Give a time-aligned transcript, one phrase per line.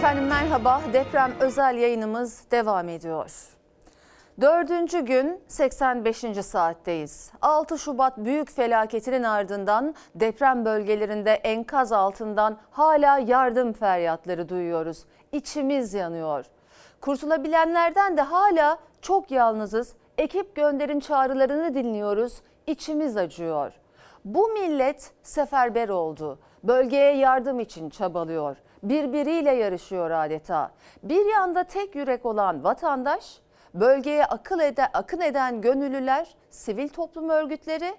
[0.00, 0.80] Efendim merhaba.
[0.92, 3.30] Deprem özel yayınımız devam ediyor.
[4.40, 6.24] Dördüncü gün 85.
[6.44, 7.30] saatteyiz.
[7.42, 15.04] 6 Şubat büyük felaketinin ardından deprem bölgelerinde enkaz altından hala yardım feryatları duyuyoruz.
[15.32, 16.44] İçimiz yanıyor.
[17.00, 19.94] Kurtulabilenlerden de hala çok yalnızız.
[20.18, 22.42] Ekip gönderin çağrılarını dinliyoruz.
[22.66, 23.72] İçimiz acıyor.
[24.24, 26.38] Bu millet seferber oldu.
[26.64, 28.56] Bölgeye yardım için çabalıyor.
[28.82, 30.70] Birbiriyle yarışıyor adeta.
[31.02, 33.40] Bir yanda tek yürek olan vatandaş,
[33.74, 37.94] bölgeye akıl ede, akın eden gönüllüler, sivil toplum örgütleri,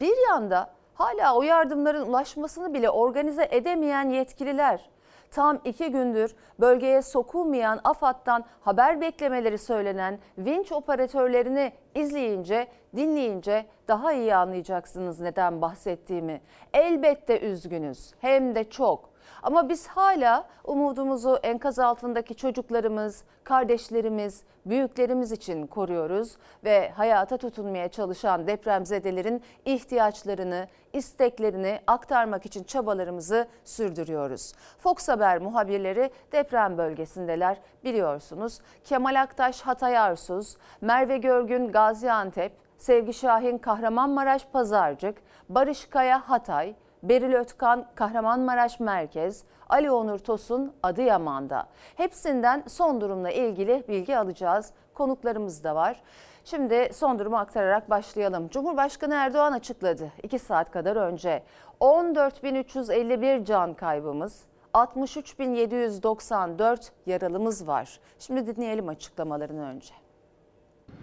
[0.00, 4.90] bir yanda hala o yardımların ulaşmasını bile organize edemeyen yetkililer.
[5.30, 12.66] Tam iki gündür bölgeye sokulmayan AFAD'dan haber beklemeleri söylenen vinç operatörlerini izleyince,
[12.96, 16.40] dinleyince daha iyi anlayacaksınız neden bahsettiğimi.
[16.74, 19.15] Elbette üzgünüz hem de çok.
[19.46, 28.46] Ama biz hala umudumuzu enkaz altındaki çocuklarımız, kardeşlerimiz, büyüklerimiz için koruyoruz ve hayata tutunmaya çalışan
[28.46, 34.52] depremzedelerin ihtiyaçlarını, isteklerini aktarmak için çabalarımızı sürdürüyoruz.
[34.78, 38.60] Fox Haber muhabirleri deprem bölgesindeler biliyorsunuz.
[38.84, 47.32] Kemal Aktaş Hatay Arsuz, Merve Görgün Gaziantep, Sevgi Şahin Kahramanmaraş Pazarcık, Barış Kaya Hatay, Beril
[47.32, 51.66] Ötkan Kahramanmaraş Merkez, Ali Onur Tosun Adıyaman'da.
[51.96, 54.70] Hepsinden son durumla ilgili bilgi alacağız.
[54.94, 56.02] Konuklarımız da var.
[56.44, 58.48] Şimdi son durumu aktararak başlayalım.
[58.48, 61.42] Cumhurbaşkanı Erdoğan açıkladı 2 saat kadar önce.
[61.80, 64.42] 14.351 can kaybımız,
[64.74, 68.00] 63.794 yaralımız var.
[68.18, 69.94] Şimdi dinleyelim açıklamalarını önce.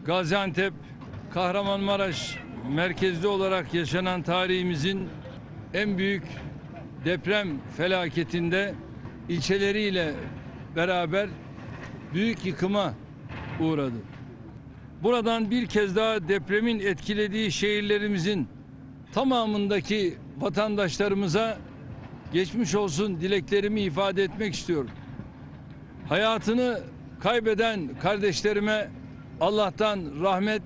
[0.05, 0.73] Gaziantep,
[1.33, 5.09] Kahramanmaraş merkezli olarak yaşanan tarihimizin
[5.73, 6.23] en büyük
[7.05, 8.73] deprem felaketinde
[9.29, 10.13] ilçeleriyle
[10.75, 11.29] beraber
[12.13, 12.94] büyük yıkıma
[13.59, 13.97] uğradı.
[15.03, 18.47] Buradan bir kez daha depremin etkilediği şehirlerimizin
[19.13, 21.57] tamamındaki vatandaşlarımıza
[22.34, 24.91] geçmiş olsun dileklerimi ifade etmek istiyorum.
[26.09, 26.79] Hayatını
[27.19, 28.90] kaybeden kardeşlerime
[29.41, 30.61] Allah'tan rahmet,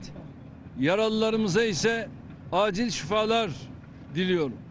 [0.79, 2.09] yaralılarımıza ise
[2.51, 3.51] acil şifalar
[4.15, 4.66] diliyorum.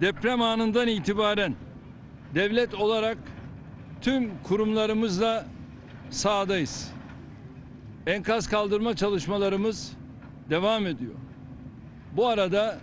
[0.00, 1.54] Deprem anından itibaren
[2.34, 3.18] devlet olarak
[4.00, 5.46] tüm kurumlarımızla
[6.10, 6.92] sahadayız.
[8.06, 9.92] Enkaz kaldırma çalışmalarımız
[10.50, 11.14] devam ediyor.
[12.12, 12.78] Bu arada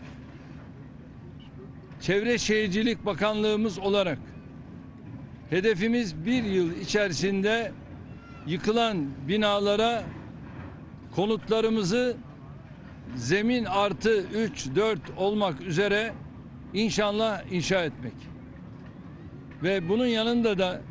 [2.01, 4.19] Çevre Şehircilik Bakanlığımız olarak
[5.50, 7.72] hedefimiz bir yıl içerisinde
[8.47, 10.03] yıkılan binalara
[11.16, 12.18] konutlarımızı
[13.16, 16.13] zemin artı 3, 4 olmak üzere
[16.73, 18.13] inşallah inşa etmek.
[19.63, 20.81] Ve bunun yanında da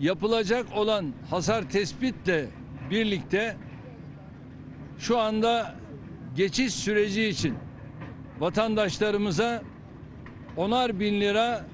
[0.00, 2.48] yapılacak olan hasar tespitle
[2.90, 3.56] birlikte
[4.98, 5.74] şu anda
[6.36, 7.54] geçiş süreci için
[8.38, 9.62] vatandaşlarımıza
[10.56, 11.64] onar bin lira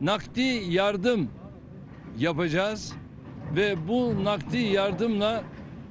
[0.00, 1.30] nakdi yardım
[2.18, 2.92] yapacağız
[3.56, 5.44] ve bu nakdi yardımla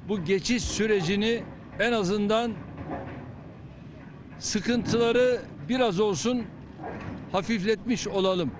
[0.09, 1.43] bu geçiş sürecini
[1.79, 2.51] en azından
[4.39, 6.43] sıkıntıları biraz olsun
[7.31, 8.51] hafifletmiş olalım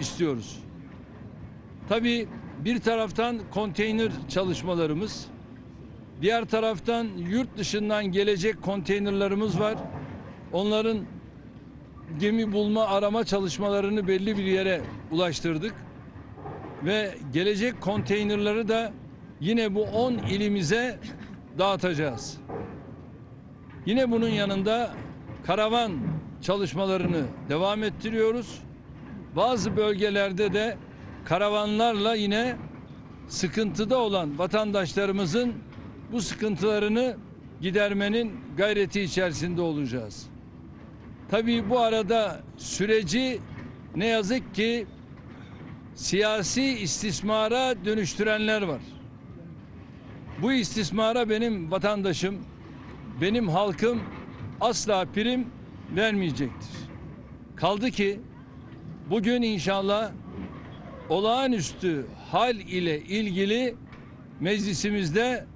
[0.00, 0.58] istiyoruz.
[1.88, 2.28] Tabii
[2.64, 5.26] bir taraftan konteyner çalışmalarımız,
[6.22, 9.74] diğer taraftan yurt dışından gelecek konteynerlarımız var.
[10.52, 10.98] Onların
[12.18, 14.80] gemi bulma arama çalışmalarını belli bir yere
[15.10, 15.74] ulaştırdık.
[16.84, 18.92] Ve gelecek konteynerları da
[19.40, 20.98] yine bu 10 ilimize
[21.58, 22.38] dağıtacağız.
[23.86, 24.90] Yine bunun yanında
[25.46, 28.58] karavan çalışmalarını devam ettiriyoruz.
[29.36, 30.76] Bazı bölgelerde de
[31.24, 32.56] karavanlarla yine
[33.28, 35.54] sıkıntıda olan vatandaşlarımızın
[36.12, 37.16] bu sıkıntılarını
[37.60, 40.26] gidermenin gayreti içerisinde olacağız.
[41.30, 43.40] Tabii bu arada süreci
[43.96, 44.86] ne yazık ki
[45.94, 48.80] siyasi istismara dönüştürenler var.
[50.42, 52.38] Bu istismara benim vatandaşım,
[53.20, 54.00] benim halkım
[54.60, 55.46] asla prim
[55.94, 56.70] vermeyecektir.
[57.56, 58.20] Kaldı ki
[59.10, 60.12] bugün inşallah
[61.08, 63.74] olağanüstü hal ile ilgili
[64.40, 65.46] meclisimizde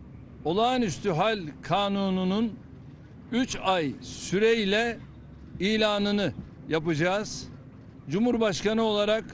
[0.45, 2.53] olağanüstü hal kanununun
[3.33, 4.99] 3 ay süreyle
[5.61, 6.33] ilanını
[6.69, 7.49] yapacağız.
[8.09, 9.25] Cumhurbaşkanı olarak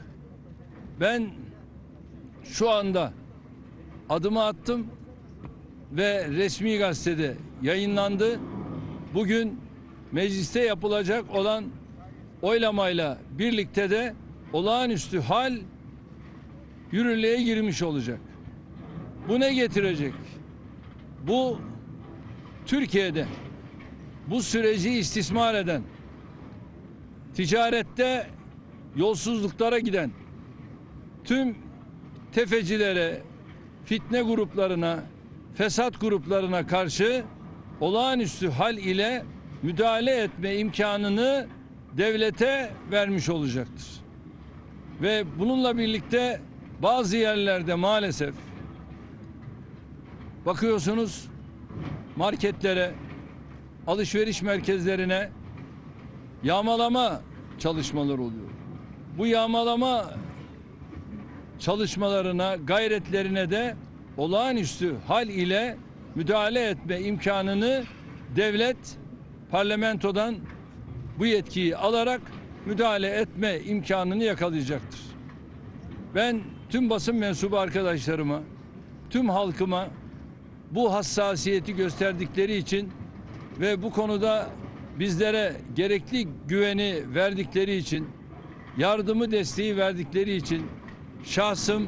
[1.01, 1.31] ben
[2.45, 3.13] şu anda
[4.09, 4.87] adımı attım
[5.93, 8.41] ve resmi gazetede yayınlandı.
[9.15, 9.66] Bugün
[10.13, 11.65] mecliste yapılacak olan
[12.43, 14.15] oylamayla birlikte de
[14.53, 15.59] olağanüstü hal
[16.93, 18.21] yürürlüğe girmiş olacak.
[19.29, 20.15] Bu ne getirecek?
[21.27, 21.59] Bu
[22.67, 23.27] Türkiye'de
[24.27, 25.83] bu süreci istismar eden,
[27.35, 28.27] ticarette
[28.97, 30.11] yolsuzluklara giden,
[31.25, 31.57] tüm
[32.33, 33.23] tefecilere,
[33.85, 35.03] fitne gruplarına,
[35.55, 37.25] fesat gruplarına karşı
[37.81, 39.25] olağanüstü hal ile
[39.63, 41.47] müdahale etme imkanını
[41.97, 43.87] devlete vermiş olacaktır.
[45.03, 46.41] Ve bununla birlikte
[46.83, 48.35] bazı yerlerde maalesef
[50.47, 51.29] bakıyorsunuz
[52.17, 52.95] marketlere,
[53.87, 55.31] alışveriş merkezlerine
[56.43, 57.21] yağmalama
[57.59, 58.51] çalışmaları oluyor.
[59.19, 60.05] Bu yağmalama
[61.59, 63.77] çalışmalarına, gayretlerine de
[64.17, 65.77] olağanüstü hal ile
[66.15, 67.85] müdahale etme imkanını
[68.37, 68.77] devlet
[69.51, 70.37] parlamentodan
[71.19, 72.21] bu yetkiyi alarak
[72.67, 75.01] müdahale etme imkanını yakalayacaktır.
[76.15, 78.41] Ben tüm basın mensubu arkadaşlarıma,
[79.11, 79.89] tüm halkıma
[80.71, 82.93] bu hassasiyeti gösterdikleri için
[83.61, 84.49] ve bu konuda
[84.99, 88.09] bizlere gerekli güveni verdikleri için,
[88.79, 90.67] yardımı desteği verdikleri için
[91.25, 91.87] şahsım,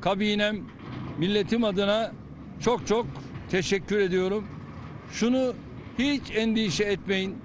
[0.00, 0.60] kabinem,
[1.18, 2.12] milletim adına
[2.60, 3.06] çok çok
[3.50, 4.46] teşekkür ediyorum.
[5.12, 5.54] Şunu
[5.98, 7.38] hiç endişe etmeyin.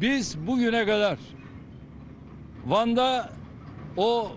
[0.00, 1.18] Biz bugüne kadar
[2.66, 3.30] Van'da
[3.96, 4.32] o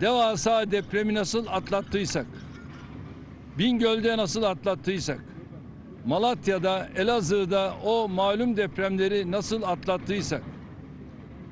[0.00, 2.26] devasa depremi nasıl atlattıysak,
[3.58, 5.24] Bingöl'de nasıl atlattıysak,
[6.06, 10.42] Malatya'da, Elazığ'da o malum depremleri nasıl atlattıysak,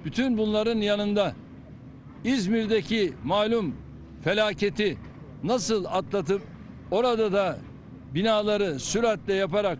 [0.04, 1.32] bütün bunların yanında
[2.24, 3.74] İzmir'deki malum
[4.24, 4.98] felaketi
[5.42, 6.42] nasıl atlatıp
[6.90, 7.58] orada da
[8.14, 9.78] binaları süratle yaparak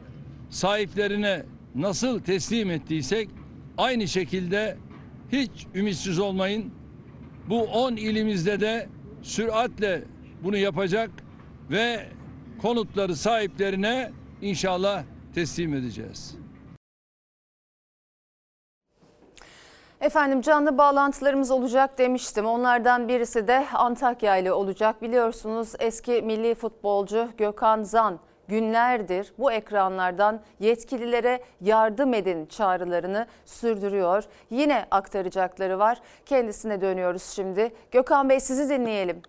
[0.50, 1.43] sahiplerine
[1.75, 3.28] nasıl teslim ettiysek
[3.78, 4.76] aynı şekilde
[5.32, 6.72] hiç ümitsiz olmayın.
[7.49, 8.88] Bu 10 ilimizde de
[9.22, 10.05] süratle
[10.44, 11.11] bunu yapacak
[11.70, 12.06] ve
[12.62, 14.12] konutları sahiplerine
[14.43, 16.37] inşallah teslim edeceğiz.
[20.00, 22.46] Efendim canlı bağlantılarımız olacak demiştim.
[22.46, 25.02] Onlardan birisi de Antakya ile olacak.
[25.02, 28.20] Biliyorsunuz eski milli futbolcu Gökhan Zan
[28.50, 34.25] günlerdir bu ekranlardan yetkililere yardım edin çağrılarını sürdürüyor.
[34.50, 35.99] Yine aktaracakları var.
[36.26, 37.73] Kendisine dönüyoruz şimdi.
[37.91, 39.23] Gökhan Bey sizi dinleyelim.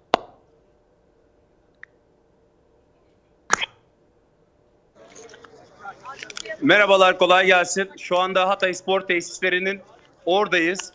[6.62, 7.89] Merhabalar, kolay gelsin.
[7.97, 9.81] Şu anda Hatay Spor Tesislerinin
[10.25, 10.91] oradayız.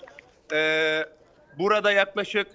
[0.53, 1.05] Ee,
[1.59, 2.47] burada yaklaşık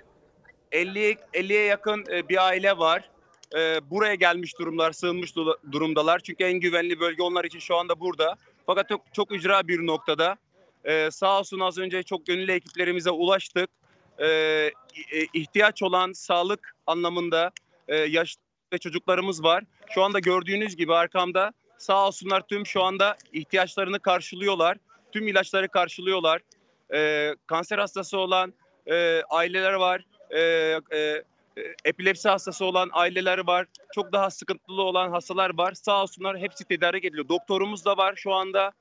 [0.72, 3.11] 50 50'ye yakın e, bir aile var.
[3.58, 6.20] Ee, buraya gelmiş durumlar, sığınmış du- durumdalar.
[6.20, 8.36] Çünkü en güvenli bölge onlar için şu anda burada.
[8.66, 10.38] Fakat çok, çok ücra bir noktada.
[10.86, 13.70] Ee, sağ olsun az önce çok gönüllü ekiplerimize ulaştık.
[14.20, 14.72] Ee,
[15.14, 17.52] i- ihtiyaç olan sağlık anlamında
[17.88, 18.42] e, yaşlı
[18.74, 19.64] ve çocuklarımız var.
[19.90, 24.78] Şu anda gördüğünüz gibi arkamda sağ olsunlar tüm şu anda ihtiyaçlarını karşılıyorlar.
[25.12, 26.42] Tüm ilaçları karşılıyorlar.
[26.94, 28.54] Ee, kanser hastası olan
[28.88, 30.06] e, aileler var.
[30.30, 30.40] Ee,
[30.94, 31.24] e,
[31.86, 33.66] epilepsi hastası olan aileler var.
[33.96, 35.74] Çok daha sıkıntılı olan hastalar var.
[35.74, 37.30] Sağ olsunlar hepsi tedarik ediliyor.
[37.30, 38.72] Doktorumuz da var şu anda.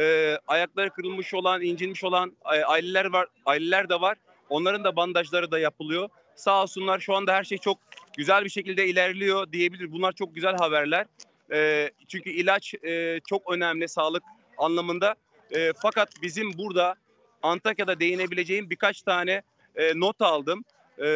[0.00, 3.26] Ee, ayakları kırılmış olan, incinmiş olan e, aileler var.
[3.46, 4.16] Aileler de var.
[4.48, 6.08] Onların da bandajları da yapılıyor.
[6.34, 7.78] Sağ olsunlar şu anda her şey çok
[8.16, 9.92] güzel bir şekilde ilerliyor diyebilir.
[9.92, 11.06] Bunlar çok güzel haberler.
[11.52, 14.22] Ee, çünkü ilaç e, çok önemli sağlık
[14.58, 15.14] anlamında.
[15.50, 16.94] E, fakat bizim burada
[17.42, 19.42] Antakya'da değinebileceğim birkaç tane
[19.76, 20.64] e, not aldım.
[20.98, 21.06] E,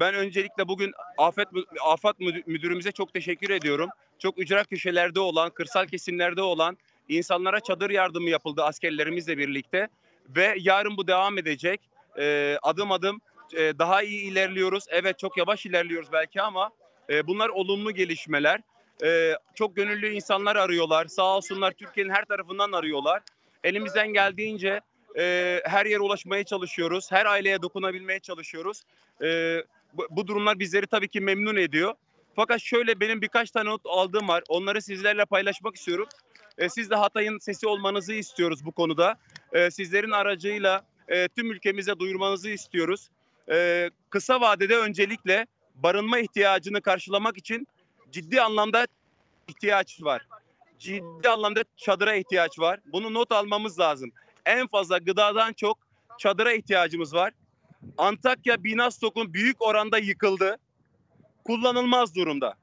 [0.00, 3.90] ben öncelikle bugün Afet Müdü- Müdürümüze çok teşekkür ediyorum.
[4.18, 6.76] Çok ücra köşelerde olan, kırsal kesimlerde olan
[7.08, 9.88] insanlara çadır yardımı yapıldı askerlerimizle birlikte.
[10.28, 11.80] Ve yarın bu devam edecek.
[12.18, 13.20] E, adım adım
[13.56, 14.84] e, daha iyi ilerliyoruz.
[14.88, 16.70] Evet çok yavaş ilerliyoruz belki ama
[17.10, 18.60] e, bunlar olumlu gelişmeler.
[19.04, 21.06] E, çok gönüllü insanlar arıyorlar.
[21.06, 23.22] Sağ olsunlar Türkiye'nin her tarafından arıyorlar.
[23.64, 24.80] Elimizden geldiğince
[25.18, 27.12] e, her yere ulaşmaya çalışıyoruz.
[27.12, 28.82] Her aileye dokunabilmeye çalışıyoruz.
[29.22, 29.62] E,
[30.10, 31.94] bu, durumlar bizleri tabii ki memnun ediyor.
[32.36, 34.42] Fakat şöyle benim birkaç tane not aldığım var.
[34.48, 36.08] Onları sizlerle paylaşmak istiyorum.
[36.58, 39.16] E, siz de Hatay'ın sesi olmanızı istiyoruz bu konuda.
[39.52, 43.08] E, sizlerin aracıyla e, tüm ülkemize duyurmanızı istiyoruz.
[43.50, 47.66] E, kısa vadede öncelikle barınma ihtiyacını karşılamak için
[48.12, 48.86] ciddi anlamda
[49.48, 50.26] ihtiyaç var.
[50.78, 52.80] Ciddi anlamda çadıra ihtiyaç var.
[52.86, 54.12] Bunu not almamız lazım.
[54.46, 55.78] En fazla gıdadan çok
[56.18, 57.32] çadıra ihtiyacımız var.
[57.98, 60.58] Antakya Binastok'un büyük oranda yıkıldı.
[61.44, 62.54] Kullanılmaz durumda.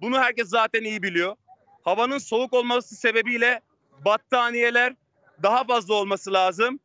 [0.00, 1.36] Bunu herkes zaten iyi biliyor.
[1.82, 3.60] Havanın soğuk olması sebebiyle
[4.04, 4.94] battaniyeler
[5.42, 6.80] daha fazla olması lazım.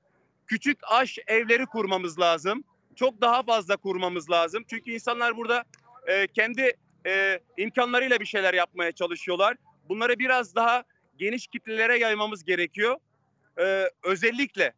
[0.48, 2.64] Küçük aş evleri kurmamız lazım.
[2.96, 4.64] çok daha fazla kurmamız lazım.
[4.70, 5.64] Çünkü insanlar burada
[6.08, 6.72] e, kendi
[7.08, 9.58] e, imkanlarıyla bir şeyler yapmaya çalışıyorlar.
[9.90, 10.84] Bunları biraz daha
[11.18, 12.98] geniş kitlelere yaymamız gerekiyor.
[13.60, 14.74] E, özellikle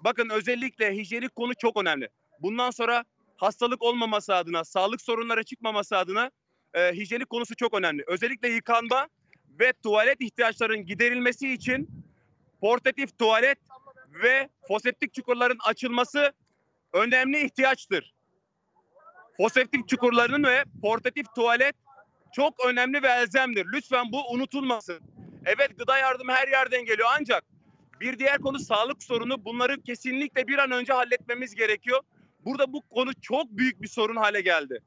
[0.00, 2.08] bakın özellikle hijyenik konu çok önemli.
[2.40, 3.04] Bundan sonra
[3.36, 6.30] hastalık olmaması adına, sağlık sorunları çıkmaması adına
[6.74, 8.04] e, hijyenik konusu çok önemli.
[8.06, 9.08] Özellikle yıkanma
[9.60, 11.88] ve tuvalet ihtiyaçlarının giderilmesi için
[12.60, 13.58] portatif tuvalet
[14.22, 16.32] ve foseptik çukurların açılması
[16.92, 18.14] önemli ihtiyaçtır.
[19.36, 21.74] Foseptik çukurlarının ve portatif tuvalet
[22.34, 23.66] çok önemli ve elzemdir.
[23.72, 25.00] Lütfen bu unutulmasın.
[25.44, 27.44] Evet gıda yardımı her yerden geliyor ancak
[28.00, 29.44] bir diğer konu sağlık sorunu.
[29.44, 32.00] Bunları kesinlikle bir an önce halletmemiz gerekiyor.
[32.44, 34.80] Burada bu konu çok büyük bir sorun hale geldi.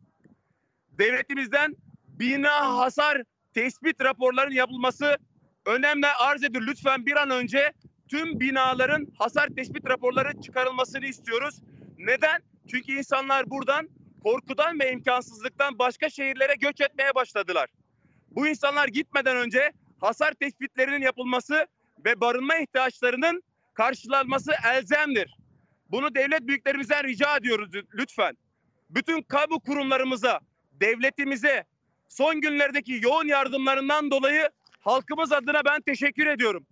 [0.91, 1.75] Devletimizden
[2.07, 3.23] bina hasar
[3.53, 5.17] tespit raporlarının yapılması
[5.65, 6.63] önemli arz ediyor.
[6.67, 7.73] Lütfen bir an önce
[8.07, 11.55] tüm binaların hasar tespit raporları çıkarılmasını istiyoruz.
[11.97, 12.41] Neden?
[12.67, 13.89] Çünkü insanlar buradan
[14.23, 17.69] korkudan ve imkansızlıktan başka şehirlere göç etmeye başladılar.
[18.31, 21.67] Bu insanlar gitmeden önce hasar tespitlerinin yapılması
[22.05, 25.37] ve barınma ihtiyaçlarının karşılanması elzemdir.
[25.91, 28.37] Bunu devlet büyüklerimizden rica ediyoruz lütfen.
[28.89, 30.39] Bütün kamu kurumlarımıza,
[30.71, 31.63] devletimize
[32.07, 36.65] son günlerdeki yoğun yardımlarından dolayı halkımız adına ben teşekkür ediyorum.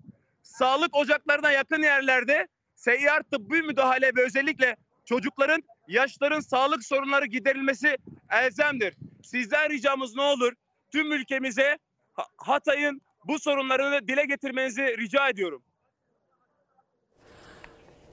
[0.44, 7.98] Sağlık ocaklarına yakın yerlerde seyyar tıbbi müdahale ve özellikle çocukların, yaşların sağlık sorunları giderilmesi
[8.32, 8.94] elzemdir.
[9.24, 10.54] Sizden ricamız ne olur?
[10.92, 11.78] Tüm ülkemize
[12.14, 15.64] Ha- Hatay'ın bu sorunlarını dile getirmenizi rica ediyorum.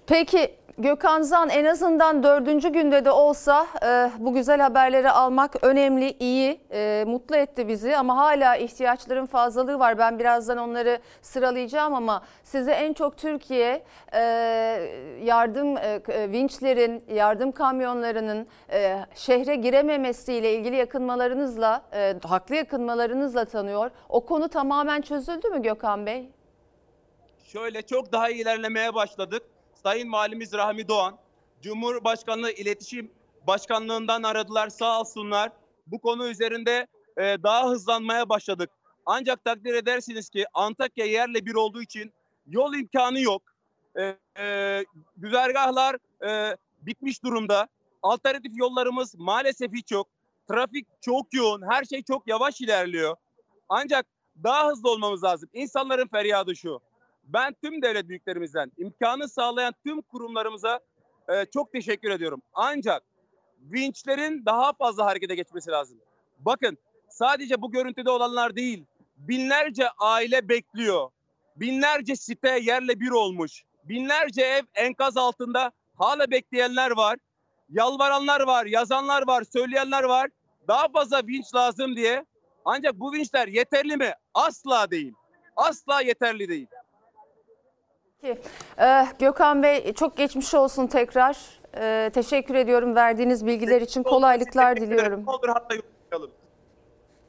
[0.06, 6.16] Peki Gökhan Zan en azından dördüncü günde de olsa e, bu güzel haberleri almak önemli,
[6.20, 9.98] iyi, e, mutlu etti bizi ama hala ihtiyaçların fazlalığı var.
[9.98, 14.20] Ben birazdan onları sıralayacağım ama size en çok Türkiye e,
[15.24, 23.90] yardım e, e, vinçlerin, yardım kamyonlarının e, şehre girememesiyle ilgili yakınmalarınızla, e, haklı yakınmalarınızla tanıyor.
[24.08, 26.28] O konu tamamen çözüldü mü Gökhan Bey?
[27.44, 29.42] Şöyle çok daha ilerlemeye başladık.
[29.84, 31.18] Sayın Valimiz Rahmi Doğan,
[31.62, 33.10] Cumhurbaşkanlığı İletişim
[33.46, 35.52] Başkanlığından aradılar sağ olsunlar.
[35.86, 36.86] Bu konu üzerinde
[37.16, 38.70] e, daha hızlanmaya başladık.
[39.06, 42.12] Ancak takdir edersiniz ki Antakya yerle bir olduğu için
[42.46, 43.42] yol imkanı yok.
[43.98, 44.84] E, e,
[45.16, 47.68] güzergahlar e, bitmiş durumda.
[48.02, 50.08] Alternatif yollarımız maalesef hiç yok.
[50.48, 53.16] Trafik çok yoğun, her şey çok yavaş ilerliyor.
[53.68, 54.06] Ancak
[54.42, 55.48] daha hızlı olmamız lazım.
[55.52, 56.80] İnsanların feryadı şu.
[57.28, 60.80] Ben tüm devlet büyüklerimizden, imkanı sağlayan tüm kurumlarımıza
[61.28, 62.42] e, çok teşekkür ediyorum.
[62.54, 63.02] Ancak
[63.60, 65.98] vinçlerin daha fazla harekete geçmesi lazım.
[66.38, 66.78] Bakın
[67.08, 68.84] sadece bu görüntüde olanlar değil,
[69.16, 71.10] binlerce aile bekliyor.
[71.56, 73.64] Binlerce site yerle bir olmuş.
[73.84, 77.18] Binlerce ev enkaz altında hala bekleyenler var.
[77.70, 80.30] Yalvaranlar var, yazanlar var, söyleyenler var.
[80.68, 82.24] Daha fazla vinç lazım diye.
[82.64, 84.12] Ancak bu vinçler yeterli mi?
[84.34, 85.12] Asla değil.
[85.56, 86.66] Asla yeterli değil.
[88.24, 88.40] Peki.
[88.80, 91.36] Ee, Gökhan Bey çok geçmiş olsun tekrar.
[91.76, 95.28] Ee, teşekkür ediyorum verdiğiniz bilgiler için kolaylıklar diliyorum.
[95.28, 96.30] Olur hatta yollayalım.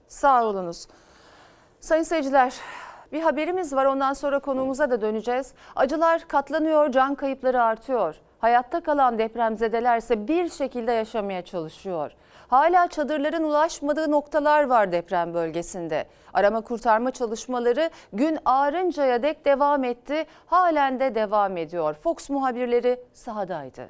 [0.07, 0.87] Sağ olunuz.
[1.79, 2.53] Sayın seyirciler
[3.11, 5.53] bir haberimiz var ondan sonra konuğumuza da döneceğiz.
[5.75, 8.15] Acılar katlanıyor, can kayıpları artıyor.
[8.39, 12.11] Hayatta kalan depremzedeler ise bir şekilde yaşamaya çalışıyor.
[12.47, 16.07] Hala çadırların ulaşmadığı noktalar var deprem bölgesinde.
[16.33, 20.25] Arama kurtarma çalışmaları gün ağarıncaya dek devam etti.
[20.45, 21.93] Halen de devam ediyor.
[21.93, 23.87] Fox muhabirleri sahadaydı.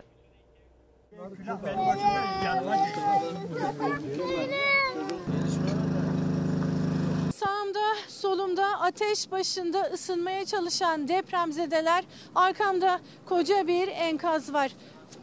[7.35, 12.03] Sağımda, solumda ateş başında ısınmaya çalışan depremzedeler.
[12.35, 14.71] Arkamda koca bir enkaz var.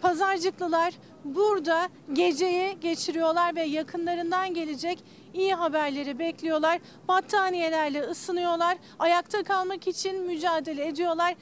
[0.02, 6.78] Pazarcıklılar burada geceyi geçiriyorlar ve yakınlarından gelecek iyi haberleri bekliyorlar.
[7.08, 8.78] Battaniyelerle ısınıyorlar.
[8.98, 11.34] Ayakta kalmak için mücadele ediyorlar.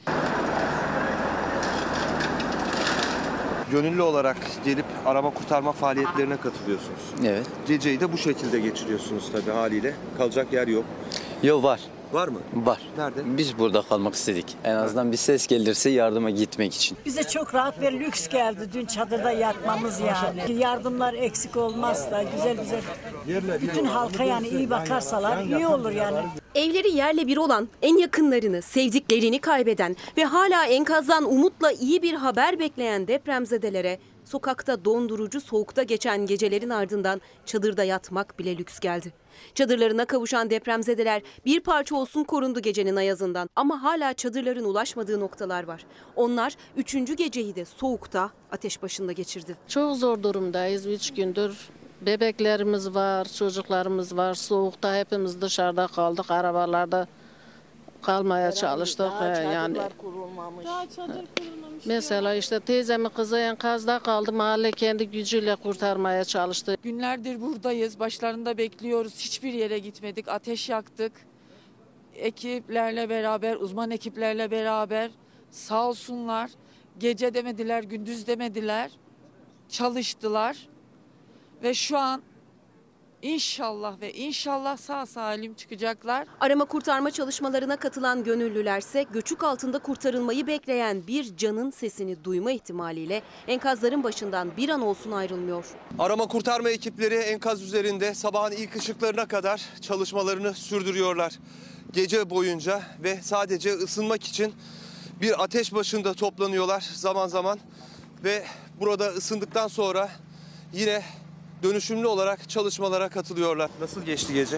[3.71, 6.99] gönüllü olarak gelip arama kurtarma faaliyetlerine katılıyorsunuz.
[7.25, 7.45] Evet.
[7.67, 9.93] Geceyi de bu şekilde geçiriyorsunuz tabii haliyle.
[10.17, 10.85] Kalacak yer yok.
[11.43, 11.79] Yo var.
[12.13, 12.39] Var mı?
[12.53, 12.79] Var.
[12.97, 13.37] Nerede?
[13.37, 14.45] Biz burada kalmak istedik.
[14.63, 16.97] En azından bir ses gelirse yardıma gitmek için.
[17.05, 20.59] Bize çok rahat ve lüks geldi dün çadırda yatmamız yani.
[20.59, 22.81] Yardımlar eksik olmazsa güzel güzel
[23.61, 26.17] bütün halka yani iyi bakarsalar iyi olur yani.
[26.55, 32.59] Evleri yerle bir olan, en yakınlarını, sevdiklerini kaybeden ve hala enkazdan umutla iyi bir haber
[32.59, 33.99] bekleyen depremzedelere
[34.31, 39.13] sokakta dondurucu soğukta geçen gecelerin ardından çadırda yatmak bile lüks geldi.
[39.55, 45.85] Çadırlarına kavuşan depremzedeler bir parça olsun korundu gecenin ayazından ama hala çadırların ulaşmadığı noktalar var.
[46.15, 49.57] Onlar üçüncü geceyi de soğukta ateş başında geçirdi.
[49.67, 50.85] Çok zor durumdayız.
[50.85, 51.69] Üç gündür
[52.01, 54.33] bebeklerimiz var, çocuklarımız var.
[54.33, 56.31] Soğukta hepimiz dışarıda kaldık.
[56.31, 57.07] Arabalarda
[58.01, 59.11] kalmaya çalıştık.
[59.19, 59.89] He, yani Daha
[60.95, 61.85] çadır kurulmamış.
[61.85, 64.33] mesela işte teyzemin kızı enkazda kaldı.
[64.33, 66.77] Mahalle kendi gücüyle kurtarmaya çalıştı.
[66.83, 67.99] Günlerdir buradayız.
[67.99, 69.15] Başlarında bekliyoruz.
[69.19, 70.27] Hiçbir yere gitmedik.
[70.27, 71.11] Ateş yaktık.
[72.15, 75.11] Ekiplerle beraber, uzman ekiplerle beraber
[75.51, 76.51] sağ olsunlar.
[76.99, 78.91] Gece demediler, gündüz demediler.
[79.69, 80.67] Çalıştılar.
[81.63, 82.21] Ve şu an
[83.21, 86.27] inşallah ve inşallah sağ salim çıkacaklar.
[86.39, 94.03] Arama kurtarma çalışmalarına katılan gönüllülerse göçük altında kurtarılmayı bekleyen bir canın sesini duyma ihtimaliyle enkazların
[94.03, 95.65] başından bir an olsun ayrılmıyor.
[95.99, 101.33] Arama kurtarma ekipleri enkaz üzerinde sabahın ilk ışıklarına kadar çalışmalarını sürdürüyorlar.
[101.93, 104.53] Gece boyunca ve sadece ısınmak için
[105.21, 107.59] bir ateş başında toplanıyorlar zaman zaman
[108.23, 108.43] ve
[108.79, 110.09] burada ısındıktan sonra
[110.73, 111.03] yine
[111.63, 113.71] dönüşümlü olarak çalışmalara katılıyorlar.
[113.81, 114.57] Nasıl geçti gece?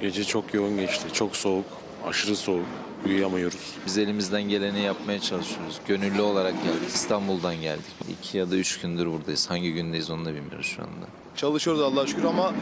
[0.00, 1.04] Gece çok yoğun geçti.
[1.12, 1.66] Çok soğuk,
[2.06, 2.66] aşırı soğuk.
[3.06, 3.74] Uyuyamıyoruz.
[3.86, 5.80] Biz elimizden geleni yapmaya çalışıyoruz.
[5.88, 6.88] Gönüllü olarak geldik.
[6.88, 7.84] İstanbul'dan geldik.
[8.10, 9.50] İki ya da üç gündür buradayız.
[9.50, 11.06] Hangi gündeyiz onu da bilmiyoruz şu anda.
[11.36, 12.54] Çalışıyoruz Allah'a şükür ama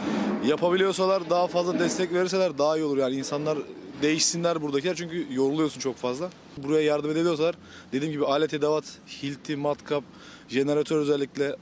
[0.45, 2.97] yapabiliyorsalar daha fazla destek verirseler daha iyi olur.
[2.97, 3.57] Yani insanlar
[4.01, 6.29] değişsinler buradakiler çünkü yoruluyorsun çok fazla.
[6.57, 7.55] Buraya yardım edebiliyorsalar
[7.91, 8.83] dediğim gibi alet edevat,
[9.23, 10.03] hilti, matkap,
[10.49, 11.55] jeneratör özellikle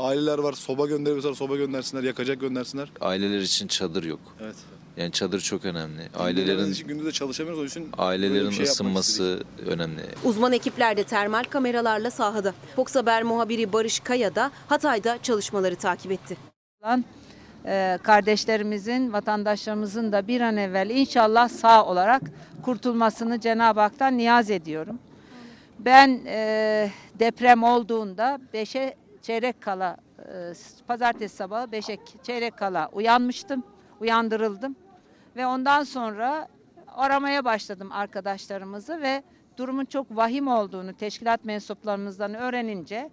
[0.00, 2.92] aileler var soba gönderebiliyorsalar soba göndersinler, yakacak göndersinler.
[3.00, 4.20] Aileler için çadır yok.
[4.42, 4.56] Evet.
[4.96, 6.08] Yani çadır çok önemli.
[6.18, 10.00] Ailelerin için gündüz de çalışamıyoruz o için ailelerin şey ısınması önemli.
[10.24, 12.54] Uzman ekipler de termal kameralarla sahada.
[12.76, 16.36] Fox Haber muhabiri Barış Kaya da Hatay'da çalışmaları takip etti.
[17.66, 22.22] Ee, kardeşlerimizin, vatandaşlarımızın da bir an evvel inşallah sağ olarak
[22.62, 24.98] kurtulmasını Cenab-ı Hak'tan niyaz ediyorum.
[25.78, 30.52] Ben e, deprem olduğunda 5'e çeyrek kala, e,
[30.86, 33.62] pazartesi sabahı 5'e çeyrek kala uyanmıştım,
[34.00, 34.76] uyandırıldım.
[35.36, 36.48] Ve ondan sonra
[36.88, 39.22] aramaya başladım arkadaşlarımızı ve
[39.56, 43.10] durumun çok vahim olduğunu teşkilat mensuplarımızdan öğrenince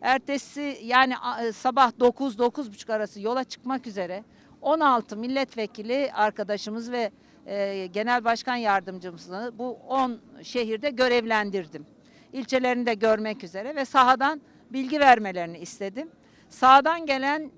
[0.00, 4.24] ertesi yani e, sabah 9-9.30 arası yola çıkmak üzere
[4.62, 7.10] 16 milletvekili arkadaşımız ve
[7.46, 11.86] e, genel başkan yardımcımızı bu 10 şehirde görevlendirdim.
[12.32, 14.40] İlçelerini de görmek üzere ve sahadan
[14.74, 16.10] bilgi vermelerini istedim.
[16.48, 17.50] Sahadan gelen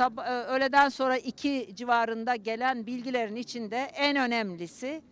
[0.00, 5.02] e, öğleden sonra 2 civarında gelen bilgilerin içinde en önemlisi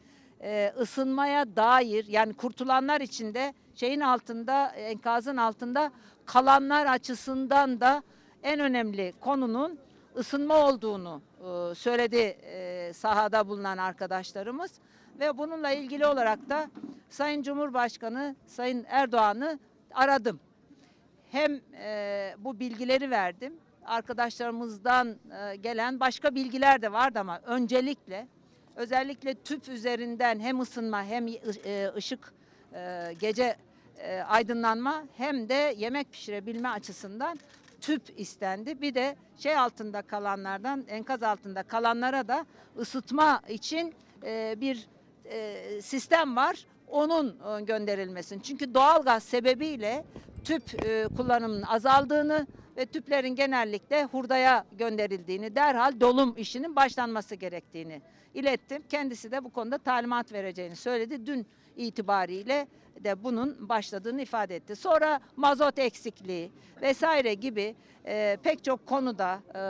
[0.43, 5.93] e, ısınmaya dair yani kurtulanlar içinde şeyin altında enkazın altında
[6.27, 8.03] kalanlar açısından da
[8.43, 9.79] en önemli konunun
[10.17, 14.73] ısınma olduğunu e, söyledi e, sahada bulunan arkadaşlarımız
[15.21, 16.71] ve bununla ilgili olarak da
[17.09, 19.59] Sayın Cumhurbaşkanı Sayın Erdoğan'ı
[19.95, 20.41] aradım.
[21.31, 23.55] Hem e, bu bilgileri verdim.
[23.85, 28.27] Arkadaşlarımızdan e, gelen başka bilgiler de vardı ama öncelikle
[28.77, 32.33] özellikle tüp üzerinden hem ısınma hem e, ışık
[32.75, 33.57] e, gece
[33.99, 37.39] e, aydınlanma hem de yemek pişirebilme açısından
[37.81, 38.81] tüp istendi.
[38.81, 42.47] Bir de şey altında kalanlardan enkaz altında kalanlara da
[42.79, 44.89] ısıtma için e, bir
[45.25, 46.67] e, sistem var.
[46.89, 48.41] Onun e, gönderilmesin.
[48.41, 50.05] Çünkü doğalgaz sebebiyle
[50.45, 58.03] tüp e, kullanımının azaldığını ve tüplerin genellikle hurdaya gönderildiğini, derhal dolum işinin başlanması gerektiğini
[58.35, 58.83] ilettim.
[58.89, 61.27] Kendisi de bu konuda talimat vereceğini söyledi.
[61.27, 62.67] Dün itibariyle
[63.05, 64.77] de bunun başladığını ifade etti.
[64.77, 66.51] Sonra mazot eksikliği
[66.83, 67.75] vesaire gibi
[68.07, 69.61] e, pek çok konuda e,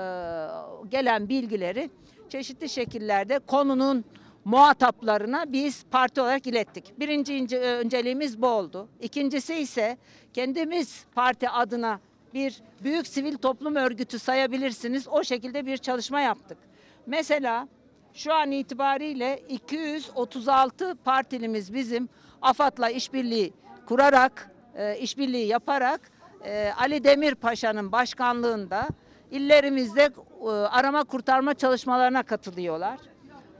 [0.88, 1.90] gelen bilgileri
[2.28, 4.04] çeşitli şekillerde konunun
[4.44, 7.00] muhataplarına biz parti olarak ilettik.
[7.00, 8.88] Birinci ince- önceliğimiz bu oldu.
[9.00, 9.98] İkincisi ise
[10.32, 12.00] kendimiz parti adına
[12.34, 15.08] bir büyük sivil toplum örgütü sayabilirsiniz.
[15.08, 16.58] O şekilde bir çalışma yaptık.
[17.06, 17.68] Mesela
[18.14, 22.08] şu an itibariyle 236 partilimiz bizim
[22.42, 23.52] AFAD'la işbirliği
[23.86, 26.00] kurarak, e, işbirliği yaparak
[26.44, 28.88] e, Ali Demir Paşa'nın başkanlığında
[29.30, 30.10] illerimizde
[30.42, 33.09] e, arama kurtarma çalışmalarına katılıyorlar.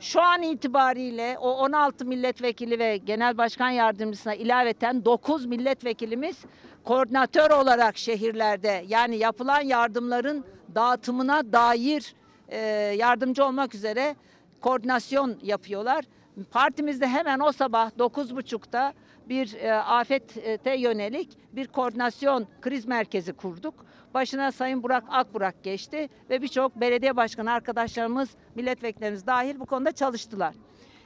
[0.01, 6.37] Şu an itibariyle o 16 milletvekili ve genel başkan yardımcısına ilaveten 9 milletvekilimiz
[6.85, 12.15] koordinatör olarak şehirlerde yani yapılan yardımların dağıtımına dair
[12.49, 12.59] e,
[12.99, 14.17] yardımcı olmak üzere
[14.61, 16.05] koordinasyon yapıyorlar.
[16.51, 18.93] Partimizde hemen o sabah 9.30'da
[19.29, 23.75] bir e, afete yönelik bir koordinasyon kriz merkezi kurduk.
[24.15, 30.55] Başına Sayın Burak Akburak geçti ve birçok belediye başkanı arkadaşlarımız, milletvekillerimiz dahil bu konuda çalıştılar.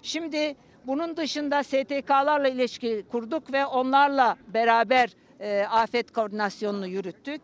[0.02, 7.40] Şimdi bunun dışında STK'larla ilişki kurduk ve onlarla beraber e, afet koordinasyonunu yürüttük.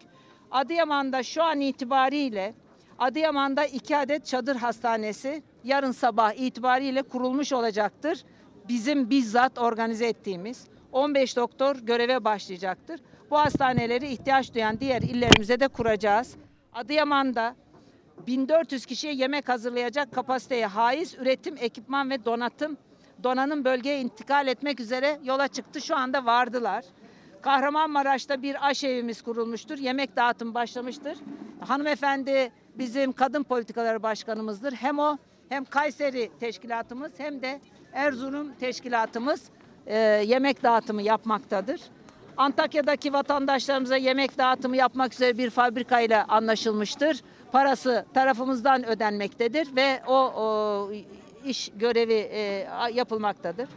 [0.50, 2.54] Adıyaman'da şu an itibariyle
[2.98, 8.24] Adıyaman'da iki adet çadır hastanesi yarın sabah itibariyle kurulmuş olacaktır.
[8.68, 13.00] Bizim bizzat organize ettiğimiz 15 doktor göreve başlayacaktır.
[13.30, 16.36] Bu hastaneleri ihtiyaç duyan diğer illerimize de kuracağız.
[16.72, 17.54] Adıyaman'da
[18.26, 22.76] 1400 kişiye yemek hazırlayacak kapasiteye haiz üretim, ekipman ve donatım
[23.22, 25.80] donanım bölgeye intikal etmek üzere yola çıktı.
[25.80, 26.84] Şu anda vardılar.
[27.42, 29.78] Kahramanmaraş'ta bir aş evimiz kurulmuştur.
[29.78, 31.18] Yemek dağıtım başlamıştır.
[31.60, 34.72] Hanımefendi bizim kadın politikaları başkanımızdır.
[34.72, 35.16] Hem o
[35.48, 37.60] hem Kayseri teşkilatımız hem de
[37.92, 39.42] Erzurum teşkilatımız
[39.86, 41.80] e, yemek dağıtımı yapmaktadır.
[42.40, 47.22] Antakya'daki vatandaşlarımıza yemek dağıtımı yapmak üzere bir fabrika ile anlaşılmıştır.
[47.52, 50.90] Parası tarafımızdan ödenmektedir ve o, o
[51.44, 53.68] iş görevi e, yapılmaktadır.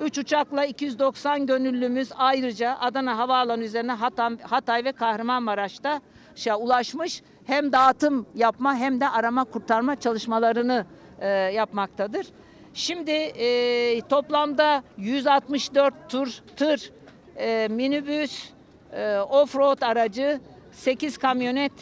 [0.00, 6.00] 3 uçakla 290 gönüllümüz ayrıca Adana Havaalanı üzerine Hatay, Hatay ve Kahramanmaraş'ta
[6.58, 7.22] ulaşmış.
[7.46, 10.86] Hem dağıtım yapma hem de arama kurtarma çalışmalarını
[11.20, 12.26] e, yapmaktadır.
[12.74, 16.92] Şimdi e, toplamda 164 tur tır,
[17.38, 18.50] e, minibüs,
[18.92, 20.40] e, offroad aracı,
[20.72, 21.72] 8 kamyonet,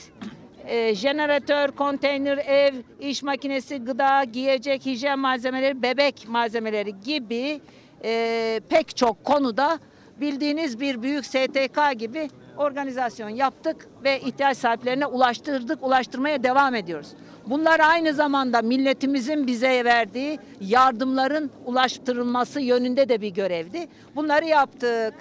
[0.67, 7.61] e, jeneratör, konteyner, ev, iş makinesi, gıda, giyecek, hijyen malzemeleri, bebek malzemeleri gibi
[8.05, 9.79] e, pek çok konuda
[10.21, 17.09] bildiğiniz bir büyük STK gibi organizasyon yaptık ve ihtiyaç sahiplerine ulaştırdık, ulaştırmaya devam ediyoruz.
[17.47, 23.87] Bunlar aynı zamanda milletimizin bize verdiği yardımların ulaştırılması yönünde de bir görevdi.
[24.17, 25.15] Bunları yaptık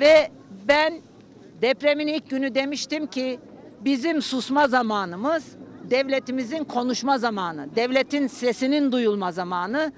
[0.00, 0.30] ve
[0.68, 1.00] ben
[1.62, 3.40] depremin ilk günü demiştim ki
[3.80, 5.44] bizim susma zamanımız
[5.90, 9.92] devletimizin konuşma zamanı, devletin sesinin duyulma zamanı,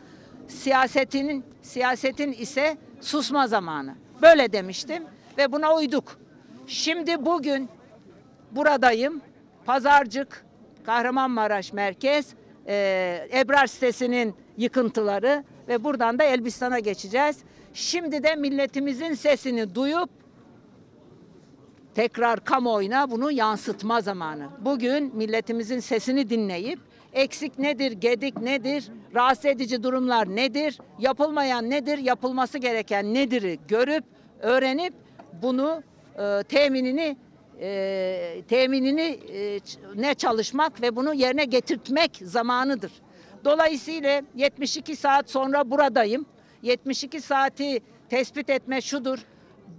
[0.48, 3.94] siyasetin siyasetin ise susma zamanı.
[4.22, 5.04] Böyle demiştim
[5.38, 6.18] ve buna uyduk.
[6.66, 7.68] Şimdi bugün
[8.50, 9.22] buradayım.
[9.64, 10.44] Pazarcık,
[10.86, 12.34] Kahramanmaraş merkez,
[12.66, 17.38] e, Ebrar sitesinin yıkıntıları ve buradan da Elbistan'a geçeceğiz.
[17.74, 20.10] Şimdi de milletimizin sesini duyup
[21.94, 24.48] tekrar kamuoyuna bunu yansıtma zamanı.
[24.60, 26.78] Bugün milletimizin sesini dinleyip
[27.12, 34.04] eksik nedir, gedik nedir, rahatsız edici durumlar nedir, yapılmayan nedir, yapılması gereken nedir'i görüp,
[34.40, 34.94] öğrenip
[35.42, 35.82] bunu
[36.18, 37.16] e, teminini
[37.60, 39.60] e, teminini e,
[39.94, 42.92] ne çalışmak ve bunu yerine getirtmek zamanıdır.
[43.44, 46.26] Dolayısıyla 72 saat sonra buradayım.
[46.62, 49.18] 72 saati tespit etme şudur.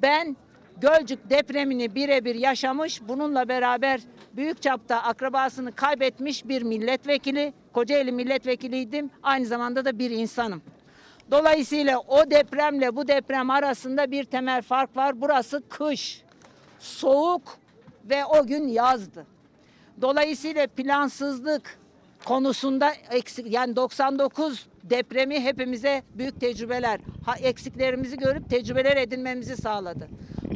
[0.02, 0.38] Ben
[0.82, 4.02] Gölcük depremini birebir yaşamış, bununla beraber
[4.34, 9.12] büyük çapta akrabasını kaybetmiş bir milletvekili, Kocaeli milletvekiliydim.
[9.24, 10.62] Aynı zamanda da bir insanım.
[11.32, 15.22] Dolayısıyla o depremle bu deprem arasında bir temel fark var.
[15.22, 16.24] Burası kış,
[16.80, 17.58] soğuk
[18.06, 19.26] ve o gün yazdı.
[20.02, 21.80] Dolayısıyla plansızlık
[22.26, 27.00] konusunda eksik yani 99 depremi hepimize büyük tecrübeler,
[27.42, 30.08] eksiklerimizi görüp tecrübeler edinmemizi sağladı.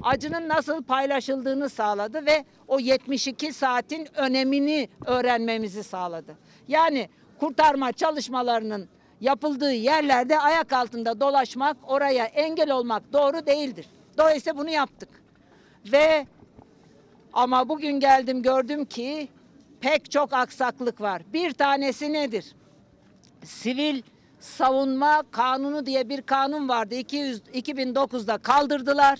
[0.03, 6.35] Acının nasıl paylaşıldığını sağladı ve o 72 saatin önemini öğrenmemizi sağladı.
[6.67, 7.09] Yani
[7.39, 8.89] kurtarma çalışmalarının
[9.21, 13.85] yapıldığı yerlerde ayak altında dolaşmak, oraya engel olmak doğru değildir.
[14.17, 15.09] Dolayısıyla bunu yaptık.
[15.91, 16.27] Ve
[17.33, 19.27] ama bugün geldim gördüm ki
[19.81, 21.21] pek çok aksaklık var.
[21.33, 22.55] Bir tanesi nedir?
[23.43, 24.01] Sivil
[24.45, 26.95] savunma kanunu diye bir kanun vardı.
[26.95, 29.19] 200, 2009'da kaldırdılar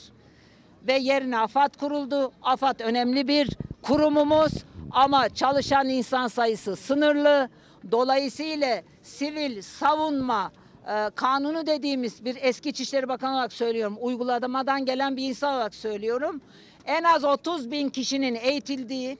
[0.88, 2.32] ve yerine AFAD kuruldu.
[2.42, 3.50] AFAD önemli bir
[3.82, 4.52] kurumumuz
[4.92, 7.50] ama çalışan insan sayısı sınırlı.
[7.92, 10.52] Dolayısıyla sivil savunma
[10.88, 13.98] e, kanunu dediğimiz bir eski İçişleri Bakanı olarak söylüyorum.
[14.02, 16.42] Uygulamadan gelen bir insan olarak söylüyorum.
[16.86, 19.18] En az 30 bin kişinin eğitildiği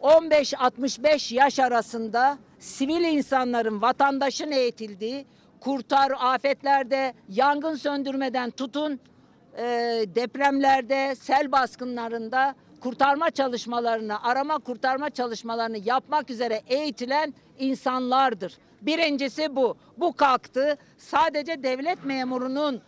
[0.00, 5.26] 15-65 yaş arasında sivil insanların, vatandaşın eğitildiği,
[5.60, 9.00] kurtar afetlerde, yangın söndürmeden tutun,
[9.56, 9.64] e,
[10.14, 18.58] depremlerde, sel baskınlarında kurtarma çalışmalarını, arama kurtarma çalışmalarını yapmak üzere eğitilen insanlardır.
[18.82, 19.76] Birincisi bu.
[19.96, 20.76] Bu kalktı.
[20.98, 22.80] Sadece devlet memurunun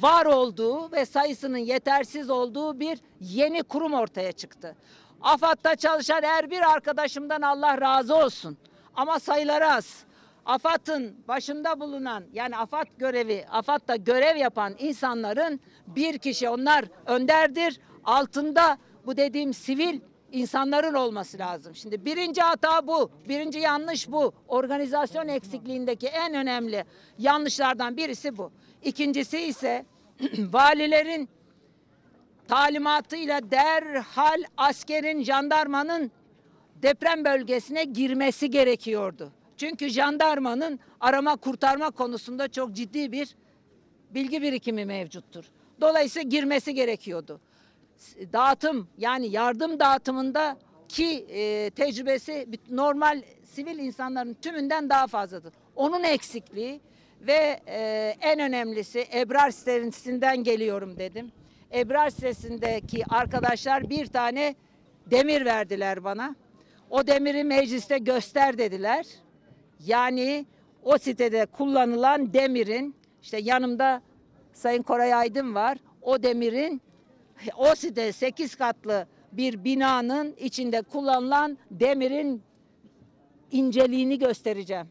[0.00, 4.76] var olduğu ve sayısının yetersiz olduğu bir yeni kurum ortaya çıktı.
[5.22, 8.58] AFAD'da çalışan her bir arkadaşımdan Allah razı olsun.
[8.94, 10.04] Ama sayıları az.
[10.46, 17.80] AFAD'ın başında bulunan yani AFAD görevi, AFAD'da görev yapan insanların bir kişi onlar önderdir.
[18.04, 20.00] Altında bu dediğim sivil
[20.32, 21.74] insanların olması lazım.
[21.74, 23.10] Şimdi birinci hata bu.
[23.28, 24.32] Birinci yanlış bu.
[24.48, 26.84] Organizasyon eksikliğindeki en önemli
[27.18, 28.52] yanlışlardan birisi bu.
[28.82, 29.86] İkincisi ise
[30.38, 31.28] valilerin
[32.48, 36.10] talimatıyla derhal askerin, jandarmanın
[36.82, 39.32] deprem bölgesine girmesi gerekiyordu.
[39.56, 43.36] Çünkü jandarmanın arama kurtarma konusunda çok ciddi bir
[44.10, 45.44] bilgi birikimi mevcuttur.
[45.80, 47.40] Dolayısıyla girmesi gerekiyordu.
[48.32, 50.56] Dağıtım yani yardım dağıtımında
[50.88, 55.52] ki e, tecrübesi normal sivil insanların tümünden daha fazladır.
[55.76, 56.80] Onun eksikliği
[57.20, 61.32] ve e, en önemlisi Ebrar sitesinden geliyorum dedim.
[61.74, 64.54] Ebrar sitesindeki arkadaşlar bir tane
[65.06, 66.36] demir verdiler bana.
[66.90, 69.06] O demiri mecliste göster dediler.
[69.86, 70.46] Yani
[70.82, 74.02] o sitede kullanılan demirin işte yanımda
[74.52, 75.78] Sayın Koray Aydın var.
[76.02, 76.82] O demirin
[77.56, 82.42] o site 8 katlı bir binanın içinde kullanılan demirin
[83.50, 84.88] inceliğini göstereceğim.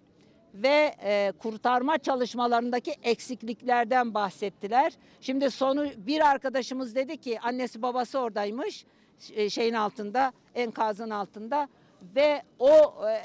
[0.53, 4.93] Ve e, kurtarma çalışmalarındaki eksikliklerden bahsettiler.
[5.21, 8.85] Şimdi sonu bir arkadaşımız dedi ki annesi babası oradaymış
[9.33, 11.67] e, şeyin altında enkazın altında
[12.15, 12.69] ve o
[13.09, 13.21] e,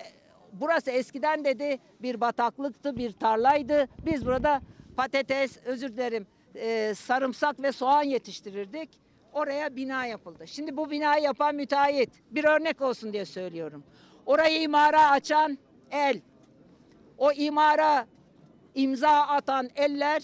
[0.53, 3.89] burası eskiden dedi bir bataklıktı bir tarlaydı.
[4.07, 4.61] Biz burada
[4.97, 8.91] patates özür dilerim e, sarımsak ve soğan yetiştirirdik.
[9.33, 10.47] Oraya bina yapıldı.
[10.47, 13.85] Şimdi bu binayı yapan müteahhit bir örnek olsun diye söylüyorum.
[14.27, 15.59] Orayı imara açan
[15.91, 16.21] el,
[17.19, 18.07] o imara
[18.75, 20.23] imza atan eller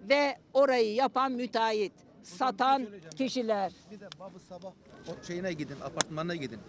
[0.00, 3.72] ve orayı yapan müteahhit, satan kişiler.
[3.90, 4.72] Bir de babı sabah
[5.08, 6.60] o şeyine gidin, apartmanına gidin.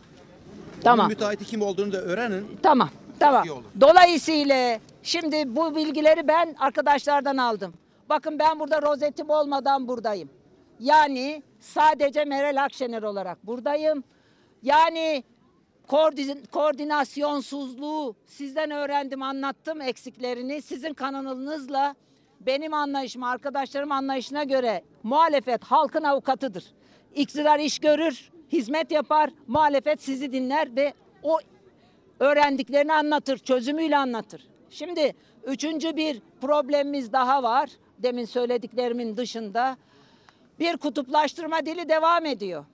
[0.83, 0.99] Tamam.
[0.99, 2.57] Onun müteahhiti kim olduğunu da öğrenin.
[2.63, 3.45] Tamam, tamam.
[3.47, 3.63] iyi olur.
[3.81, 7.73] Dolayısıyla şimdi bu bilgileri ben arkadaşlardan aldım.
[8.09, 10.29] Bakın ben burada rozetim olmadan buradayım.
[10.79, 14.03] Yani sadece Meral Akşener olarak buradayım.
[14.63, 15.23] Yani
[15.87, 20.61] koordin- koordinasyonsuzluğu sizden öğrendim, anlattım eksiklerini.
[20.61, 21.95] Sizin kanalınızla
[22.41, 26.63] benim anlayışım, arkadaşlarım anlayışına göre muhalefet halkın avukatıdır.
[27.15, 31.39] İktidar iş görür, hizmet yapar, muhalefet sizi dinler ve o
[32.19, 34.47] öğrendiklerini anlatır, çözümüyle anlatır.
[34.69, 35.13] Şimdi
[35.45, 37.69] üçüncü bir problemimiz daha var.
[37.99, 39.77] Demin söylediklerimin dışında
[40.59, 42.65] bir kutuplaştırma dili devam ediyor.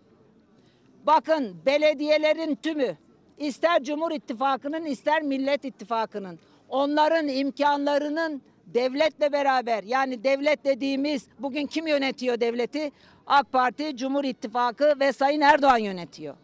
[1.05, 2.97] Bakın belediyelerin tümü
[3.37, 11.87] ister Cumhur İttifakı'nın ister Millet İttifakı'nın onların imkanlarının devletle beraber yani devlet dediğimiz bugün kim
[11.87, 12.91] yönetiyor devleti?
[13.27, 16.35] AK Parti, Cumhur İttifakı ve Sayın Erdoğan yönetiyor.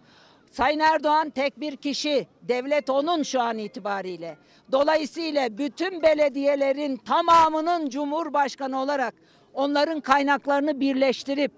[0.51, 4.37] Sayın Erdoğan tek bir kişi, devlet onun şu an itibariyle.
[4.71, 9.13] Dolayısıyla bütün belediyelerin tamamının Cumhurbaşkanı olarak
[9.53, 11.51] onların kaynaklarını birleştirip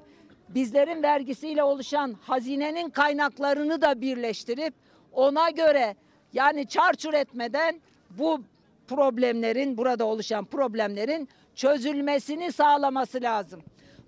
[0.50, 4.74] bizlerin vergisiyle oluşan hazinenin kaynaklarını da birleştirip
[5.12, 5.96] ona göre
[6.34, 8.44] yani çarçur etmeden bu
[8.88, 13.62] problemlerin burada oluşan problemlerin çözülmesini sağlaması lazım.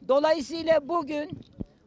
[0.08, 1.30] Dolayısıyla bugün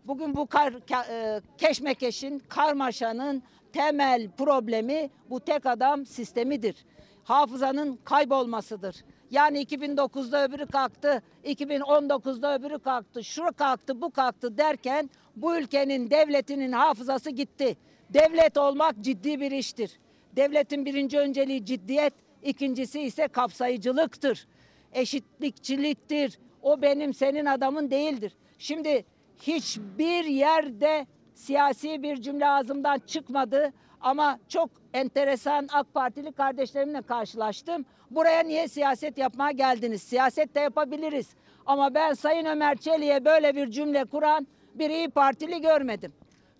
[0.04, 6.76] bugün bu kar, ka- e, keşmekeşin, karmaşanın temel problemi bu tek adam sistemidir.
[7.24, 8.96] Hafızanın kaybolmasıdır.
[9.30, 16.72] Yani 2009'da öbürü kalktı, 2019'da öbürü kalktı, şu kalktı, bu kalktı derken bu ülkenin devletinin
[16.72, 17.76] hafızası gitti.
[18.10, 19.98] Devlet olmak ciddi bir iştir.
[20.36, 24.46] Devletin birinci önceliği ciddiyet, ikincisi ise kapsayıcılıktır.
[24.92, 26.38] Eşitlikçiliktir.
[26.66, 28.32] O benim senin adamın değildir.
[28.58, 29.04] Şimdi
[29.42, 37.84] hiçbir yerde siyasi bir cümle ağzımdan çıkmadı ama çok enteresan AK Partili kardeşlerimle karşılaştım.
[38.10, 40.02] Buraya niye siyaset yapmaya geldiniz?
[40.02, 41.28] Siyaset de yapabiliriz.
[41.66, 46.12] Ama ben Sayın Ömer Çelik'e böyle bir cümle kuran bir İyi Partili görmedim.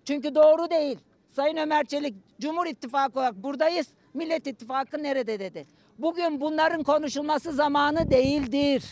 [0.05, 0.99] Çünkü doğru değil.
[1.31, 3.87] Sayın Ömer Çelik Cumhur İttifakı olarak buradayız.
[4.13, 5.65] Millet İttifakı nerede dedi.
[5.99, 8.91] Bugün bunların konuşulması zamanı değildir.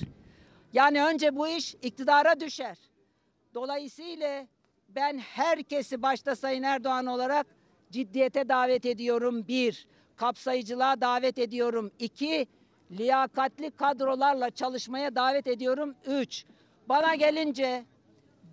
[0.75, 2.77] Yani önce bu iş iktidara düşer.
[3.53, 4.47] Dolayısıyla
[4.89, 7.47] ben herkesi başta Sayın Erdoğan olarak
[7.91, 9.47] ciddiyete davet ediyorum.
[9.47, 11.91] Bir, kapsayıcılığa davet ediyorum.
[11.99, 12.47] İki,
[12.91, 15.95] liyakatli kadrolarla çalışmaya davet ediyorum.
[16.05, 16.45] Üç,
[16.89, 17.85] bana gelince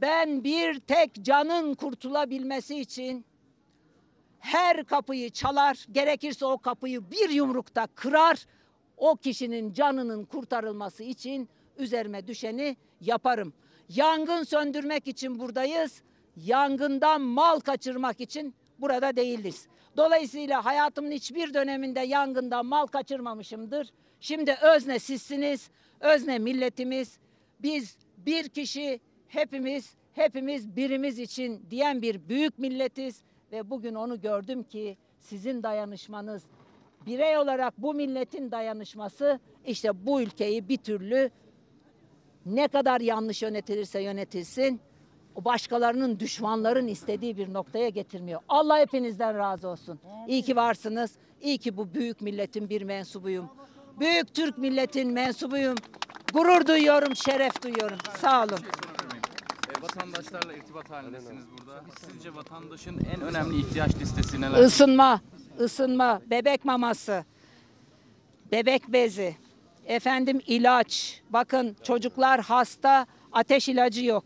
[0.01, 3.25] ben bir tek canın kurtulabilmesi için
[4.41, 8.47] her kapıyı çalar, gerekirse o kapıyı bir yumrukta kırar.
[8.97, 11.49] O kişinin canının kurtarılması için
[11.83, 13.53] üzerime düşeni yaparım.
[13.89, 16.03] Yangın söndürmek için buradayız.
[16.37, 19.67] Yangından mal kaçırmak için burada değiliz.
[19.97, 23.89] Dolayısıyla hayatımın hiçbir döneminde yangından mal kaçırmamışımdır.
[24.21, 27.19] Şimdi özne sizsiniz, özne milletimiz.
[27.61, 33.23] Biz bir kişi hepimiz, hepimiz birimiz için diyen bir büyük milletiz.
[33.53, 36.43] Ve bugün onu gördüm ki sizin dayanışmanız,
[37.07, 41.31] birey olarak bu milletin dayanışması işte bu ülkeyi bir türlü
[42.47, 44.81] ne kadar yanlış yönetilirse yönetilsin
[45.35, 48.41] o başkalarının düşmanların istediği bir noktaya getirmiyor.
[48.49, 50.01] Allah hepinizden razı olsun.
[50.29, 51.13] İyi ki varsınız.
[51.43, 53.49] İyi ki bu büyük milletin bir mensubuyum.
[54.01, 55.75] Büyük Türk milletin mensubuyum.
[56.33, 57.99] Gurur duyuyorum, şeref duyuyorum.
[58.21, 58.59] Sağ olun.
[59.79, 61.85] E, Vatandaşlarla irtibat halindesiniz burada.
[62.01, 64.65] Sizce vatandaşın en önemli ihtiyaç listesi neler?
[64.65, 65.21] Isınma,
[65.61, 67.25] ısınma, bebek maması,
[68.53, 69.37] bebek bezi,
[69.87, 71.21] efendim ilaç.
[71.31, 74.25] Bakın çocuklar hasta, ateş ilacı yok.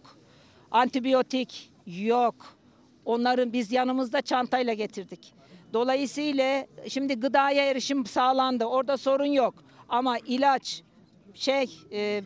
[0.71, 2.35] Antibiyotik yok.
[3.05, 5.35] Onların biz yanımızda çantayla getirdik.
[5.73, 8.65] Dolayısıyla şimdi gıdaya erişim sağlandı.
[8.65, 9.55] Orada sorun yok.
[9.89, 10.83] Ama ilaç,
[11.35, 12.23] şey, e,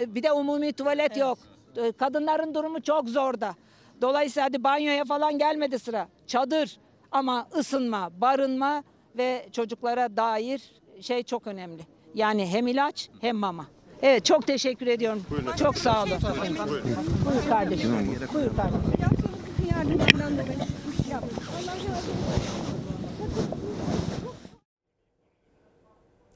[0.00, 1.38] e, bir de umumi tuvalet yok.
[1.76, 3.54] E, Kadınların durumu çok zorda.
[4.02, 6.08] Dolayısıyla hadi banyoya falan gelmedi sıra.
[6.26, 6.78] Çadır
[7.12, 8.82] ama ısınma, barınma
[9.16, 11.95] ve çocuklara dair şey çok önemli.
[12.16, 13.66] Yani hem ilaç hem mama.
[14.02, 15.22] Evet çok teşekkür ediyorum.
[15.58, 16.18] Çok sağ olun.
[17.24, 18.18] Buyur kardeşim.
[18.34, 18.92] Buyur kardeşim.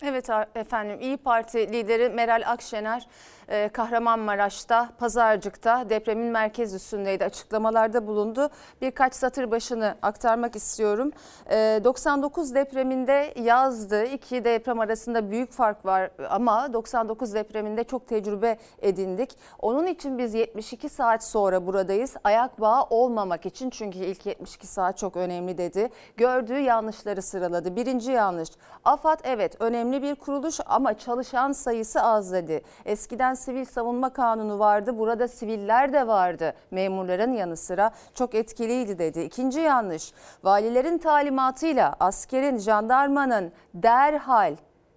[0.02, 3.06] Evet efendim İyi Parti lideri Meral Akşener
[3.50, 7.24] e, Kahramanmaraş'ta, Pazarcık'ta depremin merkez üstündeydi.
[7.24, 8.50] Açıklamalarda bulundu.
[8.80, 11.12] Birkaç satır başını aktarmak istiyorum.
[11.50, 14.04] E, 99 depreminde yazdı.
[14.04, 19.30] İki deprem arasında büyük fark var ama 99 depreminde çok tecrübe edindik.
[19.58, 22.14] Onun için biz 72 saat sonra buradayız.
[22.24, 25.88] Ayak bağı olmamak için çünkü ilk 72 saat çok önemli dedi.
[26.16, 27.76] Gördüğü yanlışları sıraladı.
[27.76, 28.48] Birinci yanlış.
[28.84, 32.62] AFAD evet önemli bir kuruluş ama çalışan sayısı az dedi.
[32.84, 34.98] Eskiden sivil savunma kanunu vardı.
[34.98, 36.54] Burada siviller de vardı.
[36.70, 39.20] Memurların yanı sıra çok etkiliydi dedi.
[39.20, 40.12] İkinci yanlış.
[40.44, 44.56] Valilerin talimatıyla askerin, jandarmanın derhal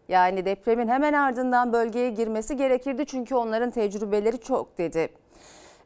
[0.09, 5.22] yani depremin hemen ardından bölgeye girmesi gerekirdi çünkü onların tecrübeleri çok dedi.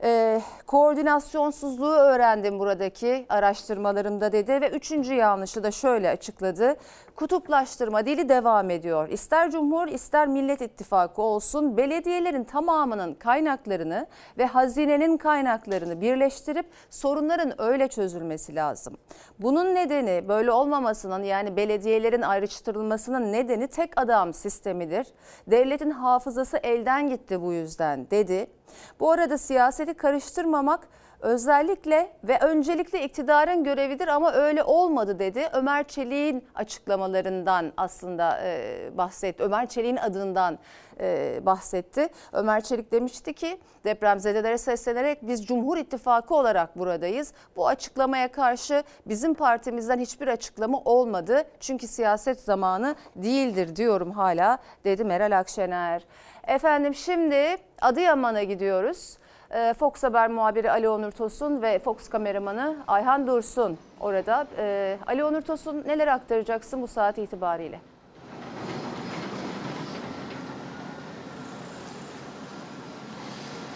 [0.04, 6.76] Ee, koordinasyonsuzluğu öğrendim buradaki araştırmalarımda dedi ve üçüncü yanlışı da şöyle açıkladı.
[7.16, 9.10] Kutuplaştırma dili devam ediyor.
[9.10, 14.08] İster Cumhur ister Millet İttifakı olsun belediyelerin tamamının kaynaklarını
[14.38, 18.98] ve hazinenin kaynaklarını birleştirip sorunların öyle çözülmesi lazım.
[19.40, 25.08] Bunun nedeni böyle olmamasının yani belediyelerin ayrıştırılmasının nedeni tek adam sistemidir.
[25.48, 28.57] Devletin hafızası elden gitti bu yüzden dedi.
[29.00, 30.88] Bu arada siyaseti karıştırmamak
[31.20, 35.50] özellikle ve öncelikle iktidarın görevidir ama öyle olmadı dedi.
[35.54, 39.44] Ömer Çelik'in açıklamalarından aslında e, bahsetti.
[39.44, 40.60] Ömer Çelik'in adından
[41.00, 42.10] e, bahsetti.
[42.34, 47.34] Ömer Çelik demişti ki depremzedelere seslenerek biz Cumhur İttifakı olarak buradayız.
[47.56, 51.44] Bu açıklamaya karşı bizim partimizden hiçbir açıklama olmadı.
[51.60, 56.06] Çünkü siyaset zamanı değildir diyorum hala dedi Meral Akşener.
[56.48, 59.18] Efendim şimdi Adıyaman'a gidiyoruz.
[59.52, 64.48] Ee, Fox Haber muhabiri Ali Onur Tosun ve Fox kameramanı Ayhan Dursun orada.
[64.58, 67.80] Ee, Ali Onur Tosun neler aktaracaksın bu saat itibariyle?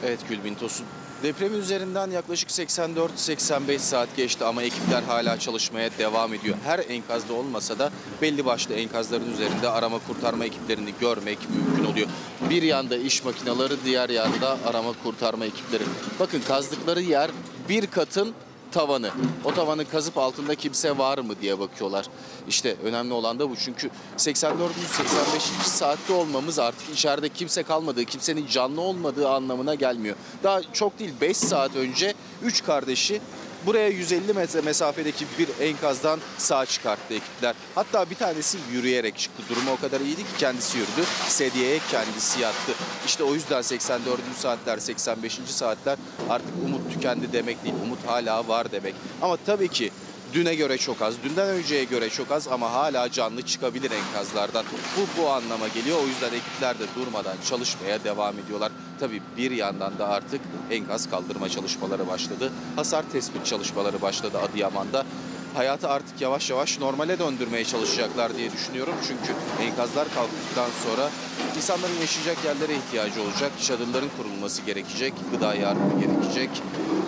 [0.05, 0.88] Evet Gülbin Tosun.
[1.23, 6.55] Depremin üzerinden yaklaşık 84-85 saat geçti ama ekipler hala çalışmaya devam ediyor.
[6.63, 12.07] Her enkazda olmasa da belli başlı enkazların üzerinde arama kurtarma ekiplerini görmek mümkün oluyor.
[12.49, 15.84] Bir yanda iş makineleri, diğer yanda arama kurtarma ekipleri.
[16.19, 17.31] Bakın kazdıkları yer
[17.69, 18.34] bir katın
[18.71, 19.12] tavanı.
[19.45, 22.05] O tavanı kazıp altında kimse var mı diye bakıyorlar.
[22.47, 23.55] İşte önemli olan da bu.
[23.55, 24.71] Çünkü 84.
[24.97, 25.41] 85.
[25.63, 30.15] saatte olmamız artık içeride kimse kalmadığı, kimsenin canlı olmadığı anlamına gelmiyor.
[30.43, 33.21] Daha çok değil 5 saat önce 3 kardeşi
[33.65, 37.56] buraya 150 metre mesafedeki bir enkazdan sağ çıkarttı ekipler.
[37.76, 39.43] Hatta bir tanesi yürüyerek çıktı.
[39.50, 41.06] Durumu o kadar iyiydi ki kendisi yürüdü.
[41.28, 42.71] Sedyeye kendisi yattı.
[43.06, 44.19] İşte o yüzden 84.
[44.38, 45.39] saatler, 85.
[45.45, 45.97] saatler
[46.30, 47.76] artık umut tükendi demek değil.
[47.86, 48.95] Umut hala var demek.
[49.21, 49.91] Ama tabii ki
[50.34, 54.66] düne göre çok az, dünden önceye göre çok az ama hala canlı çıkabilir enkazlardan.
[54.97, 55.97] Bu bu anlama geliyor.
[56.03, 58.72] O yüzden ekipler de durmadan çalışmaya devam ediyorlar.
[58.99, 60.41] Tabii bir yandan da artık
[60.72, 62.51] enkaz kaldırma çalışmaları başladı.
[62.76, 65.05] Hasar tespit çalışmaları başladı Adıyaman'da.
[65.53, 68.93] Hayatı artık yavaş yavaş normale döndürmeye çalışacaklar diye düşünüyorum.
[69.08, 69.34] Çünkü
[69.64, 71.10] enkazlar kalktıktan sonra
[71.58, 73.51] insanların yaşayacak yerlere ihtiyacı olacak.
[73.62, 76.49] Çadırların kurulması gerekecek, gıda yardımı gerekecek.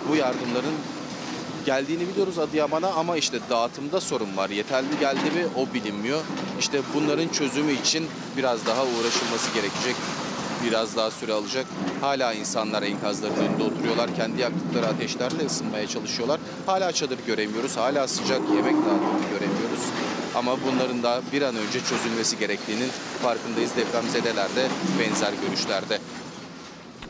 [0.08, 0.74] Bu yardımların
[1.64, 4.50] geldiğini biliyoruz Adıyaman'a ama işte dağıtımda sorun var.
[4.50, 6.20] Yeterli geldi mi o bilinmiyor.
[6.60, 8.06] İşte bunların çözümü için
[8.36, 9.96] biraz daha uğraşılması gerekecek.
[10.66, 11.66] Biraz daha süre alacak.
[12.00, 14.16] Hala insanlar enkazların önünde oturuyorlar.
[14.16, 16.40] Kendi yaktıkları ateşlerle ısınmaya çalışıyorlar.
[16.66, 17.76] Hala çadır göremiyoruz.
[17.76, 19.84] Hala sıcak yemek dağıtımını göremiyoruz.
[20.34, 22.90] Ama bunların da bir an önce çözülmesi gerektiğinin
[23.22, 23.70] farkındayız.
[23.76, 24.68] Depremzedeler de
[25.00, 25.98] benzer görüşlerde.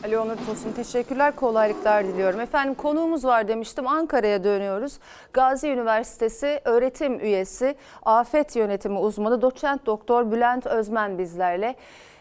[0.05, 2.39] Ali Onur Tosun teşekkürler, kolaylıklar diliyorum.
[2.39, 4.99] Efendim konuğumuz var demiştim, Ankara'ya dönüyoruz.
[5.33, 11.75] Gazi Üniversitesi öğretim üyesi, afet yönetimi uzmanı doçent doktor Bülent Özmen bizlerle.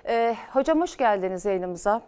[0.06, 2.02] Ee, hocam hoş geldiniz yayınımıza.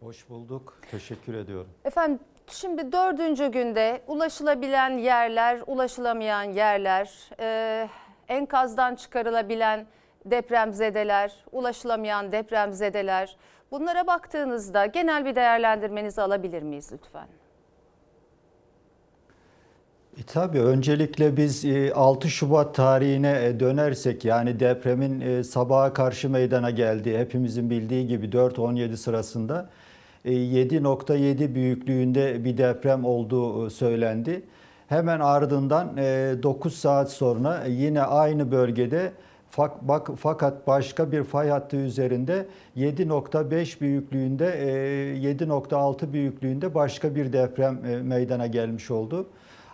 [0.00, 0.78] Hoş bulduk.
[0.90, 1.70] Teşekkür ediyorum.
[1.84, 7.88] Efendim şimdi dördüncü günde ulaşılabilen yerler, ulaşılamayan yerler, e,
[8.28, 9.86] enkazdan çıkarılabilen
[10.24, 13.36] depremzedeler, ulaşılamayan depremzedeler.
[13.70, 17.26] Bunlara baktığınızda genel bir değerlendirmenizi alabilir miyiz lütfen?
[20.18, 26.30] E, tabii öncelikle biz e, 6 Şubat tarihine e, dönersek yani depremin e, sabaha karşı
[26.30, 29.68] meydana geldiği hepimizin bildiği gibi 4-17 sırasında
[30.24, 34.42] e, 7.7 büyüklüğünde bir deprem olduğu e, söylendi.
[34.88, 39.12] Hemen ardından e, 9 saat sonra yine aynı bölgede
[39.50, 47.32] fak- bak, fakat başka bir fay hattı üzerinde 7.5 büyüklüğünde e, 7.6 büyüklüğünde başka bir
[47.32, 49.26] deprem e, meydana gelmiş oldu.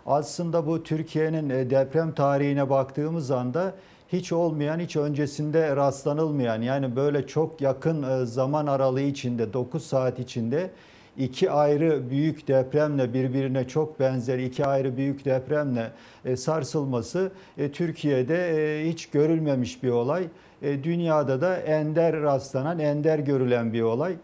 [0.07, 3.75] Aslında bu Türkiye'nin e, deprem tarihine baktığımız anda
[4.12, 10.18] hiç olmayan, hiç öncesinde rastlanılmayan yani böyle çok yakın e, zaman aralığı içinde 9 saat
[10.18, 10.70] içinde
[11.19, 15.91] iki ayrı büyük depremle birbirine çok benzer iki ayrı büyük depremle
[16.25, 20.25] e, sarsılması e, Türkiye'de e, hiç görülmemiş bir olay.
[20.63, 24.17] Dünyada da ender rastlanan, ender görülen bir olay.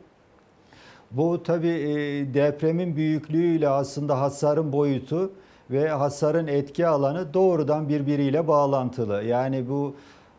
[1.11, 5.33] Bu tabii e, depremin büyüklüğüyle aslında hasarın boyutu
[5.71, 9.23] ve hasarın etki alanı doğrudan birbiriyle bağlantılı.
[9.23, 9.95] Yani bu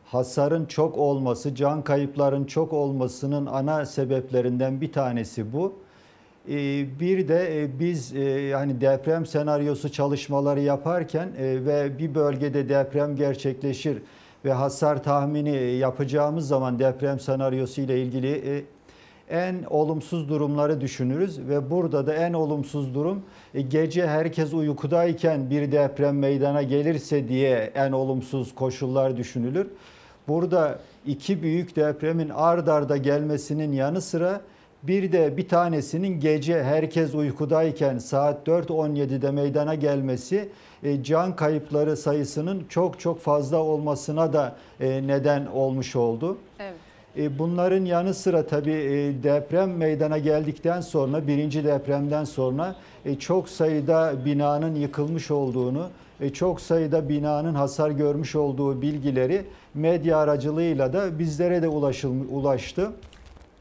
[0.06, 5.74] hasarın çok olması, can kayıpların çok olmasının ana sebeplerinden bir tanesi bu.
[6.48, 6.56] E,
[7.00, 13.16] Bir de e, biz e, hani deprem senaryosu çalışmaları yaparken e, ve bir bölgede deprem
[13.16, 13.98] gerçekleşir
[14.46, 18.64] ve hasar tahmini yapacağımız zaman deprem senaryosu ile ilgili
[19.30, 23.22] en olumsuz durumları düşünürüz ve burada da en olumsuz durum
[23.70, 29.68] gece herkes uykudayken bir deprem meydana gelirse diye en olumsuz koşullar düşünülür.
[30.28, 34.42] Burada iki büyük depremin ard arda gelmesinin yanı sıra
[34.84, 40.50] bir de bir tanesinin gece herkes uykudayken saat 4.17'de meydana gelmesi
[40.84, 46.38] e, can kayıpları sayısının çok çok fazla olmasına da e, neden olmuş oldu.
[46.60, 46.74] Evet.
[47.18, 52.76] E, Bunların yanı sıra tabii deprem meydana geldikten sonra, birinci depremden sonra
[53.20, 55.88] çok sayıda binanın yıkılmış olduğunu,
[56.34, 62.92] çok sayıda binanın hasar görmüş olduğu bilgileri medya aracılığıyla da bizlere de ulaşıl, ulaştı.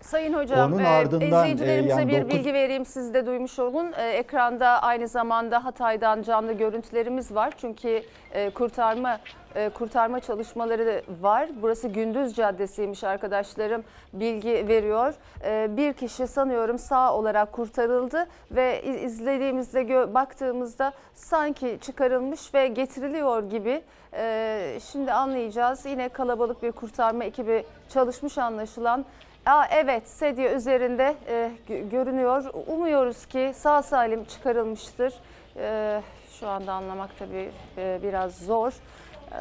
[0.09, 3.59] Sayın Hocam, Onun e, ardından, e, izleyicilerimize yani bir dokuz- bilgi vereyim siz de duymuş
[3.59, 3.93] olun.
[3.93, 7.53] E, ekranda aynı zamanda Hatay'dan canlı görüntülerimiz var.
[7.61, 8.03] Çünkü
[8.33, 9.19] e, kurtarma
[9.55, 11.49] e, kurtarma çalışmaları var.
[11.63, 15.15] Burası Gündüz Caddesi'ymiş arkadaşlarım bilgi veriyor.
[15.45, 23.83] E, bir kişi sanıyorum sağ olarak kurtarıldı ve izlediğimizde baktığımızda sanki çıkarılmış ve getiriliyor gibi.
[24.13, 25.87] E, şimdi anlayacağız.
[25.87, 29.05] Yine kalabalık bir kurtarma ekibi çalışmış anlaşılan.
[29.49, 32.45] Aa, evet sedye üzerinde e, gö- görünüyor.
[32.67, 35.15] Umuyoruz ki sağ salim çıkarılmıştır.
[35.57, 36.03] E,
[36.41, 38.73] şu anda anlamak tabii e, biraz zor.
[38.73, 39.39] E,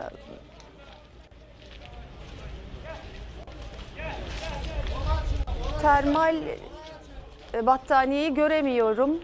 [5.81, 6.35] termal
[7.53, 9.19] e, battaniyeyi göremiyorum.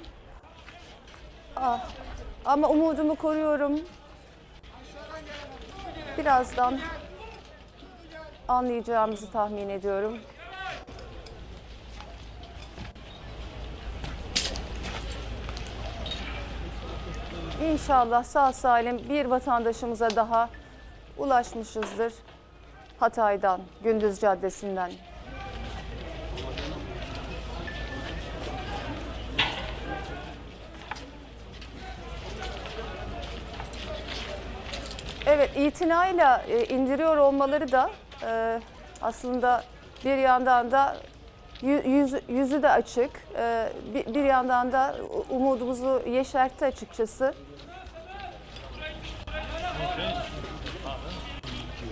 [1.55, 1.87] Ah,
[2.45, 3.79] ama umudumu koruyorum.
[6.17, 6.79] Birazdan
[8.47, 10.17] anlayacağımızı tahmin ediyorum.
[17.61, 20.49] İnşallah sağ salim bir vatandaşımıza daha
[21.17, 22.13] ulaşmışızdır.
[22.99, 24.91] Hatay'dan, Gündüz Caddesi'nden.
[35.25, 37.89] Evet, itinayla e, indiriyor olmaları da
[38.27, 38.59] e,
[39.01, 39.63] aslında
[40.05, 40.97] bir yandan da
[41.63, 43.11] yüz, yüzü de açık.
[43.37, 44.95] E, bir, bir yandan da
[45.29, 47.33] umudumuzu yeşertti açıkçası.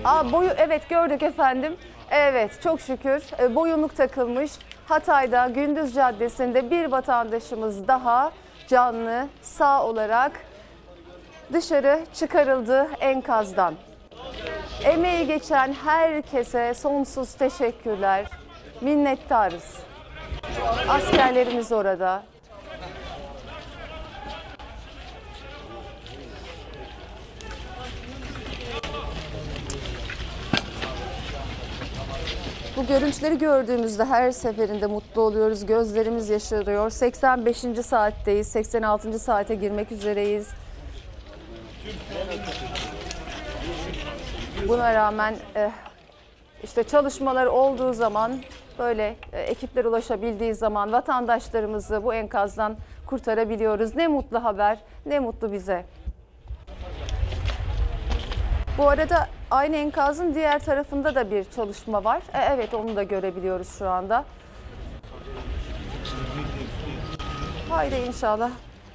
[0.05, 1.77] Aa, boyu evet gördük efendim.
[2.11, 4.51] Evet çok şükür e, boyunluk takılmış.
[4.87, 8.31] Hatay'da Gündüz Caddesi'nde bir vatandaşımız daha
[8.67, 10.31] canlı sağ olarak
[11.53, 13.73] dışarı çıkarıldı enkazdan.
[14.83, 18.40] Emeği geçen herkese sonsuz teşekkürler.
[18.81, 19.79] Minnettarız.
[20.89, 22.23] Askerlerimiz orada.
[32.77, 35.65] Bu görüntüleri gördüğümüzde her seferinde mutlu oluyoruz.
[35.65, 36.89] Gözlerimiz yaşarıyor.
[36.89, 37.57] 85.
[37.85, 38.47] saatteyiz.
[38.47, 39.19] 86.
[39.19, 40.47] saate girmek üzereyiz.
[44.67, 45.71] Buna rağmen eh,
[46.63, 48.41] işte çalışmalar olduğu zaman
[48.79, 53.95] böyle eh, ekipler ulaşabildiği zaman vatandaşlarımızı bu enkazdan kurtarabiliyoruz.
[53.95, 55.85] Ne mutlu haber, ne mutlu bize.
[58.77, 62.21] Bu arada aynı enkazın diğer tarafında da bir çalışma var.
[62.33, 64.25] E, evet onu da görebiliyoruz şu anda.
[67.69, 68.51] Haydi inşallah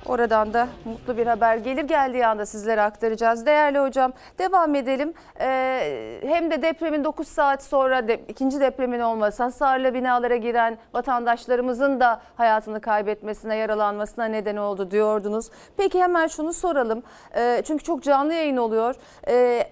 [0.08, 1.82] oradan da mutlu bir haber gelir.
[1.82, 3.46] Geldiği anda sizlere aktaracağız.
[3.46, 5.14] Değerli hocam devam edelim.
[5.40, 12.00] Ee, hem de depremin 9 saat sonra de, ikinci depremin olması, hasarlı binalara giren vatandaşlarımızın
[12.00, 15.50] da hayatını kaybetmesine, yaralanmasına neden oldu diyordunuz.
[15.76, 17.02] Peki hemen şunu soralım.
[17.36, 18.94] Ee, çünkü çok canlı yayın oluyor.
[19.28, 19.68] Ee,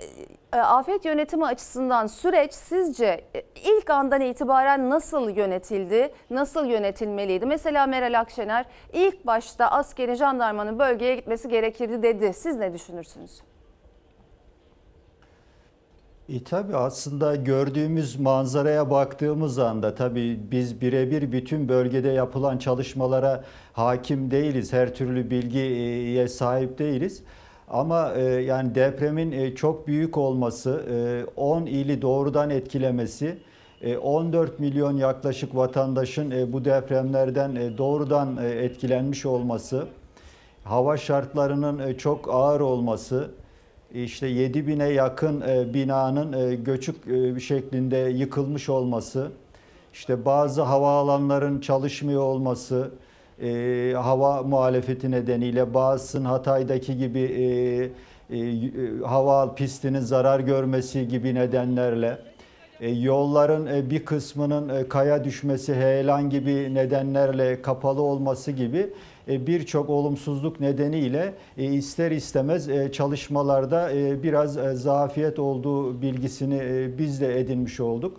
[0.62, 7.46] afet yönetimi açısından süreç sizce e, ilk andan itibaren nasıl yönetildi, nasıl yönetilmeliydi?
[7.46, 12.32] Mesela Meral Akşener ilk başta askeri jandarmanın bölgeye gitmesi gerekirdi dedi.
[12.34, 13.42] Siz ne düşünürsünüz?
[16.28, 24.30] E tabii aslında gördüğümüz manzaraya baktığımız anda tabii biz birebir bütün bölgede yapılan çalışmalara hakim
[24.30, 24.72] değiliz.
[24.72, 27.22] Her türlü bilgiye sahip değiliz.
[27.68, 33.38] Ama e, yani depremin e, çok büyük olması, e, 10 ili doğrudan etkilemesi,
[33.82, 39.86] e, 14 milyon yaklaşık vatandaşın e, bu depremlerden e, doğrudan e, etkilenmiş olması,
[40.64, 43.30] hava şartlarının e, çok ağır olması,
[43.94, 49.30] işte 7 bine yakın e, binanın e, göçük e, şeklinde yıkılmış olması,
[49.92, 52.90] işte bazı havaalanların çalışmıyor olması,
[53.42, 62.18] e, hava muhalefeti nedeniyle bazısının Hatay'daki gibi e, e, hava pistinin zarar görmesi gibi nedenlerle,
[62.80, 68.90] e, yolların e, bir kısmının e, kaya düşmesi, heyelan gibi nedenlerle kapalı olması gibi
[69.28, 76.56] e, birçok olumsuzluk nedeniyle e, ister istemez e, çalışmalarda e, biraz e, zafiyet olduğu bilgisini
[76.62, 78.16] e, biz de edinmiş olduk.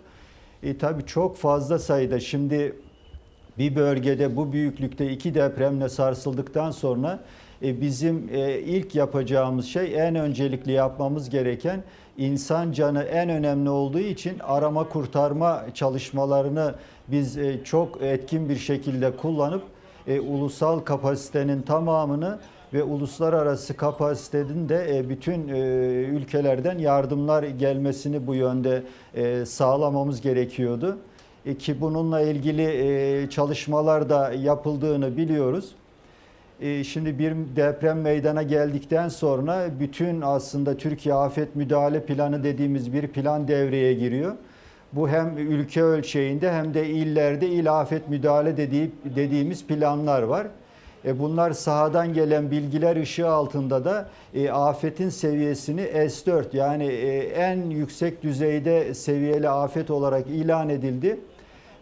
[0.62, 2.72] E, tabii çok fazla sayıda şimdi
[3.58, 7.18] bir bölgede bu büyüklükte iki depremle sarsıldıktan sonra
[7.62, 11.82] e, bizim e, ilk yapacağımız şey en öncelikli yapmamız gereken
[12.18, 16.74] insan canı en önemli olduğu için arama kurtarma çalışmalarını
[17.08, 19.62] biz e, çok etkin bir şekilde kullanıp
[20.28, 22.38] ulusal kapasitenin tamamını
[22.74, 25.48] ve uluslararası kapasitenin de bütün
[26.08, 28.82] ülkelerden yardımlar gelmesini bu yönde
[29.44, 30.98] sağlamamız gerekiyordu
[31.54, 35.74] ki bununla ilgili çalışmalar da yapıldığını biliyoruz.
[36.84, 43.48] Şimdi bir deprem meydana geldikten sonra bütün aslında Türkiye Afet Müdahale Planı dediğimiz bir plan
[43.48, 44.32] devreye giriyor.
[44.92, 50.46] Bu hem ülke ölçeğinde hem de illerde il afet müdahale dediği, dediğimiz planlar var.
[51.04, 57.70] E bunlar sahadan gelen bilgiler ışığı altında da e, afetin seviyesini S4 yani e, en
[57.70, 61.20] yüksek düzeyde seviyeli afet olarak ilan edildi.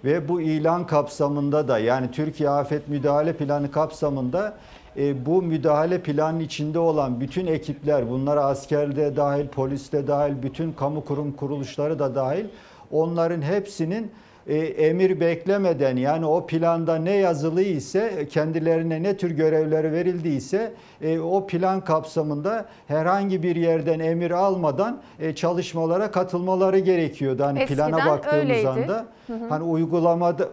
[0.04, 4.56] Ve bu ilan kapsamında da yani Türkiye Afet Müdahale Planı kapsamında
[4.96, 11.04] e, bu müdahale planının içinde olan bütün ekipler bunlara askerde dahil, poliste dahil, bütün kamu
[11.04, 12.44] kurum kuruluşları da dahil
[12.90, 14.10] onların hepsinin
[14.46, 20.72] e, emir beklemeden yani o planda ne yazılı ise kendilerine ne tür görevleri verildiyse
[21.02, 27.44] e, o plan kapsamında herhangi bir yerden emir almadan e, çalışmalara katılmaları gerekiyordu.
[27.44, 28.68] Hani Eskiden plana baktığımız öyleydi.
[28.68, 29.48] anda Hı hı.
[29.48, 30.48] hani uygulamada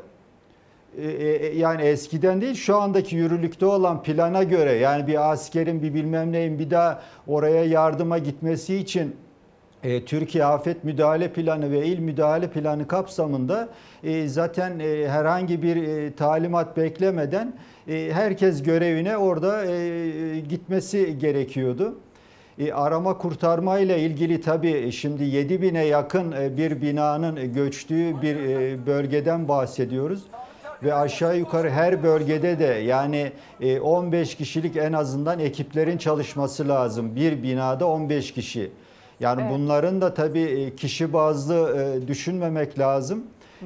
[0.97, 5.93] e, e, yani eskiden değil şu andaki yürürlükte olan plana göre yani bir askerin bir
[5.93, 9.15] bilmem neyin bir daha oraya yardıma gitmesi için
[9.84, 13.69] e, Türkiye Afet Müdahale Planı ve İl Müdahale Planı kapsamında
[14.03, 17.53] e, zaten e, herhangi bir e, talimat beklemeden
[17.88, 21.95] e, herkes görevine orada e, gitmesi gerekiyordu.
[22.59, 28.36] E, arama kurtarma ile ilgili tabii şimdi 7 bine yakın e, bir binanın göçtüğü bir
[28.36, 30.23] e, bölgeden bahsediyoruz.
[30.84, 37.15] Ve aşağı yukarı her bölgede de yani e, 15 kişilik en azından ekiplerin çalışması lazım.
[37.15, 38.71] Bir binada 15 kişi.
[39.22, 39.51] Yani Evet.
[39.53, 43.24] bunların da tabii e, kişi bazlı e, düşünmemek lazım.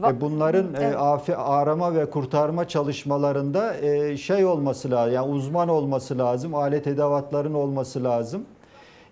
[0.08, 0.96] E, Bunların Evet.
[1.38, 3.74] arama ve kurtarma çalışmalarında
[4.18, 8.46] şey olması lazım, yani uzman olması lazım, alet edevatların olması lazım.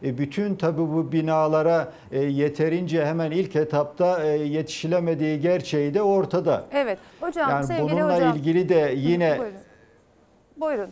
[0.02, 6.64] Bütün tabii bu binalara yeterince hemen ilk etapta yetişilemediği gerçeği de ortada.
[6.74, 8.36] Evet hocam Yani sevgili bununla hocam.
[8.38, 9.58] ilgili de yine Buyurun.
[10.58, 10.90] Buyurun.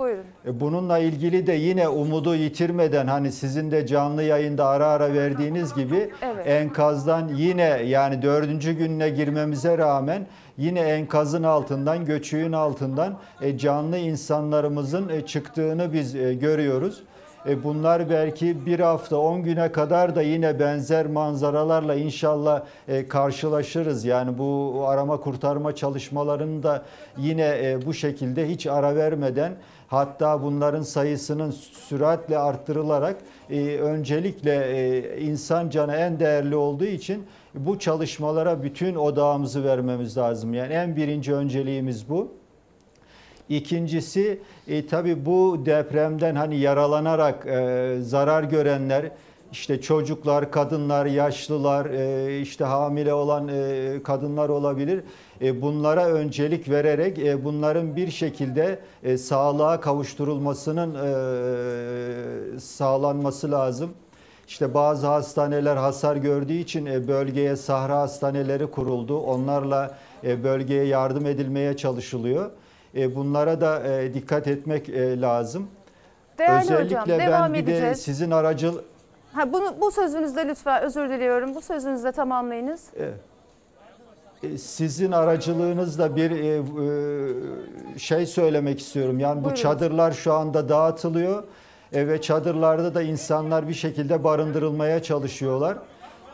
[0.00, 0.24] Buyurun.
[0.46, 5.74] E, Bununla ilgili de yine umudu yitirmeden hani sizin de canlı yayında ara ara verdiğiniz
[5.74, 6.46] gibi Evet.
[6.46, 10.26] enkazdan yine yani dördüncü gününe girmemize rağmen
[10.58, 17.02] yine enkazın altından göçüğün altından e, canlı insanlarımızın e, çıktığını biz görüyoruz.
[17.64, 22.62] Bunlar belki bir hafta 10 güne kadar da yine benzer manzaralarla inşallah
[23.08, 24.04] karşılaşırız.
[24.04, 26.82] Yani bu arama kurtarma çalışmalarını da
[27.18, 29.52] yine bu şekilde hiç ara vermeden
[29.90, 33.16] hatta bunların sayısının süratle arttırılarak
[33.50, 37.24] e, öncelikle e, insan canı en değerli olduğu için
[37.54, 40.54] bu çalışmalara bütün odağımızı vermemiz lazım.
[40.54, 42.28] Yani en birinci önceliğimiz bu.
[43.48, 49.10] İkincisi e, tabii bu depremden hani yaralanarak e, zarar görenler
[49.52, 55.00] işte çocuklar, kadınlar, yaşlılar, e, işte hamile olan e, kadınlar olabilir.
[55.42, 60.90] E, bunlara öncelik vererek e, bunların bir şekilde e, sağlığa kavuşturulmasının
[62.58, 63.90] sağlanması lazım.
[64.48, 69.18] İşte bazı hastaneler hasar gördüğü için bölgeye sahra hastaneleri kuruldu.
[69.18, 72.50] Onlarla bölgeye yardım edilmeye çalışılıyor.
[72.94, 73.82] Bunlara da
[74.14, 75.66] dikkat etmek lazım.
[76.38, 78.78] Değerli Özellikle hocam devam ben bir de sizin aracıl
[79.32, 81.54] Ha, bunu, bu sözünüzde lütfen özür diliyorum.
[81.54, 82.84] Bu sözünüzde tamamlayınız.
[82.98, 83.10] e,
[84.58, 86.56] sizin aracılığınızla bir e,
[87.94, 89.18] e, şey söylemek istiyorum.
[89.18, 89.62] Yani bu Buyurun.
[89.62, 91.44] çadırlar şu anda dağıtılıyor
[91.92, 95.78] e, ve çadırlarda da insanlar bir şekilde barındırılmaya çalışıyorlar.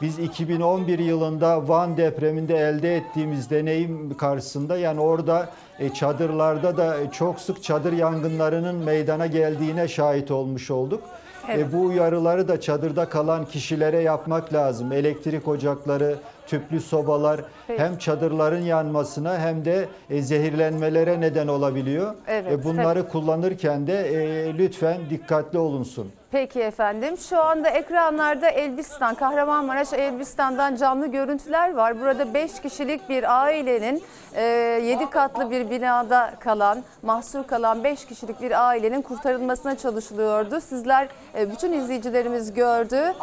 [0.03, 5.49] Biz 2011 yılında Van depreminde elde ettiğimiz deneyim karşısında yani orada
[5.79, 11.03] e, çadırlarda da çok sık çadır yangınlarının meydana geldiğine şahit olmuş olduk.
[11.49, 11.67] Evet.
[11.69, 14.93] E, bu uyarıları da çadırda kalan kişilere yapmak lazım.
[14.93, 16.17] Elektrik ocakları,
[16.47, 17.83] tüplü sobalar Peki.
[17.83, 22.15] hem çadırların yanmasına hem de e, zehirlenmelere neden olabiliyor.
[22.27, 26.07] Evet, E, bunları kullanırken de e, lütfen dikkatli olunsun.
[26.37, 27.19] Peki efendim.
[27.19, 32.01] Şu anda ekranlarda Elbistan, Kahramanmaraş Elbistan'dan canlı görüntüler var.
[32.01, 34.03] Burada 5 kişilik bir ailenin
[34.37, 40.61] 7 katlı bir binada kalan, mahsur kalan 5 kişilik bir ailenin kurtarılmasına çalışılıyordu.
[40.61, 41.09] Sizler,
[41.39, 43.15] e, bütün izleyicilerimiz gördü.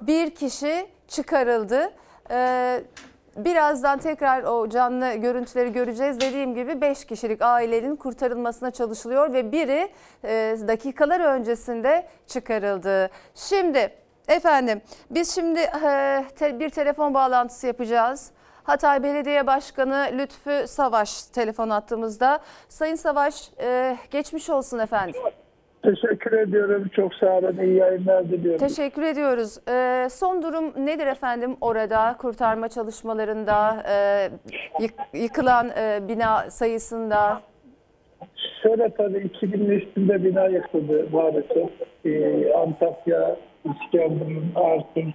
[0.00, 1.90] Bir kişi çıkarıldı.
[3.36, 6.20] Birazdan tekrar o canlı görüntüleri göreceğiz.
[6.20, 9.88] Dediğim gibi 5 kişilik ailenin kurtarılmasına çalışılıyor ve biri
[10.24, 13.10] e, dakikalar öncesinde çıkarıldı.
[13.34, 13.92] Şimdi
[14.28, 18.30] efendim biz şimdi e, te- bir telefon bağlantısı yapacağız.
[18.62, 22.38] Hatay Belediye Başkanı Lütfü Savaş telefon attığımızda.
[22.68, 25.22] Sayın Savaş e, geçmiş olsun efendim.
[25.82, 26.88] Teşekkür ediyorum.
[26.96, 27.56] Çok sağ olun.
[27.62, 28.66] İyi yayınlar diliyorum.
[28.68, 29.58] Teşekkür ediyoruz.
[29.68, 34.28] E, son durum nedir efendim orada kurtarma çalışmalarında e,
[34.82, 37.40] yık- yıkılan e, bina sayısında?
[38.62, 41.70] Şöyle tabii 2000'in üstünde bina yıkıldı maalesef.
[42.04, 45.14] Ee, Antakya, İskenderun, Artun,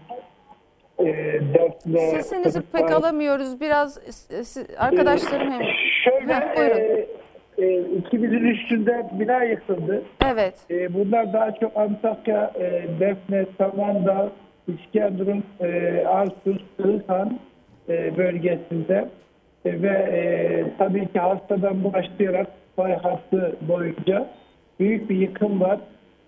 [0.99, 1.05] e,
[1.53, 1.99] Dertli.
[1.99, 3.61] Sesinizi pek alamıyoruz.
[3.61, 3.99] Biraz
[4.77, 5.61] arkadaşlarım hem.
[6.03, 6.77] Şöyle Ha, buyurun.
[6.77, 7.07] e,
[7.57, 10.03] e, 2000'in üstünde bina yıkıldı.
[10.33, 10.55] Evet.
[10.69, 14.29] E, bunlar daha çok Antakya, e, Defne, Samandağ,
[14.67, 17.39] İskenderun, e, Arsus, Kırıkhan
[17.89, 19.09] e, bölgesinde
[19.65, 24.27] E, ve e, tabii ki hastadan başlayarak fay hattı boyunca
[24.79, 25.79] büyük bir yıkım var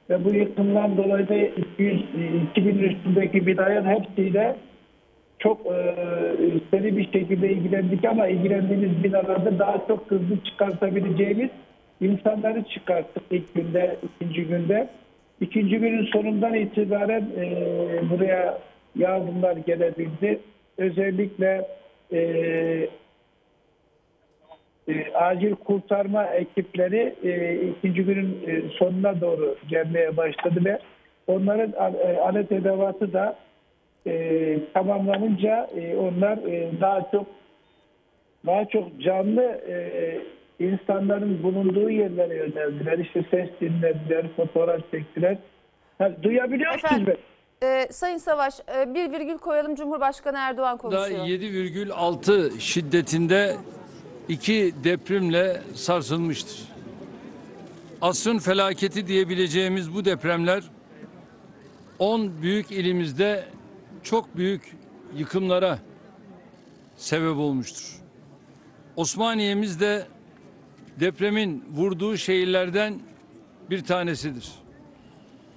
[0.09, 4.55] ve bu yıkımdan dolayı da 200, e, 2000 üstündeki binaların hepsiyle
[5.39, 5.95] çok e,
[6.71, 11.49] seri bir şekilde ilgilendik ama ilgilendiğimiz binalarda daha çok hızlı çıkartabileceğimiz
[12.01, 14.87] insanları çıkarttık ilk günde, ikinci günde.
[15.41, 17.45] İkinci günün sonundan itibaren e,
[18.09, 18.57] buraya
[18.95, 20.39] yardımlar gelebildi.
[20.77, 21.67] Özellikle
[22.11, 22.19] e,
[24.87, 30.79] e, acil kurtarma ekipleri e, ikinci günün e, sonuna doğru gelmeye başladı ve
[31.27, 33.35] onların e, alet edevatı da
[34.07, 37.27] e, tamamlanınca e, onlar e, daha çok
[38.45, 40.17] daha çok canlı e,
[40.59, 42.97] insanların bulunduğu yerlere yöneldiler.
[42.97, 45.37] İşte ses dinlediler, fotoğraf çektiler.
[45.97, 47.17] Ha, duyabiliyor musunuz beni?
[47.63, 51.25] E, Sayın Savaş e, bir virgül koyalım Cumhurbaşkanı Erdoğan Da konuşuyor.
[51.25, 53.55] 7,6 şiddetinde
[54.29, 56.67] iki depremle sarsılmıştır.
[58.01, 60.63] Asrın felaketi diyebileceğimiz bu depremler
[61.99, 63.43] 10 büyük ilimizde
[64.03, 64.75] çok büyük
[65.17, 65.79] yıkımlara
[66.97, 68.01] sebep olmuştur.
[68.95, 70.07] Osmaniye'miz de
[70.99, 72.99] depremin vurduğu şehirlerden
[73.69, 74.51] bir tanesidir.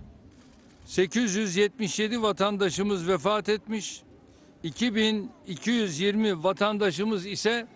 [0.87, 4.01] 877 vatandaşımız vefat etmiş.
[4.63, 7.67] 2220 vatandaşımız ise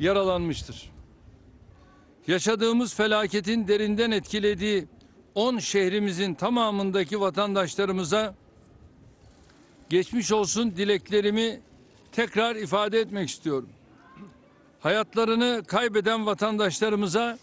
[0.00, 0.90] yaralanmıştır.
[2.26, 4.86] Yaşadığımız felaketin derinden etkilediği
[5.34, 8.34] 10 şehrimizin tamamındaki vatandaşlarımıza
[9.88, 11.60] geçmiş olsun dileklerimi
[12.12, 13.68] tekrar ifade etmek istiyorum.
[14.80, 17.38] Hayatlarını kaybeden vatandaşlarımıza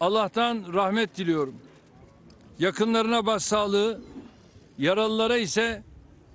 [0.00, 1.54] Allah'tan rahmet diliyorum.
[2.58, 4.00] Yakınlarına başsağlığı,
[4.82, 5.82] yaralılara ise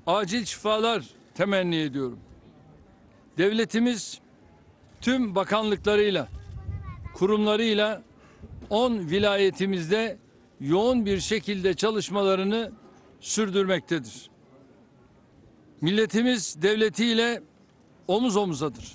[0.07, 1.03] acil şifalar
[1.35, 2.19] temenni ediyorum.
[3.37, 4.19] Devletimiz
[5.01, 6.27] tüm bakanlıklarıyla,
[7.13, 8.01] kurumlarıyla
[8.69, 10.17] 10 vilayetimizde
[10.59, 12.71] yoğun bir şekilde çalışmalarını
[13.19, 14.29] sürdürmektedir.
[15.81, 17.41] Milletimiz devletiyle
[18.07, 18.93] omuz omuzadır.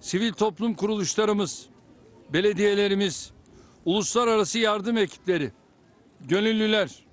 [0.00, 1.66] Sivil toplum kuruluşlarımız,
[2.32, 3.30] belediyelerimiz,
[3.84, 5.52] uluslararası yardım ekipleri,
[6.20, 7.09] gönüllüler,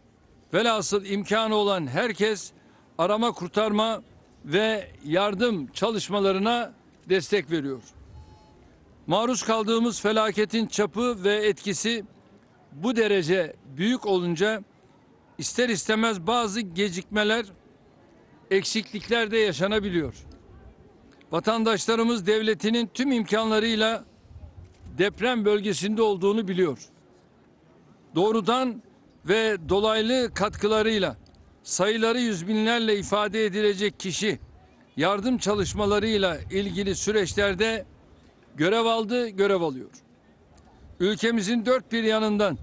[0.53, 2.51] velhasıl imkanı olan herkes
[2.97, 4.01] arama kurtarma
[4.45, 6.73] ve yardım çalışmalarına
[7.09, 7.81] destek veriyor.
[9.07, 12.05] Maruz kaldığımız felaketin çapı ve etkisi
[12.71, 14.63] bu derece büyük olunca
[15.37, 17.45] ister istemez bazı gecikmeler,
[18.51, 20.13] eksiklikler de yaşanabiliyor.
[21.31, 24.05] Vatandaşlarımız devletinin tüm imkanlarıyla
[24.97, 26.89] deprem bölgesinde olduğunu biliyor.
[28.15, 28.81] Doğrudan
[29.27, 31.17] ve dolaylı katkılarıyla
[31.63, 34.39] sayıları yüz binlerle ifade edilecek kişi
[34.97, 37.85] yardım çalışmalarıyla ilgili süreçlerde
[38.55, 39.89] görev aldı, görev alıyor.
[40.99, 42.57] Ülkemizin dört bir yanından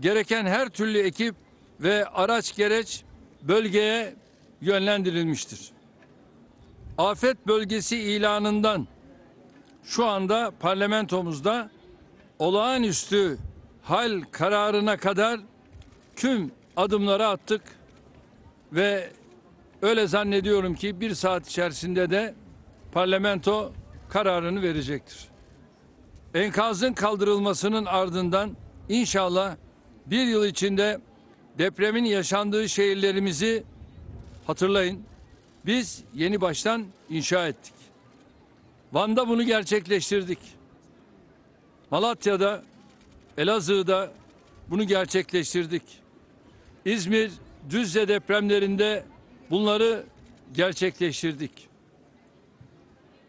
[0.00, 1.34] gereken her türlü ekip
[1.80, 3.02] ve araç gereç
[3.42, 4.14] bölgeye
[4.60, 5.70] yönlendirilmiştir.
[6.98, 8.86] Afet bölgesi ilanından
[9.84, 11.70] şu anda parlamentomuzda
[12.38, 13.38] olağanüstü
[13.82, 15.40] hal kararına kadar
[16.20, 17.62] tüm adımları attık
[18.72, 19.10] ve
[19.82, 22.34] öyle zannediyorum ki bir saat içerisinde de
[22.92, 23.72] parlamento
[24.08, 25.28] kararını verecektir.
[26.34, 28.56] Enkazın kaldırılmasının ardından
[28.88, 29.56] inşallah
[30.06, 31.00] bir yıl içinde
[31.58, 33.64] depremin yaşandığı şehirlerimizi
[34.46, 35.02] hatırlayın.
[35.66, 37.74] Biz yeni baştan inşa ettik.
[38.92, 40.38] Van'da bunu gerçekleştirdik.
[41.90, 42.62] Malatya'da,
[43.38, 44.12] Elazığ'da
[44.70, 45.99] bunu gerçekleştirdik.
[46.84, 47.32] İzmir,
[47.70, 49.04] Düzce depremlerinde
[49.50, 50.04] bunları
[50.52, 51.68] gerçekleştirdik.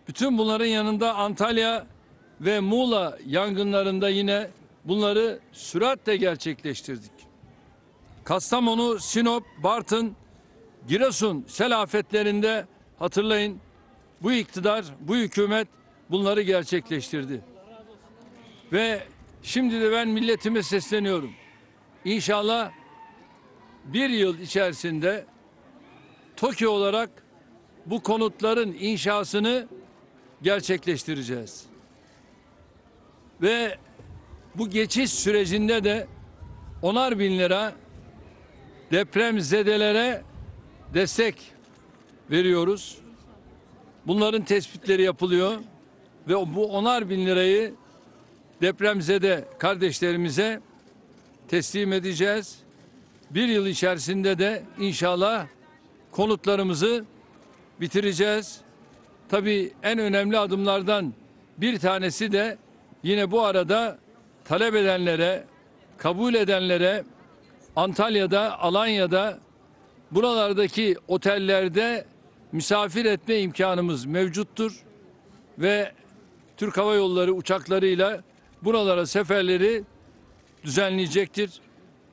[0.08, 1.88] Bütün bunların yanında Antalya
[2.42, 4.48] ve Muğla yangınlarında yine
[4.86, 7.12] bunları süratle gerçekleştirdik.
[8.24, 10.16] Kastamonu, Sinop, Bartın,
[10.88, 12.66] Giresun sel afetlerinde
[13.00, 13.60] hatırlayın
[14.22, 15.68] bu iktidar, bu hükümet
[16.10, 17.42] bunları gerçekleştirdi.
[18.72, 19.04] Ve
[19.44, 21.32] şimdi de ben milletime sesleniyorum.
[22.06, 22.72] İnşallah
[23.86, 25.26] bir yıl içerisinde
[26.36, 27.10] TOKİ olarak
[27.86, 29.68] bu konutların inşasını
[30.42, 31.66] gerçekleştireceğiz.
[33.42, 33.78] Ve
[34.56, 36.08] bu geçiş sürecinde de
[36.82, 37.74] onar bin lira
[38.92, 40.22] deprem zedelere
[40.94, 41.36] destek
[42.32, 42.98] veriyoruz.
[44.08, 45.58] Bunların tespitleri yapılıyor
[46.28, 47.74] ve bu onar bin lirayı
[48.62, 50.62] depremzede kardeşlerimize
[51.48, 52.61] teslim edeceğiz.
[53.36, 55.48] Bir yıl içerisinde de inşallah
[56.12, 57.06] konutlarımızı
[57.82, 58.62] bitireceğiz.
[59.30, 61.14] Tabii en önemli adımlardan
[61.58, 62.58] bir tanesi de
[63.04, 63.98] yine bu arada
[64.46, 65.44] talep edenlere,
[65.98, 67.04] kabul edenlere
[67.76, 69.40] Antalya'da, Alanya'da
[70.12, 72.06] buralardaki otellerde
[72.52, 74.84] misafir etme imkanımız mevcuttur
[75.60, 75.92] ve
[76.58, 78.22] Türk Hava Yolları uçaklarıyla
[78.62, 79.84] buralara seferleri
[80.64, 81.62] düzenleyecektir.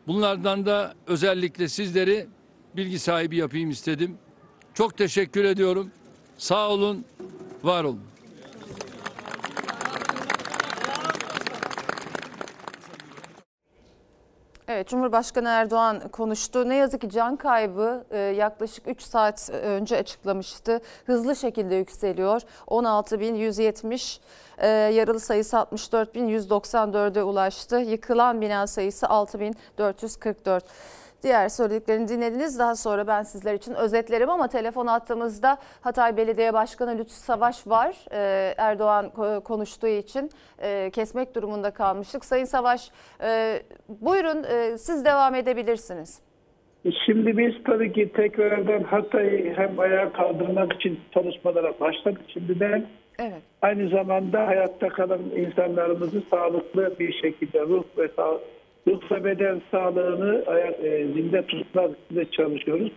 [0.09, 2.27] Bunlardan da özellikle sizleri
[2.77, 4.19] bilgi sahibi yapayım istedim.
[4.75, 5.91] Çok teşekkür ediyorum.
[6.39, 7.05] Sağ olun,
[7.63, 8.01] var olun.
[14.69, 16.69] Evet Cumhurbaşkanı Erdoğan konuştu.
[16.69, 20.81] Ne yazık ki can kaybı e, yaklaşık 3 saat önce açıklamıştı.
[21.07, 22.43] Hızlı şekilde yükseliyor.
[22.67, 24.21] 16170
[24.61, 27.77] e, yaralı sayısı 64.194'e ulaştı.
[27.77, 30.61] Yıkılan bina sayısı 6.444.
[31.23, 32.59] Diğer söylediklerini dinlediniz.
[32.59, 37.97] Daha sonra ben sizler için özetlerim ama telefon attığımızda Hatay Belediye Başkanı Lütfü Savaş var.
[38.13, 40.31] Ee, Erdoğan ko- konuştuğu için
[40.63, 42.25] e, kesmek durumunda kalmıştık.
[42.25, 42.91] Sayın Savaş
[43.23, 46.23] e, buyurun e, siz devam edebilirsiniz.
[47.07, 52.21] Şimdi biz tabii ki tekrardan Hatay'ı hem ayağa kaldırmak için çalışmalara başladık.
[52.29, 52.85] Şimdi de
[53.19, 53.43] Evet.
[53.63, 58.39] aynı zamanda hayatta kalan insanlarımızı sağlıklı bir şekilde ruh ve sağ,
[58.87, 60.45] ruh ve beden sağlığını
[60.83, 62.93] e, zinde tutmak için çalışıyoruz.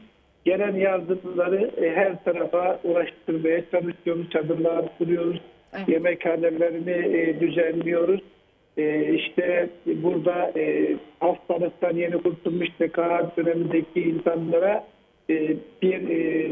[0.45, 4.29] Gelen yardımları e, her tarafa ulaştırmaya çalışıyoruz.
[4.29, 5.41] Çadırlar kuruyoruz.
[5.87, 8.21] Yemekhanelerini e, düzenliyoruz.
[8.77, 14.83] E, işte burada e, hastalıktan yeni kurtulmuş TKA dönemindeki insanlara
[15.29, 16.51] e, bir e,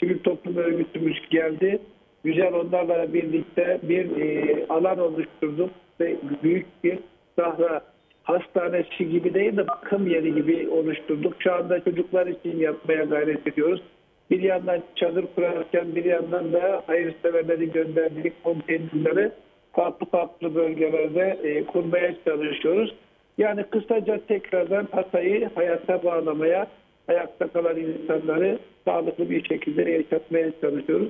[0.00, 1.78] sivil toplum örgütümüz geldi.
[2.24, 5.70] Güzel onlarla birlikte bir e, alan oluşturduk
[6.00, 6.98] ve büyük bir
[7.38, 7.80] sahra
[8.22, 11.34] hastanesi gibi değil de bakım yeri gibi oluşturduk.
[11.38, 13.82] Şu anda çocuklar için yapmaya gayret ediyoruz.
[14.30, 19.30] Bir yandan çadır kurarken bir yandan da hayırseverleri gönderdik konteynerleri
[19.72, 22.94] farklı farklı bölgelerde e, kurmaya çalışıyoruz.
[23.38, 26.66] Yani kısaca tekrardan Hatay'ı hayata bağlamaya,
[27.08, 31.08] ayakta kalan insanları sağlıklı bir şekilde yaşatmaya çalışıyoruz.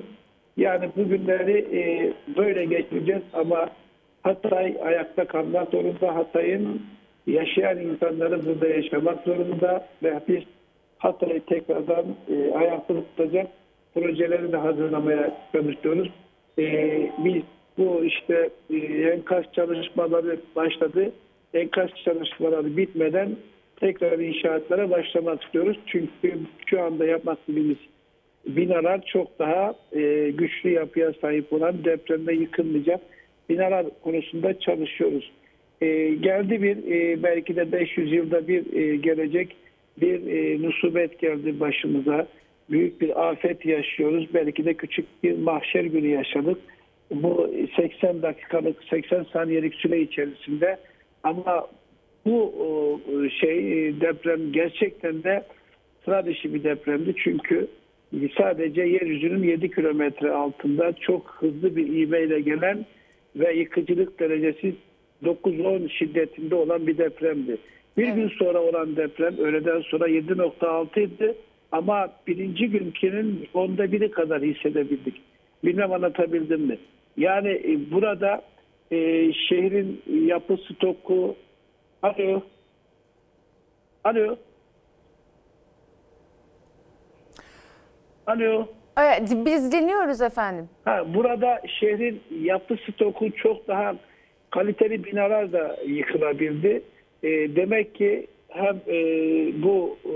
[0.57, 3.69] Yani bu günleri e, böyle geçireceğiz ama
[4.23, 6.15] Hatay ayakta kalmak zorunda.
[6.15, 6.81] Hatay'ın
[7.27, 10.43] yaşayan insanları burada yaşamak zorunda ve biz
[10.97, 13.47] Hatay'ı tekrardan e, ayakta tutacak
[13.93, 16.09] projeleri de hazırlamaya çalışıyoruz.
[16.59, 16.65] E,
[17.17, 17.43] biz
[17.77, 18.75] bu işte e,
[19.09, 21.11] enkaz çalışmaları başladı.
[21.53, 23.35] Enkaz çalışmaları bitmeden
[23.79, 25.77] tekrar inşaatlara başlamak istiyoruz.
[25.85, 27.77] Çünkü şu anda yapmak istediğimiz
[28.47, 33.01] binalar çok daha e, güçlü yapıya sahip olan depremde yıkılmayacak
[33.49, 35.31] binalar konusunda çalışıyoruz.
[35.81, 39.55] E, geldi bir e, belki de 500 yılda bir e, gelecek
[40.01, 42.27] bir e, musibet geldi başımıza.
[42.69, 44.27] Büyük bir afet yaşıyoruz.
[44.33, 46.57] Belki de küçük bir mahşer günü yaşadık.
[47.11, 50.77] Bu 80 dakikalık 80 saniyelik süre içerisinde
[51.23, 51.67] ama
[52.25, 52.53] bu
[53.41, 55.43] şey e, deprem gerçekten de
[56.05, 57.15] sıra dışı bir depremdi.
[57.23, 57.67] Çünkü
[58.37, 62.85] sadece yeryüzünün 7 kilometre altında çok hızlı bir ivmeyle gelen
[63.35, 64.75] ve yıkıcılık derecesi
[65.23, 67.57] 9-10 şiddetinde olan bir depremdi.
[67.97, 71.35] Bir gün sonra olan deprem öğleden sonra 7.6 idi
[71.71, 75.21] ama birinci günkinin onda biri kadar hissedebildik.
[75.63, 76.77] Bilmem anlatabildim mi?
[77.17, 78.41] Yani e, burada
[78.91, 81.35] e, şehrin yapı stoku
[82.05, 82.41] Alo.
[84.03, 84.37] Alo.
[88.27, 88.67] Alo.
[88.99, 90.69] Evet, biz dinliyoruz efendim.
[90.85, 93.95] Ha, burada şehrin yapı stoku çok daha
[94.49, 96.81] kaliteli binalar da yıkılabildi.
[97.23, 98.97] E, demek ki hem e,
[99.63, 100.11] bu e,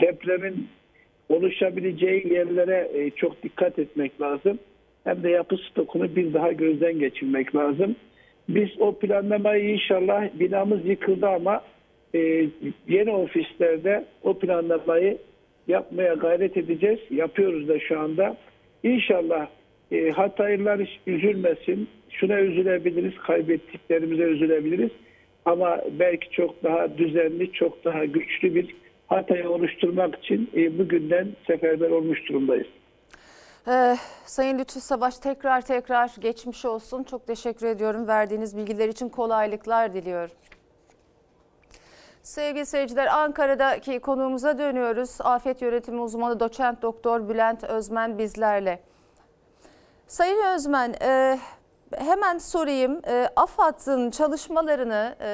[0.00, 0.68] depremin
[1.28, 4.58] oluşabileceği yerlere e, çok dikkat etmek lazım.
[5.04, 7.96] Hem de yapı stokunu bir daha gözden geçirmek lazım.
[8.48, 11.62] Biz o planlamayı inşallah binamız yıkıldı ama
[12.14, 12.46] e,
[12.88, 15.18] yeni ofislerde o planlamayı
[15.68, 17.00] yapmaya gayret edeceğiz.
[17.10, 18.36] Yapıyoruz da şu anda.
[18.82, 19.46] İnşallah
[19.92, 21.88] e, Hataylılar hiç üzülmesin.
[22.10, 24.90] Şuna üzülebiliriz, kaybettiklerimize üzülebiliriz.
[25.44, 28.74] Ama belki çok daha düzenli, çok daha güçlü bir
[29.06, 32.66] Hatay'ı oluşturmak için e, bugünden seferber olmuş durumdayız.
[33.68, 37.02] Ee, Sayın Lütfü Savaş tekrar tekrar geçmiş olsun.
[37.02, 38.08] Çok teşekkür ediyorum.
[38.08, 40.34] Verdiğiniz bilgiler için kolaylıklar diliyorum.
[42.26, 45.16] Sevgili seyirciler Ankara'daki konuğumuza dönüyoruz.
[45.20, 48.80] Afet yönetimi uzmanı doçent doktor Bülent Özmen bizlerle.
[50.06, 51.38] Sayın Özmen e,
[51.98, 55.28] hemen sorayım e, AFAD'ın çalışmalarını e,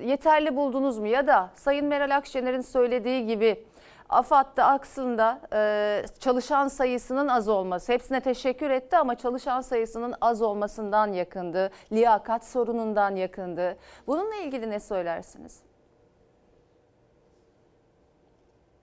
[0.00, 1.06] yeterli buldunuz mu?
[1.06, 3.64] Ya da Sayın Meral Akşener'in söylediği gibi
[4.08, 11.12] AFAD'da aslında e, çalışan sayısının az olması, hepsine teşekkür etti ama çalışan sayısının az olmasından
[11.12, 13.76] yakındı, liyakat sorunundan yakındı.
[14.06, 15.69] Bununla ilgili ne söylersiniz?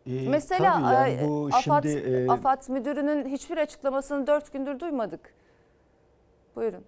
[0.08, 4.80] Ee, Mesela tabii yani e, bu AFAD, şimdi, e, AFAD müdürünün hiçbir açıklamasını dört gündür
[4.80, 5.34] duymadık.
[6.55, 6.84] Buyurun.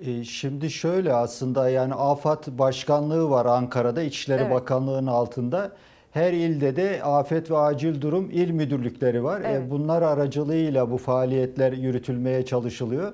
[0.00, 4.52] E, Şimdi şöyle aslında yani AFAD Başkanlığı var Ankara'da İçişleri Evet.
[4.52, 5.72] Bakanlığı'nın altında.
[6.10, 9.40] Her ilde de afet ve acil durum il müdürlükleri var.
[9.40, 9.70] E, Evet.
[9.70, 13.12] Bunlar aracılığıyla bu faaliyetler yürütülmeye çalışılıyor.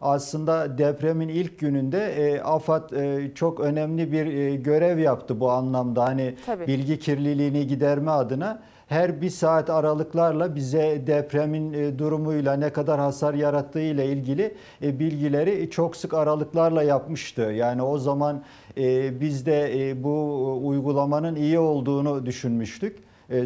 [0.00, 6.04] Aslında depremin ilk gününde e, AFAD e, çok önemli bir e, görev yaptı bu anlamda.
[6.04, 6.66] Hani Tabii.
[6.66, 13.34] bilgi kirliliğini giderme adına her bir saat aralıklarla bize depremin e, durumuyla ne kadar hasar
[13.34, 17.42] yarattığı ile ilgili e, bilgileri çok sık aralıklarla yapmıştı.
[17.42, 18.42] Yani o zaman
[18.78, 22.98] e, biz de bu uygulamanın iyi olduğunu düşünmüştük,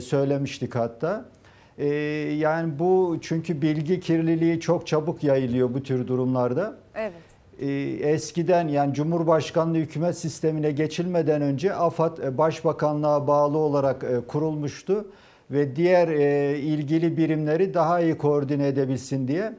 [0.02, 1.24] söylemiştik hatta.
[1.82, 1.86] E,
[2.38, 6.74] Yani bu çünkü bilgi kirliliği çok çabuk yayılıyor bu tür durumlarda.
[6.94, 7.12] Evet.
[7.60, 7.68] E,
[8.10, 15.06] eskiden yani Cumhurbaşkanlığı hükümet sistemine geçilmeden önce AFAD e, Başbakanlığa bağlı olarak e, kurulmuştu
[15.50, 19.52] ve diğer e, ilgili birimleri daha iyi koordine edebilsin diye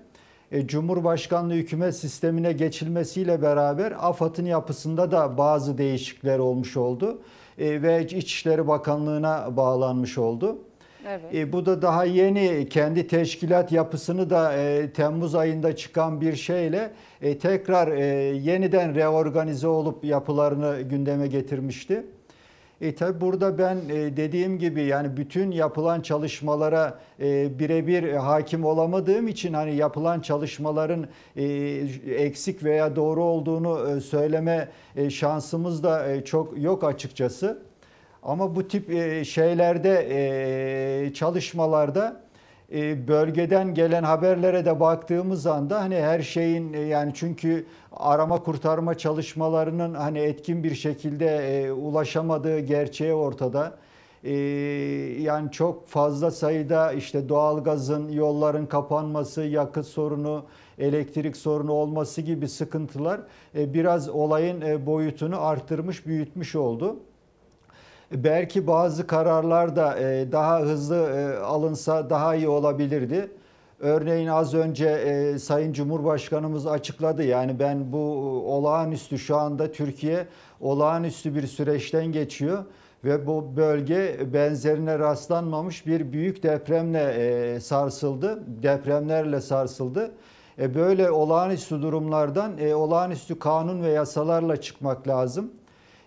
[0.52, 7.22] e, Cumhurbaşkanlığı hükümet sistemine geçilmesiyle beraber AFAD'ın yapısında da bazı değişiklikler olmuş oldu
[7.58, 10.58] E, ve İçişleri Bakanlığı'na bağlanmış oldu.
[11.08, 11.36] Evet.
[11.36, 16.92] E, bu da daha yeni kendi teşkilat yapısını da e, Temmuz ayında çıkan bir şeyle
[17.22, 18.06] e, tekrar e,
[18.38, 22.04] yeniden reorganize olup yapılarını gündeme getirmişti.
[22.82, 29.28] E tabi burada ben e, dediğim gibi yani bütün yapılan çalışmalara e, birebir hakim olamadığım
[29.28, 31.44] için hani yapılan çalışmaların e,
[32.16, 37.73] eksik veya doğru olduğunu e, söyleme e, şansımız da e, çok yok açıkçası.
[38.26, 42.22] Ama bu tip e, şeylerde e, çalışmalarda
[42.74, 49.94] e, bölgeden gelen haberlere de baktığımız anda hani her şeyin yani çünkü arama kurtarma çalışmalarının
[49.94, 53.74] hani etkin bir şekilde ulaşamadığı gerçeği ortada.
[55.24, 60.44] Yani çok fazla sayıda işte doğalgazın, yolların kapanması, yakıt sorunu,
[60.80, 63.22] elektrik sorunu olması gibi sıkıntılar
[63.56, 66.96] biraz olayın boyutunu arttırmış, büyütmüş oldu.
[68.14, 73.32] Belki bazı kararlar da e, daha hızlı e, alınsa daha iyi olabilirdi.
[73.80, 77.24] Örneğin az önce e, Sayın Cumhurbaşkanımız açıkladı.
[77.24, 77.98] Yani ben bu
[78.48, 80.28] olağanüstü şu anda Türkiye
[80.62, 82.64] olağanüstü bir süreçten geçiyor
[83.04, 88.44] ve bu bölge benzerine rastlanmamış bir büyük depremle sarsıldı.
[88.64, 90.12] Depremlerle sarsıldı.
[90.58, 95.52] Böyle olağanüstü durumlardan olağanüstü kanun ve yasalarla çıkmak lazım.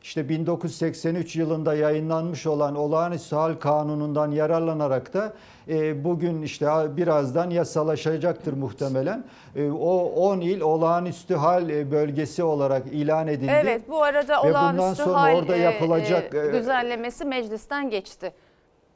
[0.07, 5.33] İşte 1983 yılında yayınlanmış olan olağanüstü hal kanunundan yararlanarak da
[5.69, 9.25] e, bugün işte birazdan yasalaşacaktır muhtemelen.
[9.57, 13.53] E, o 10 il olağanüstü hal e, bölgesi olarak ilan edildi.
[13.55, 18.33] Evet bu arada Ve bundan olağanüstü sonra hal orada yapılacak, e, e, düzenlemesi meclisten geçti.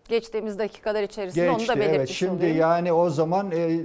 [0.09, 2.09] Geçtiğimiz dakikalar içerisinde onu Geçti da belirtmiş evet.
[2.09, 3.81] Şimdi yani o zaman e,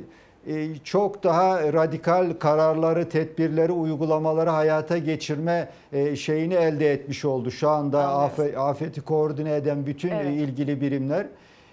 [0.84, 7.52] çok daha radikal kararları, tedbirleri, uygulamaları hayata geçirme e, şeyini elde etmiş oldu.
[7.52, 10.26] Şu anda afet, afeti koordine eden bütün Evet.
[10.26, 11.28] e, ilgili birimler.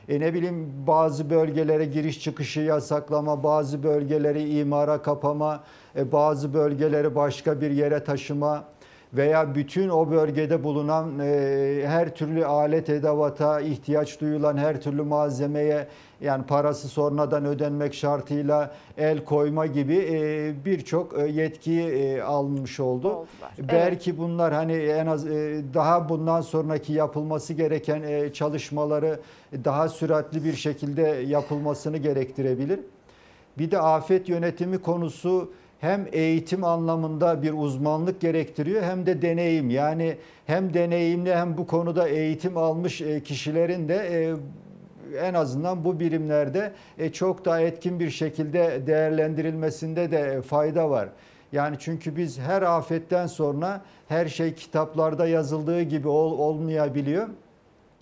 [0.09, 5.65] E ne bileyim bazı bölgelere giriş çıkışı yasaklama, bazı bölgeleri imara kapama,
[5.97, 8.65] e, bazı bölgeleri başka bir yere taşıma
[9.15, 15.87] veya bütün o bölgede bulunan e, her türlü alet edevata ihtiyaç duyulan her türlü malzemeye
[16.21, 23.09] yani parası sonradan ödenmek şartıyla el koyma gibi e, birçok e, yetki e, alınmış oldu.
[23.09, 23.27] Oldular.
[23.59, 29.21] Belki bunlar hani en az e, daha bundan sonraki yapılması gereken e, çalışmaları
[29.65, 32.81] daha süratli bir şekilde yapılmasını gerektirebilir.
[33.59, 35.53] Bir de afet yönetimi konusu
[35.83, 39.71] hem eğitim anlamında bir uzmanlık gerektiriyor hem de deneyim.
[39.71, 40.17] Yani
[40.47, 44.35] hem deneyimli hem bu konuda eğitim almış e, kişilerin de e,
[45.27, 51.09] en azından bu birimlerde e, çok daha etkin bir şekilde değerlendirilmesinde de fayda var.
[51.53, 57.29] Yani çünkü biz her afetten sonra her şey kitaplarda yazıldığı gibi ol, olmayabiliyor.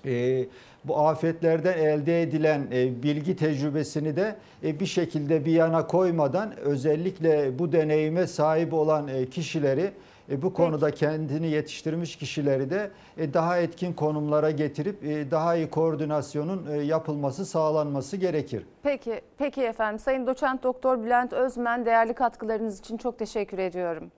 [0.06, 0.44] E,
[0.84, 7.58] bu afetlerden elde edilen e, bilgi tecrübesini de e, bir şekilde bir yana koymadan özellikle
[7.58, 9.90] bu deneyime sahip olan e, kişileri
[10.30, 15.70] e, bu konuda kendini yetiştirmiş kişileri de e, daha etkin konumlara getirip e, daha iyi
[15.70, 18.62] koordinasyonun e, yapılması sağlanması gerekir.
[18.82, 19.98] Peki, peki efendim.
[19.98, 24.10] Sayın Doçent Doktor Bülent Özmen değerli katkılarınız için çok teşekkür ediyorum.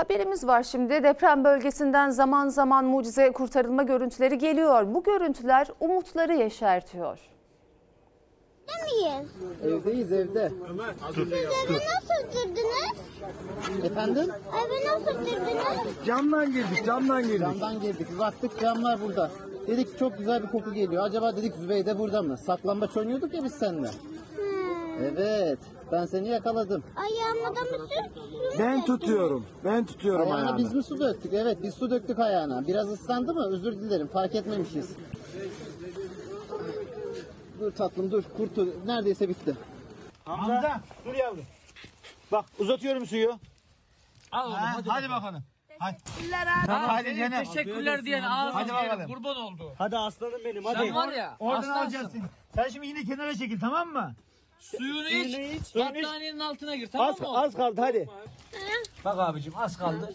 [0.00, 1.02] Haberimiz var şimdi.
[1.02, 4.94] Deprem bölgesinden zaman zaman mucize kurtarılma görüntüleri geliyor.
[4.94, 7.18] Bu görüntüler umutları yeşertiyor.
[8.84, 9.30] miyiz?
[9.64, 10.52] Evdeyiz evde.
[11.14, 12.96] Siz evi nasıl girdiniz?
[13.84, 14.30] Efendim?
[14.66, 16.06] Evi nasıl girdiniz?
[16.06, 17.40] Camdan girdik, camdan girdik.
[17.40, 18.18] Camdan girdik.
[18.18, 19.30] Baktık camlar burada.
[19.66, 21.04] Dedik çok güzel bir koku geliyor.
[21.04, 22.38] Acaba dedik Zübeyde burada mı?
[22.38, 23.90] Saklambaç oynuyorduk ya biz seninle.
[25.00, 25.58] Evet.
[25.92, 26.84] Ben seni yakaladım.
[26.96, 28.58] Ayağıma da mı sür?
[28.58, 29.46] Ben tutuyorum.
[29.64, 30.42] Ben tutuyorum ayağını.
[30.46, 30.58] ayağını.
[30.58, 31.32] biz mi su döktük?
[31.34, 32.66] Evet biz su döktük ayağına.
[32.66, 33.46] Biraz ıslandı mı?
[33.50, 34.06] Özür dilerim.
[34.06, 34.90] Fark etmemişiz.
[37.60, 38.22] Dur tatlım dur.
[38.36, 38.68] Kurtul.
[38.86, 39.56] Neredeyse bitti.
[40.24, 41.44] Hamza dur yavrum.
[42.32, 43.38] Bak uzatıyorum suyu.
[44.32, 44.88] Al oğlum Ha, hadi.
[44.88, 45.42] hadi bakalım.
[45.78, 45.96] Hadi.
[46.66, 47.44] Tamam, Hadi canım.
[47.44, 49.06] Teşekkürler diyen ağzına Hadi bakalım.
[49.12, 49.72] Kurban oldu.
[49.78, 50.78] Hadi aslanım benim hadi.
[50.78, 51.80] Sen var ya, Oradan aslansın.
[51.80, 52.22] alacaksın.
[52.54, 54.14] Sen şimdi yine kenara çekil tamam mı?
[54.60, 56.04] Suyunu Suyunu iç, suyunu iç.
[56.04, 57.38] battaniyenin altına gir tamam Az, mı?
[57.38, 58.08] az kaldı hadi.
[59.04, 60.14] Bak abicim az kaldı.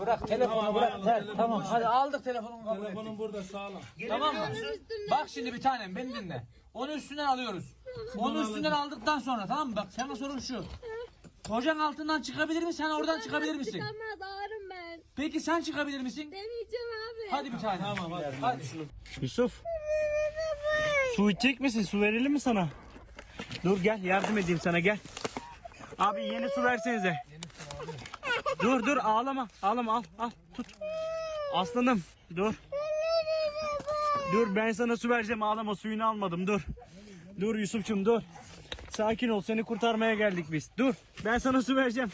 [0.00, 1.04] Bırak telefonu bırak.
[1.04, 3.82] Te- tamam hadi aldık telefonunu kabul Telefonun burada sağlam.
[4.08, 4.40] Tamam mı?
[5.10, 6.42] Bak şimdi bir tanem beni dinle.
[6.74, 7.64] Onu üstünden alıyoruz.
[8.16, 9.76] Onu üstünden aldıktan sonra tamam mı?
[9.76, 10.64] Bak sana sorun şu.
[11.48, 12.72] Kocan altından çıkabilir mi?
[12.72, 13.72] Sen oradan çıkabilir misin?
[13.72, 15.02] Çıkamaz ağrım ben.
[15.16, 16.32] Peki sen çıkabilir misin?
[16.32, 17.30] Deneyeceğim abi.
[17.30, 17.80] Hadi bir tane.
[17.96, 18.36] Tamam hadi.
[18.40, 18.62] hadi.
[19.20, 19.62] Yusuf.
[21.16, 21.82] Su içecek misin?
[21.82, 22.68] Su verelim mi sana?
[23.64, 24.98] Dur gel yardım edeyim sana gel.
[25.98, 27.16] Abi yeni su versenize.
[28.62, 29.48] Dur dur ağlama.
[29.62, 30.66] Ağlama al al tut.
[31.54, 32.02] Aslanım
[32.36, 32.54] dur.
[34.32, 36.60] Dur ben sana su vereceğim ağlama suyunu almadım dur.
[37.40, 38.22] Dur Yusuf'cum dur.
[38.90, 40.70] Sakin ol seni kurtarmaya geldik biz.
[40.78, 40.94] Dur
[41.24, 42.10] ben sana su vereceğim.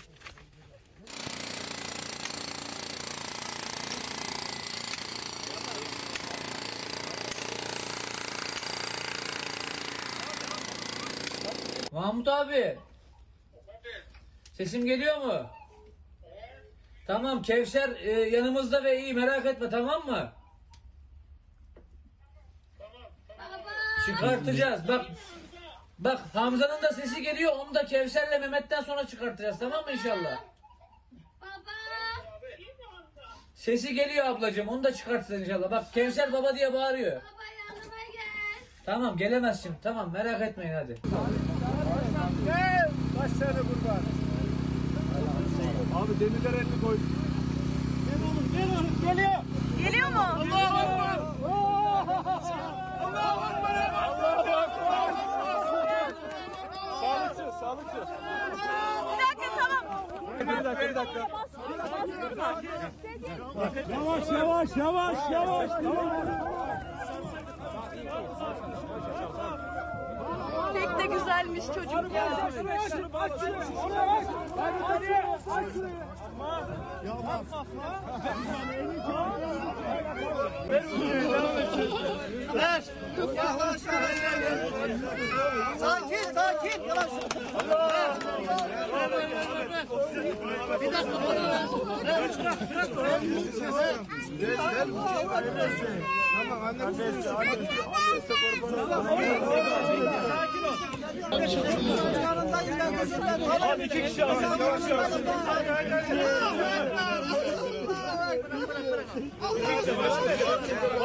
[12.18, 12.78] Mahmut abi.
[14.56, 15.46] Sesim geliyor mu?
[17.06, 20.32] Tamam Kevser e, yanımızda ve iyi merak etme tamam mı?
[24.06, 25.06] Çıkartacağız bak.
[25.98, 30.38] Bak Hamza'nın da sesi geliyor onu da Kevser'le Mehmet'ten sonra çıkartacağız tamam mı inşallah?
[33.54, 35.70] Sesi geliyor ablacığım onu da çıkartacağız inşallah.
[35.70, 37.22] Bak Kevser baba diye bağırıyor.
[38.84, 40.98] Tamam gelemez şimdi tamam merak etmeyin hadi.
[42.48, 42.90] Gel.
[43.20, 44.02] Kaç tane kurban?
[45.98, 46.96] Abi demirler elini koy.
[48.06, 49.32] Gel oğlum gel oğlum geliyor.
[49.78, 50.18] Geliyor mu?
[50.18, 51.18] Allahu Ekber.
[53.04, 53.92] Allahu Ekber.
[54.04, 54.68] Allahu Ekber.
[57.00, 57.96] Sağlıkçı, sağlıkçı.
[59.04, 59.84] Bir dakika tamam.
[60.40, 61.28] Bir dakika, bir dakika.
[63.92, 65.70] Yavaş, yavaş, yavaş, yavaş.
[70.78, 72.50] Pek de güzelmiş çocuk ya.
[82.54, 82.82] Ver.
[83.36, 83.80] Yaklaş.
[85.78, 86.82] Sakin, sakin.
[86.88, 87.10] Yavaş.
[90.80, 91.58] Bir dakika ver.
[96.38, 96.82] Tamam, anne.
[96.84, 97.68] Annesi, annesi.
[101.32, 101.56] Annesi
[103.60, 104.42] Abi iki kişi alın.
[104.42, 105.12] Yavaş yavaş.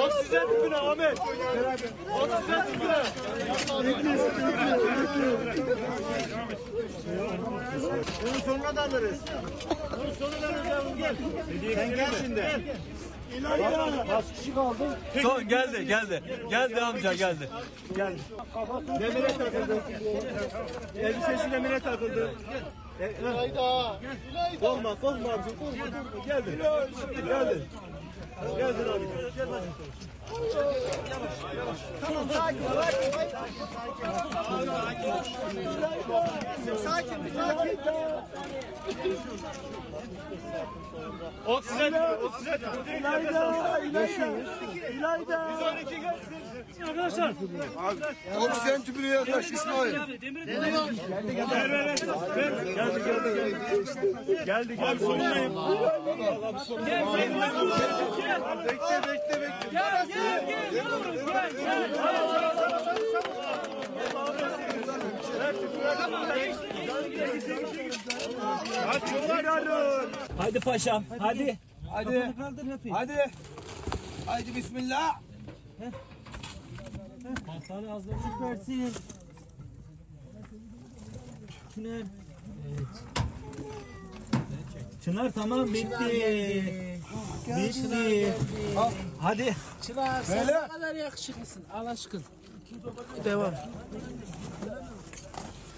[0.05, 1.19] Oksijen tüpüne Ahmet.
[2.21, 3.03] Oksijen tüpüne.
[8.23, 9.17] Bunun sonuna da alırız.
[9.97, 10.97] Bunun sonuna da alırız.
[10.97, 11.15] Gel.
[11.75, 12.43] Sen gel şimdi.
[14.09, 14.97] Kaç kişi kaldı?
[15.21, 16.23] Son geldi geldi.
[16.49, 17.49] Geldi amca geldi.
[17.95, 18.19] Geldi.
[18.99, 19.81] Demire takıldı.
[20.99, 22.31] Elbisesi demire takıldı.
[23.21, 23.99] İlayda.
[24.59, 26.25] Korkma, korkma abicim, korkma, korkma.
[27.27, 27.63] Geldin.
[28.57, 28.87] Geldin.
[28.89, 29.07] Abi.
[29.35, 29.65] Gel hadi.
[32.01, 33.33] Tamam, sakin, sakin.
[36.83, 37.77] Sakin, bir sakin.
[41.47, 42.59] Oksijen, oksijen.
[42.99, 44.27] İlayda, İlayda.
[44.93, 45.49] İlayda.
[45.85, 46.33] 112 gelsin.
[46.87, 47.33] Arkadaşlar.
[48.41, 49.93] Oksijen tüpüne yaklaş İsmail.
[49.93, 50.05] Geldi
[54.45, 54.75] geldi.
[54.77, 54.99] Geldi.
[54.99, 55.53] Sonundayım.
[56.85, 57.31] Gel gel
[58.17, 58.41] gel.
[58.65, 59.69] Bekle bekle bekle.
[59.71, 60.71] Gel gel gel.
[60.73, 62.03] Gel gel.
[70.37, 71.03] Hadi paşam.
[71.19, 71.59] Hadi.
[71.89, 72.33] Hadi.
[72.91, 73.31] Hadi.
[74.25, 75.19] Haydi bismillah.
[77.47, 78.93] Hastane ağzına süpersin.
[81.75, 82.03] Çınar.
[85.03, 85.93] Çınar tamam bitti.
[87.47, 88.33] Bitti.
[89.19, 89.55] Hadi.
[89.81, 92.21] Çınar sen ne kadar yakışıklısın Allah aşkına.
[93.25, 93.53] Devam.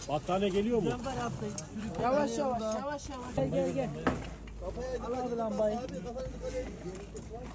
[0.10, 0.90] Battaniye geliyor mu?
[2.04, 3.36] Yavaş yavaş yavaş yavaş.
[3.36, 3.90] Gel gel gel.
[5.08, 5.80] Al abi lambayı.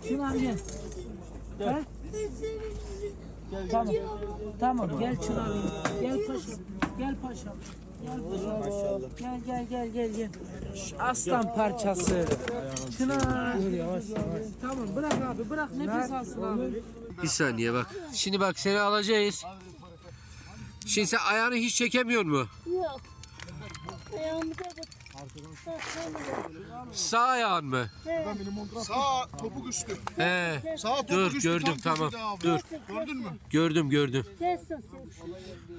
[0.08, 0.58] Çınar gel.
[1.64, 1.80] Ha?
[3.70, 3.94] Tamam.
[4.60, 5.48] Tamam gel Çınar.
[6.00, 6.54] Gel paşam.
[6.98, 7.54] Gel paşam.
[9.18, 9.40] Gel.
[9.46, 10.28] Gel gel gel gel
[10.98, 12.26] aslan parçası.
[12.98, 13.62] Çınar.
[13.62, 14.42] Dur yavaş yavaş.
[14.62, 16.82] Tamam bırak abi bırak nefes alsın abi.
[17.22, 17.86] Bir saniye bak.
[18.12, 19.44] Şimdi bak seni alacağız.
[20.90, 22.46] Şimdi sen ayağını hiç çekemiyor mu?
[22.66, 23.00] Yok.
[24.18, 24.88] Ayağımıza bak.
[26.92, 27.90] Sağ ayağın mı?
[28.82, 29.96] Sağ topuk üstü.
[30.16, 30.62] He.
[30.78, 31.40] Sağ topuk Dur üstü.
[31.40, 32.34] gördüm tam tamam.
[32.34, 32.40] abi.
[32.42, 32.60] Dur.
[32.88, 33.28] Gördün mü?
[33.50, 34.24] Gördüm gördüm.
[34.40, 34.84] Gelsin.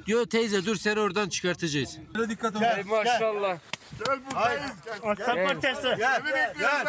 [0.06, 1.98] Diyor teyze dur seni oradan çıkartacağız.
[2.30, 2.61] Dikkat et.
[2.78, 3.57] Ey maşallah.
[4.06, 4.72] Gel buradayız.
[5.03, 5.48] Aslan Gel.
[5.48, 5.95] parçası.
[5.98, 6.22] Gel.
[6.26, 6.53] Gel.
[6.60, 6.86] Gel.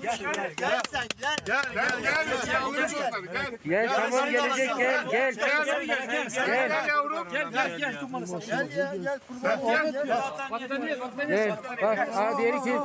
[0.00, 0.54] Gel.
[0.56, 1.36] Gel sen gel.
[1.46, 1.62] Gel.
[1.74, 1.92] Gel.
[2.02, 2.28] Gel.
[3.32, 3.58] Gel.
[3.64, 5.32] Gel tamam gelecek gel gel.
[5.34, 5.34] Gel.
[5.34, 5.86] Gel.
[5.86, 6.46] Gel.
[6.46, 7.28] Gel yavrum.
[7.32, 7.50] Gel.
[7.50, 7.78] Gel.
[7.78, 7.94] Gel.
[8.00, 8.40] Gel.
[8.40, 9.02] Gel.
[9.02, 9.18] Gel.
[9.28, 9.60] Kurban.
[9.60, 9.92] Gel.
[11.28, 12.80] Gel bak ha diğeri kim?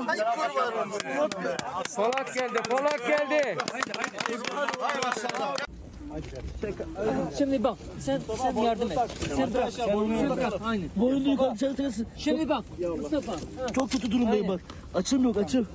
[1.95, 3.57] Polat geldi Polat geldi.
[7.38, 8.98] Şimdi bak sen sen yardım et.
[9.36, 9.74] Sen bırak.
[9.74, 10.54] Sen bak.
[10.66, 10.90] Aynen.
[10.96, 12.08] Boyunlu yukarı çarptırsın.
[12.18, 12.64] Şimdi bak.
[12.98, 13.34] Mustafa.
[13.76, 14.62] Çok kötü durumdayım bak.
[14.96, 15.68] Açım yok açım.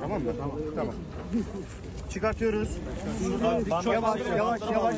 [0.00, 0.32] Tamam mı?
[0.38, 0.56] Tamam.
[0.76, 0.94] Tamam.
[2.12, 2.68] Çıkartıyoruz.
[3.24, 4.20] Şuradan yavaş
[4.72, 4.94] yavaş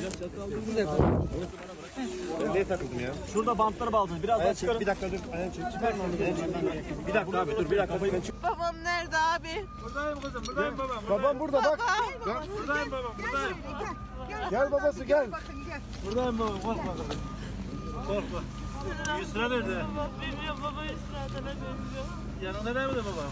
[2.00, 2.48] yavaş.
[2.48, 3.10] Nereye takıldım ya?
[3.32, 4.22] Şurada bantları bağladınız.
[4.22, 4.80] Biraz daha çıkarın.
[4.80, 5.18] Bir dakika dur.
[5.34, 5.72] Ayağını çek.
[5.72, 6.12] Çıkarma onu.
[7.08, 7.70] Bir dakika abi dur.
[7.70, 7.86] Bir dakika.
[7.86, 8.42] Kafayı ben çık.
[8.42, 9.66] Babam nerede abi?
[9.84, 10.42] Buradayım kızım.
[10.46, 11.02] Buradayım babam.
[11.10, 11.78] Babam burada bak.
[12.26, 12.44] Baba.
[12.58, 13.12] Buradayım babam.
[13.18, 13.56] Buradayım.
[14.50, 15.26] Gel babası gel.
[16.06, 16.60] Buradayım babam.
[16.60, 16.92] Korkma.
[18.06, 18.40] Korkma.
[19.20, 19.64] Yusra nerede?
[20.20, 21.78] Bilmiyorum baba üstüne bilmiyorum.
[22.42, 23.30] Yanında nerede babam?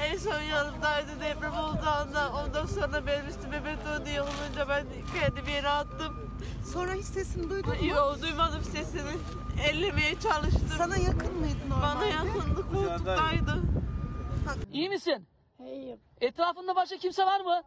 [0.00, 2.32] En son yanımdaydı deprem olduğu anda.
[2.32, 4.86] Ondan sonra benim üstüme beton diye olunca ben
[5.20, 6.30] kendimi yere attım.
[6.72, 7.86] Sonra hiç sesini duydun mu?
[7.86, 9.10] Yok duymadım sesini.
[9.68, 10.68] Ellemeye çalıştım.
[10.78, 11.94] Sana yakın mıydı normalde?
[11.96, 13.62] Bana yakındı koltuktaydı.
[14.72, 15.26] İyi misin?
[15.60, 16.00] İyiyim.
[16.20, 17.62] Etrafında başka kimse var mı?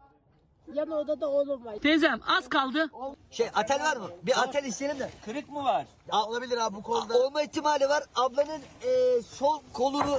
[0.74, 1.76] Yan odada oğlum var.
[1.76, 2.90] Teyzem az kaldı.
[3.30, 4.10] Şey atel var mı?
[4.22, 5.10] Bir atel isteyelim de.
[5.24, 5.86] Kırık mı var?
[6.10, 7.18] Aa, olabilir abi bu kolda.
[7.18, 8.04] Olma ihtimali var.
[8.14, 10.18] Ablanın e, sol kolunu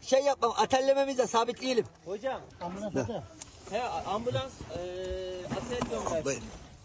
[0.00, 1.84] şey yapmam, atellememiz de sabitleyelim.
[2.04, 2.40] Hocam.
[2.60, 3.08] Ambulans
[3.70, 6.40] He ambulans eee atel gönderdi.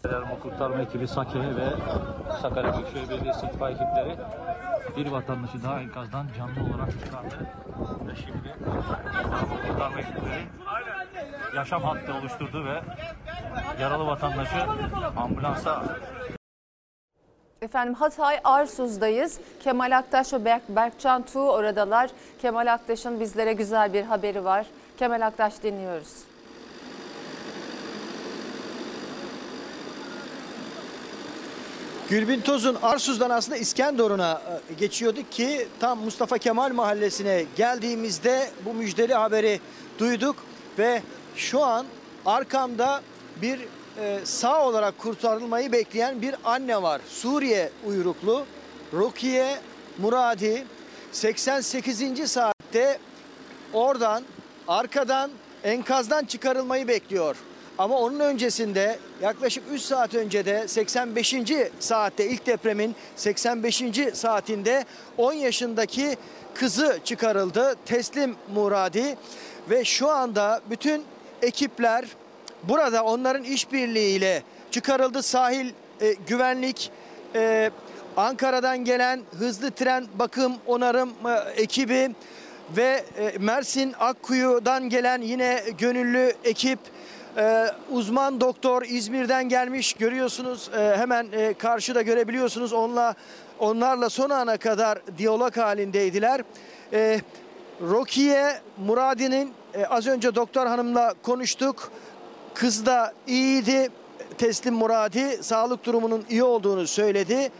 [0.08, 1.68] Arama kurtarma ekibi SAKE ve
[2.42, 4.16] Sakarya Büyükşehir Belediyesi itfaiye ekipleri
[4.96, 7.46] bir vatandaşı daha enkazdan canlı olarak çıkardı.
[8.08, 8.54] Ve şimdi
[9.68, 10.46] kurtarma ekipleri
[11.56, 12.80] yaşam hattı oluşturdu ve
[13.80, 14.62] yaralı vatandaşı
[15.16, 15.82] ambulansa
[17.62, 19.40] Efendim Hatay Arsuz'dayız.
[19.62, 22.10] Kemal Aktaş ve Berk, Berkcan Tuğ oradalar.
[22.42, 24.66] Kemal Aktaş'ın bizlere güzel bir haberi var.
[24.98, 26.29] Kemal Aktaş dinliyoruz.
[32.10, 39.14] Gülbin Toz'un Arsuz'dan aslında İskenderun'a e, geçiyorduk ki tam Mustafa Kemal Mahallesi'ne geldiğimizde bu müjdeli
[39.14, 39.60] haberi
[39.98, 40.36] duyduk
[40.78, 41.02] ve
[41.36, 41.86] şu an
[42.26, 43.02] arkamda
[43.42, 43.60] bir
[43.98, 47.00] e, sağ olarak kurtarılmayı bekleyen bir anne var.
[47.08, 48.44] Suriye uyruklu
[48.92, 49.58] Rukiye
[49.98, 50.64] Muradi
[51.12, 52.30] 88.
[52.30, 52.98] saatte
[53.72, 54.22] oradan
[54.68, 55.30] arkadan
[55.64, 57.36] enkazdan çıkarılmayı bekliyor.
[57.80, 61.34] Ama onun öncesinde yaklaşık 3 saat önce de 85.
[61.80, 63.82] saatte ilk depremin 85.
[64.14, 64.84] saatinde
[65.18, 66.16] 10 yaşındaki
[66.54, 67.76] kızı çıkarıldı.
[67.86, 69.16] Teslim Muradi
[69.70, 71.04] ve şu anda bütün
[71.42, 72.04] ekipler
[72.62, 75.22] burada onların işbirliğiyle çıkarıldı.
[75.22, 76.90] Sahil e, güvenlik
[77.34, 77.70] e,
[78.16, 82.10] Ankara'dan gelen hızlı tren bakım onarım e, ekibi
[82.76, 86.78] ve e, Mersin Akkuyu'dan gelen yine gönüllü ekip
[87.36, 93.14] e, uzman doktor İzmir'den gelmiş görüyorsunuz e, hemen e, karşıda görebiliyorsunuz onunla
[93.58, 96.40] onlarla son ana kadar diyalog halindeydiler.
[96.92, 97.20] E,
[97.82, 101.92] Rokiye Muradi'nin e, az önce doktor hanımla konuştuk.
[102.54, 103.88] Kız da iyiydi.
[104.38, 107.50] Teslim Muradi sağlık durumunun iyi olduğunu söyledi.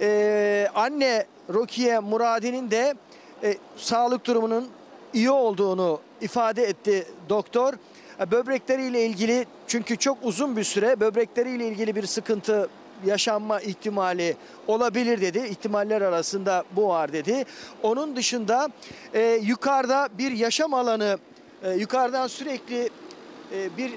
[0.00, 2.94] Ee, anne Rokiye Muradi'nin de
[3.42, 4.68] e, sağlık durumunun
[5.12, 7.74] iyi olduğunu ifade etti doktor.
[8.20, 12.68] E, Böbrekleriyle ilgili çünkü çok uzun bir süre böbrekleriyle ilgili bir sıkıntı
[13.06, 14.36] yaşanma ihtimali
[14.66, 15.38] olabilir dedi.
[15.38, 17.44] İhtimaller arasında bu var dedi.
[17.82, 18.68] Onun dışında
[19.14, 21.18] e, yukarıda bir yaşam alanı
[21.62, 22.90] e, yukarıdan sürekli
[23.52, 23.92] e, bir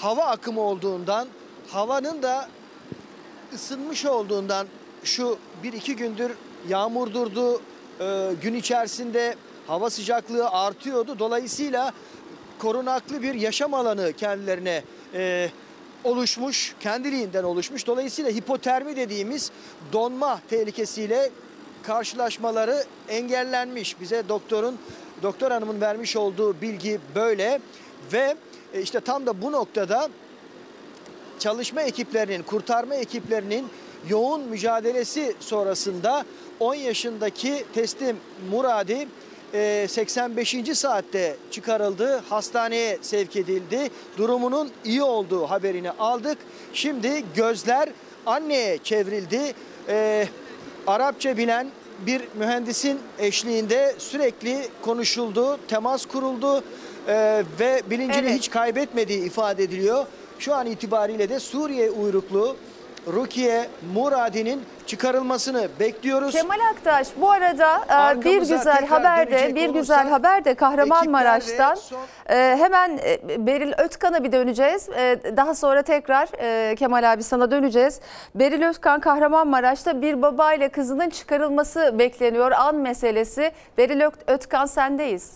[0.00, 1.28] hava akımı olduğundan
[1.68, 2.48] havanın da
[3.54, 4.66] ısınmış olduğundan
[5.04, 6.32] şu bir iki gündür
[6.68, 7.60] yağmur durdu.
[8.00, 9.34] Ee, gün içerisinde
[9.66, 11.18] hava sıcaklığı artıyordu.
[11.18, 11.92] Dolayısıyla
[12.58, 14.82] korunaklı bir yaşam alanı kendilerine
[15.14, 15.50] e,
[16.04, 17.86] oluşmuş, kendiliğinden oluşmuş.
[17.86, 19.50] Dolayısıyla hipotermi dediğimiz
[19.92, 21.30] donma tehlikesiyle
[21.82, 24.00] karşılaşmaları engellenmiş.
[24.00, 24.78] Bize doktorun,
[25.22, 27.60] doktor hanımın vermiş olduğu bilgi böyle
[28.12, 28.36] ve
[28.74, 30.08] e, işte tam da bu noktada
[31.38, 33.68] çalışma ekiplerinin, kurtarma ekiplerinin
[34.08, 36.24] yoğun mücadelesi sonrasında
[36.60, 38.16] 10 yaşındaki teslim
[38.50, 39.08] Muradi
[39.54, 40.56] 85.
[40.74, 42.22] saatte çıkarıldı.
[42.28, 43.90] Hastaneye sevk edildi.
[44.18, 46.38] Durumunun iyi olduğu haberini aldık.
[46.72, 47.88] Şimdi gözler
[48.26, 49.54] anneye çevrildi.
[49.88, 50.28] E,
[50.86, 51.66] Arapça bilen
[52.06, 56.64] bir mühendisin eşliğinde sürekli konuşuldu, temas kuruldu
[57.08, 58.38] e, ve bilincini Evet.
[58.38, 60.06] hiç kaybetmediği ifade ediliyor.
[60.38, 62.56] Şu an itibariyle de Suriye uyruklu
[63.12, 66.32] Rukiye Muradi'nin çıkarılmasını bekliyoruz.
[66.34, 70.44] Kemal Aktaş bu arada e, bir güzel tekrar haber de dönecek bir olursak, güzel haber
[70.44, 71.98] de Kahramanmaraş'tan ekipler
[72.30, 74.88] E, hemen e, Beril Özkan'a bir döneceğiz.
[74.88, 78.00] E, daha sonra tekrar e, Kemal abi sana döneceğiz.
[78.34, 82.50] Beril Özkan Kahramanmaraş'ta bir baba ile kızının çıkarılması bekleniyor.
[82.52, 83.52] An meselesi.
[83.78, 85.32] Beril Ö- Özkan sendeyiz.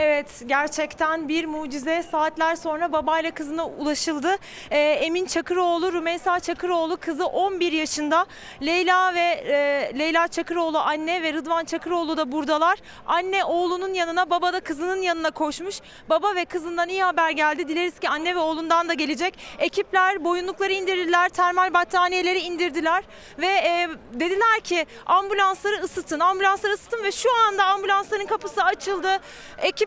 [0.00, 4.36] Evet gerçekten bir mucize saatler sonra babayla kızına ulaşıldı.
[4.70, 8.26] Ee, Emin Çakıroğlu, Rümeysa Çakıroğlu kızı 11 yaşında.
[8.62, 12.78] Leyla ve e, Leyla Çakıroğlu anne ve Rıdvan Çakıroğlu da buradalar.
[13.06, 15.80] Anne oğlunun yanına baba da kızının yanına koşmuş.
[16.08, 17.68] Baba ve kızından iyi haber geldi.
[17.68, 19.38] Dileriz ki anne ve oğlundan da gelecek.
[19.58, 23.04] Ekipler boyunlukları indirdiler, termal battaniyeleri indirdiler
[23.38, 29.20] ve e, dediler ki ambulansları ısıtın, ambulansları ısıtın ve şu anda ambulansların kapısı açıldı.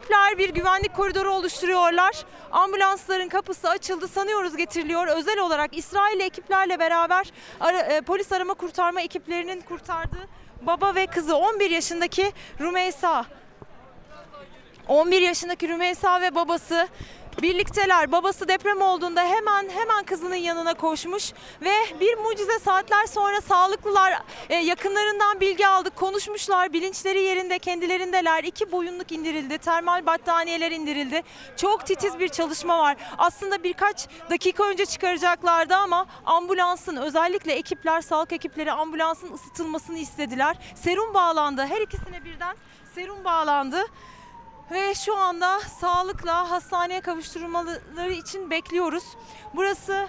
[0.01, 2.15] Ekipler bir güvenlik koridoru oluşturuyorlar.
[2.51, 5.07] Ambulansların kapısı açıldı sanıyoruz getiriliyor.
[5.07, 10.27] Özel olarak İsrailli ekiplerle beraber ara- e, polis arama kurtarma ekiplerinin kurtardığı
[10.61, 13.25] baba ve kızı 11 yaşındaki Rümeysa
[14.87, 16.87] 11 yaşındaki Rümeysa ve babası
[17.41, 18.11] birlikteler.
[18.11, 24.13] Babası deprem olduğunda hemen hemen kızının yanına koşmuş ve bir mucize saatler sonra sağlıklılar
[24.49, 25.95] e, yakınlarından bilgi aldık.
[25.95, 26.73] Konuşmuşlar.
[26.73, 28.43] Bilinçleri yerinde, kendilerindeler.
[28.43, 29.57] İki boyunluk indirildi.
[29.57, 31.21] Termal battaniyeler indirildi.
[31.57, 32.97] Çok titiz bir çalışma var.
[33.17, 40.57] Aslında birkaç dakika önce çıkaracaklardı ama ambulansın özellikle ekipler, sağlık ekipleri ambulansın ısıtılmasını istediler.
[40.75, 41.65] Serum bağlandı.
[41.65, 42.55] Her ikisine birden
[42.95, 43.85] serum bağlandı.
[44.71, 49.03] Ve şu anda sağlıkla hastaneye kavuşturulmaları için bekliyoruz.
[49.55, 50.07] Burası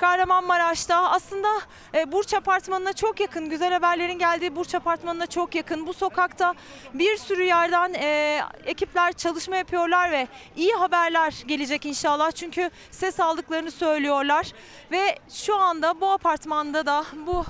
[0.00, 1.48] Kahramanmaraş'ta aslında
[1.94, 3.50] e, Burç Apartmanı'na çok yakın.
[3.50, 5.86] Güzel haberlerin geldiği Burç Apartmanı'na çok yakın.
[5.86, 6.54] Bu sokakta
[6.94, 12.30] bir sürü yerden e, ekipler çalışma yapıyorlar ve iyi haberler gelecek inşallah.
[12.30, 14.52] Çünkü ses aldıklarını söylüyorlar.
[14.90, 17.44] Ve şu anda bu apartmanda da bu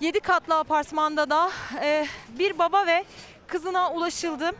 [0.00, 1.50] 7 katlı apartmanda da
[1.82, 3.04] e, bir baba ve
[3.46, 4.52] kızına ulaşıldı.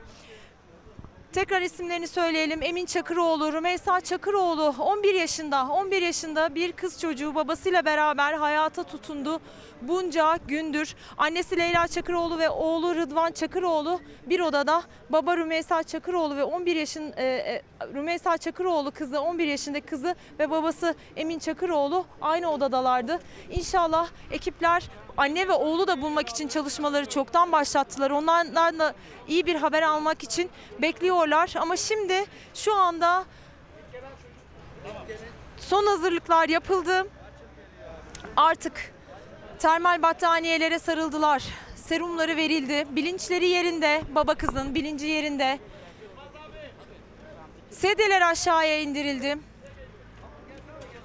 [1.33, 2.63] Tekrar isimlerini söyleyelim.
[2.63, 5.69] Emin Çakıroğlu, Rümeysa Çakıroğlu 11 yaşında.
[5.69, 9.41] 11 yaşında bir kız çocuğu babasıyla beraber hayata tutundu.
[9.83, 14.83] Bunca gündür annesi Leyla Çakıroğlu ve oğlu Rıdvan Çakıroğlu bir odada.
[15.11, 17.63] Baba Rümeysa Çakıroğlu ve 11 yaşın e, e,
[17.95, 23.19] Rümeysa Çakıroğlu kızı 11 yaşındaki kızı ve babası Emin Çakıroğlu aynı odadalardı.
[23.51, 28.11] İnşallah ekipler anne ve oğlu da bulmak için çalışmaları çoktan başlattılar.
[28.11, 28.95] Onlardan da
[29.29, 30.51] iyi bir haber almak için
[30.83, 31.55] bekliyorlar.
[31.61, 32.25] Ama şimdi
[32.55, 33.25] şu anda
[35.57, 37.07] son hazırlıklar yapıldı.
[38.37, 38.93] Artık
[39.59, 41.43] termal battaniyelere sarıldılar.
[41.77, 42.87] Serumları verildi.
[42.91, 44.03] Bilinçleri yerinde.
[44.15, 45.59] Baba kızın bilinci yerinde.
[47.71, 49.39] Sedyeler aşağıya indirildi.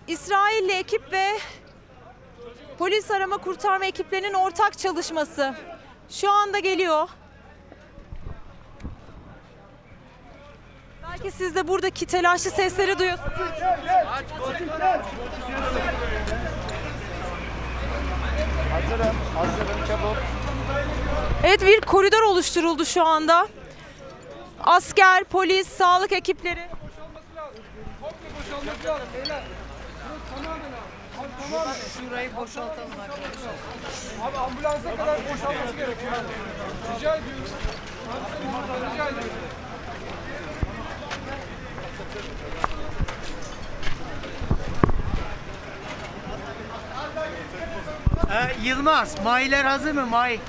[0.07, 1.27] İsrailli ekip ve
[2.83, 5.55] Polis arama kurtarma ekiplerinin ortak çalışması
[6.09, 7.09] şu anda geliyor.
[11.03, 13.31] Belki siz de buradaki telaşlı sesleri duyuyorsunuz.
[18.71, 20.17] Hazırım, hazırım çabuk.
[21.43, 23.47] Evet bir koridor oluşturuldu şu anda.
[24.63, 26.69] Asker, polis, sağlık ekipleri.
[31.49, 33.55] Şurayı boşaltalım arkadaşlar.
[34.23, 36.11] Abi ambulansa kadar boşalması gerekiyor.
[36.95, 37.43] Rica ediyorum.
[38.93, 39.29] Rica ediyorum.
[48.31, 50.05] Ee, Yılmaz, mayiler hazır mı?
[50.05, 50.39] May.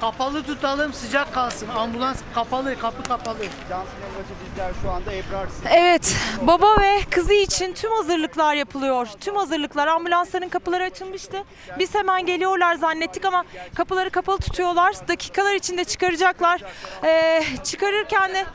[0.00, 1.68] Kapalı tutalım, sıcak kalsın.
[1.68, 3.38] Ambulans kapalı, kapı kapalı.
[3.68, 9.06] Cansın Elbacı bizler şu anda Ebrar Evet, baba ve kızı için tüm hazırlıklar yapılıyor.
[9.20, 9.86] Tüm hazırlıklar.
[9.86, 11.44] Ambulansların kapıları açılmıştı.
[11.78, 13.44] Biz hemen geliyorlar zannettik ama
[13.74, 15.08] kapıları kapalı tutuyorlar.
[15.08, 16.62] Dakikalar içinde çıkaracaklar.
[17.04, 18.46] Ee, çıkarırken de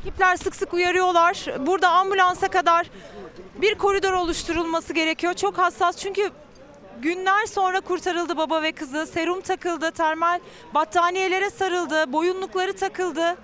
[0.00, 1.44] ekipler sık sık uyarıyorlar.
[1.58, 2.86] Burada ambulansa kadar
[3.54, 5.34] bir koridor oluşturulması gerekiyor.
[5.34, 6.30] Çok hassas çünkü
[7.02, 9.06] Günler sonra kurtarıldı baba ve kızı.
[9.06, 10.40] Serum takıldı, termal
[10.74, 13.36] battaniyelere sarıldı, boyunlukları takıldı.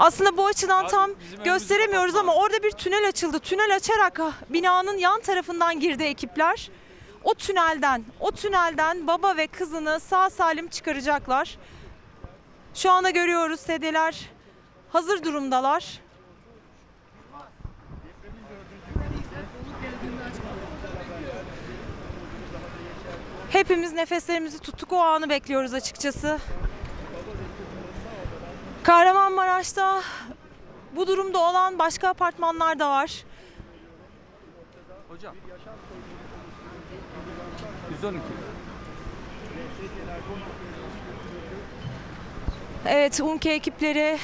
[0.00, 1.10] Aslında bu açıdan tam
[1.44, 3.38] gösteremiyoruz ama orada bir tünel açıldı.
[3.38, 6.70] Tünel açarak ah, binanın yan tarafından girdi ekipler.
[7.24, 11.58] O tünelden, o tünelden baba ve kızını sağ salim çıkaracaklar.
[12.74, 14.30] Şu anda görüyoruz sedyeler
[14.92, 16.03] hazır durumdalar.
[23.54, 26.38] Hepimiz nefeslerimizi tuttuk o anı bekliyoruz açıkçası.
[28.82, 30.02] Kahramanmaraş'ta
[30.96, 33.24] bu durumda olan başka apartmanlar da var.
[35.08, 35.34] Hocam.
[37.90, 38.20] 112.
[42.86, 44.18] Evet, UMKE ekipleri,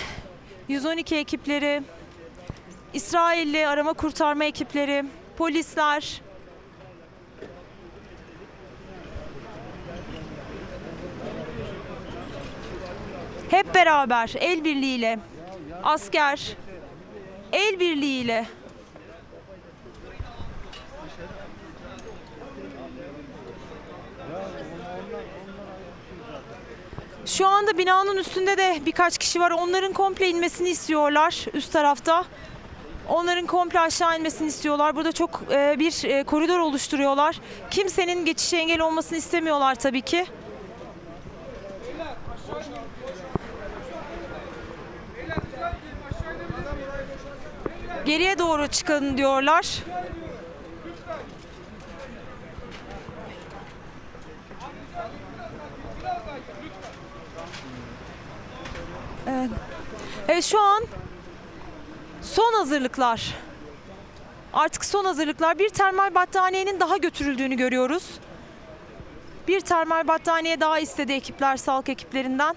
[0.68, 1.82] 112 ekipleri,
[2.94, 5.04] İsrailli arama kurtarma ekipleri,
[5.36, 6.29] polisler.
[13.50, 15.18] Hep beraber el birliğiyle,
[15.82, 16.56] asker,
[17.52, 18.46] el birliğiyle
[27.26, 29.50] Şu anda binanın üstünde de birkaç kişi var.
[29.50, 32.24] Onların komple inmesini istiyorlar üst tarafta.
[33.08, 34.96] Onların komple aşağı inmesini istiyorlar.
[34.96, 37.40] Burada çok e, bir e, koridor oluşturuyorlar.
[37.70, 40.26] Kimsenin geçişe engel olmasını istemiyorlar tabii ki.
[48.04, 49.78] Geriye doğru çıkın diyorlar.
[59.28, 59.50] Evet.
[60.28, 60.84] Evet şu an
[62.22, 63.34] son hazırlıklar.
[64.52, 65.58] Artık son hazırlıklar.
[65.58, 68.10] Bir termal battaniyenin daha götürüldüğünü görüyoruz.
[69.48, 72.56] Bir termal battaniye daha istedi ekipler, sağlık ekiplerinden.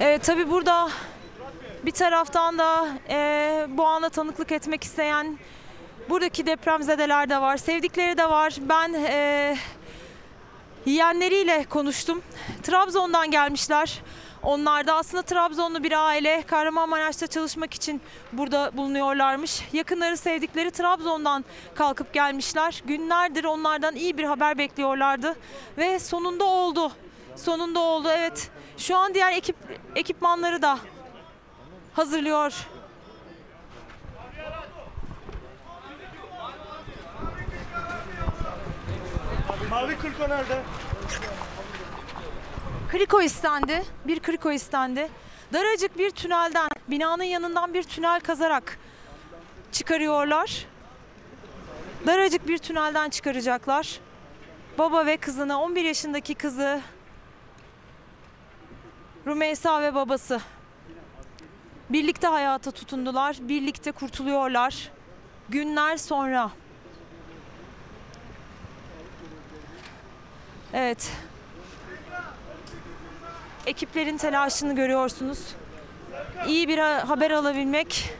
[0.00, 0.88] Evet tabi burada
[1.86, 5.38] bir taraftan da eee, bu ana tanıklık etmek isteyen
[6.08, 8.54] buradaki depremzedeler de var, sevdikleri de var.
[8.60, 9.56] Ben eee
[10.86, 12.22] yeğenleriyle konuştum.
[12.62, 14.02] Trabzon'dan gelmişler.
[14.42, 18.00] Onlar da aslında Trabzonlu bir aile Kahramanmaraş'ta çalışmak için
[18.32, 19.62] burada bulunuyorlarmış.
[19.72, 21.44] Yakınları sevdikleri Trabzon'dan
[21.74, 22.82] kalkıp gelmişler.
[22.86, 25.36] Günlerdir onlardan iyi bir haber bekliyorlardı
[25.78, 26.92] ve sonunda oldu.
[27.38, 28.50] Sonunda oldu evet.
[28.76, 29.56] Şu an diğer ekip
[29.94, 30.78] ekipmanları da
[31.92, 32.66] hazırlıyor.
[39.70, 40.62] Mavi kırko nerede?
[42.90, 43.84] Kriko istendi.
[44.06, 45.08] Bir kriko istendi.
[45.52, 48.78] Daracık bir tünelden, binanın yanından bir tünel kazarak
[49.72, 50.66] çıkarıyorlar.
[52.06, 54.00] Daracık bir tünelden çıkaracaklar.
[54.78, 56.80] Baba ve kızını, 11 yaşındaki kızı
[59.28, 60.40] Rümeysa ve babası
[61.90, 64.90] birlikte hayata tutundular, birlikte kurtuluyorlar.
[65.48, 66.50] Günler sonra.
[70.72, 71.12] Evet.
[73.66, 75.38] Ekiplerin telaşını görüyorsunuz.
[76.46, 78.14] İyi bir ha- haber alabilmek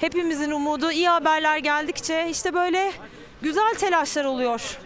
[0.00, 0.90] hepimizin umudu.
[0.92, 2.92] İyi haberler geldikçe işte böyle
[3.42, 4.78] güzel telaşlar oluyor.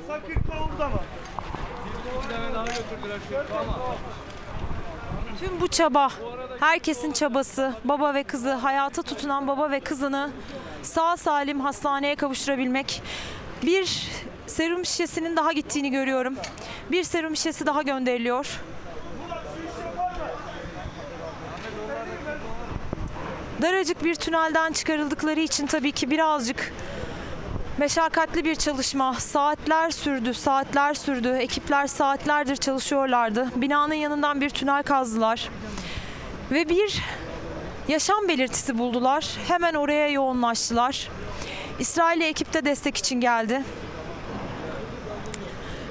[0.00, 1.00] Kısa kırko orada mı?
[5.42, 6.10] Tüm bu çaba,
[6.60, 10.30] herkesin çabası, baba ve kızı, hayata tutunan baba ve kızını
[10.82, 13.02] sağ salim hastaneye kavuşturabilmek.
[13.62, 14.08] Bir
[14.46, 16.36] serum şişesinin daha gittiğini görüyorum.
[16.90, 18.60] Bir serum şişesi daha gönderiliyor.
[23.62, 26.72] Daracık bir tünelden çıkarıldıkları için tabii ki birazcık
[27.78, 29.14] meşakkatli bir çalışma.
[29.14, 31.28] Saatler sürdü, saatler sürdü.
[31.28, 33.48] Ekipler saatlerdir çalışıyorlardı.
[33.56, 35.48] Binanın yanından bir tünel kazdılar.
[36.50, 37.02] Ve bir
[37.88, 39.28] yaşam belirtisi buldular.
[39.48, 41.08] Hemen oraya yoğunlaştılar.
[41.78, 43.62] İsrail'e ekip de destek için geldi.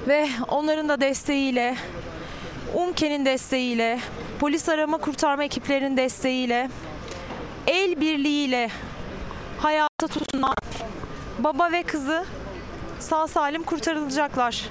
[0.08, 1.76] Ve onların da desteğiyle,
[2.74, 3.98] UMKE'nin desteğiyle,
[4.40, 6.70] polis arama kurtarma ekiplerinin desteğiyle,
[7.66, 8.70] el birliğiyle
[9.58, 10.54] hayata tutunan
[11.44, 12.24] baba ve kızı
[13.00, 14.68] sağ salim kurtarılacaklar.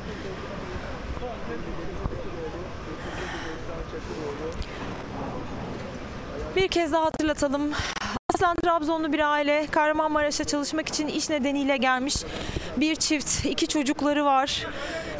[6.56, 7.72] Bir kez daha hatırlatalım.
[8.34, 12.16] Aslen Trabzonlu bir aile Kahramanmaraş'a çalışmak için iş nedeniyle gelmiş.
[12.78, 14.68] Bir çift, iki çocukları var.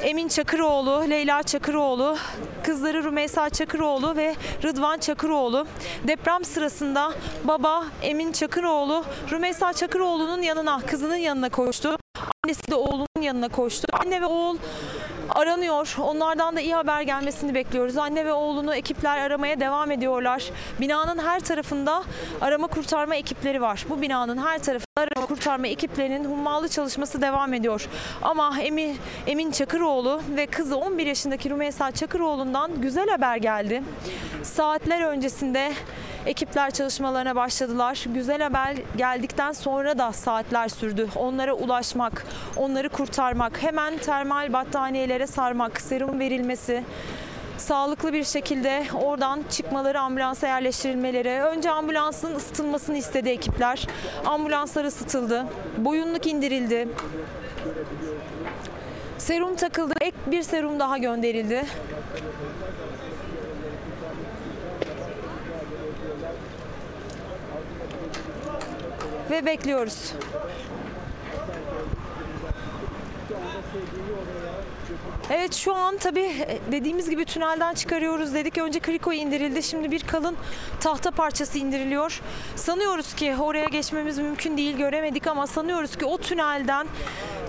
[0.02, 2.18] Emin Çakıroğlu, Leyla Çakıroğlu,
[2.64, 5.68] kızları Rümeysa Çakıroğlu ve Rıdvan Çakıroğlu.
[6.08, 7.12] Deprem sırasında
[7.44, 11.98] baba Emin Çakıroğlu, Rümeysa Çakıroğlu'nun yanına, kızının yanına koştu.
[12.44, 13.88] Annesi de oğlunun yanına koştu.
[13.94, 14.58] Anne ve oğul
[15.30, 15.96] aranıyor.
[16.02, 17.98] Onlardan da iyi haber gelmesini bekliyoruz.
[17.98, 20.52] Anne ve oğlunu ekipler aramaya devam ediyorlar.
[20.80, 22.04] Binanın her tarafında
[22.42, 23.86] arama kurtarma ekipleri var.
[23.90, 27.88] Bu binanın her tarafında arama kurtarma ekiplerinin hummalı çalışması devam ediyor.
[28.22, 33.84] Ama Emin, Emin Çakıroğlu ve kızı 11 yaşındaki Rümeysa Çakıroğlu'ndan güzel haber geldi.
[34.44, 35.72] Saatler öncesinde
[36.26, 38.06] Ekipler çalışmalarına başladılar.
[38.14, 41.08] Güzel haber geldikten sonra da saatler sürdü.
[41.16, 42.26] Onlara ulaşmak,
[42.58, 46.84] onları kurtarmak, hemen termal battaniyelere sarmak, serum verilmesi,
[47.58, 51.42] sağlıklı bir şekilde oradan çıkmaları, ambulansa yerleştirilmeleri.
[51.42, 53.88] Önce ambulansın ısıtılmasını istedi ekipler.
[54.26, 55.46] Ambulanslar ısıtıldı.
[55.78, 56.88] Boyunluk indirildi.
[59.18, 59.94] Serum takıldı.
[60.02, 61.66] Ek bir serum daha gönderildi.
[69.32, 70.14] Ve bekliyoruz.
[75.30, 76.32] Evet şu an tabii
[76.72, 78.58] dediğimiz gibi tünelden çıkarıyoruz dedik.
[78.58, 79.64] Önce kriko indirildi.
[79.64, 80.38] Şimdi bir kalın
[80.80, 82.22] tahta parçası indiriliyor.
[82.56, 86.88] Sanıyoruz ki oraya geçmemiz mümkün değil göremedik ama sanıyoruz ki o tünelden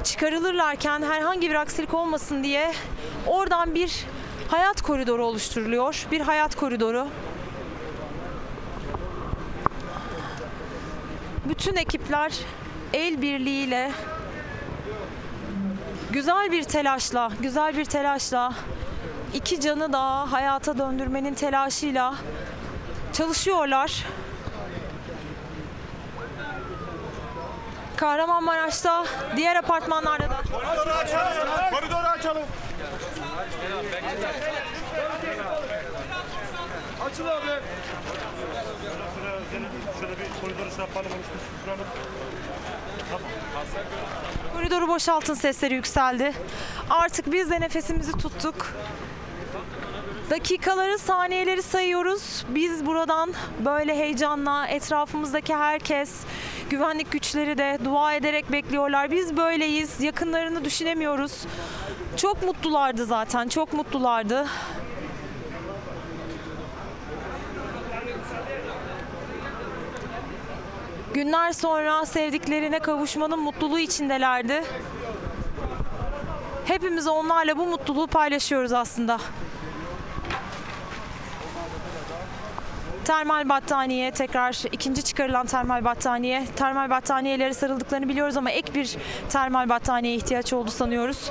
[0.04, 2.72] çıkarılırlarken herhangi bir aksilik olmasın diye
[3.26, 4.06] oradan bir
[4.48, 6.06] hayat koridoru oluşturuluyor.
[6.10, 7.08] Bir hayat koridoru.
[11.44, 12.32] Bütün ekipler
[12.92, 13.92] el birliğiyle
[16.10, 18.52] güzel bir telaşla, güzel bir telaşla
[19.34, 22.14] iki canı da hayata döndürmenin telaşıyla
[23.12, 24.06] çalışıyorlar.
[27.96, 29.06] Kahramanmaraş'ta,
[29.36, 30.40] diğer apartmanlarda da.
[30.52, 31.48] Koridoru açalım.
[31.72, 32.42] Koridoru açalım.
[37.06, 37.50] Açıl abi.
[44.52, 46.32] Koridoru boşaltın sesleri yükseldi.
[46.90, 48.72] Artık biz de nefesimizi tuttuk.
[50.30, 52.44] Dakikaları, saniyeleri sayıyoruz.
[52.48, 53.34] Biz buradan
[53.64, 56.20] böyle heyecanla etrafımızdaki herkes,
[56.70, 59.10] güvenlik güçleri de dua ederek bekliyorlar.
[59.10, 60.00] Biz böyleyiz.
[60.00, 61.32] Yakınlarını düşünemiyoruz.
[62.16, 63.48] Çok mutlulardı zaten.
[63.48, 64.46] Çok mutlulardı.
[71.14, 74.62] Günler sonra sevdiklerine kavuşmanın mutluluğu içindelerdi.
[76.64, 79.18] Hepimiz onlarla bu mutluluğu paylaşıyoruz aslında.
[83.04, 86.46] Termal battaniye tekrar ikinci çıkarılan termal battaniye.
[86.56, 88.96] Termal battaniyelere sarıldıklarını biliyoruz ama ek bir
[89.28, 91.30] termal battaniyeye ihtiyaç oldu sanıyoruz.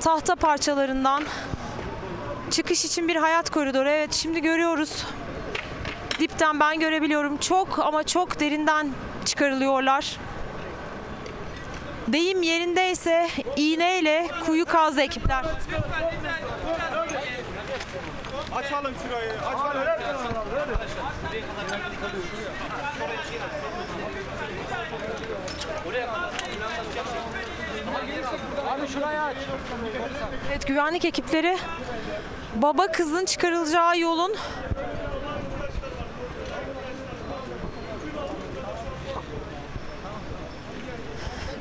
[0.00, 1.24] Tahta parçalarından
[2.50, 3.88] çıkış için bir hayat koridoru.
[3.88, 5.04] Evet şimdi görüyoruz.
[6.18, 7.36] Dipten ben görebiliyorum.
[7.38, 8.90] Çok ama çok derinden
[9.24, 10.16] çıkarılıyorlar.
[12.08, 15.44] Deyim yerindeyse iğneyle kuyu kazdı ekipler.
[18.56, 19.32] Açalım şurayı.
[19.32, 19.88] Açalım.
[28.70, 29.36] Abi şurayı aç.
[30.50, 31.58] Evet güvenlik ekipleri
[32.54, 34.36] baba kızın çıkarılacağı yolun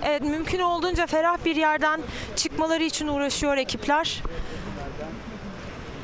[0.03, 2.01] Evet mümkün olduğunca ferah bir yerden
[2.35, 4.23] çıkmaları için uğraşıyor ekipler.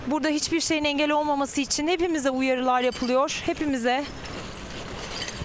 [0.07, 3.41] Burada hiçbir şeyin engel olmaması için hepimize uyarılar yapılıyor.
[3.45, 4.03] Hepimize.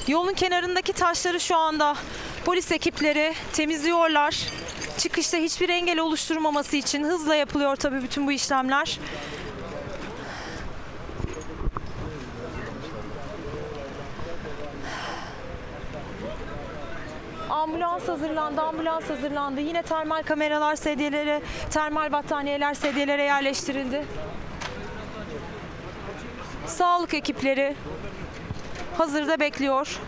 [0.08, 1.96] Yolun kenarındaki taşları şu anda
[2.44, 4.36] polis ekipleri temizliyorlar.
[4.98, 8.98] Çıkışta hiçbir engel oluşturmaması için hızla yapılıyor tabii bütün bu işlemler.
[17.58, 19.60] Ambulans hazırlandı, ambulans hazırlandı.
[19.60, 24.04] Yine termal kameralar sedyelere, termal battaniyeler sedyelere yerleştirildi.
[26.66, 27.74] Sağlık ekipleri
[28.98, 30.00] hazırda bekliyor.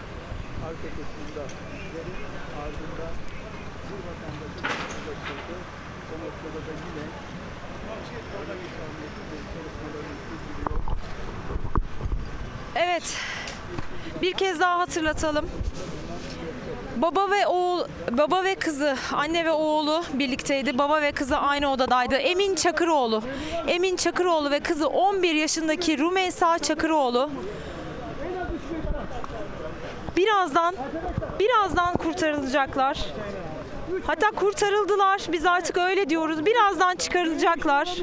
[12.74, 13.16] Evet.
[14.22, 15.50] Bir kez daha hatırlatalım.
[17.02, 20.78] Baba ve oğul, baba ve kızı, anne ve oğlu birlikteydi.
[20.78, 22.14] Baba ve kızı aynı odadaydı.
[22.14, 23.22] Emin Çakıroğlu.
[23.66, 27.30] Emin Çakıroğlu ve kızı 11 yaşındaki Rumeysa Çakıroğlu.
[30.16, 30.74] Birazdan
[31.40, 32.98] birazdan kurtarılacaklar.
[34.06, 35.22] Hatta kurtarıldılar.
[35.32, 36.46] Biz artık öyle diyoruz.
[36.46, 37.96] Birazdan çıkarılacaklar.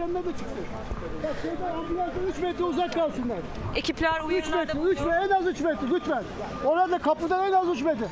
[2.30, 3.38] 3 metre uzak kalsınlar.
[3.76, 6.24] Ekipler 3 metre, 3 metre, en az 3 metre lütfen.
[6.66, 8.06] Orada kapıdan en az 3 metre.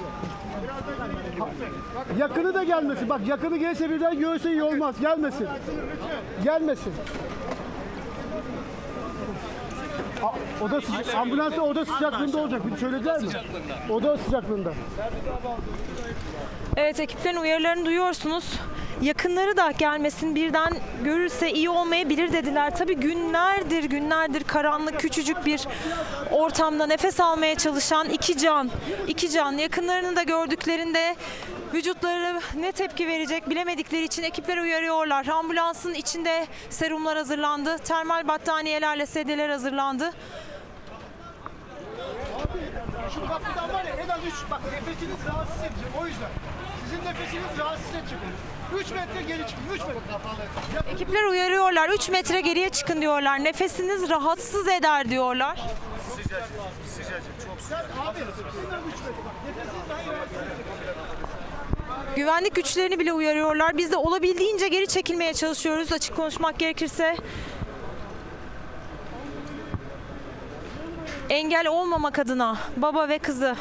[2.17, 3.09] Yakını da gelmesin.
[3.09, 4.95] Bak yakını gelirse birden görse iyi olmaz.
[5.01, 5.47] Gelmesin.
[6.43, 6.93] Gelmesin.
[10.23, 12.61] A- Oda sıca- ambulansla oda sıcaklığında olacak.
[12.71, 13.27] Bir söylediler mi?
[13.89, 14.73] Oda sıcaklığında.
[16.77, 18.45] Evet ekiplerin uyarılarını duyuyorsunuz.
[19.01, 20.73] yakınları da gelmesin birden
[21.03, 22.75] görürse iyi olmayabilir dediler.
[22.75, 25.67] Tabii günlerdir günlerdir karanlık küçücük bir
[26.31, 28.69] ortamda nefes almaya çalışan iki can,
[29.07, 31.15] iki can yakınlarını da gördüklerinde
[31.73, 35.27] vücutları ne tepki verecek bilemedikleri için ekipler uyarıyorlar.
[35.27, 40.11] Ambulansın içinde serumlar hazırlandı, termal battaniyelerle sedyeler hazırlandı.
[43.13, 46.29] Şu kapıdan var ya en az 3 bak nefesiniz rahatsız edecek o yüzden.
[46.85, 48.17] Sizin nefesiniz rahatsız edecek.
[48.79, 50.91] 3 metre geri çıkın 3 metre.
[50.91, 51.89] Ekipler uyarıyorlar.
[51.89, 53.43] 3 metre geriye çıkın diyorlar.
[53.43, 55.55] Nefesiniz rahatsız eder diyorlar.
[56.15, 56.47] Sıcacık,
[56.95, 57.91] sıcacık, çok sıcacık.
[58.07, 59.11] Abi sizden 3 metre
[59.47, 60.37] nefesiniz daha rahatsız.
[62.15, 63.77] Güvenlik güçlerini bile uyarıyorlar.
[63.77, 67.15] Biz de olabildiğince geri çekilmeye çalışıyoruz açık konuşmak gerekirse.
[71.29, 73.55] Engel olmamak adına baba ve kızı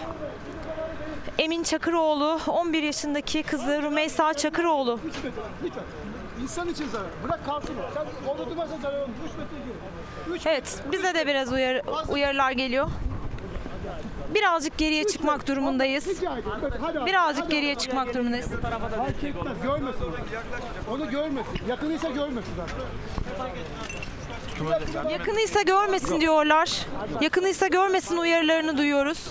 [1.39, 5.01] Emin Çakıroğlu, 11 yaşındaki kızı Rümeysa Çakıroğlu.
[5.09, 5.28] 3 metre
[5.65, 5.82] lütfen.
[6.43, 7.06] İnsan için zarar.
[7.24, 7.74] Bırak kalsın.
[7.94, 9.16] Sen orada durmazsan zarar olmuş.
[9.32, 10.35] 3 metre.
[10.36, 12.89] Üç Evet, bize de biraz uyarı, uyarılar geliyor.
[14.35, 16.09] Birazcık geriye çıkmak durumundayız.
[17.06, 18.47] Birazcık geriye çıkmak durumundayız.
[18.48, 19.62] Fark etmez.
[19.62, 20.05] Görmesin.
[20.90, 21.61] Onu görmesin.
[21.69, 22.77] Yakınıysa görmesin zaten.
[25.11, 26.86] Yakınıysa görmesin diyorlar.
[27.20, 29.28] Yakınıysa görmesin uyarılarını duyuyoruz.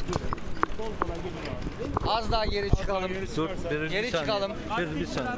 [2.07, 3.11] Az daha geri çıkalım.
[3.35, 4.11] Dur, bir, Geri bir saniye.
[4.11, 4.51] çıkalım.
[4.77, 5.31] Bir, bir saniye.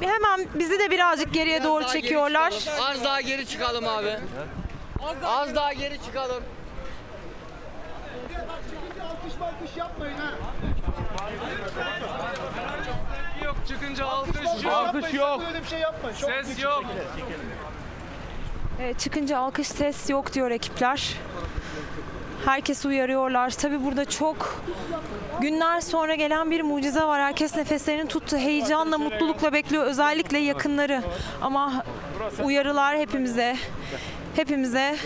[0.00, 2.50] Bir Hemen bizi de birazcık geriye doğru daha geri çekiyorlar.
[2.50, 2.84] çıkalım.
[2.90, 4.16] Az daha geri çıkalım abi.
[5.26, 6.42] Az daha geri çıkalım.
[8.48, 10.30] Bak çıkınca alkış malkış yapmayın ha.
[13.44, 14.36] Yok çıkınca alkış
[14.72, 15.40] Alkış yok.
[15.46, 16.16] Böyle bir şey yapmayın.
[16.16, 16.84] Çok Ses yok.
[18.80, 21.14] Evet, çıkınca alkış ses yok diyor ekipler.
[22.44, 23.50] Herkes uyarıyorlar.
[23.50, 24.62] Tabii burada çok
[25.40, 27.20] günler sonra gelen bir mucize var.
[27.20, 28.36] Herkes nefeslerini tuttu.
[28.36, 29.84] Heyecanla, mutlulukla bekliyor.
[29.84, 31.02] Özellikle yakınları.
[31.42, 31.84] Ama
[32.44, 33.56] uyarılar hepimize,
[34.36, 34.96] hepimize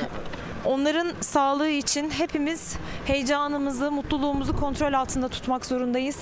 [0.65, 2.77] onların sağlığı için hepimiz
[3.07, 6.17] heyecanımızı, mutluluğumuzu kontrol altında tutmak zorundayız.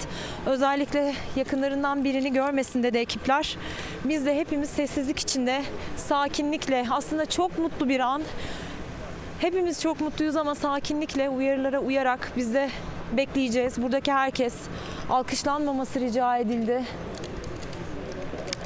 [0.46, 3.56] Özellikle yakınlarından birini görmesin dedi ekipler.
[4.04, 5.62] Biz de hepimiz sessizlik içinde,
[5.96, 8.22] sakinlikle, aslında çok mutlu bir an.
[9.40, 12.70] Hepimiz çok mutluyuz ama sakinlikle uyarılara uyarak biz de
[13.12, 13.82] bekleyeceğiz.
[13.82, 14.54] Buradaki herkes
[15.10, 16.84] alkışlanmaması rica edildi.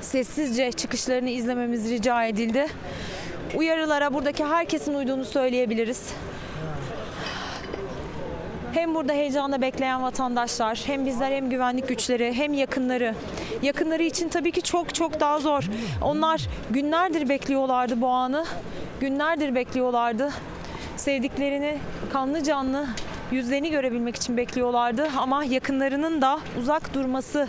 [0.00, 2.66] Sessizce çıkışlarını izlememiz rica edildi.
[3.54, 6.10] Uyarılara buradaki herkesin uyduğunu söyleyebiliriz.
[8.74, 13.14] Hem burada heyecanla bekleyen vatandaşlar, hem bizler hem güvenlik güçleri, hem yakınları.
[13.62, 15.64] Yakınları için tabii ki çok çok daha zor.
[16.02, 18.44] Onlar günlerdir bekliyorlardı bu anı.
[19.00, 20.32] Günlerdir bekliyorlardı.
[21.02, 21.78] Sevdiklerini
[22.12, 22.86] kanlı canlı
[23.32, 27.48] yüzlerini görebilmek için bekliyorlardı ama yakınlarının da uzak durması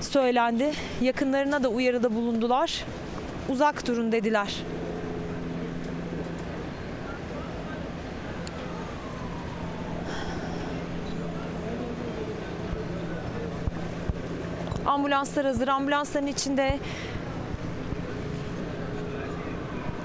[0.00, 0.72] söylendi.
[1.00, 2.84] Yakınlarına da uyarıda bulundular.
[3.48, 4.54] Uzak durun dediler.
[14.86, 15.68] Ambulanslar hazır.
[15.68, 16.78] Ambulansların içinde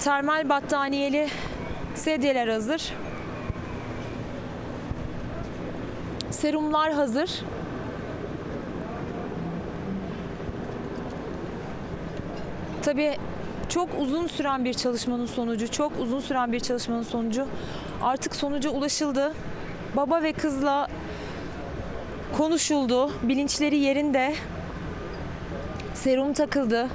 [0.00, 1.28] termal battaniyeli
[1.94, 2.92] sedyeler hazır.
[6.30, 7.30] Serumlar hazır.
[12.82, 13.16] Tabii
[13.68, 17.46] çok uzun süren bir çalışmanın sonucu, çok uzun süren bir çalışmanın sonucu
[18.02, 19.34] artık sonuca ulaşıldı.
[19.96, 20.88] Baba ve kızla
[22.36, 23.12] konuşuldu.
[23.22, 24.34] Bilinçleri yerinde.
[25.94, 26.88] Serum takıldı.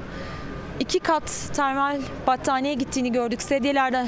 [0.80, 3.42] İki kat termal battaniye gittiğini gördük.
[3.42, 4.08] Sedyelerde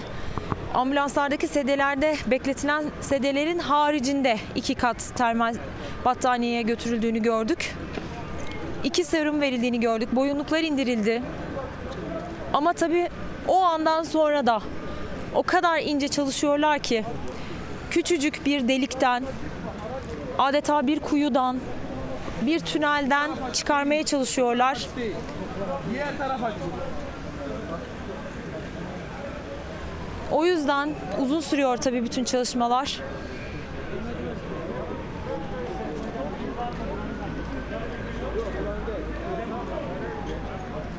[0.74, 5.56] ambulanslardaki sedyelerde bekletilen sedyelerin haricinde iki kat termal
[6.06, 7.76] battaniyeye götürüldüğünü gördük.
[8.84, 10.16] İki serum verildiğini gördük.
[10.16, 11.22] Boyunluklar indirildi.
[12.54, 13.10] Ama tabii
[13.48, 14.62] o andan sonra da
[15.36, 17.06] o kadar ince çalışıyorlar ki
[17.92, 19.24] küçücük bir delikten
[20.38, 21.60] adeta bir kuyudan
[22.42, 24.88] bir tünelden çıkarmaya çalışıyorlar.
[25.94, 26.52] Diğer tarafa
[30.32, 30.90] O yüzden
[31.22, 33.00] uzun sürüyor tabii bütün çalışmalar.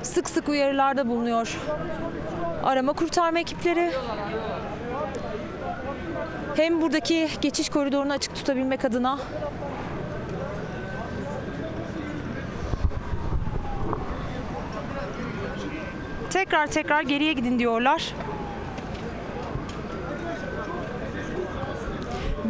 [0.02, 1.56] Sık sık uyarılarda bulunuyor.
[2.64, 3.92] Arama kurtarma ekipleri
[6.56, 9.18] hem buradaki geçiş koridorunu açık tutabilmek adına
[16.30, 18.14] tekrar tekrar geriye gidin diyorlar.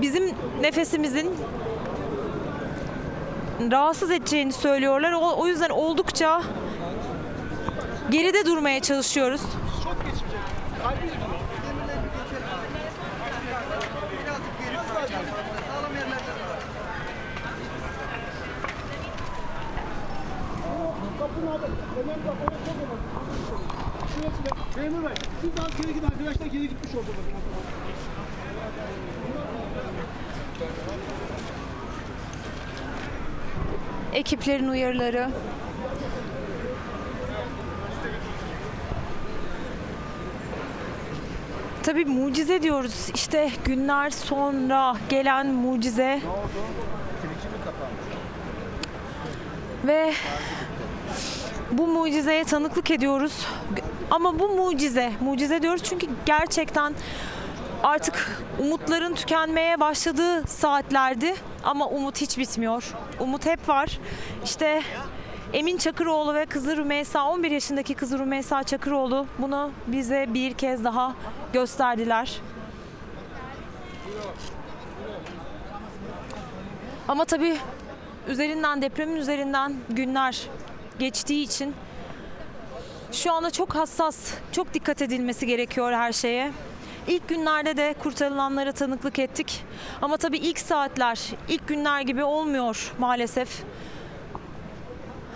[0.03, 1.31] Bizim nefesimizin
[3.71, 5.13] rahatsız edeceğini söylüyorlar.
[5.13, 6.43] O, o yüzden oldukça
[8.11, 9.41] geride durmaya çalışıyoruz.
[24.77, 25.15] Memur Bey.
[25.41, 27.07] Siz daha geri giden arkadaşlar geri gitmiş oldu.
[34.13, 35.31] Ekiplerin uyarıları.
[41.83, 43.09] Tabii mucize diyoruz.
[43.15, 46.21] İşte günler sonra gelen mucize.
[49.87, 50.13] Ve
[51.73, 53.47] bu mucizeye tanıklık ediyoruz.
[54.11, 56.95] Ama bu mucize, mucize diyoruz çünkü gerçekten
[57.83, 61.35] artık umutların tükenmeye başladığı saatlerdi
[61.65, 62.95] ama umut hiç bitmiyor.
[63.21, 63.99] Umut hep var.
[64.45, 64.83] İşte
[65.53, 71.15] Emin Çakıroğlu ve kızı Rümeysa, 11 yaşındaki kızı Rümeysa Çakıroğlu bunu bize bir kez daha
[71.53, 72.41] gösterdiler.
[77.09, 77.57] Ama tabii
[78.29, 80.47] üzerinden depremin üzerinden günler
[80.99, 81.75] geçtiği için
[83.13, 86.53] şu anda çok hassas, çok dikkat edilmesi gerekiyor her şeye.
[87.09, 89.65] İlk günlerde de kurtarılanlara tanıklık ettik.
[90.03, 93.63] Ama tabii ilk saatler, ilk günler gibi olmuyor maalesef.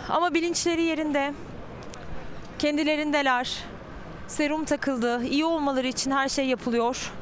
[0.09, 1.35] Ama bilinçleri yerinde,
[2.59, 3.59] kendilerindeler.
[4.28, 7.12] Serum takıldı, iyi olmaları için her şey yapılıyor.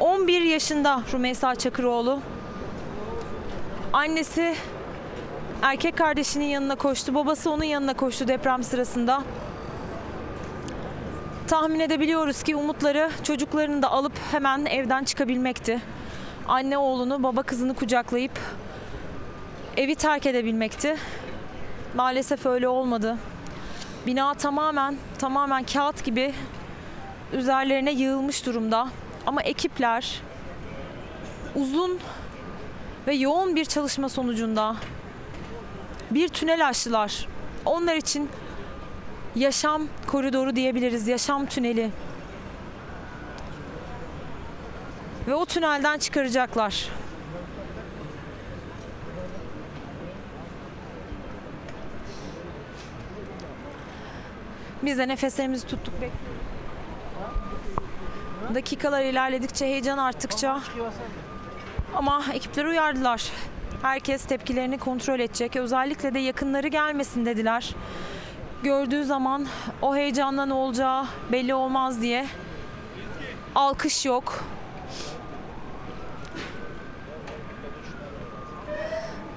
[0.00, 2.20] ...11 yaşında Rümeysa Çakıroğlu.
[3.92, 4.54] Annesi
[5.62, 7.14] erkek kardeşinin yanına koştu.
[7.14, 9.22] Babası onun yanına koştu deprem sırasında.
[11.48, 15.80] Tahmin edebiliyoruz ki umutları çocuklarını da alıp hemen evden çıkabilmekti.
[16.48, 18.38] Anne oğlunu, baba kızını kucaklayıp
[19.76, 20.96] evi terk edebilmekti.
[21.94, 23.16] Maalesef öyle olmadı.
[24.06, 26.34] Bina tamamen tamamen kağıt gibi
[27.32, 28.88] üzerlerine yığılmış durumda.
[29.26, 30.20] Ama ekipler
[31.54, 31.98] uzun
[33.06, 34.76] ve yoğun bir çalışma sonucunda
[36.10, 37.28] bir tünel açtılar.
[37.64, 38.28] Onlar için
[39.36, 41.90] yaşam koridoru diyebiliriz, yaşam tüneli.
[45.26, 46.88] Ve o tünelden çıkaracaklar.
[54.82, 56.44] Biz de nefeslerimizi tuttuk bekliyoruz.
[58.54, 60.60] Dakikalar ilerledikçe, heyecan arttıkça
[61.94, 63.30] ama ekipler uyardılar.
[63.84, 65.56] Herkes tepkilerini kontrol edecek.
[65.56, 67.74] Özellikle de yakınları gelmesin dediler.
[68.62, 69.46] Gördüğü zaman
[69.82, 72.26] o heyecanla ne olacağı belli olmaz diye.
[73.54, 74.44] Alkış yok.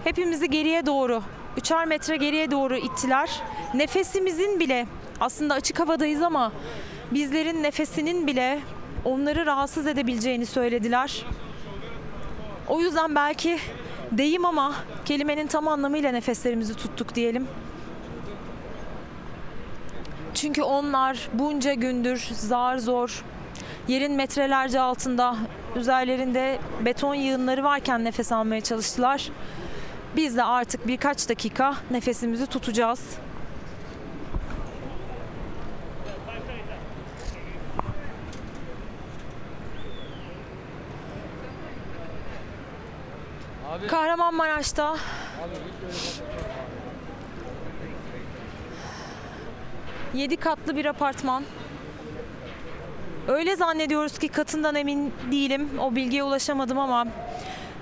[0.03, 1.23] Hepimizi geriye doğru,
[1.57, 3.29] üçer metre geriye doğru ittiler.
[3.73, 4.87] Nefesimizin bile
[5.19, 6.51] aslında açık havadayız ama
[7.11, 8.59] bizlerin nefesinin bile
[9.05, 11.25] onları rahatsız edebileceğini söylediler.
[12.67, 13.59] O yüzden belki
[14.11, 14.73] deyim ama
[15.05, 17.47] kelimenin tam anlamıyla nefeslerimizi tuttuk diyelim.
[20.33, 23.23] Çünkü onlar bunca gündür zar zor
[23.87, 25.35] yerin metrelerce altında
[25.75, 29.29] üzerlerinde beton yığınları varken nefes almaya çalıştılar.
[30.15, 33.01] Biz de artık birkaç dakika nefesimizi tutacağız.
[43.87, 44.97] Kahramanmaraş'ta
[50.13, 51.43] Yedi katlı bir apartman.
[53.27, 55.69] Öyle zannediyoruz ki katından emin değilim.
[55.79, 57.07] O bilgiye ulaşamadım ama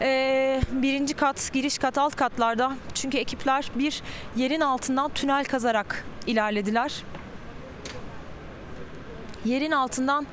[0.01, 2.71] ee, birinci kat, giriş kat, alt katlarda.
[2.93, 4.01] Çünkü ekipler bir
[4.35, 7.03] yerin altından tünel kazarak ilerlediler.
[9.45, 10.27] Yerin altından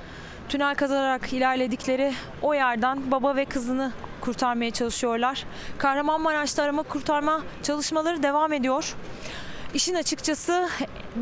[0.49, 2.13] tünel kazarak ilerledikleri
[2.43, 5.45] o yerden baba ve kızını kurtarmaya çalışıyorlar.
[5.79, 8.95] Kahramanmaraş'ta arama kurtarma çalışmaları devam ediyor.
[9.75, 10.69] İşin açıkçası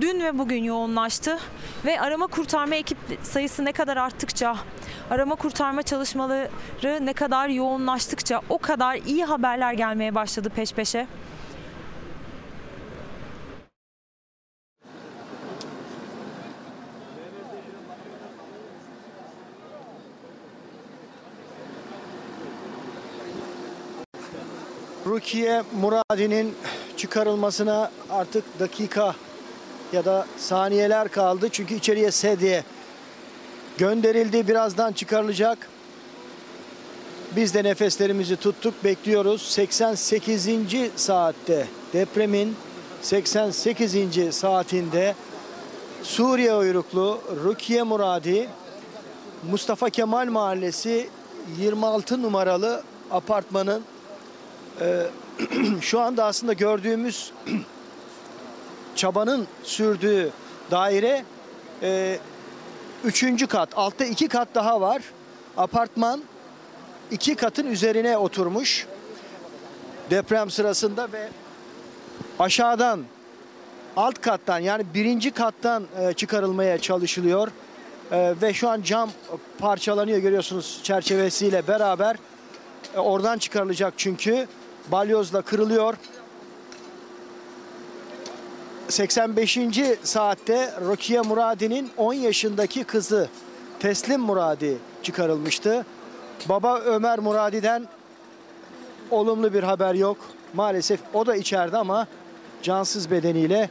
[0.01, 1.39] dün ve bugün yoğunlaştı
[1.85, 4.57] ve arama kurtarma ekip sayısı ne kadar arttıkça,
[5.11, 6.51] arama kurtarma çalışmaları
[7.01, 11.07] ne kadar yoğunlaştıkça o kadar iyi haberler gelmeye başladı peş peşe.
[25.11, 26.55] Rukiye Muradi'nin
[26.97, 29.15] çıkarılmasına artık dakika
[29.93, 31.49] ya da saniyeler kaldı.
[31.53, 32.65] Çünkü içeriye sedye
[33.79, 34.49] gönderildi.
[34.49, 35.69] Birazdan çıkarılacak.
[37.37, 39.43] Biz de nefeslerimizi tuttuk, bekliyoruz.
[39.43, 40.49] 88.
[40.97, 42.57] saatte depremin
[43.03, 44.35] 88.
[44.35, 45.15] saatinde
[46.03, 48.49] Suriye uyruklu Rukiye Muradi
[49.51, 51.09] Mustafa Kemal Mahallesi
[51.59, 53.83] 26 numaralı apartmanın
[55.81, 57.33] şu anda aslında gördüğümüz
[58.97, 60.31] çabanın sürdüğü
[60.71, 61.25] daire
[61.83, 62.19] e,
[63.05, 63.69] üçüncü kat.
[63.77, 65.03] Altta iki kat daha var.
[65.57, 66.23] Apartman
[67.11, 68.87] iki katın üzerine oturmuş
[70.11, 71.29] deprem sırasında ve
[72.39, 73.01] aşağıdan
[73.97, 77.49] alt kattan yani birinci kattan e, çıkarılmaya çalışılıyor.
[78.13, 79.11] E, ve şu an cam
[79.59, 82.17] parçalanıyor görüyorsunuz çerçevesiyle beraber.
[82.95, 84.47] E, oradan çıkarılacak çünkü
[84.93, 85.95] balyozla kırılıyor.
[88.89, 89.59] 85.
[90.03, 93.29] saatte Rokiye Muradi'nin 10 yaşındaki kızı
[93.81, 95.87] Teslim Muradi çıkarılmıştı.
[96.49, 97.89] Baba Ömer Muradi'den
[99.11, 100.17] olumlu bir haber yok.
[100.55, 102.07] Maalesef o da içeride ama
[102.63, 103.71] cansız bedeniyle.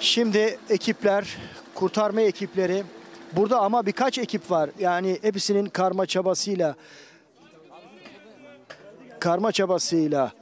[0.00, 1.36] Şimdi ekipler,
[1.74, 2.84] kurtarma ekipleri
[3.32, 4.70] burada ama birkaç ekip var.
[4.78, 6.74] Yani hepsinin karma çabasıyla
[9.22, 10.32] karma çabasıyla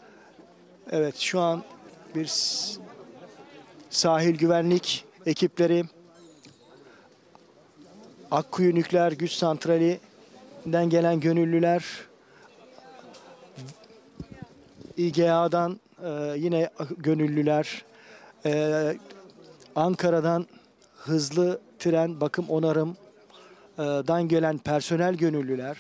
[0.91, 1.63] evet şu an
[2.15, 2.31] bir
[3.91, 5.85] sahil güvenlik ekipleri
[8.31, 11.85] Akkuyu Nükleer Güç Santrali'den gelen gönüllüler
[14.97, 17.85] İGA'dan e, yine gönüllüler
[18.47, 18.97] e,
[19.77, 20.47] Ankara'dan
[20.97, 22.97] hızlı tren bakım onarım
[23.79, 25.77] e, dan gelen personel gönüllüler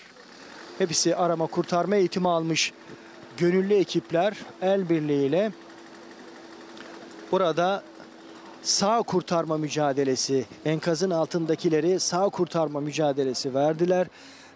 [0.78, 2.72] hepsi arama kurtarma eğitimi almış
[3.40, 5.52] gönüllü ekipler el birliğiyle
[7.32, 7.82] burada
[8.62, 14.06] sağ kurtarma mücadelesi, enkazın altındakileri sağ kurtarma mücadelesi verdiler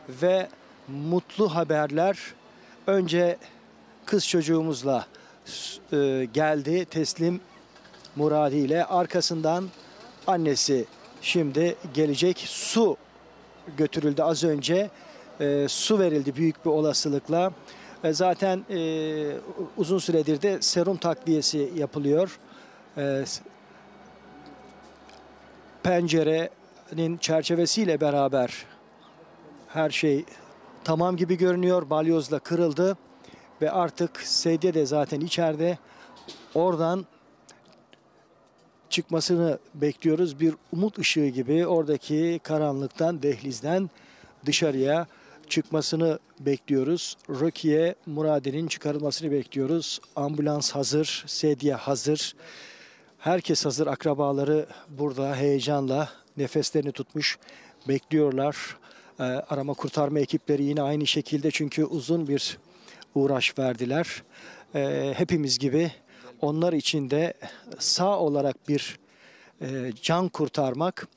[0.09, 0.49] ve
[0.89, 2.19] mutlu haberler
[2.87, 3.37] önce
[4.07, 5.07] kız çocuğumuzla
[5.93, 7.41] e, geldi teslim
[8.17, 8.85] Muradi ile.
[8.85, 9.69] Arkasından
[10.27, 10.85] annesi
[11.23, 12.45] şimdi gelecek.
[12.49, 12.97] Su
[13.77, 14.91] götürüldü az önce.
[15.41, 17.53] E, su verildi büyük bir olasılıkla
[18.05, 18.79] E, zaten e,
[19.77, 22.39] uzun süredir de serum takviyesi yapılıyor.
[22.99, 23.25] E,
[25.83, 28.67] pencerenin çerçevesiyle beraber
[29.69, 30.25] her şey
[30.85, 31.91] tamam gibi görünüyor.
[31.91, 32.97] Balyozla kırıldı
[33.63, 35.79] ve artık sedye de zaten içeride.
[36.55, 37.07] Oradan
[38.91, 40.41] çıkmasını bekliyoruz.
[40.41, 43.91] Bir umut ışığı gibi oradaki karanlıktan, dehlizden
[44.47, 45.07] dışarıya
[45.51, 47.17] çıkmasını bekliyoruz.
[47.29, 50.01] Rokiye Muradi'nin çıkarılmasını bekliyoruz.
[50.17, 52.35] Ambulans hazır, sedye hazır.
[53.19, 53.87] Herkes hazır.
[53.87, 57.39] Akrabaları burada heyecanla nefeslerini tutmuş
[57.89, 58.77] bekliyorlar.
[59.21, 62.59] Ee, arama kurtarma ekipleri yine aynı şekilde çünkü uzun bir
[63.15, 64.23] uğraş verdiler.
[64.75, 65.93] Ee, hepimiz gibi
[66.41, 67.35] onlar için de
[67.79, 68.99] sağ olarak bir
[69.61, 71.09] e, can kurtarmak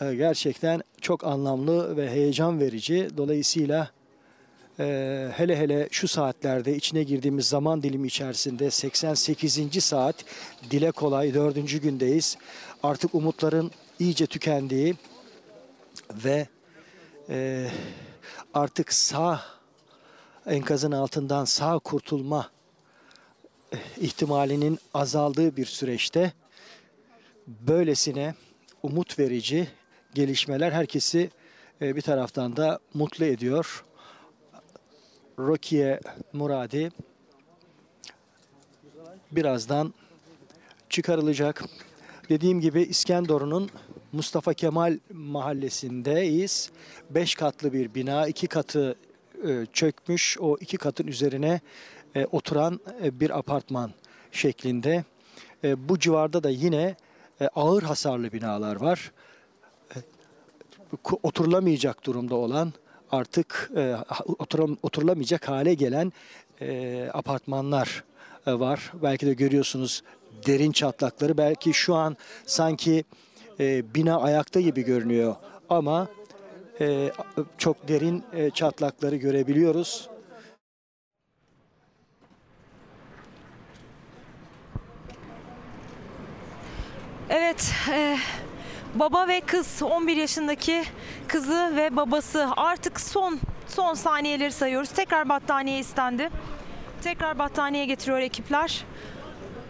[0.00, 3.08] e, gerçekten çok anlamlı ve heyecan verici.
[3.16, 3.90] Dolayısıyla
[4.80, 9.84] e, hele hele şu saatlerde içine girdiğimiz zaman dilimi içerisinde 88.
[9.84, 10.24] saat
[10.70, 11.82] dile kolay 4.
[11.82, 12.36] gündeyiz.
[12.82, 14.94] Artık umutların iyice tükendiği
[16.24, 16.46] ve
[17.28, 17.68] e,
[18.54, 19.40] artık sağ
[20.46, 22.50] enkazın altından sağ kurtulma
[23.72, 26.32] eh, ihtimalinin azaldığı bir süreçte
[27.46, 28.34] böylesine
[28.82, 29.68] umut verici
[30.14, 31.30] gelişmeler herkesi
[31.82, 33.84] e, bir taraftan da mutlu ediyor.
[35.38, 36.00] Rokiye
[36.32, 36.90] Muradi
[39.32, 39.94] birazdan
[40.90, 41.64] çıkarılacak.
[42.28, 43.70] Dediğim gibi İskenderun'un
[44.12, 46.70] Mustafa Kemal mahallesindeyiz.
[47.10, 48.96] Beş katlı bir bina, iki katı
[49.48, 50.38] e, çökmüş.
[50.40, 51.60] O iki katın üzerine
[52.14, 53.92] e, oturan bir apartman
[54.32, 55.04] şeklinde.
[55.64, 56.96] Bu civarda da yine
[57.54, 59.12] ağır hasarlı binalar var.
[61.22, 62.72] Oturulamayacak durumda olan
[63.10, 63.96] artık e,
[64.38, 66.12] oturam- oturulamayacak hale gelen
[66.60, 68.04] e, apartmanlar
[68.46, 68.92] e, var.
[69.02, 70.02] Belki de görüyorsunuz
[70.46, 71.38] derin çatlakları.
[71.38, 72.16] Belki şu an
[72.46, 73.04] sanki
[73.60, 75.36] e, bina ayakta gibi görünüyor
[75.70, 76.08] ama
[76.80, 77.10] e,
[77.58, 80.08] çok derin e, çatlakları görebiliyoruz.
[87.30, 88.18] Evet, e,
[88.94, 90.84] baba ve kız 11 yaşındaki
[91.28, 94.88] kızı ve babası artık son son saniyeleri sayıyoruz.
[94.88, 96.30] Tekrar battaniye istendi.
[97.02, 98.84] Tekrar battaniye getiriyor ekipler.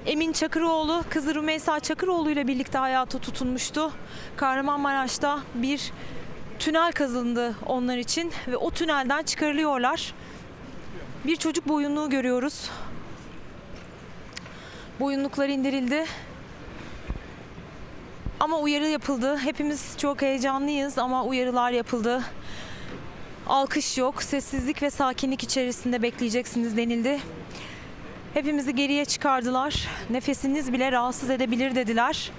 [0.07, 3.93] Emin Çakıroğlu, kızı Rümeysa Çakıroğlu ile birlikte hayata tutunmuştu.
[4.37, 5.93] Kahramanmaraş'ta bir
[6.59, 10.15] tünel kazıldı onlar için ve o tünelden çıkarılıyorlar.
[11.25, 12.71] Bir çocuk boyunluğu görüyoruz.
[15.01, 16.07] Boyunluklar indirildi.
[18.43, 19.37] Ama uyarı yapıldı.
[19.37, 22.23] Hepimiz çok heyecanlıyız ama uyarılar yapıldı.
[23.47, 27.21] Alkış yok, sessizlik ve sakinlik içerisinde bekleyeceksiniz denildi.
[28.35, 29.89] Hepimizi geriye çıkardılar.
[30.11, 32.31] Nefesiniz bile rahatsız edebilir dediler.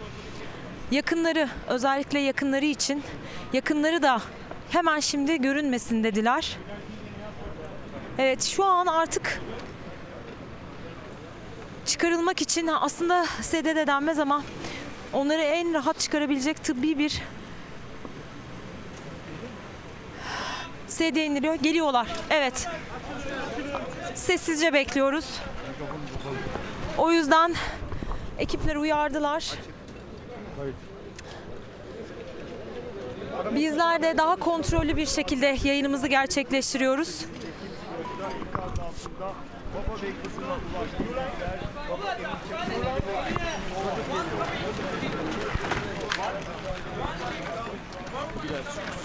[0.92, 3.04] Yakınları, özellikle yakınları için
[3.54, 4.22] yakınları da
[4.70, 6.58] hemen şimdi görünmesin dediler.
[8.18, 9.42] Evet, şu an artık
[11.86, 14.44] çıkarılmak için aslında sede de denmez ama
[15.14, 17.22] onları en rahat çıkarabilecek tıbbi bir
[20.88, 21.56] sedye iniliyor.
[21.56, 22.08] Geliyorlar.
[22.30, 22.68] Evet.
[24.16, 25.26] Sessizce bekliyoruz.
[26.98, 27.56] O yüzden
[28.40, 29.52] ekipler uyardılar.
[33.56, 37.26] Bizler de daha kontrollü bir şekilde yayınımızı gerçekleştiriyoruz.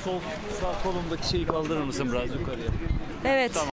[0.08, 0.20] Sol
[0.60, 2.66] sağ kolumdaki şeyi kaldırır mısın biraz yukarıya?
[3.24, 3.54] Evet.
[3.54, 3.70] Tamam.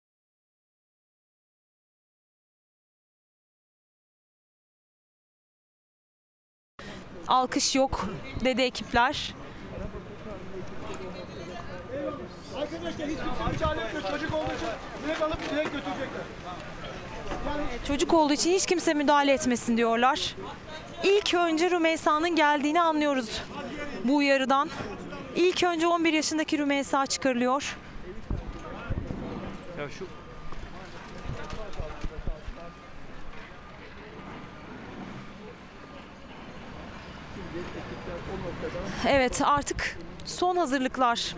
[7.29, 8.07] Alkış yok
[8.45, 9.35] dedi ekipler.
[12.57, 14.11] Arkadaşlar hiç kimse müdahale etmiyor.
[14.11, 14.69] Çocuk olduğu için
[15.07, 16.23] direkt alıp direkt götürecekler.
[17.89, 20.37] Çocuk olduğu için hiç kimse müdahale etmesin diyorlar.
[21.05, 23.43] İlk önce Rümeysa'nın geldiğini anlıyoruz
[24.05, 24.69] bu uyarıdan.
[25.37, 27.77] İlk önce 11 yaşındaki Rümeysa çıkarılıyor.
[29.79, 30.07] Ya şu
[39.09, 41.37] Evet artık son hazırlıklar.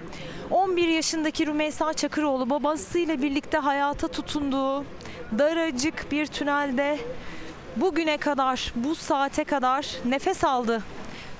[0.51, 4.85] 11 yaşındaki Rümeysa Çakıroğlu babasıyla birlikte hayata tutunduğu
[5.39, 6.99] daracık bir tünelde
[7.77, 10.83] bugüne kadar, bu saate kadar nefes aldı.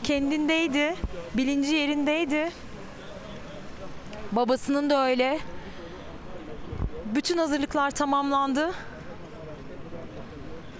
[0.05, 0.95] Kendindeydi,
[1.35, 2.53] bilinci yerindeydi.
[4.33, 5.39] Babasının da öyle.
[7.15, 8.71] Bütün hazırlıklar tamamlandı.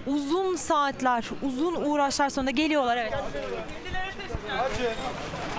[0.07, 3.13] Uzun saatler, uzun uğraşlar sonunda geliyorlar evet.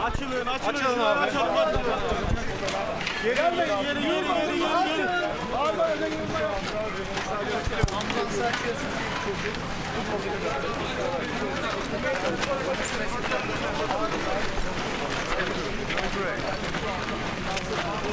[0.03, 0.47] Açılın, açılın.
[0.47, 1.19] Açılın abi.
[1.21, 2.36] Açalım, açalım.
[3.27, 5.17] Geri geri geri geri geri geri geri.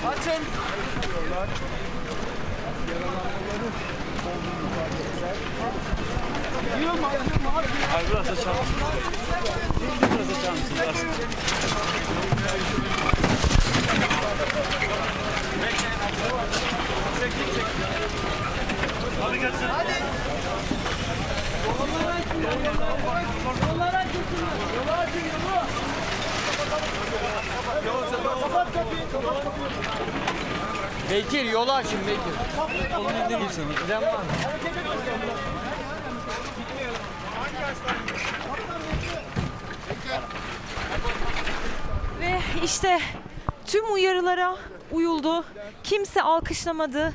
[0.08, 0.44] Açın.
[7.94, 8.76] Abi biraz açar mısın?
[10.12, 11.44] Biraz açar mısın?
[19.22, 19.68] Hadi gelsin.
[19.72, 19.94] Hadi.
[21.68, 22.42] Yollara açın.
[23.68, 25.24] Yollara açın.
[28.42, 29.12] Kapat kapıyı.
[29.12, 29.70] Kapat kapıyı.
[31.12, 32.98] Bekir yolu açın Bekir.
[32.98, 33.88] Onu indireyim sana.
[33.88, 34.26] Zaman.
[42.20, 43.00] Ve işte
[43.74, 44.58] tüm uyarılara
[44.92, 45.46] uyuldu.
[45.84, 47.14] Kimse alkışlamadı.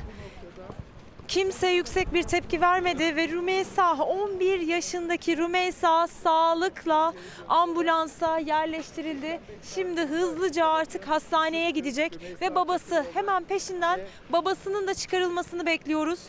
[1.27, 7.13] Kimse yüksek bir tepki vermedi ve Rümeysa 11 yaşındaki Rümeysa sağlıkla
[7.49, 9.39] ambulansa yerleştirildi.
[9.73, 13.99] Şimdi hızlıca artık hastaneye gidecek ve babası hemen peşinden
[14.29, 16.19] babasının da çıkarılmasını bekliyoruz.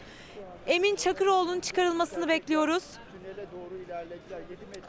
[0.66, 2.84] Emin Çakıroğlu'nun çıkarılmasını bekliyoruz.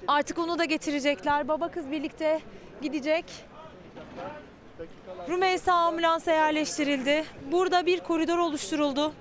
[0.07, 1.47] Artık onu da getirecekler.
[1.47, 2.41] Baba kız birlikte
[2.81, 3.25] gidecek.
[5.29, 7.23] Rümeysa ambulansa yerleştirildi.
[7.51, 9.13] Burada bir koridor oluşturuldu.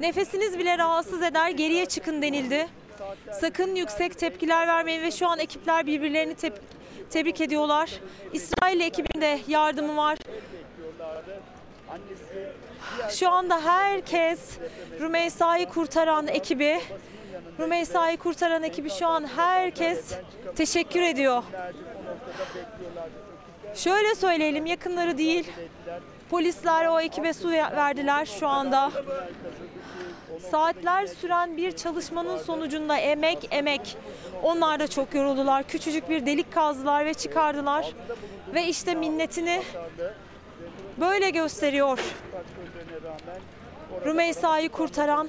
[0.00, 2.68] Nefesiniz bile rahatsız eder geriye çıkın denildi.
[3.40, 6.60] Sakın yüksek tepkiler vermeyin ve şu an ekipler birbirlerini tep-
[7.10, 7.90] tebrik ediyorlar.
[8.32, 10.18] İsrail ekibinde yardımı var.
[13.10, 14.58] Şu anda herkes
[15.00, 16.80] Rümeysa'yı kurtaran ekibi,
[17.60, 20.14] Rümeysa'yı kurtaran ekibi şu an herkes
[20.56, 21.42] teşekkür ediyor.
[23.74, 25.52] Şöyle söyleyelim yakınları değil.
[26.30, 28.92] Polisler o ekibe su verdiler şu anda.
[30.50, 33.96] Saatler süren bir çalışmanın sonucunda emek emek.
[34.42, 35.62] Onlar da çok yoruldular.
[35.62, 37.92] Küçücük bir delik kazdılar ve çıkardılar.
[38.54, 39.62] Ve işte minnetini
[41.00, 41.98] böyle gösteriyor.
[44.04, 45.28] Rümeysa'yı kurtaran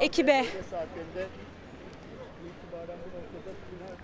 [0.00, 0.44] ekibe.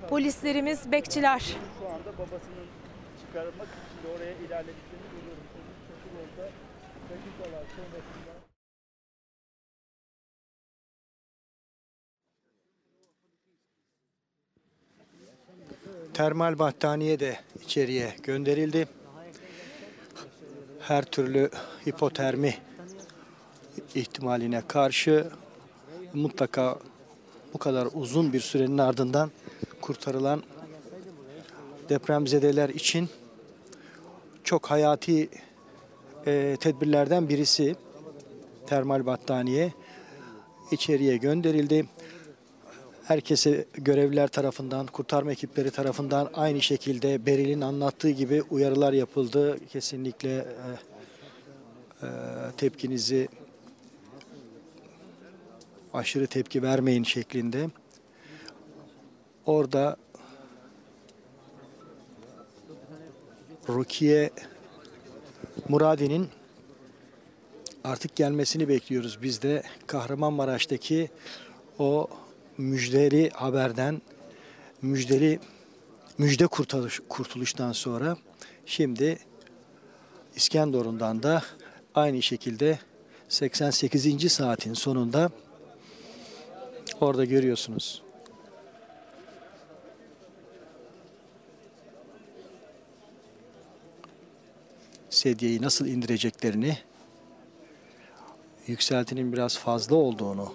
[0.08, 1.56] Polislerimiz, bekçiler.
[3.28, 5.44] Çıkarılmak için de oraya ilerlediklerini görüyorum.
[5.88, 6.50] Çocuk orada
[7.10, 8.38] dakikalar sonrasında
[16.14, 18.88] Termal battaniye de içeriye gönderildi.
[20.80, 21.50] Her türlü
[21.88, 22.54] hipotermi
[23.94, 25.30] ihtimaline karşı
[26.14, 26.78] mutlaka
[27.54, 29.30] bu kadar uzun bir sürenin ardından
[29.80, 30.42] kurtarılan
[31.88, 33.08] depremzedeler için
[34.44, 35.28] çok hayati
[36.26, 37.76] e, tedbirlerden birisi
[38.66, 39.72] termal battaniye
[40.70, 41.86] içeriye gönderildi.
[43.04, 49.58] Herkese görevliler tarafından, kurtarma ekipleri tarafından aynı şekilde Beril'in anlattığı gibi uyarılar yapıldı.
[49.66, 50.44] Kesinlikle e,
[52.02, 52.08] e,
[52.56, 53.28] tepkinizi
[55.94, 57.70] aşırı tepki vermeyin şeklinde.
[59.46, 59.96] Orada
[63.68, 64.30] Rukiye
[65.68, 66.28] Muradi'nin
[67.84, 69.22] artık gelmesini bekliyoruz.
[69.22, 71.10] Biz de Kahramanmaraş'taki
[71.78, 72.08] o
[72.58, 74.02] müjdeli haberden,
[74.82, 75.40] müjdeli
[76.18, 78.16] müjde kurtuluş, kurtuluştan sonra
[78.66, 79.18] şimdi
[80.36, 81.42] İskenderun'dan da
[81.94, 82.78] aynı şekilde
[83.28, 84.32] 88.
[84.32, 85.30] saatin sonunda
[87.00, 88.07] orada görüyorsunuz.
[95.18, 96.78] Sedyeyi nasıl indireceklerini,
[98.66, 100.54] yükseltinin biraz fazla olduğunu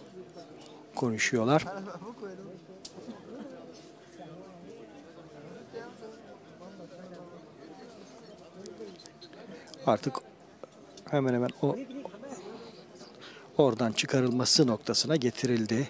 [0.95, 1.65] konuşuyorlar.
[9.85, 10.15] Artık
[11.11, 11.75] hemen hemen o
[13.57, 15.89] oradan çıkarılması noktasına getirildi.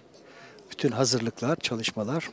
[0.71, 2.29] Bütün hazırlıklar, çalışmalar.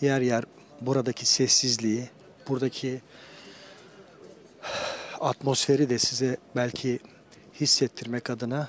[0.00, 0.44] Yer yer
[0.80, 2.08] buradaki sessizliği,
[2.48, 3.00] buradaki
[5.20, 6.98] atmosferi de size belki
[7.60, 8.68] hissettirmek adına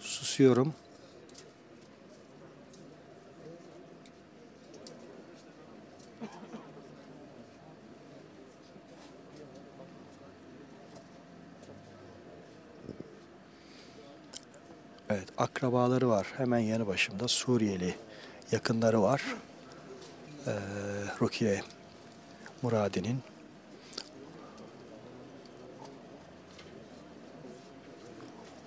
[0.00, 0.74] susuyorum.
[15.10, 16.26] Evet, akrabaları var.
[16.36, 17.94] Hemen yanı başımda Suriyeli
[18.52, 19.22] yakınları var.
[20.46, 20.50] Ee,
[21.20, 21.62] Rukiye
[22.62, 23.18] Muradi'nin.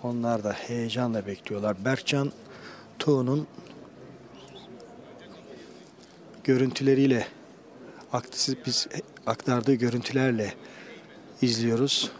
[0.03, 1.85] Onlar da heyecanla bekliyorlar.
[1.85, 2.31] Berkcan
[2.99, 3.47] Tuğ'un
[6.43, 7.27] görüntüleriyle
[8.65, 8.88] biz
[9.26, 10.53] aktardığı görüntülerle
[11.41, 12.11] izliyoruz.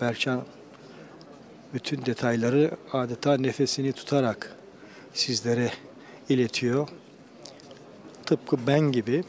[0.00, 0.44] Berkcan
[1.74, 4.56] bütün detayları adeta nefesini tutarak
[5.12, 5.72] sizlere
[6.28, 6.88] iletiyor.
[8.26, 9.24] Tıpkı ben gibi.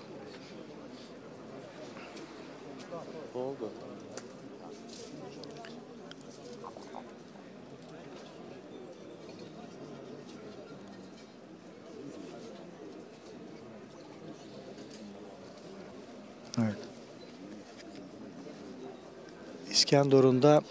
[19.72, 20.62] İskenderun'da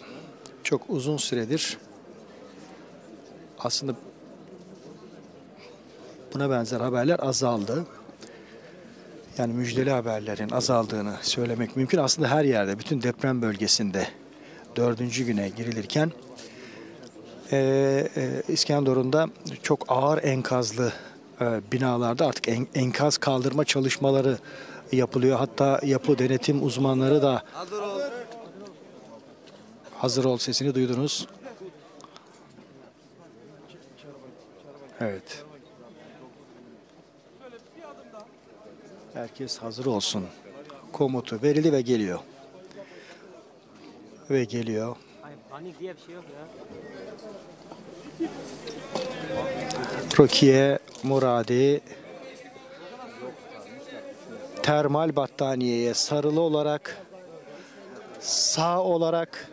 [0.63, 1.79] çok uzun süredir
[3.59, 3.95] aslında
[6.35, 7.87] buna benzer haberler azaldı.
[9.39, 11.98] Yani müjdeli haberlerin azaldığını söylemek mümkün.
[11.98, 14.06] Aslında her yerde, bütün deprem bölgesinde
[14.77, 16.12] dördüncü güne girilirken
[17.52, 17.56] e,
[18.16, 19.28] e, İskenderun'da
[19.62, 20.93] çok ağır enkazlı
[21.40, 24.39] e, binalarda artık en- enkaz kaldırma çalışmaları
[24.93, 25.39] yapılıyor.
[25.39, 28.01] Hatta yapı denetim uzmanları da Hazır ol.
[29.98, 31.27] hazır ol sesini duydunuz.
[35.01, 35.44] Evet.
[39.15, 40.24] Herkes hazır olsun.
[40.93, 42.19] Komutu verildi ve geliyor.
[44.31, 44.97] Ve geliyor.
[45.51, 46.47] Panik diye bir şey yok ya.
[50.19, 51.81] Rukiye Muradi
[54.62, 56.99] termal battaniyeye sarılı olarak
[58.20, 59.49] sağ olarak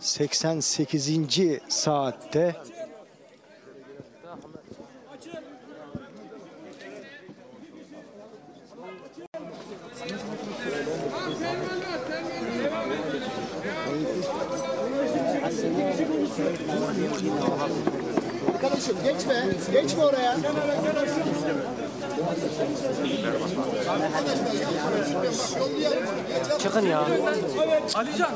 [0.00, 1.10] 88.
[1.68, 2.56] saatte
[19.72, 20.04] geçme.
[20.04, 20.36] Oraya.
[26.58, 27.06] Çıkın ya.
[27.94, 28.30] Alican.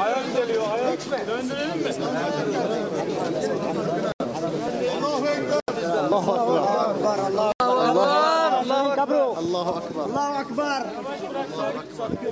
[0.00, 0.98] Ayak geliyor, ayak.
[1.28, 1.90] Döndürelim mi?
[6.10, 6.58] Allahu Akbar.
[6.58, 6.85] Allahu
[9.80, 10.04] Akbar.
[10.06, 10.82] Allahu Akbar.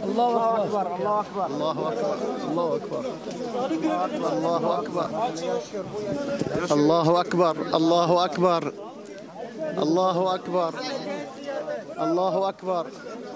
[0.05, 0.87] Allahu Akbar.
[1.51, 2.19] Allahu Akbar.
[2.45, 3.05] Allahu Akbar.
[4.35, 5.09] Allahu Akbar.
[6.71, 7.55] Allahu Akbar.
[7.73, 8.19] Allahu Akbar.
[8.19, 8.63] Allahu Akbar.
[9.77, 10.73] Allahu Akbar.
[11.99, 12.85] Allahu Akbar.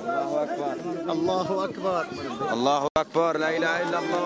[0.09, 0.77] Allahu Akbar.
[1.09, 2.05] Allahu Akbar.
[2.52, 4.24] Allahu Ekber, la ilahe illallah.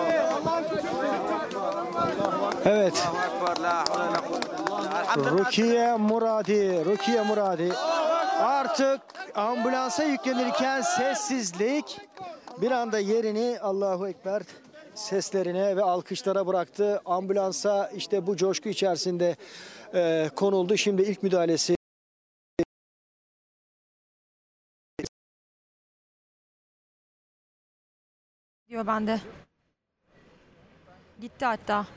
[2.65, 2.95] Evet.
[2.97, 7.69] Allahu Ekber, la havle ve la kuvvete Rukiye Muradi, Rukiye Muradi.
[8.43, 9.01] Artık
[9.35, 12.01] ambulansa yüklenirken sessizlik
[12.61, 14.43] bir anda yerini Allahu Ekber
[14.95, 17.01] seslerine ve alkışlara bıraktı.
[17.05, 19.35] Ambulansa işte bu coşku içerisinde
[19.93, 20.77] e, konuldu.
[20.77, 21.75] Şimdi ilk müdahalesi
[28.69, 29.19] Diyor bende.
[31.21, 31.87] Gitti hatta.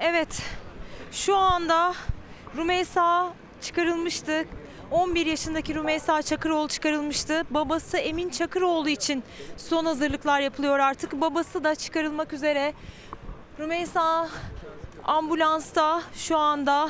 [0.00, 0.42] Evet.
[1.12, 1.94] Şu anda
[2.56, 4.44] Rümeysa çıkarılmıştı.
[4.90, 7.42] 11 yaşındaki Rümeysa Çakıroğlu çıkarılmıştı.
[7.50, 9.22] Babası Emin Çakıroğlu için
[9.56, 11.12] son hazırlıklar yapılıyor artık.
[11.12, 12.74] Babası da çıkarılmak üzere.
[13.58, 14.28] Rümeysa
[15.04, 16.88] ambulansta şu anda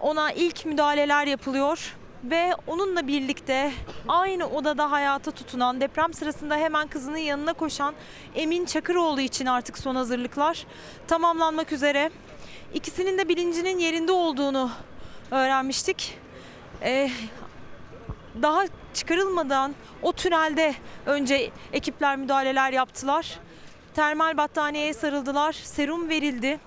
[0.00, 3.72] ona ilk müdahaleler yapılıyor ve onunla birlikte
[4.08, 7.94] aynı odada hayata tutunan deprem sırasında hemen kızının yanına koşan
[8.34, 10.66] Emin Çakıroğlu için artık son hazırlıklar
[11.06, 12.10] tamamlanmak üzere.
[12.74, 14.70] İkisinin de bilincinin yerinde olduğunu
[15.30, 16.18] öğrenmiştik.
[16.82, 17.10] Ee,
[18.42, 18.64] daha
[18.94, 20.74] çıkarılmadan o tünelde
[21.06, 23.38] önce ekipler müdahaleler yaptılar.
[23.94, 26.60] Termal battaniyeye sarıldılar, serum verildi.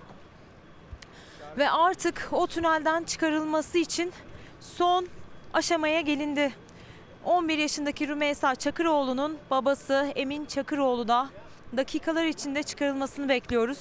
[1.57, 4.13] Ve artık o tünelden çıkarılması için
[4.59, 5.07] son
[5.53, 6.53] aşamaya gelindi.
[7.25, 11.29] 11 yaşındaki Rümeysa Çakıroğlu'nun babası Emin Çakıroğlu da
[11.77, 13.79] dakikalar içinde çıkarılmasını bekliyoruz.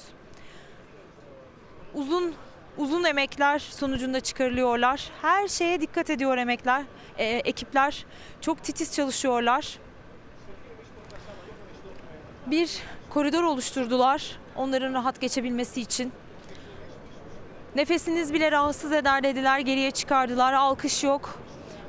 [1.93, 2.33] Uzun
[2.77, 5.09] uzun emekler sonucunda çıkarılıyorlar.
[5.21, 6.83] Her şeye dikkat ediyor emekler,
[7.17, 8.05] e, ekipler.
[8.41, 9.79] Çok titiz çalışıyorlar.
[12.47, 16.11] Bir koridor oluşturdular onların rahat geçebilmesi için.
[17.75, 20.53] Nefesiniz bile rahatsız eder dediler, geriye çıkardılar.
[20.53, 21.39] Alkış yok.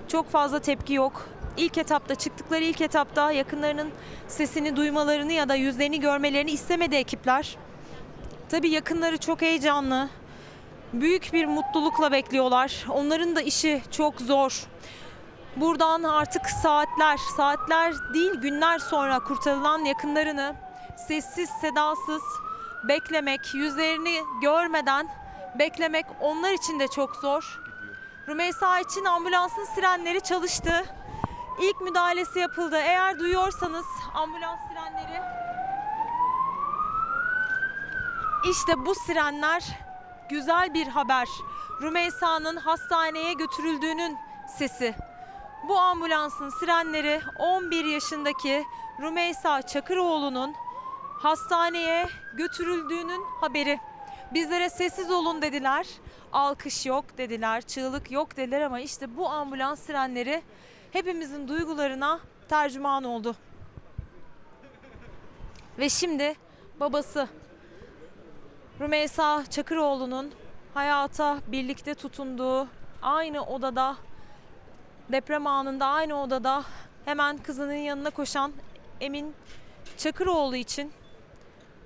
[0.08, 1.28] Çok fazla tepki yok.
[1.56, 3.90] İlk etapta çıktıkları ilk etapta yakınlarının
[4.28, 7.56] sesini duymalarını ya da yüzlerini görmelerini istemedi ekipler.
[8.52, 10.08] Tabii yakınları çok heyecanlı.
[10.92, 12.84] Büyük bir mutlulukla bekliyorlar.
[12.88, 14.64] Onların da işi çok zor.
[15.56, 20.54] Buradan artık saatler, saatler değil günler sonra kurtarılan yakınlarını
[21.08, 22.22] sessiz sedasız
[22.88, 25.08] beklemek, yüzlerini görmeden
[25.58, 27.60] beklemek onlar için de çok zor.
[28.28, 30.84] Rümeysa için ambulansın sirenleri çalıştı.
[31.60, 32.76] İlk müdahalesi yapıldı.
[32.76, 35.41] Eğer duyuyorsanız ambulans sirenleri
[38.50, 39.64] işte bu sirenler
[40.30, 41.28] güzel bir haber.
[41.82, 44.18] Rümeysa'nın hastaneye götürüldüğünün
[44.58, 44.94] sesi.
[45.68, 48.64] Bu ambulansın sirenleri 11 yaşındaki
[49.00, 50.54] Rümeysa Çakıroğlu'nun
[51.18, 53.80] hastaneye götürüldüğünün haberi.
[54.34, 55.86] Bizlere sessiz olun dediler.
[56.32, 60.42] Alkış yok dediler, çığlık yok dediler ama işte bu ambulans sirenleri
[60.92, 63.36] hepimizin duygularına tercüman oldu.
[65.78, 66.34] Ve şimdi
[66.80, 67.28] babası
[68.82, 70.32] Rümeysa Çakıroğlu'nun
[70.74, 72.68] hayata birlikte tutunduğu
[73.02, 73.96] aynı odada
[75.12, 76.64] deprem anında aynı odada
[77.04, 78.52] hemen kızının yanına koşan
[79.00, 79.34] Emin
[79.98, 80.92] Çakıroğlu için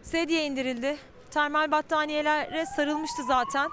[0.02, 0.98] sedye indirildi.
[1.30, 3.68] Termal battaniyelere sarılmıştı zaten.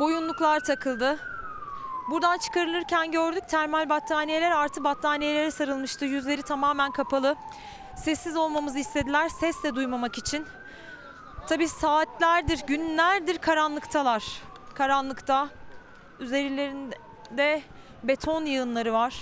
[0.00, 1.18] Boyunluklar takıldı.
[2.10, 6.04] Buradan çıkarılırken gördük termal battaniyeler artı battaniyelere sarılmıştı.
[6.04, 7.36] Yüzleri tamamen kapalı.
[8.04, 9.28] Sessiz olmamızı istediler.
[9.28, 10.46] Ses de duymamak için.
[11.48, 14.24] Tabi saatlerdir, günlerdir karanlıktalar.
[14.74, 15.48] Karanlıkta.
[16.20, 17.62] Üzerlerinde
[18.04, 19.14] beton yığınları var.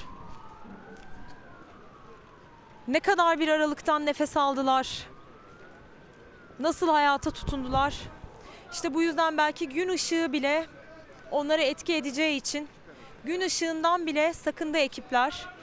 [2.88, 5.06] Ne kadar bir aralıktan nefes aldılar.
[6.58, 7.94] Nasıl hayata tutundular.
[8.72, 10.66] İşte bu yüzden belki gün ışığı bile
[11.30, 12.68] onlara etki edeceği için
[13.24, 15.55] gün ışığından bile sakındı ekipler.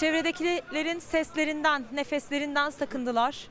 [0.00, 3.48] Çevredekilerin seslerinden, nefeslerinden sakındılar.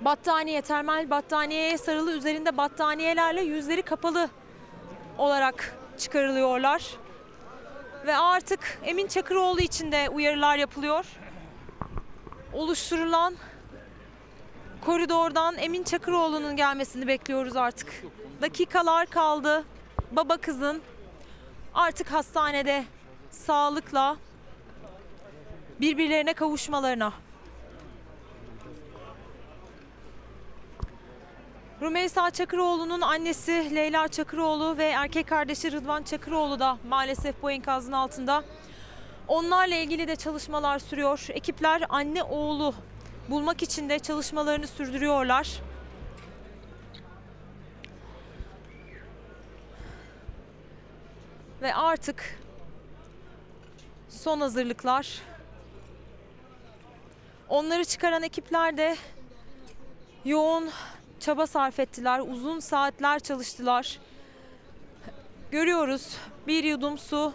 [0.00, 4.28] Battaniye, termal battaniyeye sarılı üzerinde battaniyelerle yüzleri kapalı
[5.18, 6.90] olarak çıkarılıyorlar.
[8.06, 11.06] Ve artık Emin Çakıroğlu için de uyarılar yapılıyor.
[12.52, 13.34] Oluşturulan
[14.84, 18.04] koridordan Emin Çakıroğlu'nun gelmesini bekliyoruz artık.
[18.42, 19.64] Dakikalar kaldı.
[20.12, 20.82] Baba kızın
[21.74, 22.84] artık hastanede
[23.30, 24.16] sağlıkla
[25.80, 27.12] birbirlerine kavuşmalarına.
[31.82, 38.44] Rümeysa Çakıroğlu'nun annesi Leyla Çakıroğlu ve erkek kardeşi Rıdvan Çakıroğlu da maalesef bu enkazın altında.
[39.28, 41.26] Onlarla ilgili de çalışmalar sürüyor.
[41.28, 42.74] Ekipler anne oğlu
[43.30, 45.48] bulmak için de çalışmalarını sürdürüyorlar.
[51.62, 52.38] Ve artık
[54.26, 55.22] son hazırlıklar.
[57.48, 58.96] Onları çıkaran ekipler de
[60.24, 60.70] yoğun
[61.20, 62.18] çaba sarf ettiler.
[62.18, 63.98] Uzun saatler çalıştılar.
[65.50, 66.16] Görüyoruz
[66.46, 67.32] bir yudum su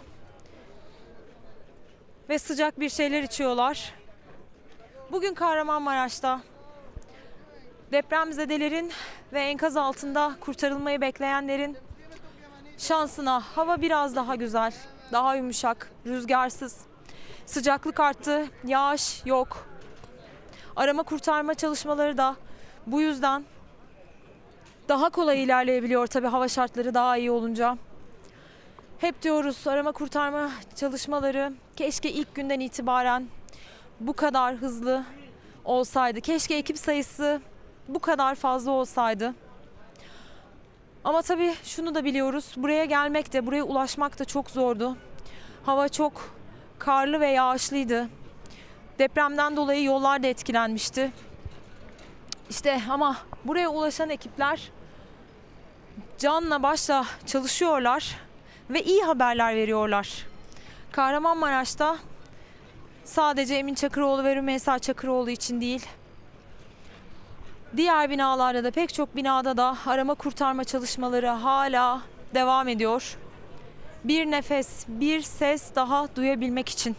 [2.28, 3.94] ve sıcak bir şeyler içiyorlar.
[5.12, 6.40] Bugün Kahramanmaraş'ta
[7.92, 8.92] depremzedelerin
[9.32, 11.76] ve enkaz altında kurtarılmayı bekleyenlerin
[12.78, 14.72] şansına hava biraz daha güzel,
[15.12, 16.76] daha yumuşak, rüzgarsız.
[17.46, 19.66] Sıcaklık arttı, yağış yok.
[20.76, 22.36] Arama kurtarma çalışmaları da
[22.86, 23.44] bu yüzden
[24.88, 27.78] daha kolay ilerleyebiliyor tabii hava şartları daha iyi olunca.
[28.98, 33.26] Hep diyoruz arama kurtarma çalışmaları keşke ilk günden itibaren
[34.00, 35.04] bu kadar hızlı
[35.64, 36.20] olsaydı.
[36.20, 37.40] Keşke ekip sayısı
[37.88, 39.34] bu kadar fazla olsaydı.
[41.04, 42.52] Ama tabii şunu da biliyoruz.
[42.56, 44.96] Buraya gelmek de, buraya ulaşmak da çok zordu.
[45.66, 46.34] Hava çok
[46.78, 48.08] karlı ve yağışlıydı.
[48.98, 51.12] Depremden dolayı yollar da etkilenmişti.
[52.50, 54.70] İşte ama buraya ulaşan ekipler
[56.18, 58.16] canla başla çalışıyorlar
[58.70, 60.26] ve iyi haberler veriyorlar.
[60.92, 61.96] Kahramanmaraş'ta
[63.04, 65.86] sadece Emin Çakıroğlu ve Rümeysa Çakıroğlu için değil,
[67.76, 72.02] diğer binalarda da pek çok binada da arama kurtarma çalışmaları hala
[72.34, 73.16] devam ediyor.
[74.04, 76.96] Bir nefes, bir ses daha duyabilmek için.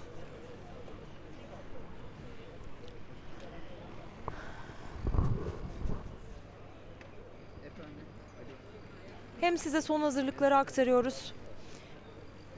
[9.42, 11.34] Hem size son hazırlıkları aktarıyoruz.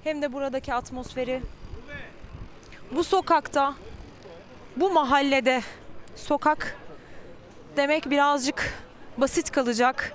[0.03, 1.41] Hem de buradaki atmosferi.
[2.91, 3.73] Bu sokakta,
[4.75, 5.61] bu mahallede
[6.15, 6.77] sokak
[7.77, 8.73] demek birazcık
[9.18, 10.14] basit kalacak.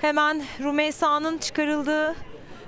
[0.00, 2.14] Hemen Rumeysa'nın çıkarıldığı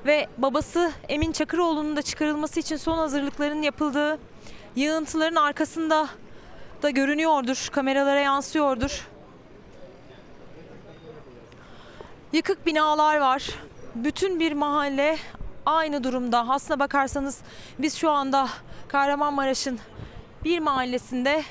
[0.07, 4.19] ve babası Emin Çakıroğlu'nun da çıkarılması için son hazırlıkların yapıldığı
[4.77, 6.09] yığıntıların arkasında
[6.83, 9.09] da görünüyordur, kameralara yansıyordur.
[12.33, 13.51] Yıkık binalar var.
[13.95, 15.19] Bütün bir mahalle
[15.67, 16.47] aynı durumda.
[16.49, 17.39] Aslına bakarsanız
[17.79, 18.49] biz şu anda
[18.89, 19.79] Kahramanmaraş'ın
[20.45, 21.43] bir mahallesinde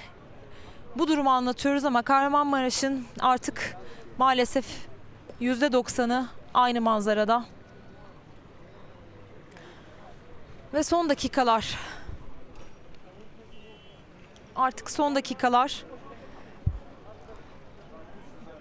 [0.95, 3.77] bu durumu anlatıyoruz ama Kahramanmaraş'ın artık
[4.17, 4.65] maalesef
[5.41, 7.45] %90'ı aynı manzarada.
[10.73, 11.77] Ve son dakikalar.
[14.55, 15.83] Artık son dakikalar.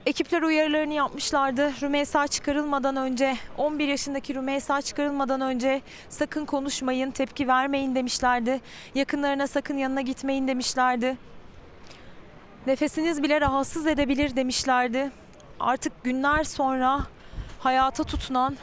[0.07, 1.73] Ekipler uyarılarını yapmışlardı.
[1.82, 8.61] Rümeysa çıkarılmadan önce, 11 yaşındaki Rümeysa çıkarılmadan önce sakın konuşmayın, tepki vermeyin demişlerdi.
[8.94, 11.16] Yakınlarına sakın yanına gitmeyin demişlerdi.
[12.66, 15.11] Nefesiniz bile rahatsız edebilir demişlerdi.
[15.61, 17.01] Artık günler sonra
[17.59, 18.57] hayata tutunan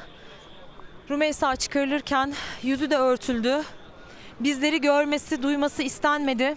[1.09, 2.33] Rümeysa çıkarılırken
[2.63, 3.61] yüzü de örtüldü.
[4.39, 6.55] Bizleri görmesi, duyması istenmedi.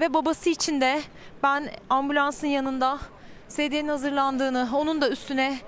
[0.00, 1.02] Ve babası için de
[1.42, 2.98] ben ambulansın yanında
[3.48, 5.58] sedyenin hazırlandığını, onun da üstüne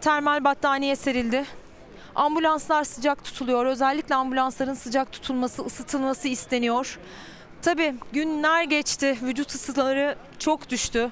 [0.00, 1.44] termal battaniye serildi.
[2.14, 3.66] Ambulanslar sıcak tutuluyor.
[3.66, 6.98] Özellikle ambulansların sıcak tutulması, ısıtılması isteniyor.
[7.64, 9.18] Tabii günler geçti.
[9.22, 11.10] Vücut ısıları çok düştü.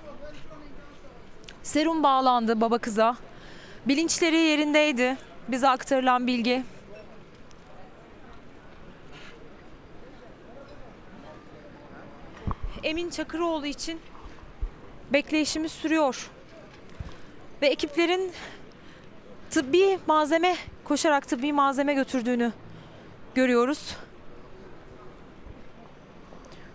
[1.62, 3.16] Serum bağlandı baba kıza.
[3.86, 5.16] Bilinçleri yerindeydi.
[5.48, 6.62] Bize aktarılan bilgi.
[12.82, 14.00] Emin Çakıroğlu için
[15.12, 16.30] bekleyişimiz sürüyor.
[17.62, 18.32] Ve ekiplerin
[19.50, 22.52] tıbbi malzeme koşarak tıbbi malzeme götürdüğünü
[23.34, 23.96] görüyoruz.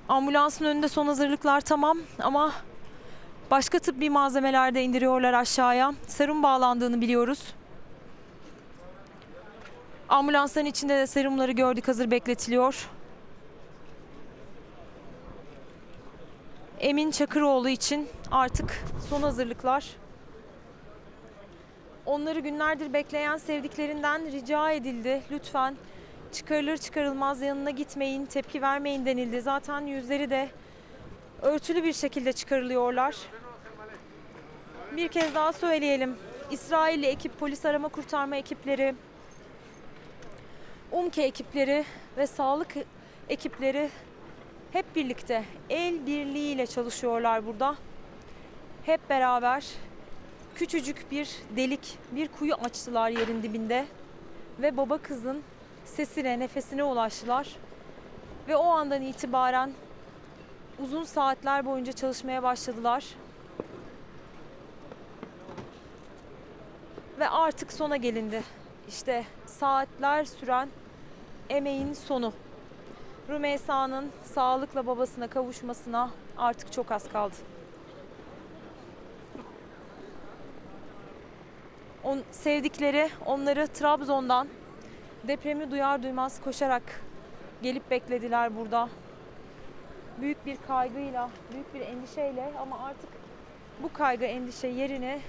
[0.10, 2.54] Ambulansın önünde son hazırlıklar tamam ama
[3.52, 5.94] başka tıbbi malzemeler de indiriyorlar aşağıya.
[6.08, 7.54] Serum bağlandığını biliyoruz.
[10.10, 12.90] Ambulansların içinde de serumları gördük hazır bekletiliyor.
[16.80, 19.86] Emin Çakıroğlu için artık son hazırlıklar.
[22.06, 25.22] Onları günlerdir bekleyen sevdiklerinden rica edildi.
[25.32, 25.76] Lütfen
[26.38, 29.42] çıkarılır çıkarılmaz yanına gitmeyin, tepki vermeyin denildi.
[29.42, 30.50] Zaten yüzleri de
[31.42, 33.16] örtülü bir şekilde çıkarılıyorlar.
[34.96, 36.16] Bir kez daha söyleyelim.
[36.52, 38.96] İsrailli ekip, polis arama kurtarma ekipleri,
[40.92, 41.86] UMKE ekipleri
[42.18, 42.76] ve sağlık
[43.30, 43.90] ekipleri
[44.72, 47.76] hep birlikte el birliğiyle çalışıyorlar burada.
[48.84, 49.66] Hep beraber
[50.56, 53.86] küçücük bir delik, bir kuyu açtılar yerin dibinde
[54.62, 55.44] ve baba kızın
[55.98, 57.56] sesine, nefesine ulaştılar.
[58.48, 59.72] Ve o andan itibaren
[60.80, 63.06] uzun saatler boyunca çalışmaya başladılar.
[67.20, 68.44] Ve artık sona gelindi.
[68.88, 70.70] İşte saatler süren
[71.50, 72.34] emeğin sonu.
[73.30, 77.36] Rümeysa'nın sağlıkla babasına kavuşmasına artık çok az kaldı.
[82.04, 84.48] On, sevdikleri onları Trabzon'dan
[85.24, 86.84] depremi duyar duymaz koşarak
[87.62, 88.90] gelip beklediler burada.
[90.22, 93.10] Büyük bir kaygıyla, büyük bir endişeyle ama artık
[93.84, 95.20] bu kaygı endişe yerine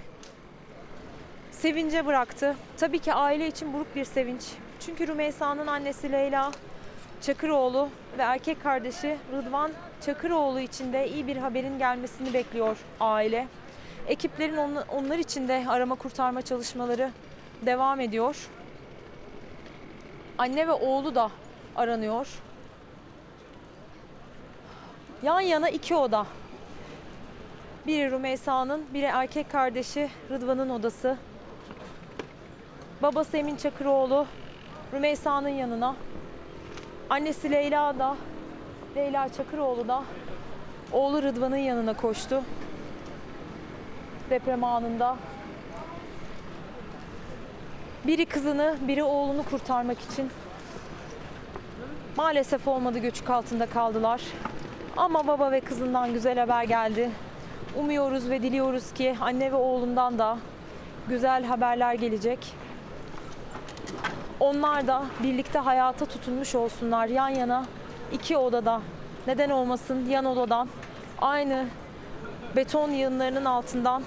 [1.51, 2.57] sevince bıraktı.
[2.77, 4.43] Tabii ki aile için buruk bir sevinç.
[4.81, 6.53] Çünkü Rümeysa'nın annesi Leyla
[7.21, 7.89] Çakıroğlu
[8.19, 9.71] ve erkek kardeşi Rıdvan
[10.01, 13.47] Çakıroğlu için de iyi bir haberin gelmesini bekliyor aile.
[14.07, 17.11] Ekiplerin on- onlar için de arama kurtarma çalışmaları
[17.67, 18.49] devam ediyor.
[20.39, 21.31] Anne ve oğlu da
[21.77, 22.29] aranıyor.
[25.23, 26.27] Yan yana iki oda.
[27.87, 31.17] Biri Rümeysa'nın, biri erkek kardeşi Rıdvan'ın odası.
[33.03, 34.27] Babası Emin Çakıroğlu
[34.93, 35.97] Rümeysa'nın yanına.
[37.11, 38.17] Annesi Leyla da,
[38.97, 40.05] Leyla Çakıroğlu da
[40.93, 42.43] oğlu Rıdvan'ın yanına koştu.
[44.31, 45.17] Deprem anında.
[48.07, 50.31] Biri kızını, biri oğlunu kurtarmak için.
[52.17, 54.23] Maalesef olmadı göçük altında kaldılar.
[54.97, 57.11] Ama baba ve kızından güzel haber geldi.
[57.77, 60.39] Umuyoruz ve diliyoruz ki anne ve oğlundan da
[61.09, 62.55] güzel haberler gelecek.
[64.41, 67.65] Onlar da birlikte hayata tutunmuş olsunlar yan yana
[68.13, 68.81] iki odada.
[69.27, 70.69] Neden olmasın yan odadan
[71.21, 71.67] aynı
[72.57, 74.03] beton yığınlarının altından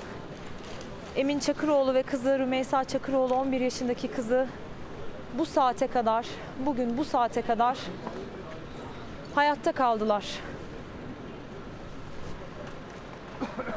[1.16, 4.48] Emin Çakıroğlu ve kızı Rümeysa Çakıroğlu 11 yaşındaki kızı
[5.34, 6.26] bu saate kadar,
[6.66, 7.78] bugün bu saate kadar
[9.36, 10.26] hayatta kaldılar.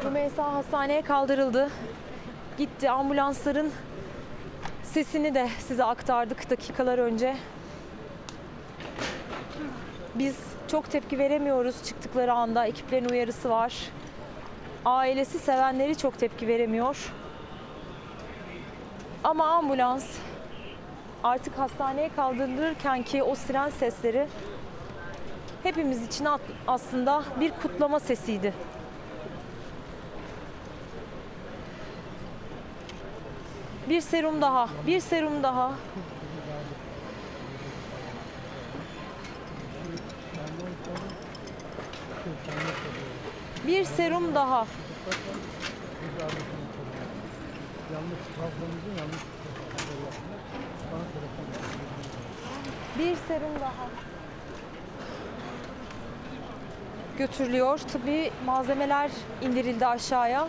[0.05, 1.71] Rümeysa hastaneye kaldırıldı.
[2.59, 3.73] Gitti ambulansların
[4.83, 7.37] sesini de size aktardık dakikalar önce.
[10.15, 10.37] Biz
[10.69, 12.67] çok tepki veremiyoruz çıktıkları anda.
[12.67, 13.75] Ekiplerin uyarısı var.
[14.85, 17.13] Ailesi sevenleri çok tepki veremiyor.
[19.25, 20.07] Ama ambulans
[21.25, 24.29] artık hastaneye kaldırılırken ki o siren sesleri
[25.63, 26.29] hepimiz için
[26.67, 28.55] aslında bir kutlama sesiydi.
[33.89, 35.73] Bir serum daha, bir serum daha.
[43.67, 44.67] Bir serum daha.
[52.99, 53.89] Bir serum daha.
[57.19, 57.79] Götürülüyor.
[57.79, 59.11] Tıbbi malzemeler
[59.43, 60.49] indirildi aşağıya.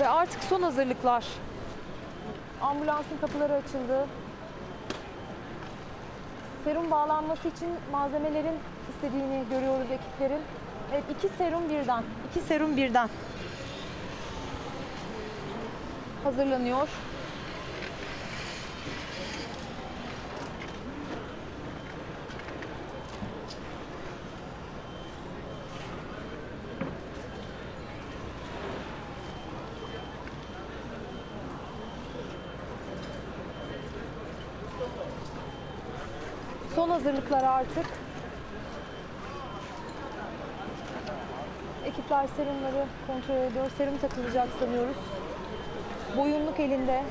[0.00, 1.26] Ve artık son hazırlıklar.
[2.60, 4.06] Ambulansın kapıları açıldı.
[6.64, 8.58] Serum bağlanması için malzemelerin
[8.94, 10.42] istediğini görüyoruz ekiplerin.
[10.92, 12.04] Evet iki serum birden.
[12.30, 13.08] iki serum birden.
[16.24, 16.88] Hazırlanıyor.
[36.74, 37.86] Son hazırlıklar artık.
[41.84, 43.70] Ekipler serumları kontrol ediyor.
[43.78, 44.96] Serum takılacak sanıyoruz.
[46.16, 47.02] Boyunluk elinde.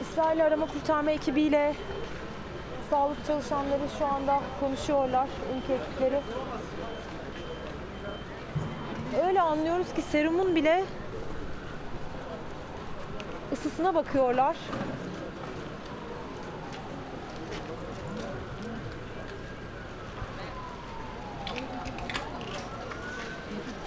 [0.00, 1.74] İsrail arama kurtarma ekibiyle
[2.90, 5.28] sağlık çalışanları şu anda konuşuyorlar.
[5.56, 6.20] Ülke ekipleri.
[9.26, 10.84] Öyle anlıyoruz ki serumun bile
[13.52, 14.56] ısısına bakıyorlar.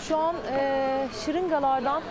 [0.07, 2.03] Şu an e, şırıngalardan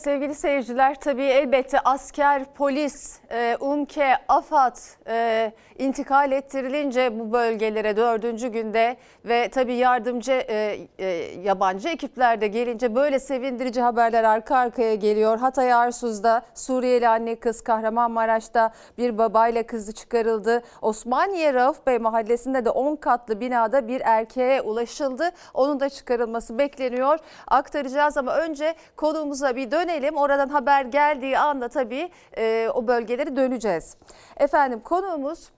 [0.00, 4.76] sevgili seyirciler tabii elbette asker, polis, e, UMKE, AFAD
[5.08, 11.06] e, intikal ettirilince bu bölgelere dördüncü günde ve tabii yardımcı e, e,
[11.44, 15.38] yabancı ekipler de gelince böyle sevindirici haberler arka arkaya geliyor.
[15.38, 20.62] Hatay Arsuz'da Suriyeli anne kız Kahramanmaraş'ta bir babayla kızı çıkarıldı.
[20.82, 25.30] Osmaniye Rauf Bey mahallesinde de 10 katlı binada bir erkeğe ulaşıldı.
[25.54, 27.18] Onun da çıkarılması bekleniyor.
[27.46, 29.89] Aktaracağız ama önce konuğumuza bir dönelim.
[30.16, 33.96] Oradan haber geldiği anda tabii e, o bölgeleri döneceğiz.
[34.36, 35.50] Efendim konuğumuz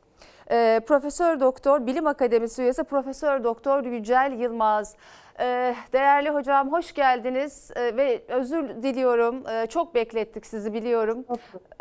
[0.51, 4.97] e, Profesör Doktor Bilim Akademisi üyesi Profesör Doktor Yücel Yılmaz.
[5.41, 9.49] E, değerli hocam hoş geldiniz e, ve özür diliyorum.
[9.49, 11.25] E, çok beklettik sizi biliyorum.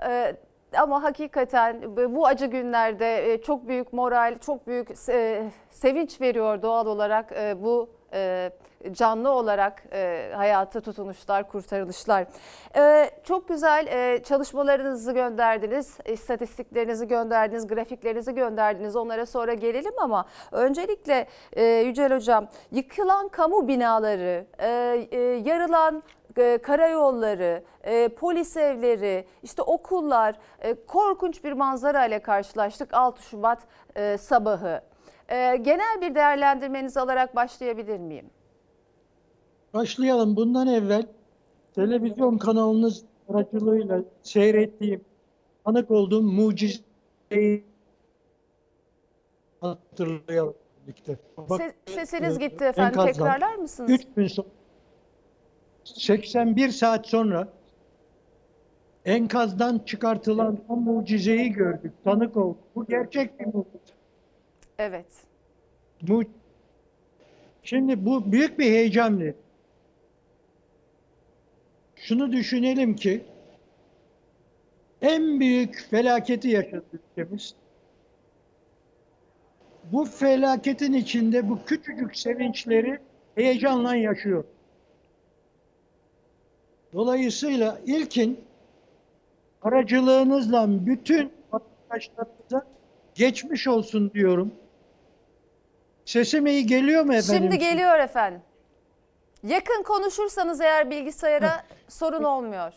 [0.07, 0.35] E,
[0.77, 6.85] ama hakikaten bu acı günlerde e, çok büyük moral, çok büyük e, sevinç veriyor doğal
[6.85, 7.89] olarak e, bu
[8.91, 12.25] canlı olarak e, hayata tutunuşlar, kurtarılışlar.
[12.75, 18.95] E, çok güzel e, çalışmalarınızı gönderdiniz, istatistiklerinizi gönderdiniz, grafiklerinizi gönderdiniz.
[18.95, 24.69] Onlara sonra gelelim ama öncelikle e, Yücel Hocam yıkılan kamu binaları, e,
[25.11, 26.03] e, yarılan
[26.37, 33.59] e, karayolları, e, polis evleri, işte okullar e, korkunç bir manzara ile karşılaştık 6 Şubat
[33.95, 34.81] e, sabahı.
[35.29, 38.29] E, genel bir değerlendirmenizi alarak başlayabilir miyim?
[39.73, 40.35] Başlayalım.
[40.35, 41.05] Bundan evvel
[41.75, 45.01] televizyon kanalınız aracılığıyla seyrettiğim,
[45.65, 47.63] tanık olduğum mucizeyi
[49.61, 50.53] hatırlayalım
[50.87, 51.17] birlikte.
[51.37, 52.99] Bak, Se- sesiniz e, gitti efendim.
[52.99, 53.91] enkazdan Tekrarlar mısınız?
[53.91, 54.47] Üç gün sonra
[55.83, 57.47] 81 saat sonra
[59.05, 62.57] enkazdan çıkartılan o mucizeyi gördük, tanık olduk.
[62.75, 63.93] Bu gerçek bir mucize.
[64.79, 65.05] Evet.
[66.01, 66.23] Bu
[67.63, 69.33] Şimdi bu büyük bir heyecanlı.
[72.11, 73.21] Şunu düşünelim ki
[75.01, 77.55] en büyük felaketi yaşadı ülkemiz.
[79.91, 82.99] Bu felaketin içinde bu küçücük sevinçleri
[83.35, 84.43] heyecanla yaşıyor.
[86.93, 88.39] Dolayısıyla ilkin
[89.61, 92.67] aracılığınızla bütün vatandaşlarımıza
[93.15, 94.51] geçmiş olsun diyorum.
[96.05, 97.43] Sesim iyi geliyor mu efendim?
[97.43, 98.41] Şimdi geliyor efendim.
[99.43, 102.73] Yakın konuşursanız eğer bilgisayara sorun olmuyor.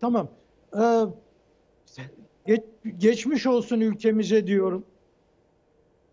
[0.00, 0.28] Tamam.
[0.78, 1.00] Ee,
[2.46, 2.64] geç-
[2.98, 4.84] geçmiş olsun ülkemize diyorum.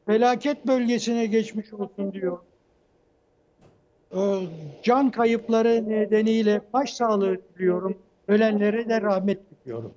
[0.06, 2.44] Felaket bölgesine geçmiş olsun diyorum.
[4.16, 4.48] Ee,
[4.84, 7.98] can kayıpları nedeniyle başsağlığı diliyorum.
[8.28, 9.94] Ölenlere de rahmet diliyorum.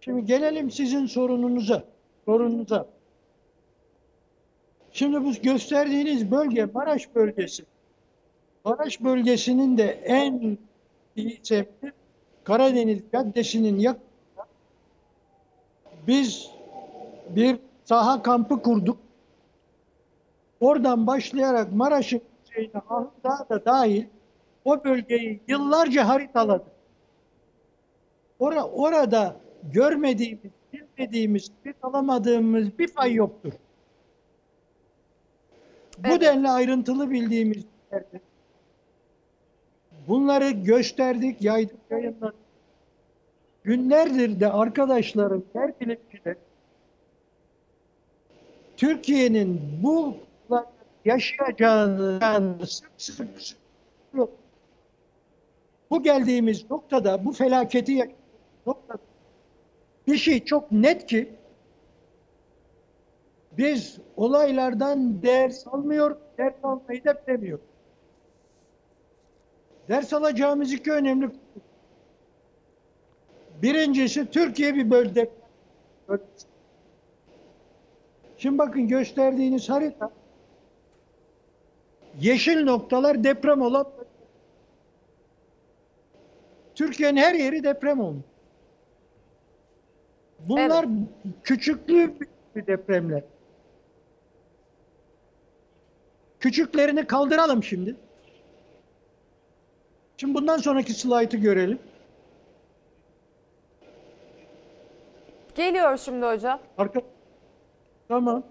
[0.00, 1.84] Şimdi gelelim sizin sorununuza.
[2.24, 2.86] Sorunuza.
[4.92, 7.64] Şimdi bu gösterdiğiniz bölge Maraş bölgesi.
[8.64, 10.58] Maraş bölgesinin de en
[11.16, 11.92] iyi semti
[12.44, 14.46] Karadeniz Caddesi'nin yakınında
[16.06, 16.50] biz
[17.28, 18.98] bir saha kampı kurduk.
[20.60, 24.04] Oradan başlayarak Maraş'ın kuzeyine Ahıdağ da dahil
[24.64, 26.72] o bölgeyi yıllarca haritaladık.
[28.38, 33.52] Ora, orada görmediğimiz, bilmediğimiz, bir alamadığımız bir fay yoktur.
[35.98, 38.20] Bu denli ayrıntılı bildiğimiz yerde
[40.08, 42.34] bunları gösterdik, yaydık, yayınladık.
[43.64, 46.36] Günlerdir de arkadaşlarım, her bilimciler
[48.76, 50.16] Türkiye'nin bu
[51.04, 53.58] yaşayacağını sık sık sık.
[55.90, 58.14] Bu geldiğimiz noktada, bu felaketi
[58.66, 58.98] noktada
[60.06, 61.28] bir şey çok net ki
[63.58, 67.58] biz olaylardan ders almıyor, ders almayı da bilemiyor.
[69.88, 71.30] Ders alacağımız iki önemli.
[73.62, 75.30] Birincisi Türkiye bir bölge.
[78.38, 80.10] Şimdi bakın gösterdiğiniz harita
[82.20, 83.86] yeşil noktalar deprem olan.
[86.74, 88.24] Türkiye'nin her yeri deprem olmuş.
[90.48, 90.86] Bunlar
[91.44, 92.14] küçüklüğü
[92.56, 93.22] bir depremler.
[96.42, 97.96] Küçüklerini kaldıralım şimdi.
[100.16, 101.78] Şimdi bundan sonraki slaytı görelim.
[105.54, 106.60] Geliyor şimdi hocam.
[106.78, 107.00] Arka...
[108.08, 108.42] Tamam.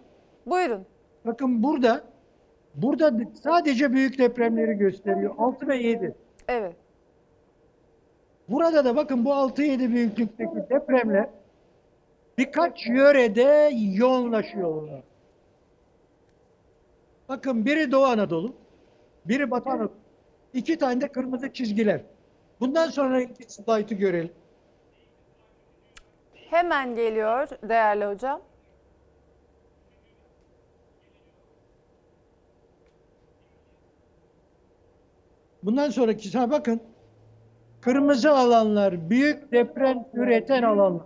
[0.46, 0.86] Buyurun.
[1.26, 2.04] Bakın burada
[2.76, 3.14] burada
[3.44, 5.36] sadece büyük depremleri gösteriyor.
[5.38, 6.16] 6 ve 7.
[6.48, 6.76] Evet.
[8.50, 11.30] Burada da bakın bu 6-7 büyüklükteki depremler
[12.38, 15.11] birkaç yörede yoğunlaşıyorlar.
[17.32, 18.54] Bakın biri Doğu Anadolu,
[19.26, 19.92] biri Batı Anadolu.
[20.54, 22.02] İki tane de kırmızı çizgiler.
[22.60, 24.32] Bundan sonra slaytı görelim.
[26.34, 28.42] Hemen geliyor değerli hocam.
[35.64, 36.82] Bundan sonrakisine bakın.
[37.82, 41.06] Kırmızı alanlar büyük deprem üreten alanlar.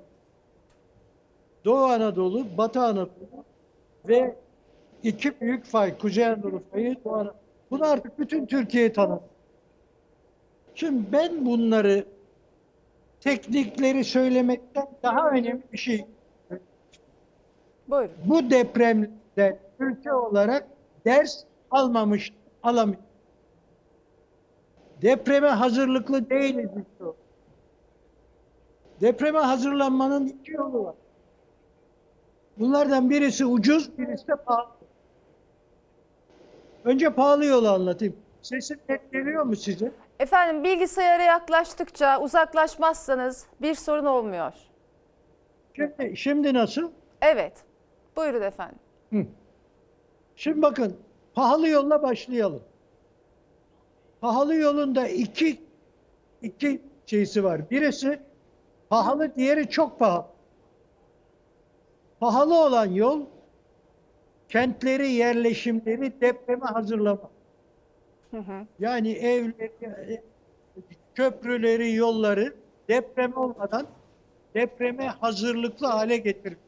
[1.65, 3.45] Doğu Anadolu, Batı Anadolu
[4.07, 4.44] ve
[5.06, 7.36] iki büyük fay, Kuzey Anadolu fayı, Doğu Anadolu.
[7.72, 9.19] Bunu artık bütün Türkiye tanır.
[10.76, 12.06] Şimdi ben bunları
[13.19, 16.06] teknikleri söylemekten daha önemli bir şey.
[17.88, 18.11] Buyurun.
[18.26, 20.68] Bu depremde ülke olarak
[21.06, 22.34] ders almamış,
[22.64, 22.99] alamıyor.
[25.02, 27.06] Depreme hazırlıklı değiliz işte.
[29.02, 30.95] Depreme hazırlanmanın iki yolu var.
[32.60, 34.74] Bunlardan birisi ucuz, birisi de pahalı.
[36.86, 38.16] Önce pahalı yolu anlatayım.
[38.41, 39.91] Sesim net geliyor mu size?
[40.20, 44.53] Efendim bilgisayara yaklaştıkça uzaklaşmazsanız bir sorun olmuyor.
[45.76, 46.91] Şimdi, şimdi nasıl?
[47.22, 47.53] Evet.
[48.16, 48.80] Buyurun efendim.
[49.14, 49.26] Hı.
[50.36, 50.98] Şimdi bakın
[51.34, 52.64] pahalı yolla başlayalım.
[54.22, 55.62] Pahalı yolunda iki
[56.41, 57.70] iki şeysi var.
[57.70, 58.20] Birisi
[58.90, 60.26] pahalı, diğeri çok pahalı.
[62.20, 63.26] Pahalı olan yol
[64.49, 67.30] kentleri, yerleşimleri depreme hazırlama.
[68.80, 70.22] Yani evleri,
[71.15, 72.53] köprüleri, yolları
[72.89, 73.88] deprem olmadan
[74.55, 76.59] depreme hazırlıklı hale getirmek.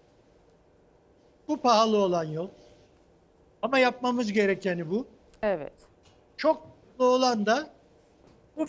[1.47, 2.49] Bu pahalı olan yol.
[3.61, 5.07] Ama yapmamız gerekeni bu.
[5.41, 5.73] Evet.
[6.37, 6.67] Çok
[6.97, 7.69] pahalı olan da
[8.57, 8.65] bu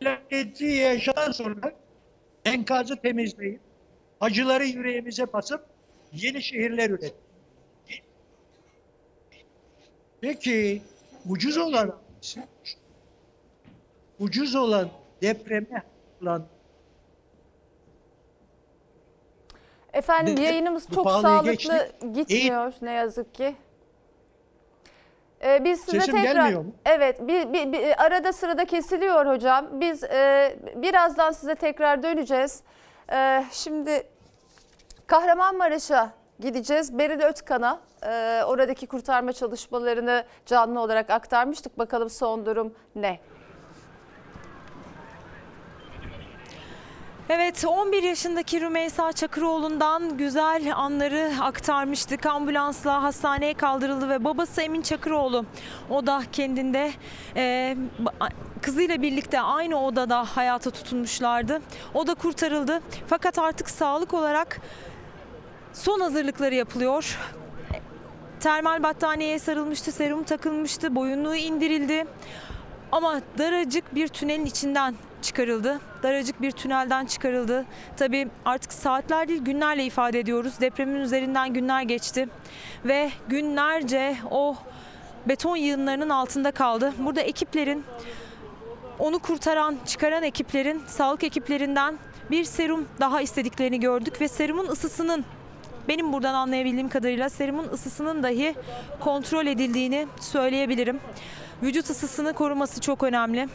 [0.00, 1.72] felaketi yaşadan sonra
[2.44, 3.60] enkazı temizleyip
[4.20, 5.66] acıları yüreğimize basıp
[6.12, 7.14] yeni şehirler üret.
[10.22, 10.82] Peki
[11.28, 11.94] ucuz olan
[14.18, 14.88] ucuz olan
[15.22, 15.82] depreme
[16.22, 16.46] olan
[19.92, 22.14] Efendim yayınımız çok sağlıklı geçtik.
[22.14, 23.56] gitmiyor ne yazık ki.
[25.44, 26.54] Ee, biz size Sesim tekrar
[26.86, 29.80] evet bir, bir, bir arada sırada kesiliyor hocam.
[29.80, 32.62] Biz e, birazdan size tekrar döneceğiz.
[33.12, 34.06] E, şimdi
[35.06, 36.98] Kahramanmaraş'a gideceğiz.
[36.98, 41.78] Beril Ötkan'a e, oradaki kurtarma çalışmalarını canlı olarak aktarmıştık.
[41.78, 43.20] Bakalım son durum ne?
[47.28, 52.26] Evet 11 yaşındaki Rümeysa Çakıroğlu'ndan güzel anları aktarmıştık.
[52.26, 55.46] Ambulansla hastaneye kaldırıldı ve babası Emin Çakıroğlu
[55.90, 56.92] o da kendinde
[57.36, 57.76] e,
[58.62, 61.62] kızıyla birlikte aynı odada hayata tutunmuşlardı.
[61.94, 64.60] O da kurtarıldı fakat artık sağlık olarak
[65.72, 67.18] son hazırlıkları yapılıyor.
[68.42, 72.04] Termal battaniyeye sarılmıştı, serum takılmıştı, boyunluğu indirildi.
[72.92, 75.80] Ama daracık bir tünelin içinden çıkarıldı.
[76.02, 77.64] Daracık bir tünelden çıkarıldı.
[77.96, 80.60] Tabii artık saatler değil günlerle ifade ediyoruz.
[80.60, 82.28] Depremin üzerinden günler geçti
[82.84, 84.56] ve günlerce o
[85.28, 86.92] beton yığınlarının altında kaldı.
[86.98, 87.84] Burada ekiplerin
[88.98, 91.98] onu kurtaran, çıkaran ekiplerin, sağlık ekiplerinden
[92.30, 95.24] bir serum daha istediklerini gördük ve serumun ısısının
[95.88, 98.54] benim buradan anlayabildiğim kadarıyla serumun ısısının dahi
[99.00, 101.00] kontrol edildiğini söyleyebilirim.
[101.62, 103.48] Vücut ısısını koruması çok önemli.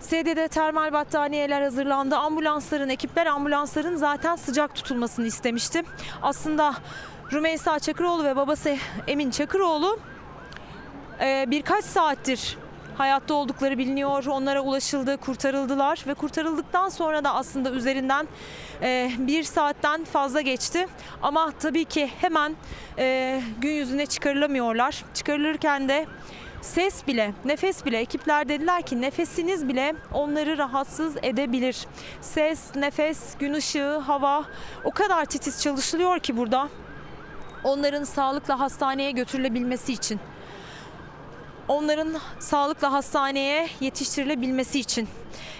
[0.00, 2.16] SD'de termal battaniyeler hazırlandı.
[2.16, 5.82] Ambulansların, ekipler ambulansların zaten sıcak tutulmasını istemişti.
[6.22, 6.74] Aslında
[7.32, 9.98] Rümeysa Çakıroğlu ve babası Emin Çakıroğlu
[11.20, 12.58] e, birkaç saattir
[13.02, 14.26] hayatta oldukları biliniyor.
[14.26, 18.28] Onlara ulaşıldı, kurtarıldılar ve kurtarıldıktan sonra da aslında üzerinden
[18.82, 20.86] e, bir saatten fazla geçti.
[21.22, 22.56] Ama tabii ki hemen
[22.98, 25.04] e, gün yüzüne çıkarılamıyorlar.
[25.14, 26.06] Çıkarılırken de
[26.60, 31.86] ses bile, nefes bile ekipler dediler ki nefesiniz bile onları rahatsız edebilir.
[32.20, 34.44] Ses, nefes, gün ışığı, hava
[34.84, 36.68] o kadar titiz çalışılıyor ki burada
[37.64, 40.20] onların sağlıkla hastaneye götürülebilmesi için
[41.72, 45.08] onların sağlıkla hastaneye yetiştirilebilmesi için.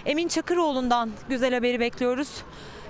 [0.05, 2.29] Emin Çakıroğlu'ndan güzel haberi bekliyoruz.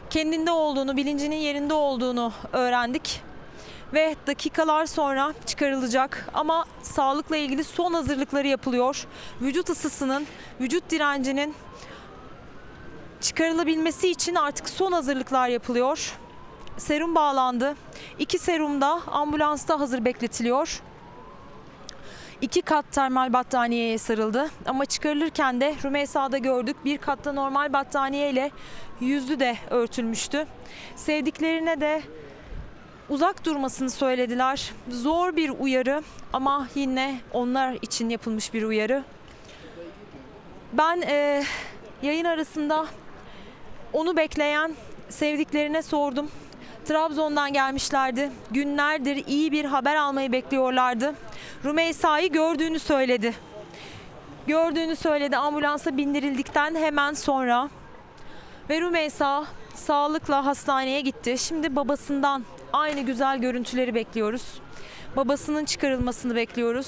[0.10, 3.22] Kendinde olduğunu, bilincinin yerinde olduğunu öğrendik.
[3.94, 9.08] Ve dakikalar sonra çıkarılacak ama sağlıkla ilgili son hazırlıkları yapılıyor.
[9.42, 10.28] Vücut ısısının,
[10.62, 11.56] vücut direncinin
[13.22, 16.18] çıkarılabilmesi için artık son hazırlıklar yapılıyor.
[16.78, 17.76] Serum bağlandı.
[18.20, 20.82] İki serum da ambulansta hazır bekletiliyor.
[22.44, 24.50] İki kat termal battaniyeye sarıldı.
[24.66, 28.52] Ama çıkarılırken de Rümeysa'da gördük bir katta normal battaniyeyle
[29.00, 30.48] yüzü de örtülmüştü.
[30.96, 32.02] Sevdiklerine de
[33.10, 34.72] uzak durmasını söylediler.
[34.90, 39.04] Zor bir uyarı ama yine onlar için yapılmış bir uyarı.
[40.74, 41.44] Ben e,
[42.02, 42.86] yayın arasında
[43.94, 44.76] onu bekleyen
[45.10, 46.32] sevdiklerine sordum.
[46.86, 48.32] Trabzon'dan gelmişlerdi.
[48.52, 51.14] Günlerdir iyi bir haber almayı bekliyorlardı.
[51.66, 53.34] Rümeysa'yı gördüğünü söyledi.
[54.48, 57.70] Gördüğünü söyledi ambulansa bindirildikten hemen sonra.
[58.70, 59.46] Ve Rümeysa
[59.76, 61.38] sağlıkla hastaneye gitti.
[61.38, 64.62] Şimdi babasından aynı güzel görüntüleri bekliyoruz.
[65.16, 66.88] Babasının çıkarılmasını bekliyoruz.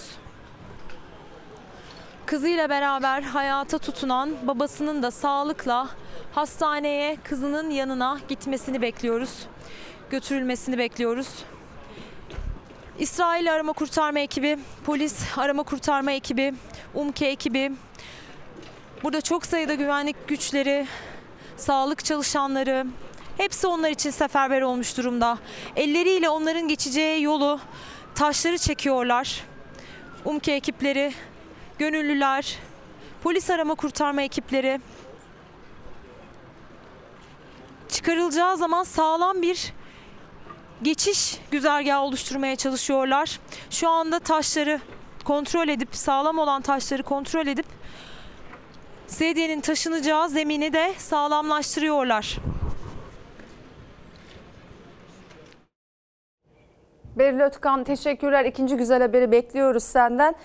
[2.26, 5.90] Kızıyla beraber hayata tutunan babasının da sağlıkla
[6.32, 9.40] hastaneye kızının yanına gitmesini bekliyoruz.
[10.10, 11.28] Götürülmesini bekliyoruz.
[13.00, 16.54] İsrail arama kurtarma ekibi, polis arama kurtarma ekibi,
[16.94, 17.72] UMKE ekibi,
[19.04, 20.88] burada çok sayıda güvenlik güçleri,
[21.58, 22.86] sağlık çalışanları,
[23.38, 25.38] hepsi onlar için seferber olmuş durumda.
[25.76, 27.60] Elleriyle onların geçeceği yolu,
[28.16, 29.44] taşları çekiyorlar.
[30.26, 31.14] UMKE ekipleri,
[31.80, 32.60] gönüllüler,
[33.24, 34.80] polis arama kurtarma ekipleri
[37.90, 39.74] çıkarılacağı zaman sağlam bir
[40.82, 43.40] geçiş güzergahı oluşturmaya çalışıyorlar.
[43.70, 44.80] Şu anda taşları
[45.24, 47.66] kontrol edip sağlam olan taşları kontrol edip
[49.08, 52.38] sedyenin taşınacağı zemini de sağlamlaştırıyorlar.
[57.16, 58.46] Beril Ötkan teşekkürler.
[58.46, 60.36] İkinci güzel haberi bekliyoruz senden.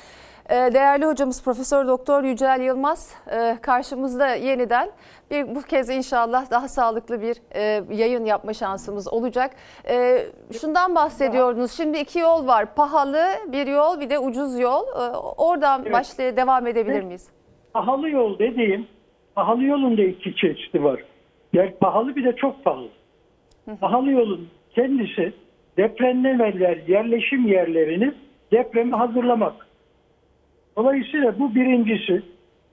[0.51, 4.91] Ee, Değerli hocamız Profesör Doktor Yücel Yılmaz e, karşımızda yeniden
[5.31, 9.51] bir bu kez inşallah daha sağlıklı bir e, yayın yapma şansımız olacak.
[9.91, 10.19] E,
[10.61, 11.73] Şundan bahsediyordunuz.
[11.73, 12.75] Şimdi iki yol var.
[12.75, 14.83] Pahalı bir yol bir de ucuz yol.
[15.39, 15.93] Oradan Evet.
[15.93, 17.29] başlaya devam edebilir miyiz?
[17.75, 18.87] Pahalı yol dediğim,
[19.35, 21.05] pahalı yolun da iki çeşidi var.
[21.53, 22.89] Yani pahalı bir de çok pahalı.
[23.81, 25.33] Pahalı yolun kendisi
[25.77, 28.15] depremlemeler, yerleşim yerlerini
[28.53, 29.70] depreme hazırlamak.
[30.81, 32.23] Dolayısıyla bu birincisi.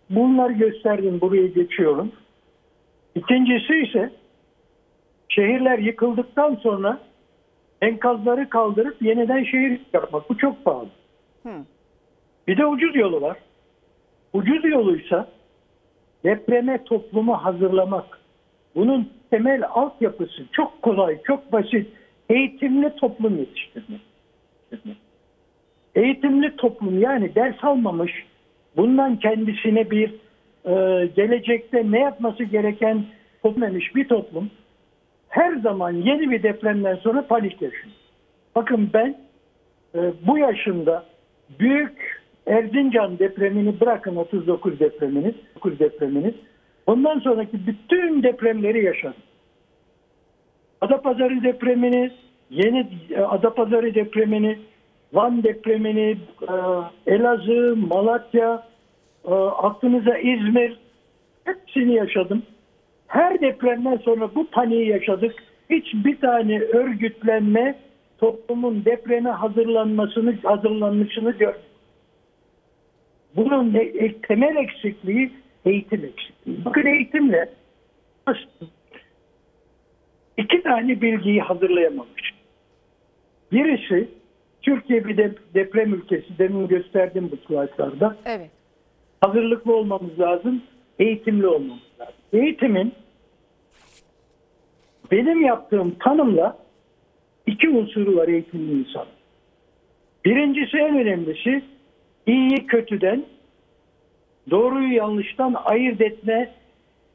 [0.09, 2.11] Bunları gösterdim, buraya geçiyorum.
[3.15, 4.11] İkincisi ise
[5.29, 6.99] şehirler yıkıldıktan sonra
[7.81, 10.29] enkazları kaldırıp yeniden şehir yapmak.
[10.29, 10.89] Bu çok pahalı.
[12.47, 13.37] Bir de ucuz yolu var.
[14.33, 15.27] Ucuz yoluysa
[16.23, 18.19] depreme toplumu hazırlamak.
[18.75, 21.87] Bunun temel altyapısı çok kolay, çok basit.
[22.29, 24.01] Eğitimli toplum yetiştirmek.
[25.97, 28.11] Eğitimli toplum yani ders almamış,
[28.77, 30.09] bundan kendisine bir
[30.65, 33.05] e, gelecekte ne yapması gereken
[33.43, 34.49] toplamış bir toplum
[35.29, 37.93] her zaman yeni bir depremden sonra panik yaşıyor.
[38.55, 39.17] Bakın ben
[39.95, 41.05] e, bu yaşımda
[41.59, 42.17] büyük
[42.47, 46.33] Erzincan depremini bırakın 39 depremini, 9 depremini.
[46.85, 49.21] Ondan sonraki bütün depremleri yaşadım.
[50.81, 52.11] Adapazarı depremini,
[52.49, 54.59] yeni e, Adapazarı depremini,
[55.13, 56.53] Van depremini, e,
[57.13, 58.67] Elazığ, Malatya,
[59.25, 60.79] e, aklınıza İzmir
[61.43, 62.43] hepsini yaşadım.
[63.07, 65.43] Her depremden sonra bu paniği yaşadık.
[65.69, 67.79] Hiçbir tane örgütlenme
[68.17, 71.61] toplumun depreme hazırlanmasını hazırlanmışını gördük.
[73.35, 75.31] Bunun ne- temel eksikliği
[75.65, 76.65] eğitim eksikliği.
[76.65, 77.49] Bakın eğitimle
[80.37, 82.33] iki tane bilgiyi hazırlayamamış.
[83.51, 84.09] Birisi
[84.67, 86.37] Türkiye bir de- deprem ülkesi.
[86.39, 88.15] Demin gösterdim bu slaytlarda.
[88.25, 88.49] Evet.
[89.21, 90.61] Hazırlıklı olmamız lazım.
[90.99, 92.13] Eğitimli olmamız lazım.
[92.33, 92.93] Eğitimin
[95.11, 96.57] benim yaptığım tanımla
[97.45, 99.05] iki unsuru var eğitimli insan.
[100.25, 101.63] Birincisi en önemlisi
[102.25, 103.25] iyiyi kötüden,
[104.49, 106.53] doğruyu yanlıştan ayırt etme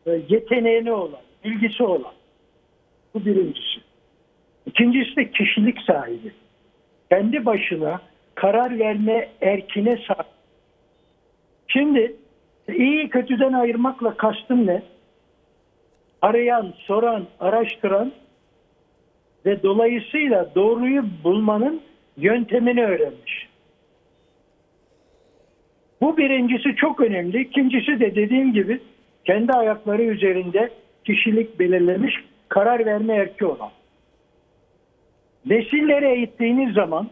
[0.07, 2.13] e, yeteneğine olan, bilgisi olan.
[3.15, 3.81] Bu birincisi.
[4.67, 6.33] İkincisi de kişilik sahibi.
[7.13, 8.01] Kendi başına
[8.35, 10.27] karar verme erkine sahip.
[11.69, 12.17] Şimdi
[12.69, 14.83] iyi kötüden ayırmakla kastım ne?
[16.23, 18.13] Arayan, soran, araştıran
[19.47, 21.81] ve dolayısıyla doğruyu bulmanın
[22.17, 23.49] yöntemini öğrenmiş.
[26.01, 27.41] Bu birincisi çok önemli.
[27.41, 28.81] İkincisi de dediğim gibi
[29.25, 30.71] kendi ayakları üzerinde
[31.05, 32.15] kişilik belirlemiş,
[32.49, 33.71] karar verme erki olan.
[35.47, 37.09] Nesilleri eğittiğiniz zaman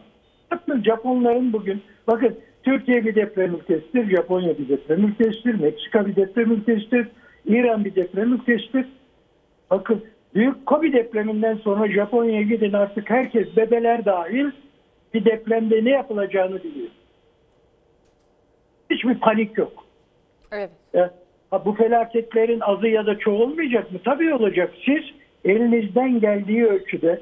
[0.51, 6.51] bakın Japonların bugün bakın Türkiye bir deprem ülkesidir, Japonya bir deprem ülkesidir, Meksika bir deprem
[6.51, 7.07] ülkesidir,
[7.45, 8.85] İran bir deprem ülkesidir.
[9.69, 10.03] Bakın
[10.35, 14.45] büyük Kobe depreminden sonra Japonya'ya gidin artık herkes bebeler dahil
[15.13, 16.89] bir depremde ne yapılacağını biliyor.
[18.89, 19.85] hiçbir panik yok.
[20.51, 20.69] Evet.
[20.95, 20.99] E,
[21.51, 23.99] ha, bu felaketlerin azı ya da çoğu olmayacak mı?
[24.05, 24.73] Tabii olacak.
[24.85, 25.03] Siz
[25.45, 27.21] elinizden geldiği ölçüde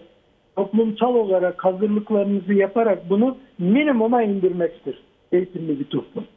[0.59, 6.27] toplumsal olarak hazırlıklarınızı yaparak bunu minimuma indirmektir eğitimli bir toplum.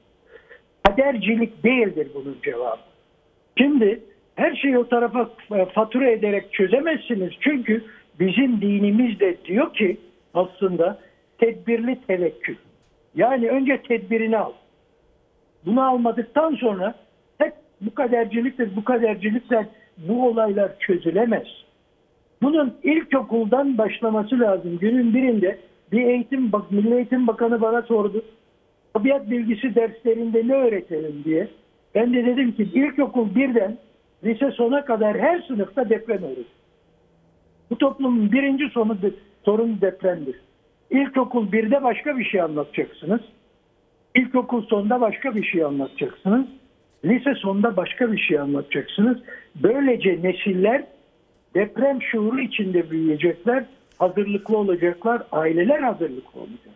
[0.87, 2.81] Kadercilik değildir bunun cevabı.
[3.59, 4.01] Şimdi
[4.35, 7.33] her şeyi o tarafa e, fatura ederek çözemezsiniz.
[7.41, 7.85] Çünkü
[8.21, 9.97] bizim dinimiz de diyor ki
[10.35, 10.99] aslında
[11.39, 12.57] tedbirli tevekkül.
[13.15, 14.53] Yani önce tedbirini al.
[15.67, 16.95] Bunu almadıktan sonra
[17.39, 19.67] hep bu kaderciliktir, bu kadercilikler
[19.99, 21.47] bu olaylar çözülemez.
[22.43, 24.79] Bunun ilkokuldan başlaması lazım.
[24.79, 25.59] Günün birinde
[25.93, 28.25] bir eğitim bak Milli Eğitim Bakanı bana sordu.
[28.95, 31.49] Tabiat bilgisi derslerinde ne öğretelim diye.
[31.95, 33.79] Ben de dedim ki ilkokul birden
[34.25, 36.47] lise sona kadar her sınıfta deprem öğretin.
[37.71, 39.11] Bu toplumun birinci sonu de,
[39.45, 40.37] sorunu depremdir.
[40.91, 43.21] İlkokul birde başka bir şey anlatacaksınız.
[44.15, 46.47] İlkokul sonunda başka bir şey anlatacaksınız.
[47.05, 49.19] Lise sonunda başka bir şey anlatacaksınız.
[49.63, 50.85] Böylece nesiller
[51.55, 53.65] deprem şuuru içinde büyüyecekler,
[53.99, 56.75] hazırlıklı olacaklar, aileler hazırlıklı olacak.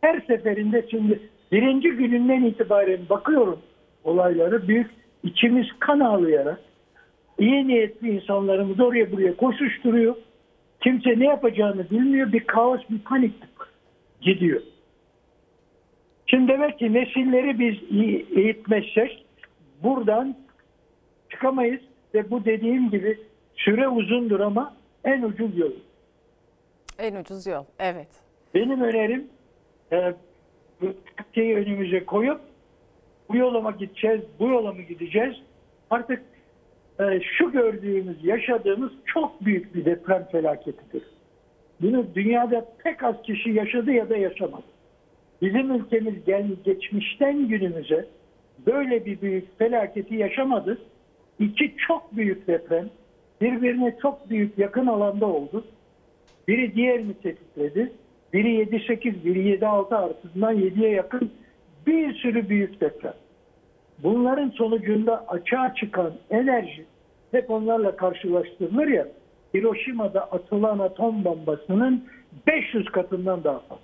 [0.00, 1.20] Her seferinde şimdi
[1.52, 3.58] birinci gününden itibaren bakıyorum
[4.04, 4.90] olayları büyük
[5.22, 6.60] içimiz kan ağlayarak
[7.38, 10.14] iyi niyetli insanlarımız oraya buraya koşuşturuyor.
[10.80, 12.32] Kimse ne yapacağını bilmiyor.
[12.32, 13.34] Bir kaos, bir panik
[14.20, 14.60] gidiyor.
[16.26, 17.74] Şimdi demek ki nesilleri biz
[18.38, 19.26] eğitmezsek
[19.82, 20.36] buradan
[21.30, 21.80] çıkamayız
[22.14, 23.18] ve bu dediğim gibi
[23.66, 25.72] süre uzundur ama en ucuz yol.
[26.98, 27.64] En ucuz yol.
[27.78, 28.08] Evet.
[28.54, 29.28] Benim önerim
[29.92, 30.14] e,
[30.80, 30.86] bu
[31.16, 32.40] Türkiye'yi önümüze koyup
[33.28, 35.34] bu yola mı gideceğiz, bu yola mı gideceğiz?
[35.90, 36.22] Artık
[37.00, 41.02] e, şu gördüğümüz, yaşadığımız çok büyük bir deprem felaketidir.
[41.80, 44.62] Bunu dünyada pek az kişi yaşadı ya da yaşamadı.
[45.42, 48.06] Bizim ülkemiz gel, geçmişten günümüze
[48.66, 50.78] böyle bir büyük felaketi yaşamadı.
[51.38, 52.90] İki çok büyük deprem
[53.40, 55.64] birbirine çok büyük yakın alanda oldu.
[56.48, 57.92] Biri diğerini tetikledi.
[58.32, 61.30] Biri 7-8, biri 7-6 artısından 7'ye yakın
[61.86, 63.14] bir sürü büyük deprem.
[64.02, 66.84] Bunların sonucunda açığa çıkan enerji
[67.30, 69.08] hep onlarla karşılaştırılır ya
[69.54, 72.04] Hiroşima'da atılan atom bombasının
[72.46, 73.82] 500 katından daha fazla.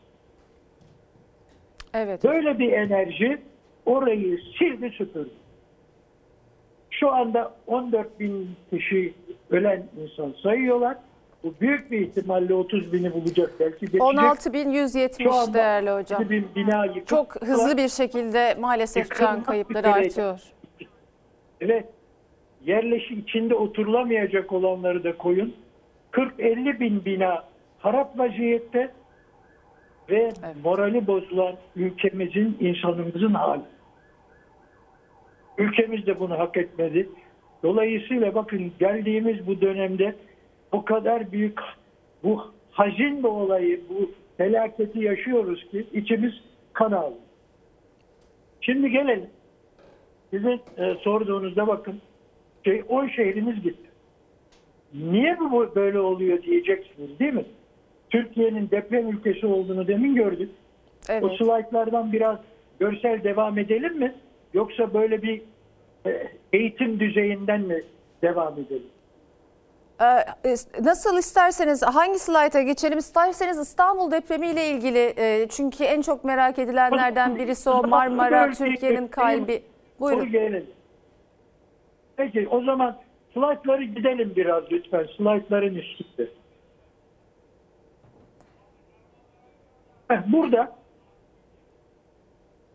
[1.95, 2.25] Evet.
[2.25, 3.39] Böyle bir enerji
[3.87, 5.31] orayı sildi süpürdü.
[6.91, 9.15] Şu anda 14 bin kişi
[9.53, 10.97] ölen insan sayıyorlar.
[11.45, 14.01] Bu büyük bir ihtimalle 30 bini bulacak belki geçecek.
[14.01, 16.21] Şu 16.170 anda değerli hocam.
[16.23, 17.07] 6 bin bina yıkık.
[17.07, 20.07] Çok hızlı bir şekilde maalesef can kayıpları üzere.
[20.07, 20.41] artıyor.
[21.61, 21.85] Evet.
[22.65, 25.55] Yerleşik içinde oturulamayacak olanları da koyun.
[26.13, 27.45] 40-50 bin bina
[27.79, 28.91] harap vaziyette
[30.11, 30.33] ve
[30.65, 33.63] morali bozulan ülkemizin, insanımızın hali.
[35.59, 37.09] Ülkemiz de bunu hak etmedi.
[37.63, 40.15] Dolayısıyla bakın geldiğimiz bu dönemde
[40.73, 41.59] o kadar büyük
[42.25, 46.33] bu hazin bir olayı, bu felaketi yaşıyoruz ki içimiz
[46.73, 47.21] kan ağlıyor.
[48.61, 49.31] Şimdi gelelim.
[50.31, 52.01] Sizin e, sorduğunuzda bakın
[52.65, 53.91] şey, 10 şehrimiz gitti.
[54.95, 57.45] Niye bu bu böyle oluyor diyeceksiniz değil mi?
[58.11, 60.51] Türkiye'nin deprem ülkesi olduğunu demin gördük.
[61.09, 61.25] Evet.
[61.25, 62.39] O slaytlardan biraz
[62.81, 64.15] görsel devam edelim mi?
[64.55, 65.43] Yoksa böyle bir
[66.53, 67.83] eğitim düzeyinden mi
[68.23, 68.87] devam edelim?
[70.01, 70.25] Ee,
[70.83, 77.37] Nasıl isterseniz hangi slayta geçelim isterseniz İstanbul depremiyle ilgili e, çünkü en çok merak edilenlerden
[77.37, 79.63] birisi o Marmara Türkiye'nin kalbi.
[80.01, 80.67] Buyurun.
[82.17, 82.97] Peki o zaman
[83.35, 85.07] slaytları gidelim biraz lütfen.
[85.17, 86.29] Slaytların üstünde.
[90.27, 90.73] Burada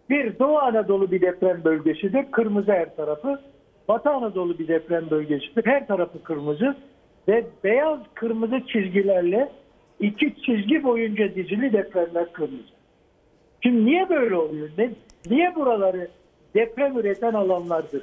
[0.09, 2.31] bir Doğu Anadolu bir deprem bölgesidir.
[2.31, 3.41] Kırmızı her tarafı.
[3.87, 5.65] Batı Anadolu bir deprem bölgesidir.
[5.65, 6.75] Her tarafı kırmızı.
[7.27, 9.51] Ve beyaz kırmızı çizgilerle
[9.99, 12.77] iki çizgi boyunca dizili depremler kırmızı.
[13.63, 14.69] Şimdi niye böyle oluyor?
[14.77, 14.89] Ne,
[15.29, 16.07] niye buraları
[16.55, 18.01] deprem üreten alanlardır?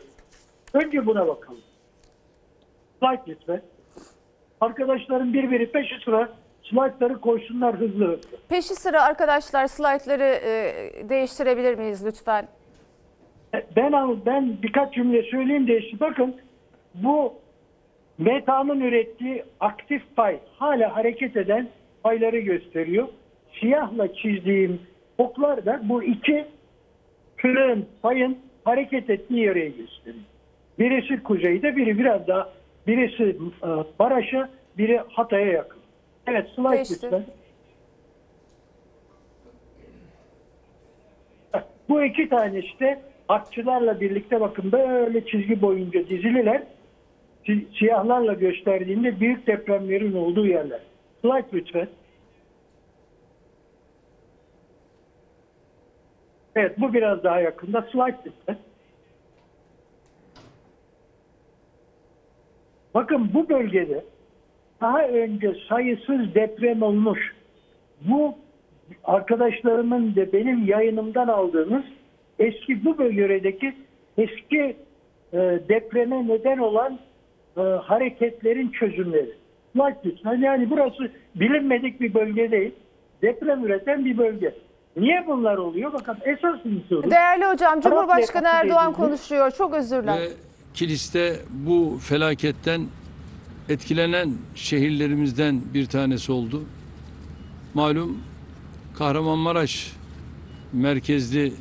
[0.72, 1.60] Önce buna bakalım.
[3.00, 3.62] Slide lütfen.
[4.60, 6.28] Arkadaşlarım birbiri peşi sıra
[6.70, 8.20] slaytları koysunlar hızlı hızlı.
[8.48, 12.48] Peşi sıra arkadaşlar slaytları e, değiştirebilir miyiz lütfen?
[13.76, 16.36] Ben al- ben birkaç cümle söyleyeyim de işte bakın
[16.94, 17.34] bu
[18.18, 21.68] metanın ürettiği aktif pay hala hareket eden
[22.02, 23.08] payları gösteriyor.
[23.60, 24.80] Siyahla çizdiğim
[25.18, 26.44] oklar da bu iki
[27.36, 30.24] kırığın payın hareket ettiği yere gösteriyor.
[30.78, 32.48] Birisi kuzeyde, biri biraz daha
[32.86, 33.22] birisi
[33.62, 33.68] e,
[33.98, 35.73] Maraş'a, biri Hatay'a yakın.
[36.26, 36.94] Evet, slide Geçti.
[37.02, 37.24] lütfen.
[41.88, 46.62] Bu iki tanesi de akçılarla birlikte bakın böyle çizgi boyunca dizililer.
[47.46, 50.80] Si- Siyahlarla gösterdiğinde büyük depremlerin olduğu yerler.
[51.22, 51.88] Slide lütfen.
[56.56, 57.82] Evet bu biraz daha yakında.
[57.82, 58.56] Slide lütfen.
[62.94, 64.04] Bakın bu bölgede
[64.84, 67.20] daha önce sayısız deprem olmuş.
[68.00, 68.34] Bu
[69.04, 71.84] arkadaşlarımın da benim yayınımdan aldığımız
[72.38, 73.74] eski bu bölgedeki
[74.18, 74.76] eski
[75.32, 75.38] e,
[75.68, 76.98] depreme neden olan
[77.56, 79.30] e, hareketlerin çözümleri.
[79.76, 80.40] Lütfen.
[80.40, 82.74] Yani burası bilinmedik bir bölge değil.
[83.22, 84.54] Deprem üreten bir bölge.
[84.96, 85.92] Niye bunlar oluyor?
[85.92, 87.10] Bakın esas unsuru.
[87.10, 89.50] Değerli hocam, Cumhurbaşkanı Erdoğan konuşuyor.
[89.50, 90.18] Çok özürler.
[90.18, 90.28] Ve
[90.74, 92.80] Kilis'te bu felaketten
[93.68, 96.62] etkilenen şehirlerimizden bir tanesi oldu.
[97.74, 98.18] Malum
[98.98, 99.92] Kahramanmaraş
[100.72, 101.52] merkezli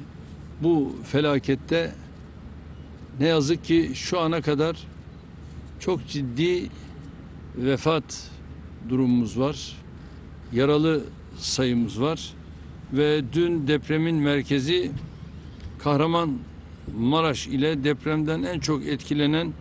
[0.62, 1.94] bu felakette
[3.20, 4.78] ne yazık ki şu ana kadar
[5.80, 6.70] çok ciddi
[7.56, 8.30] vefat
[8.90, 9.78] durumumuz var.
[10.54, 11.04] Yaralı
[11.38, 12.34] sayımız var
[12.94, 14.92] ve dün depremin merkezi
[15.80, 19.54] Kahramanmaraş ile depremden en çok etkilenen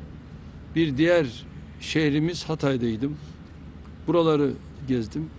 [0.77, 1.27] bir diğer
[1.83, 3.17] şehrimiz Hatay'daydım.
[4.07, 4.52] Buraları
[4.89, 5.31] gezdim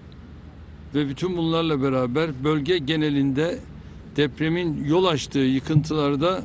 [0.96, 3.60] ve bütün bunlarla beraber bölge genelinde
[4.16, 6.44] depremin yol açtığı yıkıntılarda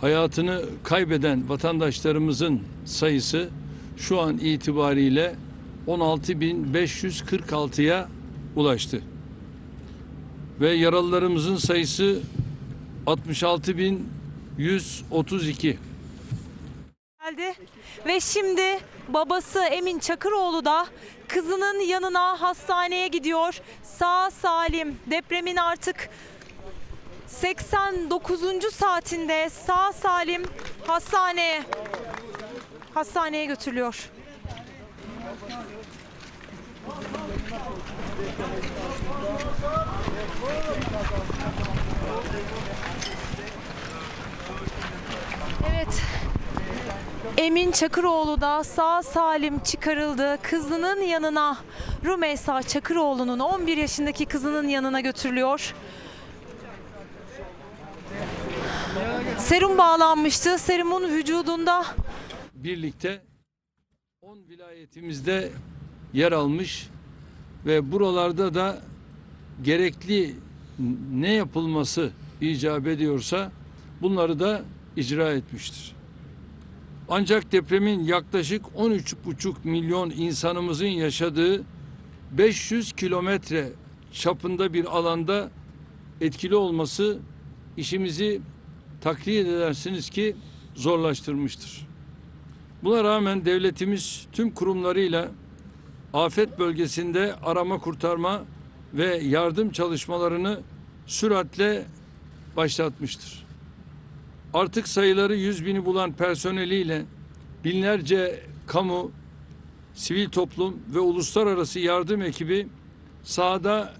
[0.00, 3.48] hayatını kaybeden vatandaşlarımızın sayısı
[3.96, 5.34] şu an itibariyle
[5.86, 8.08] 16.546'ya
[8.56, 9.00] ulaştı.
[10.60, 12.20] Ve yaralılarımızın sayısı
[13.06, 15.76] 66.132.
[17.30, 17.54] geldi
[18.06, 20.86] ve şimdi babası Emin Çakıroğlu da
[21.28, 23.60] kızının yanına hastaneye gidiyor.
[23.82, 26.10] Sağ salim depremin artık
[27.26, 28.40] 89.
[28.74, 30.42] saatinde sağ salim
[30.86, 31.62] hastaneye
[32.94, 34.10] hastaneye götürülüyor.
[45.70, 46.15] Evet.
[47.36, 50.38] Emin Çakıroğlu da sağ salim çıkarıldı.
[50.42, 51.58] Kızının yanına
[52.04, 55.74] Rümeysa Çakıroğlu'nun 11 yaşındaki kızının yanına götürülüyor.
[59.38, 60.58] Serum bağlanmıştı.
[60.58, 61.84] Serumun vücudunda
[62.54, 63.22] birlikte
[64.22, 65.52] 10 vilayetimizde
[66.12, 66.88] yer almış
[67.66, 68.78] ve buralarda da
[69.62, 70.34] gerekli
[71.12, 73.52] ne yapılması icap ediyorsa
[74.02, 74.62] bunları da
[74.96, 75.95] icra etmiştir.
[77.08, 81.64] Ancak depremin yaklaşık 13,5 milyon insanımızın yaşadığı
[82.32, 83.72] 500 kilometre
[84.12, 85.50] çapında bir alanda
[86.20, 87.18] etkili olması
[87.76, 88.40] işimizi
[89.00, 90.36] taklit edersiniz ki
[90.74, 91.86] zorlaştırmıştır.
[92.82, 95.28] Buna rağmen devletimiz tüm kurumlarıyla
[96.12, 98.44] afet bölgesinde arama kurtarma
[98.94, 100.60] ve yardım çalışmalarını
[101.06, 101.86] süratle
[102.56, 103.45] başlatmıştır.
[104.56, 107.04] Artık sayıları yüz bini bulan personeliyle
[107.64, 109.10] binlerce kamu,
[109.94, 112.68] sivil toplum ve uluslararası yardım ekibi
[113.22, 113.94] sahada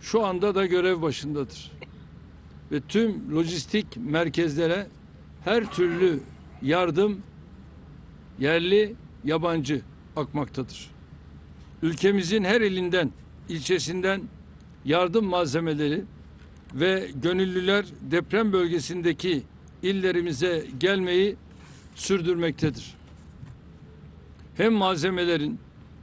[0.00, 1.72] şu anda da görev başındadır.
[2.72, 4.86] Ve tüm lojistik merkezlere
[5.44, 6.20] her türlü
[6.62, 7.22] yardım
[8.38, 9.82] yerli, yabancı
[10.16, 10.90] akmaktadır.
[11.82, 13.10] Ülkemizin her ilinden,
[13.48, 14.22] ilçesinden
[14.84, 16.04] yardım malzemeleri
[16.74, 19.42] ve gönüllüler deprem bölgesindeki
[19.82, 21.36] illerimize gelmeyi
[21.94, 22.94] sürdürmektedir.
[24.56, 25.58] Hem malzemelerin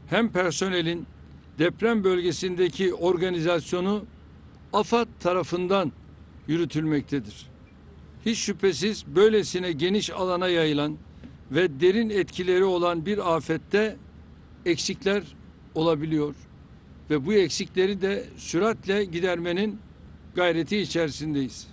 [0.10, 1.06] hem personelin
[1.60, 4.06] deprem bölgesindeki organizasyonu
[4.74, 5.92] AFAD tarafından
[6.48, 7.46] yürütülmektedir.
[8.26, 10.98] Hiç şüphesiz böylesine geniş alana yayılan
[11.52, 13.96] ve derin etkileri olan bir afette
[14.66, 15.24] eksikler
[15.76, 16.36] olabiliyor
[17.10, 19.80] ve bu eksikleri de süratle gidermenin
[20.36, 21.68] gayreti içerisindeyiz.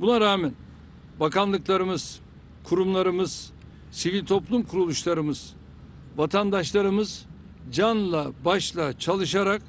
[0.00, 0.52] Buna rağmen
[1.20, 2.20] bakanlıklarımız,
[2.64, 3.52] kurumlarımız,
[3.90, 5.54] sivil toplum kuruluşlarımız,
[6.16, 7.26] vatandaşlarımız
[7.72, 9.62] canla başla çalışarak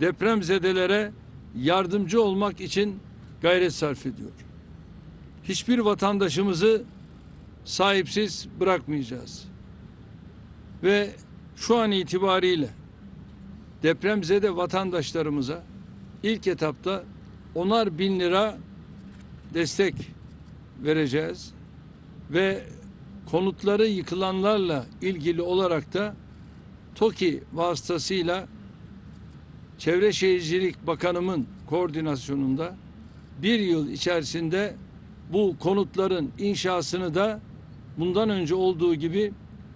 [0.00, 1.12] depremzedelere
[1.56, 2.98] yardımcı olmak için
[3.42, 4.30] gayret sarf ediyor.
[5.44, 6.82] Hiçbir vatandaşımızı
[7.64, 9.44] sahipsiz bırakmayacağız.
[10.82, 11.10] Ve
[11.56, 12.68] şu an itibariyle
[13.82, 15.62] depremzede vatandaşlarımıza
[16.22, 17.04] ilk etapta
[17.54, 18.58] onar bin lira
[19.54, 20.13] destek
[20.84, 21.52] vereceğiz
[22.30, 22.64] ve
[23.30, 26.14] konutları yıkılanlarla ilgili olarak da
[26.94, 28.48] TOKİ vasıtasıyla
[29.78, 32.76] Çevre Şehircilik Bakanımın koordinasyonunda
[33.42, 34.76] bir yıl içerisinde
[35.32, 37.40] bu konutların inşasını da
[37.98, 39.32] bundan önce olduğu gibi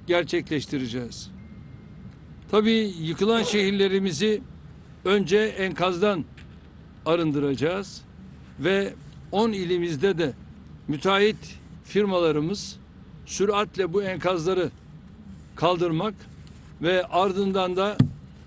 [0.07, 1.31] gerçekleştireceğiz.
[2.51, 4.41] Tabii yıkılan şehirlerimizi
[5.05, 6.25] önce enkazdan
[7.07, 8.03] arındıracağız
[8.61, 8.95] ve
[9.33, 10.33] 10 ilimizde de
[10.89, 12.79] müteahhit firmalarımız
[13.27, 14.71] süratle bu enkazları
[15.57, 16.15] kaldırmak
[16.83, 17.97] ve ardından da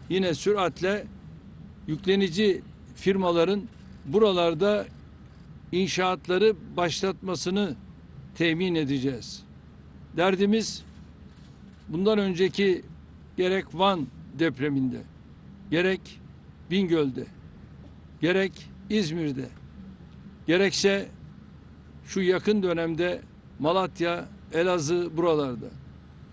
[0.09, 1.05] yine süratle
[1.87, 2.61] yüklenici
[2.95, 3.61] firmaların
[4.05, 4.85] buralarda
[5.71, 7.75] inşaatları başlatmasını
[8.35, 9.43] temin edeceğiz.
[10.17, 10.83] Derdimiz
[11.87, 12.81] bundan önceki
[13.37, 14.07] gerek Van
[14.39, 15.01] depreminde,
[15.71, 16.01] gerek
[16.71, 17.25] Bingöl'de,
[18.21, 18.51] gerek
[18.89, 19.49] İzmir'de,
[20.47, 21.09] gerekse
[22.05, 23.21] şu yakın dönemde
[23.59, 25.67] Malatya, Elazığ buralarda,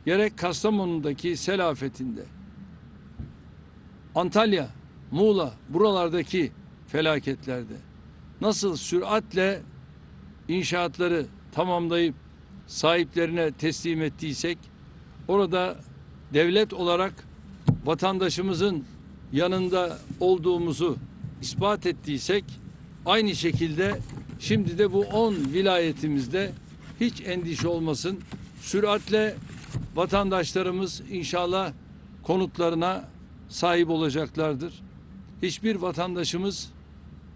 [0.07, 2.25] gerek Kastamonu'daki sel afetinde,
[4.15, 4.69] Antalya,
[5.11, 6.53] Muğla buralardaki
[6.89, 7.75] felaketlerde
[8.41, 9.63] nasıl süratle
[10.49, 12.15] inşaatları tamamlayıp
[12.67, 14.59] sahiplerine teslim ettiysek
[15.29, 15.77] orada
[16.35, 17.13] devlet olarak
[17.85, 18.85] vatandaşımızın
[19.33, 20.97] yanında olduğumuzu
[21.43, 22.45] ispat ettiysek
[23.07, 23.99] aynı şekilde
[24.39, 26.53] şimdi de bu 10 vilayetimizde
[27.01, 28.21] hiç endişe olmasın.
[28.61, 29.37] Süratle
[29.95, 31.73] vatandaşlarımız inşallah
[32.23, 33.09] konutlarına
[33.49, 34.83] sahip olacaklardır.
[35.43, 36.71] Hiçbir vatandaşımız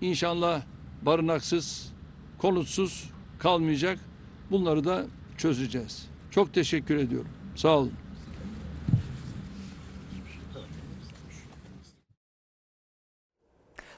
[0.00, 0.62] inşallah
[1.02, 1.92] barınaksız,
[2.38, 3.98] konutsuz kalmayacak.
[4.50, 5.06] Bunları da
[5.38, 6.06] çözeceğiz.
[6.30, 7.30] Çok teşekkür ediyorum.
[7.56, 8.01] Sağ olun.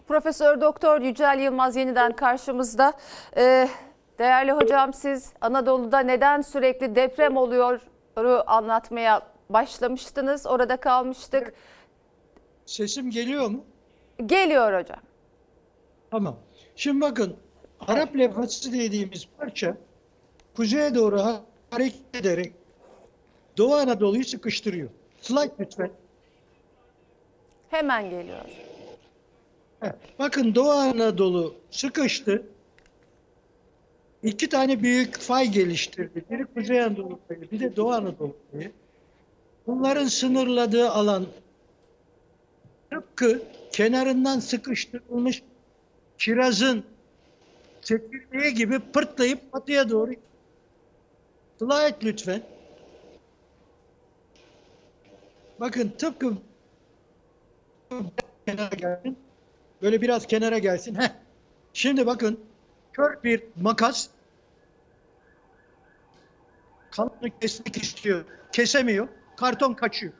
[0.08, 2.92] Profesör Doktor Yücel Yılmaz yeniden karşımızda.
[3.36, 3.68] Ee,
[4.18, 7.81] değerli hocam siz Anadolu'da neden sürekli deprem oluyor
[8.47, 10.47] anlatmaya başlamıştınız.
[10.47, 11.55] Orada kalmıştık.
[12.66, 13.65] Sesim geliyor mu?
[14.26, 14.99] Geliyor hocam.
[16.10, 16.36] Tamam.
[16.76, 17.36] Şimdi bakın
[17.89, 19.76] Arap levhası dediğimiz parça
[20.57, 22.52] kuzeye doğru ha- hareket ederek
[23.58, 24.89] Doğu Anadolu'yu sıkıştırıyor.
[25.20, 25.91] Slide lütfen.
[27.70, 28.39] Hemen geliyor.
[30.19, 32.43] Bakın Doğu Anadolu sıkıştı.
[34.23, 36.25] İki tane büyük fay geliştirdi.
[36.31, 38.73] Biri Kuzey Anadolu fayı, bir de Doğu Anadolu fayı.
[39.67, 41.27] Bunların sınırladığı alan
[42.91, 45.43] tıpkı kenarından sıkıştırılmış
[46.19, 46.85] kirazın
[47.83, 50.13] çekirdeği gibi pırtlayıp batıya doğru.
[51.59, 52.43] Slide lütfen.
[55.61, 56.33] Bakın tıpkı
[58.47, 59.24] kenara gelsin.
[59.85, 60.95] Böyle biraz kenara gelsin.
[60.95, 61.09] Heh.
[61.73, 62.41] Şimdi bakın
[62.93, 64.09] kör bir makas
[66.91, 68.25] kanını kesmek istiyor.
[68.53, 69.09] Kesemiyor.
[69.37, 70.13] Karton kaçıyor.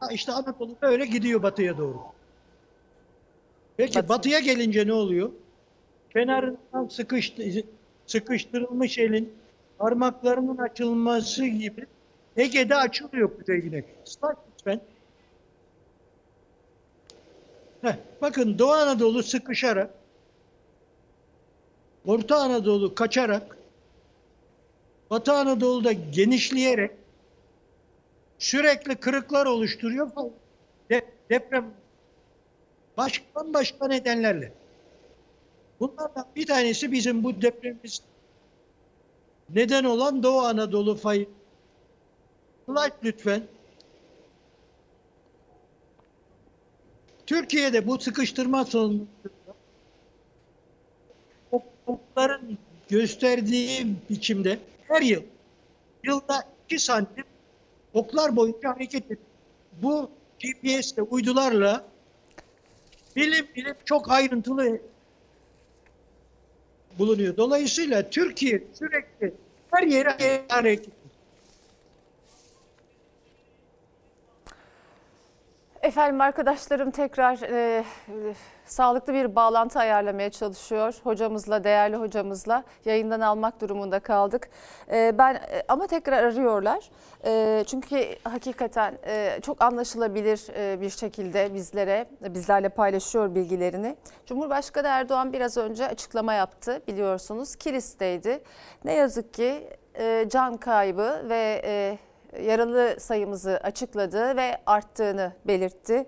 [0.00, 2.00] Ha işte Anadolu böyle gidiyor batıya doğru.
[3.76, 5.30] Peki batıya gelince ne oluyor?
[6.12, 7.42] Kenarından sıkıştı,
[8.06, 9.34] sıkıştırılmış elin
[9.78, 11.86] parmaklarının açılması gibi
[12.36, 13.84] Ege'de açılıyor kuzeyine.
[14.04, 14.80] Slide lütfen.
[17.82, 19.90] Heh, bakın Doğu Anadolu sıkışarak,
[22.06, 23.58] Orta Anadolu kaçarak,
[25.10, 26.90] Batı Anadolu'da genişleyerek
[28.38, 30.10] sürekli kırıklar oluşturuyor.
[30.90, 31.74] De, deprem
[32.96, 33.24] başka
[33.54, 34.52] başka nedenlerle.
[35.80, 38.02] Bunlardan bir tanesi bizim bu depremimiz
[39.50, 41.28] neden olan Doğu Anadolu fayı.
[42.66, 43.42] Slide lütfen.
[47.26, 49.08] Türkiye'de bu sıkıştırma sonucunda
[51.86, 55.22] okların gösterdiği biçimde her yıl
[56.04, 57.24] yılda 2 santim
[57.94, 59.20] oklar boyunca hareket ediyor.
[59.82, 61.84] Bu GPS'le uydularla
[63.16, 64.80] bilim bilim çok ayrıntılı
[66.98, 67.36] bulunuyor.
[67.36, 69.34] Dolayısıyla Türkiye sürekli
[69.70, 71.05] her yere hareket
[75.86, 77.84] Efendim arkadaşlarım tekrar e,
[78.64, 84.48] sağlıklı bir bağlantı ayarlamaya çalışıyor hocamızla, değerli hocamızla yayından almak durumunda kaldık.
[84.92, 86.90] E, ben e, ama tekrar arıyorlar
[87.24, 93.96] e, çünkü hakikaten e, çok anlaşılabilir e, bir şekilde bizlere, bizlerle paylaşıyor bilgilerini.
[94.26, 98.42] Cumhurbaşkanı Erdoğan biraz önce açıklama yaptı biliyorsunuz Kilis'teydi.
[98.84, 101.98] Ne yazık ki e, can kaybı ve e,
[102.42, 106.06] yaralı sayımızı açıkladı ve arttığını belirtti.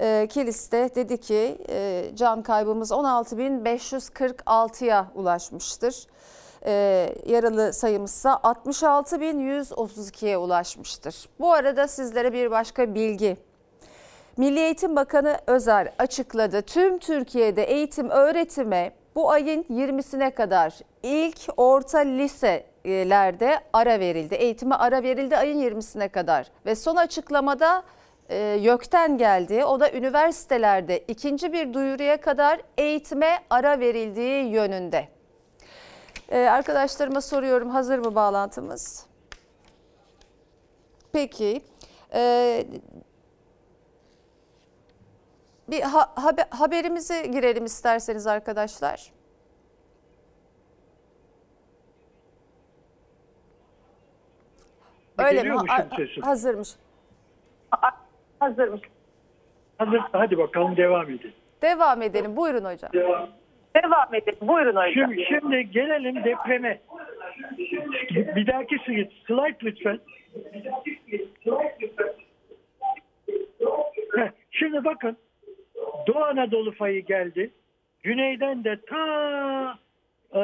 [0.00, 6.06] E, Kilis'te dedi ki e, can kaybımız 16.546'ya ulaşmıştır.
[6.66, 6.72] E,
[7.26, 11.28] yaralı sayımız ise 66.132'ye ulaşmıştır.
[11.40, 13.36] Bu arada sizlere bir başka bilgi
[14.36, 16.62] Milli Eğitim Bakanı Özer açıkladı.
[16.62, 21.98] Tüm Türkiye'de eğitim öğretime Bu ayın 20'sine kadar ilk orta
[22.92, 24.34] liselerde ara verildi.
[24.34, 26.50] Eğitime ara verildi ayın 20'sine kadar.
[26.66, 27.82] Ve son açıklamada
[28.28, 29.64] e, YÖK'ten geldi.
[29.64, 35.08] O da üniversitelerde ikinci bir duyuruya kadar eğitime ara verildiği yönünde.
[36.30, 39.06] Ee, arkadaşlarıma soruyorum hazır mı bağlantımız?
[41.12, 41.62] Peki.
[42.14, 42.66] Ee,
[45.68, 49.12] bir ha- haber- haberimize girelim isterseniz arkadaşlar.
[55.18, 55.56] Öyle mi?
[55.68, 56.22] Ha- sesim?
[56.22, 56.68] Hazırmış.
[58.40, 58.80] Hazırmış.
[59.78, 60.00] Hazır.
[60.12, 61.32] Hadi bakalım devam edelim.
[61.62, 62.36] Devam edelim.
[62.36, 62.90] Buyurun hocam.
[63.74, 64.38] Devam edelim.
[64.48, 64.92] Buyurun hocam.
[64.92, 66.80] Şimdi, şimdi gelelim depreme.
[68.36, 69.98] Bir dahaki slide, slide lütfen.
[74.16, 75.16] Heh, Şimdi bakın
[76.06, 77.50] Doğu Anadolu fayı geldi.
[78.02, 79.78] Güneyden de ta
[80.34, 80.40] e,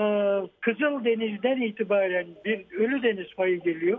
[0.60, 3.98] Kızıldeniz'den itibaren bir Ölüdeniz fayı geliyor.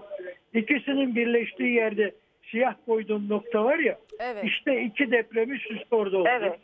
[0.56, 2.12] İkisinin birleştiği yerde
[2.52, 4.00] siyah koyduğum nokta var ya.
[4.20, 4.44] Evet.
[4.44, 6.30] İşte iki deprem üst orada oldu.
[6.32, 6.60] Evet.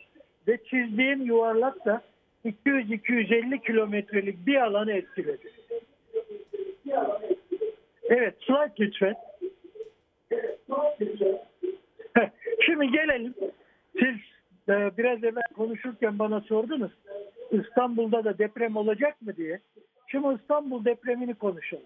[0.48, 2.02] Ve çizdiğim yuvarlak da
[2.44, 5.52] 200-250 kilometrelik bir alanı etkiledi.
[8.04, 9.14] Evet, slide lütfen.
[12.66, 13.34] Şimdi gelelim.
[13.92, 14.16] Siz
[14.68, 16.92] e, biraz evvel konuşurken bana sordunuz.
[17.50, 19.60] İstanbul'da da deprem olacak mı diye.
[20.06, 21.84] Şimdi İstanbul depremini konuşalım.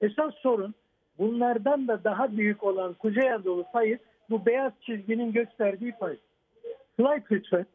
[0.00, 0.74] Esas sorun
[1.18, 3.98] bunlardan da daha büyük olan Kuzey Anadolu fayı
[4.30, 6.16] bu beyaz çizginin gösterdiği fay.
[6.96, 7.66] Slide lütfen.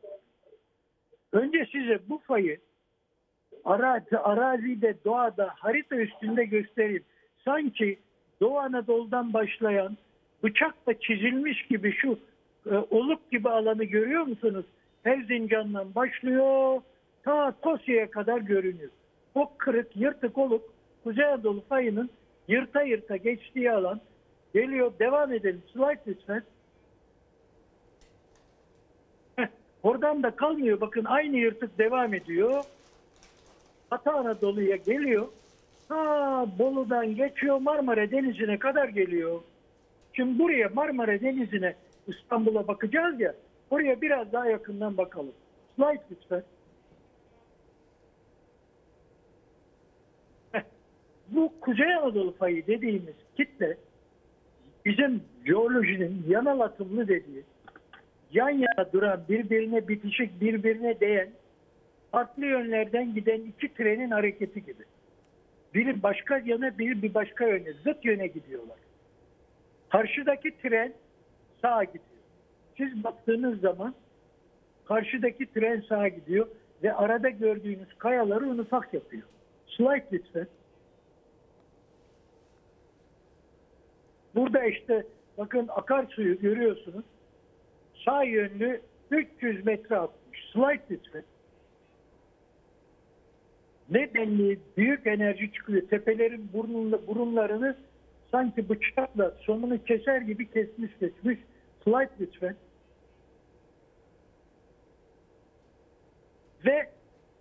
[1.31, 2.57] Önce size bu fayı
[3.65, 7.03] arazi, arazide, doğada, harita üstünde göstereyim.
[7.45, 7.99] Sanki
[8.41, 9.97] Doğu Anadolu'dan başlayan
[10.43, 12.19] bıçakla çizilmiş gibi şu
[12.71, 14.65] e, oluk gibi alanı görüyor musunuz?
[15.05, 16.81] Erzincan'dan başlıyor
[17.23, 18.89] ta Tosya'ya kadar görünüyor.
[19.35, 20.73] O kırık, yırtık oluk
[21.03, 22.09] Kuzey Anadolu fayının
[22.47, 24.01] yırta yırta geçtiği alan
[24.53, 24.91] geliyor.
[24.99, 25.63] Devam edelim.
[25.73, 26.43] Slide lütfen.
[29.35, 29.47] Heh,
[29.83, 30.81] Oradan da kalmıyor.
[30.81, 32.63] Bakın aynı yırtık devam ediyor.
[33.91, 35.27] Batı Anadolu'ya geliyor.
[35.89, 39.41] Ha Bolu'dan geçiyor Marmara Denizi'ne kadar geliyor.
[40.13, 41.75] Şimdi buraya Marmara Denizi'ne
[42.07, 43.33] İstanbul'a bakacağız ya.
[43.69, 45.33] Oraya biraz daha yakından bakalım.
[45.75, 46.43] Slide lütfen.
[51.35, 53.77] Bu Kuzey Anadolu fayı dediğimiz kitle
[54.85, 57.43] bizim jeolojinin yanal atımlı dediği
[58.31, 61.29] yan yana duran birbirine bitişik birbirine değen
[62.11, 64.83] farklı yönlerden giden iki trenin hareketi gibi.
[65.73, 68.77] Biri başka yana biri bir başka yöne zıt yöne gidiyorlar.
[69.89, 70.93] Karşıdaki tren
[71.61, 72.03] sağa gidiyor.
[72.77, 73.95] Siz baktığınız zaman
[74.85, 76.47] karşıdaki tren sağa gidiyor
[76.83, 79.23] ve arada gördüğünüz kayaları un ufak yapıyor.
[79.67, 80.47] Slide lütfen.
[84.35, 85.03] Burada işte
[85.37, 87.05] bakın akarsuyu görüyorsunuz.
[88.05, 88.81] Sağ yönlü
[89.11, 90.51] 300 metre atmış.
[90.53, 91.23] Slide lütfen.
[93.89, 95.81] Ne denli büyük enerji çıkıyor.
[95.89, 97.77] Tepelerin burnunda, burunlarını
[98.31, 101.39] sanki bıçakla sonunu keser gibi kesmiş geçmiş.
[101.83, 102.55] Slide lütfen.
[106.65, 106.89] Ve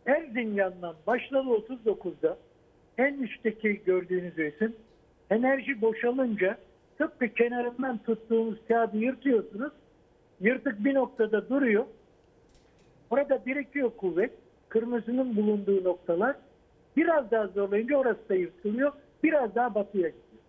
[0.07, 2.39] Erzincan'dan başladı 39'da
[2.99, 4.77] en üstteki gördüğünüz resim
[5.31, 6.59] enerji boşalınca
[7.03, 9.73] tıpkı kenarından tuttuğunuz kağıdı yırtıyorsunuz.
[10.41, 11.85] Yırtık bir noktada duruyor.
[13.11, 14.33] Orada birikiyor kuvvet.
[14.69, 16.37] Kırmızının bulunduğu noktalar.
[16.97, 18.93] Biraz daha zorlayınca orası da yırtılıyor.
[19.23, 20.43] Biraz daha batıya gidiyor.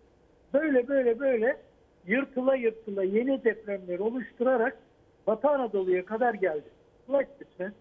[0.52, 1.60] Böyle böyle böyle
[2.06, 4.78] yırtıla yırtıla yeni depremler oluşturarak
[5.26, 6.68] Batı Anadolu'ya kadar geldi.
[7.06, 7.72] Slide lütfen.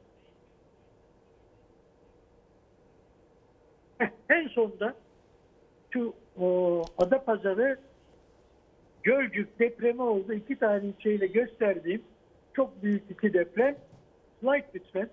[4.29, 4.93] En sonda
[5.89, 7.77] şu o, Adapazarı
[9.03, 10.33] Gölcük depremi oldu.
[10.33, 12.01] İki tane ilçeyle gösterdiğim
[12.53, 13.75] çok büyük iki deprem.
[14.39, 15.09] Slide lütfen.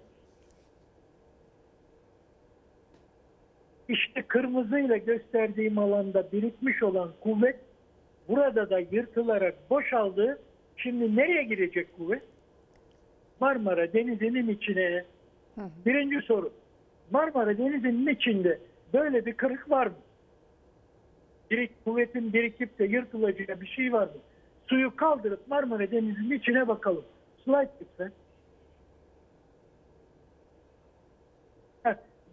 [3.88, 7.56] İşte kırmızıyla gösterdiğim alanda birikmiş olan kuvvet
[8.28, 10.38] burada da yırtılarak boşaldı.
[10.76, 12.22] Şimdi nereye girecek kuvvet?
[13.40, 15.04] Marmara Denizi'nin içine.
[15.86, 16.52] Birinci soru.
[17.10, 18.58] Marmara Denizi'nin içinde
[18.94, 19.94] böyle bir kırık var mı?
[21.50, 24.12] Birik, kuvvetin birikip de yırtılacağı bir şey var mı?
[24.66, 27.04] Suyu kaldırıp Marmara Denizi'nin içine bakalım.
[27.44, 28.12] Slide lütfen.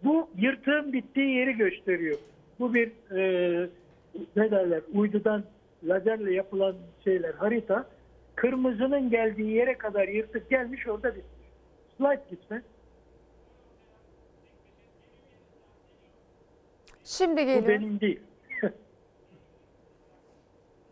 [0.04, 2.18] Bu yırtığın bittiği yeri gösteriyor.
[2.60, 3.68] Bu bir e,
[4.36, 5.44] ne derler uydudan
[5.84, 7.88] lazerle yapılan şeyler harita.
[8.34, 11.48] Kırmızının geldiği yere kadar yırtık gelmiş orada bitmiş.
[11.98, 12.62] Slide lütfen.
[17.04, 17.68] Şimdi Bu geliyor.
[17.68, 18.20] benim değil.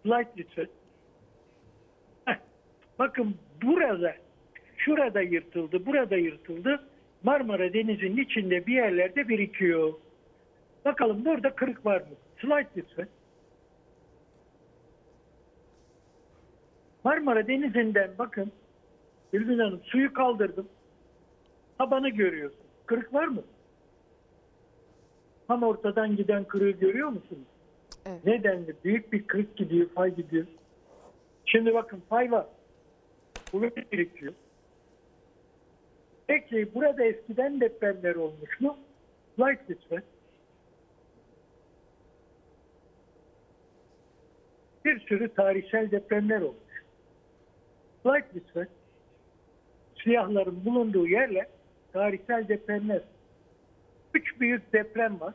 [0.07, 0.69] Slide lütfen.
[2.99, 4.15] Bakın burada,
[4.77, 6.89] şurada yırtıldı, burada yırtıldı.
[7.23, 9.93] Marmara Denizi'nin içinde bir yerlerde birikiyor.
[10.85, 12.17] Bakalım burada kırık var mı?
[12.41, 13.09] Slide lütfen.
[17.05, 18.53] Marmara Denizi'nden bakın.
[19.33, 20.69] Gülbin Hanım suyu kaldırdım.
[21.79, 22.61] Tabanı görüyorsun.
[22.87, 23.43] Kırık var mı?
[25.49, 27.56] Tam ortadan giden kırığı görüyor musunuz?
[28.07, 28.25] Evet.
[28.25, 28.75] Nedenli?
[28.85, 30.47] Büyük bir kırık gidiyor, fay gidiyor.
[31.47, 32.47] Şimdi bakın fay var.
[33.51, 34.33] Kuvvet birikiyor.
[36.27, 38.79] Peki burada eskiden depremler olmuş mu?
[39.37, 40.03] Slide lütfen.
[44.85, 46.83] Bir sürü tarihsel depremler olmuş.
[48.03, 48.69] Slide lütfen.
[50.05, 51.47] Siyahların bulunduğu yerler
[51.93, 53.03] tarihsel depremler.
[54.15, 55.35] Üç büyük deprem var.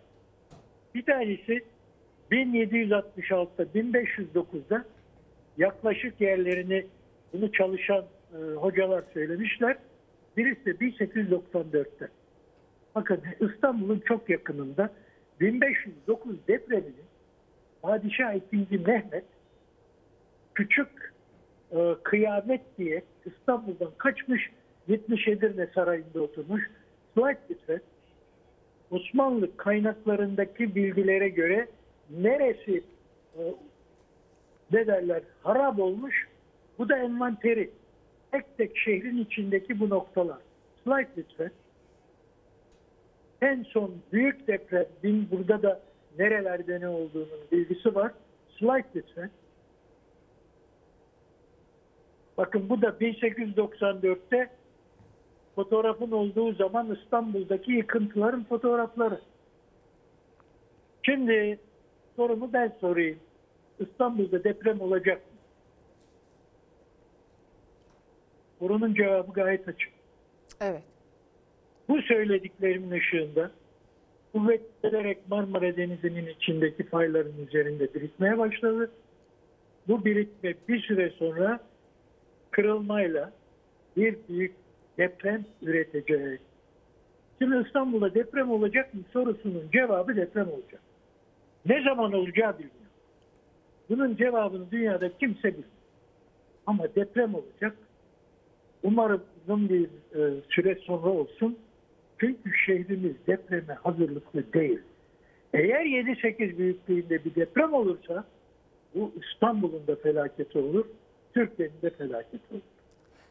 [0.96, 1.71] Bir tanesi
[2.32, 4.86] 1766'da, 1509'da
[5.58, 6.86] yaklaşık yerlerini
[7.34, 9.78] bunu çalışan e, hocalar söylemişler.
[10.38, 12.08] Birisi de 1894'te.
[12.96, 14.94] Bakın İstanbul'un çok yakınında
[15.40, 16.94] 1509 depremini
[17.82, 18.78] Padişah II.
[18.88, 19.26] Mehmet
[20.54, 21.14] küçük
[21.72, 24.50] e, kıyamet diye İstanbul'dan kaçmış
[24.88, 26.70] 70 Edirne Sarayı'nda oturmuş.
[27.14, 27.82] Slide.
[28.92, 31.68] Osmanlı kaynaklarındaki bilgilere göre
[32.20, 32.84] neresi
[33.38, 33.42] e,
[34.72, 36.28] ne derler harap olmuş
[36.78, 37.70] bu da envanteri.
[38.32, 40.38] Tek tek şehrin içindeki bu noktalar.
[40.84, 41.52] Slide lütfen.
[43.42, 45.82] En son büyük deprem, bin burada da
[46.20, 48.12] nerelerde ne olduğunun bilgisi var.
[48.60, 49.30] Slide lütfen.
[52.38, 54.50] Bakın bu da 1894'te
[55.56, 59.22] fotoğrafın olduğu zaman İstanbul'daki yıkıntıların fotoğrafları.
[61.04, 61.60] Şimdi
[62.22, 63.20] sorumu ben sorayım.
[63.80, 65.38] İstanbul'da deprem olacak mı?
[68.60, 69.90] Sorunun cevabı gayet açık.
[70.62, 70.84] Evet.
[71.90, 73.52] Bu söylediklerimin ışığında
[74.34, 78.92] kuvvetlenerek Marmara Denizi'nin içindeki fayların üzerinde birikmeye başladı.
[79.88, 81.60] Bu birikme bir süre sonra
[82.52, 83.32] kırılmayla
[83.98, 84.56] bir büyük
[84.98, 86.40] deprem üretecek.
[87.40, 90.82] Şimdi İstanbul'da deprem olacak mı sorusunun cevabı deprem olacak.
[91.66, 92.76] Ne zaman olacağı bilmiyor.
[93.90, 95.70] Bunun cevabını dünyada kimse bilmiyor.
[96.68, 97.76] Ama deprem olacak.
[98.84, 101.58] Umarım uzun bir e, süre sonra olsun.
[102.20, 104.80] Çünkü şehrimiz depreme hazırlıklı değil.
[105.54, 108.24] Eğer 7-8 büyüklüğünde bir deprem olursa
[108.96, 110.86] bu İstanbul'un da felaketi olur,
[111.34, 112.62] Türkiye'nin de felaketi olur.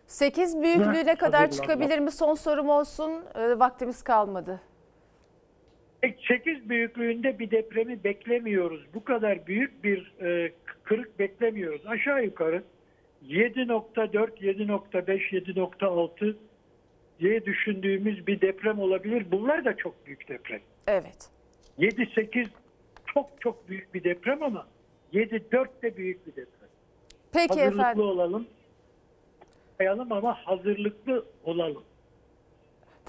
[0.07, 2.10] 8 büyüklüğüne kadar çıkabilir mi?
[2.10, 3.12] Son sorum olsun.
[3.34, 4.60] Ee, vaktimiz kalmadı.
[6.03, 8.81] 8 büyüklüğünde bir depremi beklemiyoruz.
[8.95, 11.87] Bu kadar büyük bir e, kırık beklemiyoruz.
[11.87, 12.62] Aşağı yukarı
[13.27, 16.35] 7.4, 7.5, 7.6
[17.20, 19.27] diye düşündüğümüz bir deprem olabilir.
[19.31, 20.61] Bunlar da çok büyük deprem.
[20.87, 21.31] Evet.
[21.79, 22.49] 7-8
[23.15, 24.67] çok çok büyük bir deprem ama
[25.12, 26.69] 7-4 de büyük bir deprem.
[27.33, 28.03] Peki hazırlıklı efendim.
[28.03, 28.47] olalım.
[29.79, 31.83] Sayalım ama hazırlıklı olalım.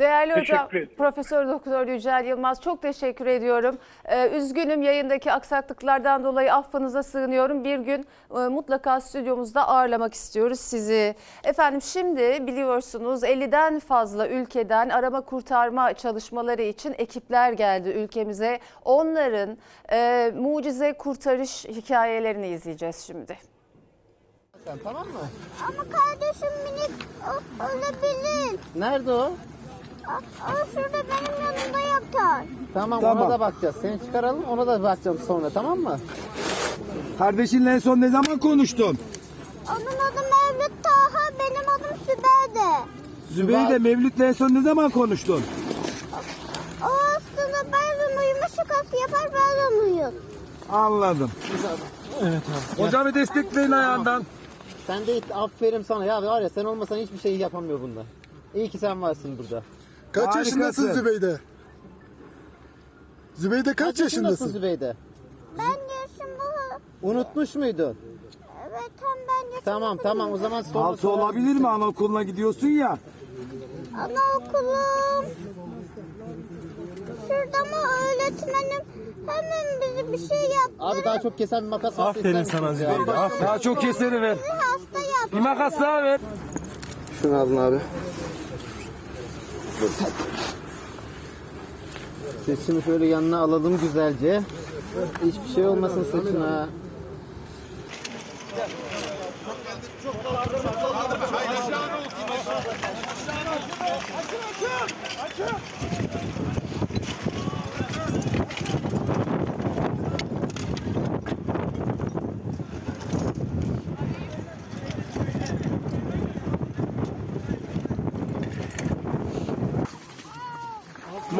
[0.01, 0.89] Değerli Teşekkür hocam, ederim.
[0.97, 3.77] Profesör Doktor Yücel Yılmaz çok teşekkür ediyorum.
[4.05, 7.63] Ee, üzgünüm yayındaki aksaklıklardan dolayı affınıza sığınıyorum.
[7.63, 8.05] Bir gün
[8.35, 11.15] e, mutlaka stüdyomuzda ağırlamak istiyoruz sizi.
[11.43, 18.59] Efendim şimdi biliyorsunuz 50'den fazla ülkeden arama kurtarma çalışmaları için ekipler geldi ülkemize.
[18.85, 19.57] Onların
[19.91, 23.38] e, mucize kurtarış hikayelerini izleyeceğiz şimdi.
[24.65, 25.19] Sen tamam mı?
[25.67, 26.91] Ama kardeşim minik
[27.27, 28.59] o- olabilir.
[28.75, 29.31] Nerede o?
[30.07, 30.11] O,
[30.51, 32.43] o şurada benim yanımda yatar.
[32.73, 33.23] Tamam, Tamam.
[33.23, 33.75] ona da bakacağız.
[33.81, 35.99] Seni çıkaralım ona da bakacağım sonra tamam mı?
[37.17, 38.97] Kardeşinle en son ne zaman konuştun?
[39.69, 42.67] Onun adı Mevlüt Taha, benim adım Sübeyde.
[43.31, 45.43] Zübeyde Mevlüt'le en son ne zaman konuştun?
[46.83, 50.13] O aslında bazen uyuma şakası yapar, bazen uyur.
[50.71, 51.31] Anladım.
[52.21, 52.41] Evet
[52.77, 52.83] abi.
[52.83, 54.23] Hocamı destekleyin ayağından.
[54.88, 58.03] Sen de aferin sana ya var ya sen olmasan hiçbir şey yapamıyor bunda.
[58.55, 59.63] İyi ki sen varsın burada.
[60.11, 60.40] Kaç Harikasın.
[60.40, 61.40] yaşındasın Zübeyde?
[63.35, 64.95] Zübeyde kaç, yaşındasın Zübeyde?
[65.57, 66.38] Ben yaşım
[67.01, 67.09] bu.
[67.09, 67.98] Unutmuş muydun?
[68.69, 71.67] Evet tam ben yaşım Tamam tamam o zaman sonra Altı olabilir mi?
[71.67, 72.98] Anaokuluna gidiyorsun ya.
[73.98, 75.25] Anaokulum.
[77.27, 78.85] Şurada mı öğretmenim
[79.27, 80.75] hemen bize bir şey yaptı.
[80.80, 82.09] Abi daha çok kesen bir makas var.
[82.09, 83.07] Aferin sana Zübeyde.
[83.41, 84.38] Daha çok keseri ver.
[84.38, 85.35] Bizi hasta yaptı.
[85.38, 86.19] Bir makas daha ver.
[87.22, 87.80] Şunu alın abi.
[92.45, 94.42] Saçını şöyle yanına alalım güzelce.
[95.26, 96.69] Hiçbir şey olmasın saçına.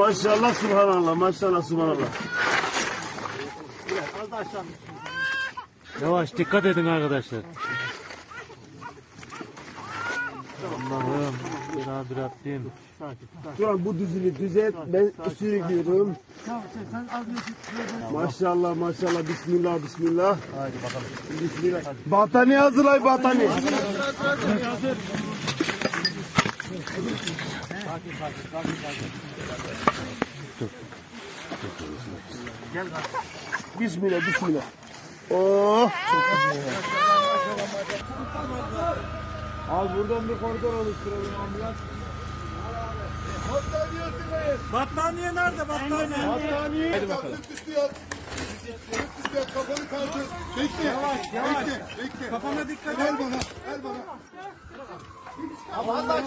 [0.02, 2.08] Maşallah subhanallah maşallah subhanallah.
[6.02, 7.40] Yavaş dikkat edin arkadaşlar.
[10.66, 11.36] Allah'ım
[11.88, 12.72] ya Rabbim.
[13.58, 16.16] Şu an bu düzünü düzelt ben sürüklüyorum.
[18.14, 20.38] Maşallah maşallah bismillah bismillah.
[20.58, 21.08] Hadi bakalım.
[21.42, 21.82] Bismillah.
[22.06, 23.50] Battaniye hazırlay battaniye.
[33.80, 34.64] Bismillah bismillah.
[35.32, 35.92] Oh.
[39.70, 41.76] Abi buradan bir koridor oluşturalım ambulans.
[44.74, 46.28] Battaniye nerede battaniye?
[46.28, 46.92] Battaniye.
[46.92, 47.38] Hadi bakalım.
[49.54, 50.26] Kafanı kaldır.
[50.58, 50.88] Bekle.
[50.88, 51.68] Yavaş yavaş.
[51.68, 52.04] Bekle.
[52.04, 52.30] Bekle.
[52.30, 53.00] Kafana dikkat et.
[53.00, 53.36] Ver bana.
[53.68, 53.98] Ver bana.
[55.76, 56.24] Allah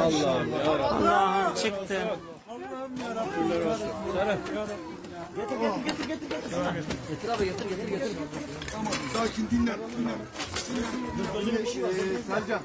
[0.00, 2.02] Allah'ım Allah'ım çıktı.
[2.50, 3.48] Allah'ım yarabbim.
[5.36, 6.28] Getir getir getir getir
[7.08, 7.28] getir.
[7.28, 8.16] Abi getir getir getir.
[8.72, 9.72] Tamam sakin dinle.
[9.98, 10.12] dinle.
[11.58, 12.60] Ee, Sercan.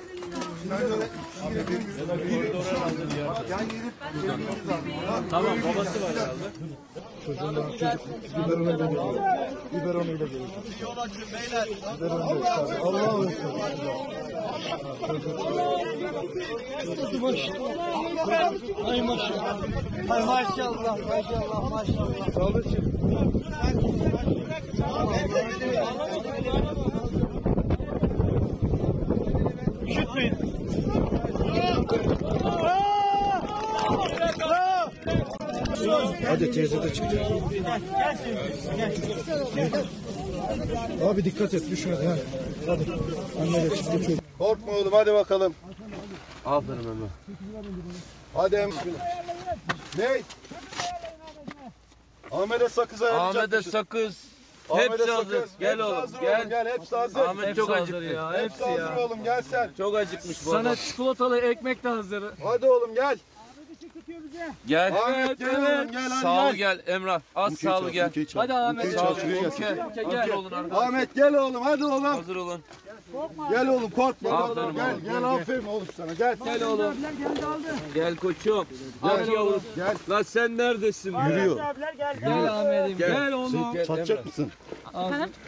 [5.29, 6.47] Tamam babası var herhalde.
[7.25, 8.01] Çocuğun da çocuk
[8.37, 9.13] biberona geliyor.
[9.73, 10.47] Biberona ile geliyor.
[11.97, 12.49] Biberona ile
[12.81, 13.31] Allah'ım.
[18.85, 19.57] Ay maşallah.
[20.09, 22.33] Ay maşallah maşallah maşallah.
[22.33, 22.91] Salıçım.
[29.91, 30.33] Üşütmeyin.
[36.27, 37.25] Hadi teyze de çıkacak.
[41.05, 41.95] Abi dikkat et düşme.
[41.95, 42.15] Ha.
[42.67, 42.85] Hadi.
[43.41, 44.19] Anne de çıktı çocuk.
[44.37, 45.55] Korkma oğlum hadi bakalım.
[46.45, 47.09] Aferin Emre.
[48.33, 48.69] Hadi em.
[49.97, 50.21] Ne?
[52.31, 53.43] Ahmet'e sakız ayarlayacak.
[53.53, 54.30] Ahmet'e sakız.
[54.77, 55.43] Hepsi hazır.
[55.59, 56.39] Gel Hepsi oğlum, hazır gel.
[56.39, 56.67] Oğlum, gel.
[56.67, 57.19] Hepsi hazır.
[57.19, 58.03] Ahmet çok acıktı.
[58.03, 59.05] ya, Hepsi, hepsi hazır ya.
[59.05, 59.69] oğlum gel sen.
[59.77, 60.75] Çok acıkmış bu Sana adam.
[60.75, 62.23] çikolatalı ekmek de hazır.
[62.43, 63.17] Hadi oğlum gel.
[64.67, 64.95] Gel.
[65.01, 65.79] Ahmet, evet, gel evet.
[65.79, 66.75] oğlum, gel, hadi Sağ ol gel.
[66.85, 67.21] gel Emrah.
[67.35, 68.11] Az sağ ol gel.
[68.35, 68.91] Hadi Ahmet.
[68.91, 69.85] Şuraya Ülke, gel.
[69.85, 70.71] arkadaşlar.
[70.71, 72.03] Ahmet gel oğlum hadi oğlum.
[72.03, 72.61] Hazır olun.
[73.49, 74.29] Gel oğlum korkma.
[74.31, 74.63] Aferin korkma.
[74.63, 76.37] Gel oğlum, gel gel, aferin oğlum sana gel.
[76.45, 76.95] Gel oğlum.
[77.93, 78.65] Gel koçum.
[79.03, 79.61] Gel Gel yavrum.
[79.75, 79.95] Gel.
[80.09, 81.15] Lan sen neredesin?
[81.29, 81.59] Yürüyor.
[82.19, 82.97] Gel Ahmet'im.
[82.97, 83.31] Gel, Gel.
[83.33, 83.51] oğlum.
[83.73, 84.51] Sen Çakacak mısın?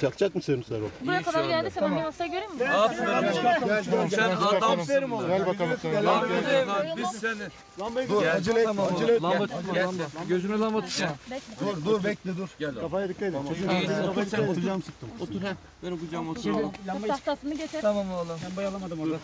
[0.01, 0.81] Çakacak mısın Serap?
[1.05, 2.69] Buraya kadar geldiyse ben bir hastayı göreyim mi?
[2.69, 3.05] Aferin.
[3.05, 5.27] Gel gel Sen adamsın.
[5.27, 5.91] Gel bakalım sen.
[5.91, 6.67] Gel Lan gel.
[6.67, 8.09] lan biz seni.
[8.09, 8.35] Dur Gel.
[8.35, 9.29] acele etme acele etme.
[9.29, 10.03] Lamba tutma lamba.
[10.29, 10.97] Gözüne lamba tut.
[10.99, 11.39] Gel.
[11.59, 12.49] Dur dur bekle dur.
[12.59, 12.75] Gel.
[12.75, 13.47] Kafaya dikkat edin.
[13.49, 14.43] Çocuğun kafaya otur dikkat sen, edin.
[14.43, 14.51] otur.
[14.51, 15.09] Oturacağım sıktım.
[15.21, 15.53] Otur he.
[15.83, 16.41] Benim kucağıma otur.
[16.43, 17.81] Tıp tahtasını getir.
[17.81, 18.39] Tamam oğlum.
[18.49, 19.15] Lambayı alamadım orada.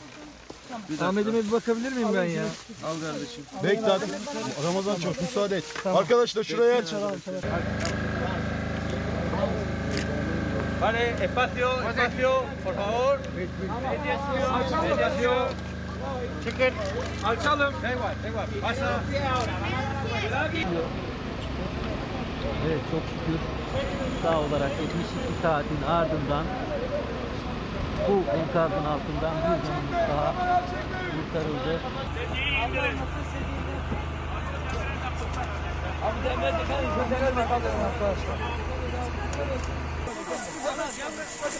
[1.06, 2.44] Ahmet'ime bir bakabilir miyim ben ya?
[2.86, 3.44] Al kardeşim.
[3.64, 4.06] Bekle hadi.
[4.68, 5.64] Ramazan çok müsaade et.
[5.86, 6.94] Arkadaşlar şuraya aç.
[10.82, 13.20] Vale, espacio, espacio, por favor.
[14.84, 15.48] Mediación.
[16.44, 16.74] Chicken.
[17.26, 17.74] Alçalım.
[17.84, 18.46] Da igual.
[18.62, 19.00] Pasa.
[22.68, 23.40] Evet çok şükür
[24.24, 26.46] sağ olarak 72 saatin ardından
[28.08, 30.34] bu enkazın altından bir canımız daha
[31.12, 31.80] kurtarıldı.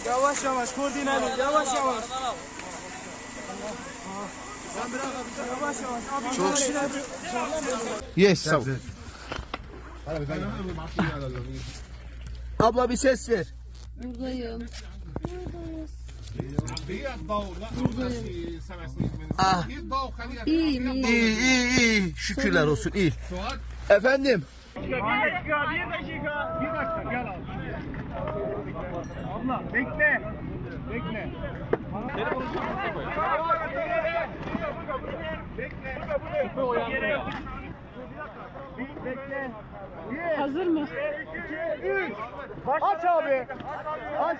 [0.06, 1.36] Yavaş yavaş koordine edin.
[1.38, 2.04] Yavaş yavaş.
[5.48, 6.36] Yavaş yavaş.
[6.36, 6.58] Çok
[8.16, 8.40] Yes.
[8.40, 8.60] Sağ
[12.60, 13.46] Abla bir ses ver.
[14.02, 14.66] Buradayım.
[19.38, 19.66] Ah.
[20.46, 20.90] İyiyim.
[20.90, 22.14] İyi iyi iyi.
[22.16, 23.12] Şükürler olsun iyi.
[23.90, 24.44] Efendim.
[24.76, 26.60] Bir dakika, bir dakika.
[26.60, 27.40] Bir dakika, gel abi.
[29.34, 30.20] Abla, bekle.
[30.90, 31.30] Bekle.
[39.06, 39.50] Bekle.
[40.38, 40.86] Hazır mı?
[42.82, 43.46] Aç abi.
[44.18, 44.36] Aç.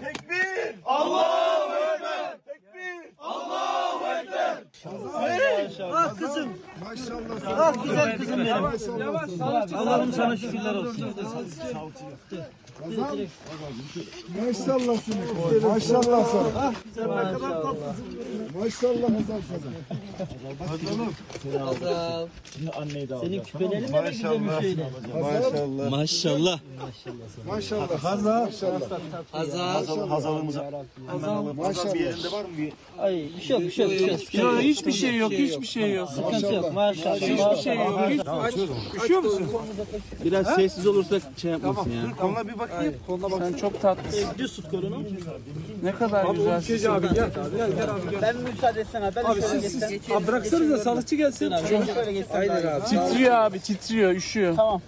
[0.00, 0.74] Tekbir!
[0.86, 2.38] Allahu Ekber!
[2.46, 3.12] Tekbir!
[3.20, 4.64] Allahu Ekber!
[5.68, 5.84] Tekbir.
[5.92, 6.48] Ah kızım.
[6.84, 7.58] Maşallah.
[7.58, 8.64] Ah güzel kızım benim.
[9.76, 11.14] Allah'ım sana şükürler olsun.
[14.46, 15.24] Maşallah seni.
[15.68, 16.72] Maşallah sana.
[16.94, 18.04] Sen ne kadar tatlısın.
[18.58, 19.68] Maşallah Hazal sana.
[21.66, 22.26] Hazal.
[22.80, 24.86] Anneyi de Senin küpelerin de ne güzelmiş öyle.
[25.20, 25.90] Maşallah.
[25.90, 26.60] Maşallah.
[27.46, 28.04] Maşallah.
[28.04, 28.50] Hazal.
[29.32, 30.08] Hazal.
[30.08, 30.70] Hazalımıza.
[31.06, 31.42] Hazal.
[31.42, 31.94] Maşallah.
[31.94, 32.72] Bir yerinde var mı bir?
[32.98, 34.18] Ay bir şey yok bir şey yok.
[34.86, 35.32] Bir şey yok.
[35.32, 36.24] Yok hiçbir şey yok, şey.
[36.24, 36.74] Sıkıntı yok.
[36.74, 37.16] Maşallah.
[37.16, 38.00] Hiçbir şey yok.
[38.08, 39.02] Hiç...
[39.02, 39.48] Üşüyor musun?
[40.24, 42.16] Biraz sessiz olursak şey yapmasın ya.
[42.20, 42.94] Koluna bir bakayım.
[43.06, 43.38] Koluna bak.
[43.38, 44.28] Sen çok tatlısın.
[44.38, 45.02] Düz tut kolunu.
[45.82, 46.90] Ne kadar güzelsin.
[46.90, 47.30] abi gel.
[47.56, 48.22] Gel gel abi gel.
[48.22, 49.16] Ben müsaade etsene abi.
[49.16, 50.00] Ben Abi şöyle siz- geçsem.
[50.06, 51.52] siz- Abi bıraksanıza salıkçı gelsin.
[51.94, 52.40] Şöyle geçsem.
[52.40, 52.84] Aynen abi.
[52.84, 54.56] Titriyor abi, titriyor, üşüyor.
[54.56, 54.82] Tamam.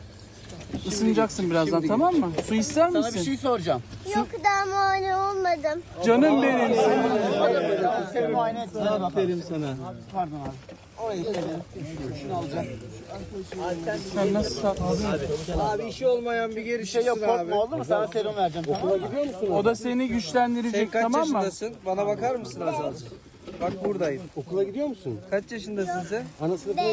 [0.87, 2.33] Isınacaksın birazdan tamam mı?
[2.49, 3.01] Su ister misin?
[3.03, 3.83] Sana bir şey soracağım.
[4.17, 5.83] Yok daha muayene olmadım.
[6.05, 6.75] Canım benim.
[8.13, 8.69] Seni muayene et.
[9.03, 9.75] Aferin sana.
[10.13, 10.77] Pardon abi.
[11.05, 12.17] Orayı senin.
[12.23, 12.67] Şunu alacağım.
[14.15, 15.07] Sen nasıl tatlısın?
[15.61, 17.85] Abi işi olmayan bir geri şey yok korkma oldu mu?
[17.85, 18.67] Sana serum vereceğim.
[18.71, 19.51] Okula gidiyor musun?
[19.51, 21.43] O da seni güçlendirecek tamam mı?
[21.87, 23.09] Bana bakar mısın azalcık?
[23.61, 24.23] Bak buradayım.
[24.37, 25.21] Okula gidiyor musun?
[25.31, 26.25] Kaç yaşındasın sen?
[26.41, 26.85] Ana sınıfına,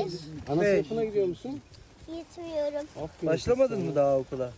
[0.49, 1.59] ana sınıfına gidiyor musun?
[2.07, 2.87] Gitmiyorum.
[3.23, 4.51] Başlamadın mı daha okula?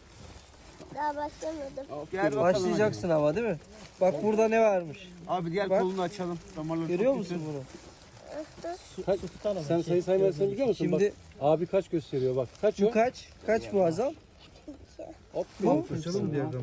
[0.96, 2.08] Daha başlamadım.
[2.12, 3.58] Gel Başlayacaksın ama değil mi?
[4.02, 5.10] Bak burada ne varmış?
[5.28, 5.82] Abi diğer Bak.
[5.82, 6.40] kolunu açalım.
[6.58, 7.46] Damarları Görüyor çok musun kötü.
[7.46, 7.64] bunu?
[9.06, 9.20] Kaç,
[9.68, 10.86] sen sayı saymasını biliyor musun?
[10.86, 12.50] Şimdi Bak, abi kaç gösteriyor bak.
[12.62, 13.30] Kaç bu kaç?
[13.46, 14.14] Kaç bu Azal?
[15.64, 15.86] Bu?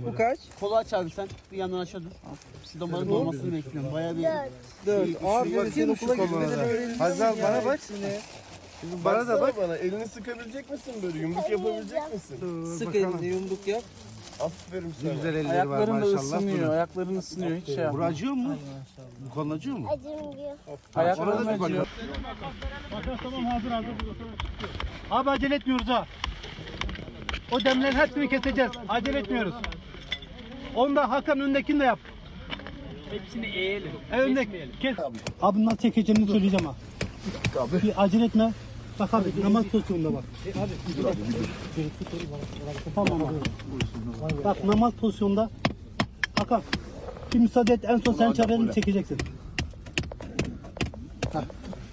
[0.07, 0.39] Bu kaç?
[0.61, 1.29] Kolu aç abi sen.
[1.53, 2.11] Bir yandan aşağı dur.
[2.81, 3.93] Damarın dolmasını bekliyorum.
[3.93, 4.27] Bayağı bir...
[4.87, 5.25] Dört.
[5.25, 6.99] Aferin sen okula gitmeden öğrendin.
[6.99, 7.81] Hazal bana bak.
[9.05, 9.55] Bana da bak.
[9.63, 11.19] Bana elini sıkabilecek misin böyle?
[11.19, 12.65] Yumruk yapabilecek misin?
[12.79, 13.83] Sık elini yumruk yap.
[14.41, 15.13] Aferin sana.
[15.13, 16.23] Güzel elleri var Ayakların da maşallah.
[16.23, 18.05] ısınıyor, ayakların ısınıyor hiç şey yapma.
[18.05, 18.57] acıyor mu?
[19.27, 19.89] Bu kolun acıyor mu?
[19.93, 20.57] Acımıyor.
[20.95, 21.87] Ayakların acıyor.
[23.23, 23.89] Tamam hazır hazır.
[25.11, 26.07] Abi acele etmiyoruz ha.
[27.53, 28.71] O demlerin hepsini keseceğiz.
[28.89, 29.55] Acele etmiyoruz.
[30.75, 31.99] Onda Hakan öndekini de yap.
[33.11, 33.93] Hepsini eğelim.
[34.13, 34.71] E, öndeki.
[34.81, 34.97] Kes.
[35.43, 36.75] Abi nasıl çekeceğini söyleyeceğim ha.
[37.73, 38.53] Bir acele etme.
[39.03, 40.25] Bak abi namaz pozisyonunda bak.
[42.95, 44.45] Tamam abi.
[44.45, 45.51] Bak namaz pozisyonunda.
[46.39, 46.63] Hakan.
[47.35, 49.19] Bir müsaade et en son sen çaberini çekeceksin.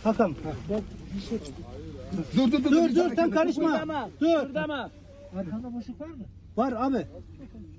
[0.03, 0.35] Hakan.
[2.35, 2.71] Dur dur dur.
[2.71, 3.85] Dur dur sen karışma.
[4.21, 4.53] Dur.
[4.53, 4.89] Tamam.
[5.39, 6.25] Arkanda boşluk var mı?
[6.57, 7.07] Var abi.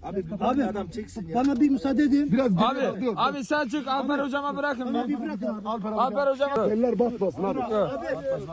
[0.02, 1.34] Abi, Abi adam çeksin ya.
[1.34, 2.32] bana bir müsaade edin.
[2.32, 3.14] Biraz Abi, geri- dur, dur.
[3.16, 4.94] abi Selçuk Alper hocama bırakın.
[4.94, 5.68] Bana bir bırakın abi.
[5.68, 6.00] Alper abi.
[6.00, 6.66] Alper hocama.
[6.66, 7.60] Eller bas basın abi.
[7.62, 8.06] Abi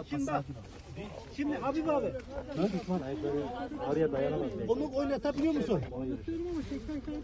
[0.10, 0.44] şimdi bak.
[1.36, 2.06] Şimdi Habib abi.
[4.68, 5.82] Onu oynatabiliyor musun?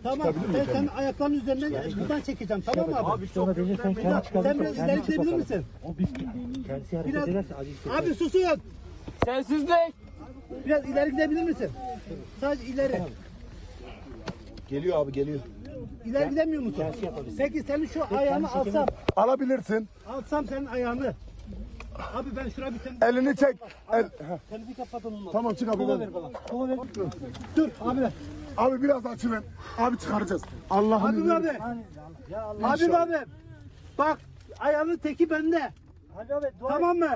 [0.04, 0.28] Tamam.
[0.54, 2.64] Ben senin ayaklarının üzerinden buradan çekeceğim.
[2.66, 3.12] Tamam mı abi?
[3.12, 5.66] Abi sonra sen kendi Sen biraz ileri gidebilir misin?
[5.84, 6.08] O biz
[7.06, 7.26] biraz,
[8.00, 8.42] Abi susun.
[9.26, 10.03] Sessizlik.
[10.66, 11.70] Biraz ileri gidebilir misin?
[12.42, 13.02] Sadece ileri.
[14.70, 15.40] Geliyor abi geliyor.
[16.06, 16.86] İleri gidemiyor musun?
[17.38, 18.86] Peki senin şu ayağını alsam.
[19.16, 19.88] Alabilirsin.
[20.08, 21.14] Alsam senin ayağını.
[22.14, 22.98] Abi ben şuraya bir tane...
[23.12, 23.56] Elini çek.
[23.92, 24.10] El.
[24.50, 25.32] Telefonu kapatın olmaz.
[25.34, 25.78] Tamam çık abi.
[25.78, 26.14] Kova ver.
[26.14, 26.32] bana.
[26.34, 26.78] Kova ver.
[27.56, 28.12] Dur abi ver.
[28.58, 29.44] Abi biraz açılın.
[29.78, 30.42] Abi çıkaracağız.
[30.70, 31.02] Allah'ım.
[31.02, 31.58] Habib abi.
[32.62, 33.26] Habib abi.
[33.98, 34.20] Bak
[34.60, 35.72] ayağının teki bende.
[36.68, 37.16] Tamam mı?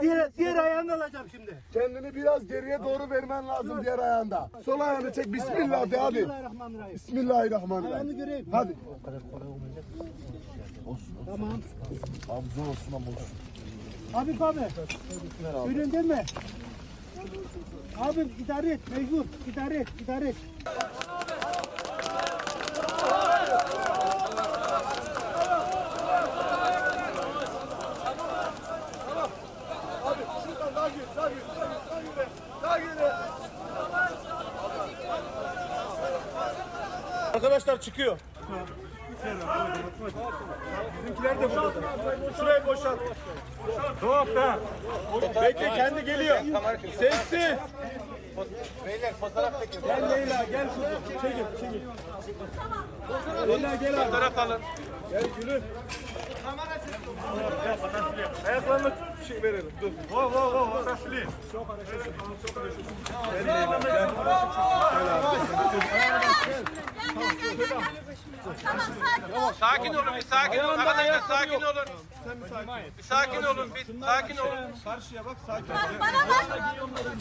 [0.00, 1.62] Diğer, diğer ayağını alacağım şimdi.
[1.72, 4.50] Kendini biraz geriye doğru vermen lazım diğer ayağında.
[4.64, 5.32] Sol ayağını çek.
[5.32, 6.14] Bismillah de hadi.
[6.14, 6.94] Bismillahirrahmanirrahim.
[6.94, 7.94] Bismillahirrahmanirrahim.
[7.94, 8.46] Ayağını göreyim.
[8.52, 8.76] Hadi.
[11.26, 11.48] Tamam.
[12.28, 13.36] Abi zor olsun ama olsun.
[14.12, 14.60] Habib abi.
[15.68, 16.24] Önünde mi?
[17.98, 19.24] Abi idare et mecbur.
[19.52, 19.88] İdare et.
[20.00, 20.36] idare et.
[30.04, 31.02] Abi şuradan daha gir.
[31.16, 31.38] Daha gir.
[31.60, 32.08] Daha gir.
[32.62, 32.86] Daha gir.
[37.76, 38.18] Arkadaşlar çıkıyor.
[41.02, 41.72] Bizimkiler de burada.
[42.36, 42.98] Şurayı boşalt.
[44.00, 44.58] Tuhaf da.
[45.42, 46.38] Bekle kendi geliyor.
[46.98, 47.58] Sessiz.
[48.86, 49.86] Beyler fotoğraf çekin.
[49.86, 51.20] Gel Leyla gel kuzum.
[51.22, 51.80] Çekil çekil.
[53.48, 54.04] Leyla gel abi.
[54.04, 54.60] Fotoğraf alın.
[55.10, 55.62] Gel gülüm.
[58.46, 58.92] Ayaklarına
[59.28, 59.72] şey verelim.
[59.80, 59.90] Dur.
[60.08, 60.84] Wow wow wow.
[60.84, 61.26] Tasli.
[63.34, 64.10] Gel Leyla gel.
[69.60, 70.78] Sakin olun bir sakin olun.
[70.78, 71.86] Arkadaşlar sakin olun.
[72.98, 74.56] Bir sakin olun bir sakin olun.
[74.84, 75.68] Karşıya bak sakin.
[76.00, 76.46] Bana bak.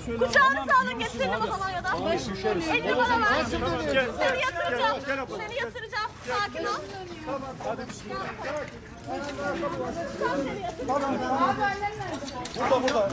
[0.05, 1.89] Kucağınıza alın getirin o zaman ya da.
[2.73, 3.43] Elini bana ver.
[3.49, 4.97] Seni yatıracağım.
[5.37, 6.11] Seni yatıracağım.
[6.27, 6.79] Sakin ol.
[7.63, 8.19] Hadi bismillah.
[12.57, 13.09] Burada burada.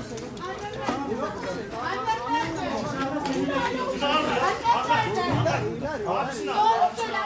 [6.06, 7.22] Abisini al.